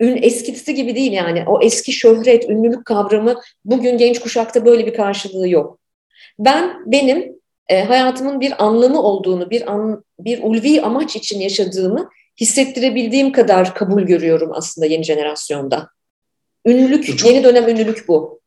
Ün 0.00 0.22
eskisi 0.22 0.74
gibi 0.74 0.94
değil 0.94 1.12
yani. 1.12 1.44
O 1.46 1.62
eski 1.62 1.92
şöhret, 1.92 2.50
ünlülük 2.50 2.84
kavramı 2.84 3.40
bugün 3.64 3.98
genç 3.98 4.20
kuşakta 4.20 4.64
böyle 4.64 4.86
bir 4.86 4.94
karşılığı 4.94 5.48
yok. 5.48 5.78
Ben 6.38 6.76
benim 6.86 7.36
e, 7.68 7.84
hayatımın 7.84 8.40
bir 8.40 8.64
anlamı 8.64 9.02
olduğunu, 9.02 9.50
bir 9.50 9.72
an, 9.72 10.04
bir 10.20 10.42
ulvi 10.42 10.82
amaç 10.82 11.16
için 11.16 11.40
yaşadığımı 11.40 12.08
hissettirebildiğim 12.40 13.32
kadar 13.32 13.74
kabul 13.74 14.02
görüyorum 14.02 14.50
aslında 14.54 14.86
yeni 14.86 15.04
jenerasyonda. 15.04 15.88
Ünlülük, 16.66 17.18
çok... 17.18 17.30
yeni 17.30 17.44
dönem 17.44 17.68
ünlülük 17.68 18.08
bu. 18.08 18.40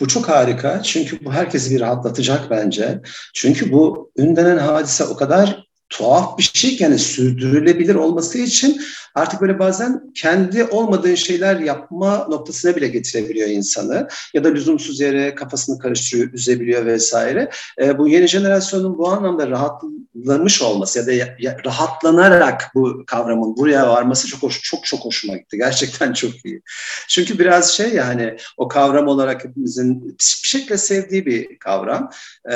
Bu 0.00 0.08
çok 0.08 0.28
harika 0.28 0.82
çünkü 0.82 1.24
bu 1.24 1.32
herkesi 1.32 1.74
bir 1.74 1.80
rahatlatacak 1.80 2.50
bence. 2.50 3.00
Çünkü 3.34 3.72
bu 3.72 4.10
ün 4.16 4.36
denen 4.36 4.58
hadise 4.58 5.04
o 5.04 5.16
kadar 5.16 5.64
tuhaf 5.94 6.38
bir 6.38 6.50
şey 6.54 6.76
yani 6.80 6.98
sürdürülebilir 6.98 7.94
olması 7.94 8.38
için 8.38 8.80
artık 9.14 9.40
böyle 9.40 9.58
bazen 9.58 10.02
kendi 10.14 10.64
olmadığı 10.64 11.16
şeyler 11.16 11.60
yapma 11.60 12.26
noktasına 12.28 12.76
bile 12.76 12.88
getirebiliyor 12.88 13.48
insanı 13.48 14.08
ya 14.34 14.44
da 14.44 14.48
lüzumsuz 14.48 15.00
yere 15.00 15.34
kafasını 15.34 15.78
karıştırıyor, 15.78 16.32
üzebiliyor 16.32 16.86
vesaire. 16.86 17.50
E, 17.80 17.98
bu 17.98 18.08
yeni 18.08 18.28
jenerasyonun 18.28 18.98
bu 18.98 19.08
anlamda 19.08 19.50
rahatlamış 19.50 20.62
olması 20.62 20.98
ya 20.98 21.06
da 21.06 21.12
ya, 21.12 21.36
ya, 21.38 21.56
rahatlanarak 21.64 22.70
bu 22.74 23.04
kavramın 23.06 23.56
buraya 23.56 23.88
varması 23.88 24.28
çok 24.28 24.42
hoş, 24.42 24.62
çok 24.62 24.84
çok 24.84 25.00
hoşuma 25.00 25.36
gitti. 25.36 25.56
Gerçekten 25.56 26.12
çok 26.12 26.44
iyi. 26.44 26.62
Çünkü 27.08 27.38
biraz 27.38 27.72
şey 27.72 27.94
yani 27.94 28.36
o 28.56 28.68
kavram 28.68 29.08
olarak 29.08 29.44
hepimizin 29.44 30.04
bir 30.08 30.14
şekilde 30.18 30.78
sevdiği 30.78 31.26
bir 31.26 31.58
kavram. 31.58 32.10
E, 32.50 32.54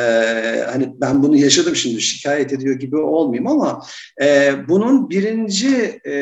hani 0.70 0.92
ben 1.00 1.22
bunu 1.22 1.36
yaşadım 1.36 1.76
şimdi 1.76 2.00
şikayet 2.00 2.52
ediyor 2.52 2.74
gibi 2.74 2.96
olmayayım 3.28 3.46
ama 3.46 3.82
e, 4.22 4.54
bunun 4.68 5.10
birinci 5.10 6.00
e, 6.06 6.12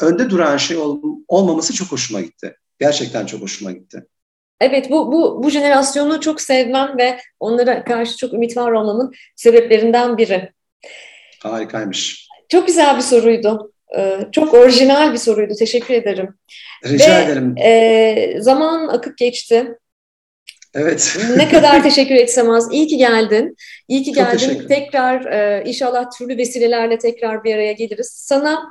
önde 0.00 0.30
duran 0.30 0.56
şey 0.56 0.76
ol, 0.76 1.02
olmaması 1.28 1.72
çok 1.74 1.92
hoşuma 1.92 2.20
gitti. 2.20 2.56
Gerçekten 2.78 3.26
çok 3.26 3.42
hoşuma 3.42 3.72
gitti. 3.72 4.06
Evet 4.60 4.90
bu, 4.90 5.12
bu, 5.12 5.42
bu 5.44 5.50
jenerasyonu 5.50 6.20
çok 6.20 6.40
sevmem 6.40 6.98
ve 6.98 7.18
onlara 7.40 7.84
karşı 7.84 8.16
çok 8.16 8.32
ümit 8.32 8.56
var 8.56 8.72
olmamın 8.72 9.12
sebeplerinden 9.36 10.18
biri. 10.18 10.52
Harikaymış. 11.42 12.28
Çok 12.48 12.66
güzel 12.66 12.96
bir 12.96 13.02
soruydu. 13.02 13.72
Ee, 13.98 14.18
çok 14.32 14.54
orijinal 14.54 15.12
bir 15.12 15.18
soruydu. 15.18 15.54
Teşekkür 15.58 15.94
ederim. 15.94 16.34
Rica 16.84 17.18
ve, 17.18 17.22
ederim. 17.22 17.54
E, 17.58 18.34
zaman 18.40 18.88
akıp 18.88 19.18
geçti. 19.18 19.78
Evet. 20.74 21.18
ne 21.36 21.48
kadar 21.48 21.82
teşekkür 21.82 22.14
etsem 22.14 22.50
az. 22.50 22.72
İyi 22.72 22.86
ki 22.86 22.96
geldin. 22.96 23.56
İyi 23.88 24.02
ki 24.02 24.12
geldin. 24.12 24.68
Tekrar 24.68 25.24
e, 25.24 25.62
inşallah 25.66 26.10
türlü 26.18 26.36
vesilelerle 26.36 26.98
tekrar 26.98 27.44
bir 27.44 27.54
araya 27.54 27.72
geliriz. 27.72 28.08
Sana 28.14 28.62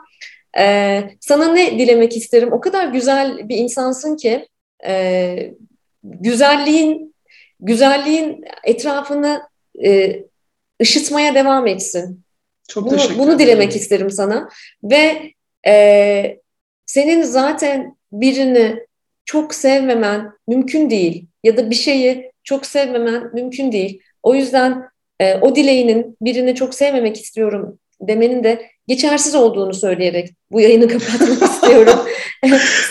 e, 0.58 1.04
sana 1.20 1.54
ne 1.54 1.80
dilemek 1.80 2.18
isterim? 2.18 2.52
O 2.52 2.62
kadar 2.62 2.88
güzel 2.88 3.50
bir 3.50 3.58
insansın 3.58 4.18
ki 4.18 4.48
e, 4.86 5.54
güzelliğin 6.04 7.16
güzelliğin 7.60 8.46
etrafını 8.64 9.42
e, 9.86 10.24
ışıtmaya 10.82 11.36
devam 11.36 11.68
etsin. 11.68 12.24
Çok 12.68 12.86
bunu, 12.86 12.98
teşekkür 12.98 13.20
bunu 13.20 13.40
dilemek 13.40 13.76
isterim 13.76 14.10
sana 14.10 14.50
ve 14.84 15.32
e, 15.68 16.38
senin 16.86 17.24
zaten 17.24 17.98
birini 18.12 18.86
çok 19.32 19.56
sevmemen 19.56 20.32
mümkün 20.48 20.90
değil 20.90 21.26
ya 21.44 21.58
da 21.58 21.70
bir 21.70 21.76
şeyi 21.76 22.32
çok 22.44 22.66
sevmemen 22.66 23.30
mümkün 23.34 23.72
değil. 23.72 24.02
O 24.24 24.36
yüzden 24.36 24.84
e, 25.20 25.36
o 25.36 25.56
dileğinin 25.56 26.18
birini 26.22 26.56
çok 26.56 26.76
sevmemek 26.76 27.18
istiyorum 27.18 27.80
demenin 28.02 28.44
de 28.44 28.70
geçersiz 28.88 29.36
olduğunu 29.36 29.74
söyleyerek 29.74 30.30
bu 30.52 30.62
yayını 30.62 30.88
kapatmak 30.88 31.44
istiyorum. 31.52 32.00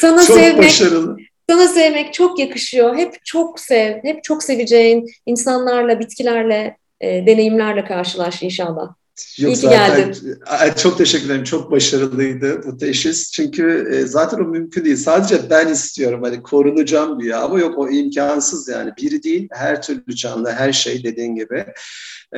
sana 0.01 0.27
çok 0.27 0.39
sevmek, 0.39 0.65
başarılı. 0.65 1.17
Sana 1.51 1.69
sevmek 1.69 2.15
çok 2.15 2.39
yakışıyor. 2.39 2.97
Hep 2.97 3.25
çok 3.25 3.61
sev, 3.61 4.05
hep 4.05 4.25
çok 4.25 4.43
seveceğin 4.43 5.07
insanlarla, 5.27 6.01
bitkilerle, 6.01 6.77
e, 7.01 7.27
deneyimlerle 7.27 7.85
karşılaş 7.85 8.43
inşallah. 8.43 8.95
Yok, 9.39 9.53
İyi 9.53 9.57
zaten, 9.57 9.97
geldin. 9.97 10.39
Çok 10.77 10.99
teşekkür 10.99 11.27
ederim. 11.27 11.45
Çok 11.45 11.71
başarılıydı 11.71 12.63
bu 12.67 12.77
teşhis. 12.77 13.31
Çünkü 13.31 13.91
e, 13.95 14.07
zaten 14.07 14.39
o 14.39 14.45
mümkün 14.45 14.85
değil. 14.85 14.97
Sadece 14.97 15.51
ben 15.51 15.69
istiyorum. 15.69 16.23
Hani 16.23 16.43
korunacağım 16.43 17.21
diye. 17.21 17.35
Ama 17.35 17.61
yok 17.61 17.79
o 17.79 17.89
imkansız 17.89 18.69
yani. 18.69 18.91
Biri 18.99 19.23
değil 19.23 19.49
her 19.53 19.83
türlü 19.83 20.17
canlı, 20.17 20.51
her 20.51 20.73
şey 20.73 21.05
dediğin 21.05 21.35
gibi. 21.35 21.65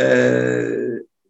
Ee, 0.00 0.64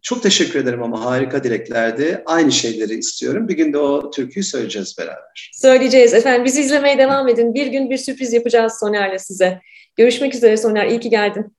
çok 0.03 0.23
teşekkür 0.23 0.59
ederim 0.59 0.83
ama 0.83 1.05
harika 1.05 1.45
dileklerdi. 1.45 2.23
Aynı 2.27 2.53
şeyleri 2.53 2.95
istiyorum. 2.95 3.49
Bir 3.49 3.57
gün 3.57 3.73
de 3.73 3.79
o 3.79 4.11
türküyü 4.11 4.45
söyleyeceğiz 4.45 4.95
beraber. 4.99 5.51
Söyleyeceğiz 5.55 6.15
efendim. 6.15 6.45
Bizi 6.45 6.61
izlemeye 6.61 6.99
devam 6.99 7.29
edin. 7.29 7.55
Bir 7.55 7.67
gün 7.67 7.91
bir 7.91 7.97
sürpriz 7.97 8.33
yapacağız 8.33 8.73
Soner'le 8.81 9.19
size. 9.19 9.61
Görüşmek 9.97 10.35
üzere 10.35 10.57
Soner. 10.57 10.87
İyi 10.87 11.01
ki 11.01 11.11
geldin. 11.11 11.57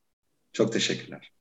Çok 0.54 0.74
teşekkürler. 0.74 1.32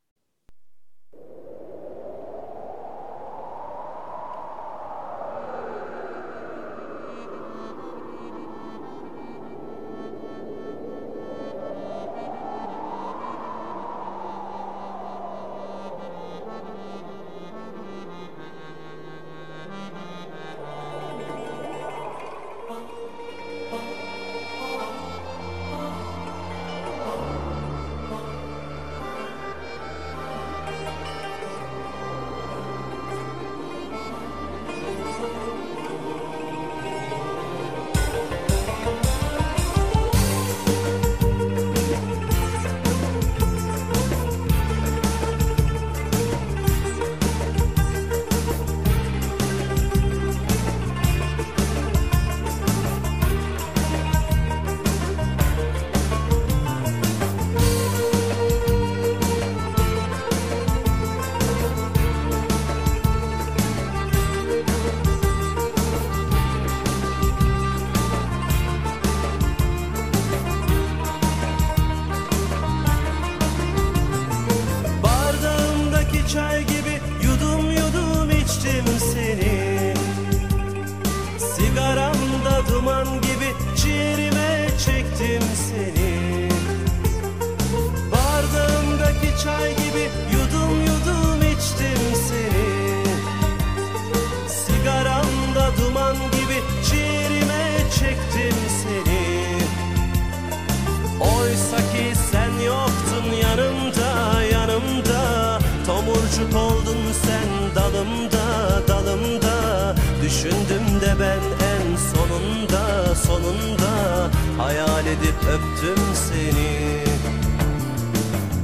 Öptüm 115.48 116.04
seni. 116.14 117.04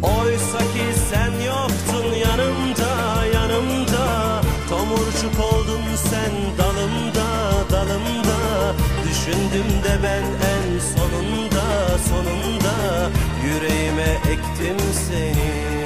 Oysa 0.03 0.59
ki 0.59 0.87
sen 1.11 1.33
yoktun 1.47 2.15
yanımda 2.15 3.25
yanımda. 3.35 4.41
Tomurcuk 4.69 5.41
oldun 5.53 5.83
sen 5.97 6.33
dalımda 6.59 7.27
dalımda. 7.71 8.75
Düşündüm 9.05 9.69
de 9.85 10.03
ben 10.03 10.25
en 10.55 10.79
sonunda 10.79 11.99
sonunda. 12.09 13.11
Yüreğime 13.45 14.19
ektim 14.33 14.77
seni 15.09 15.78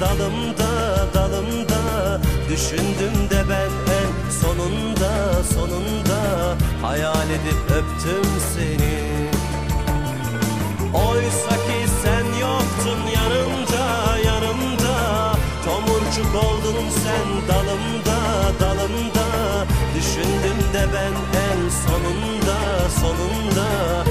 dalımda 0.00 1.06
dalımda. 1.14 2.20
Düşündüm 2.48 3.30
de 3.30 3.44
ben 3.50 3.70
en 4.00 4.30
sonunda 4.30 5.42
sonunda. 5.54 6.20
Hayal 6.82 7.30
edip 7.30 7.70
öptüm 7.70 8.30
seni. 8.54 9.30
Oysa 10.94 11.50
ki 11.50 11.80
sen 12.02 12.24
yoktun 12.40 13.00
yanımda 13.14 14.18
yanımda. 14.24 14.96
Tomurcuk 15.64 16.34
oldun 16.44 16.84
sen 17.02 17.48
dalımda 17.48 18.18
dalımda. 18.60 19.26
Düşündüm 19.96 20.58
de 20.74 20.86
ben 20.94 21.14
en 21.46 21.68
sonunda 21.68 22.88
sonunda. 23.00 24.05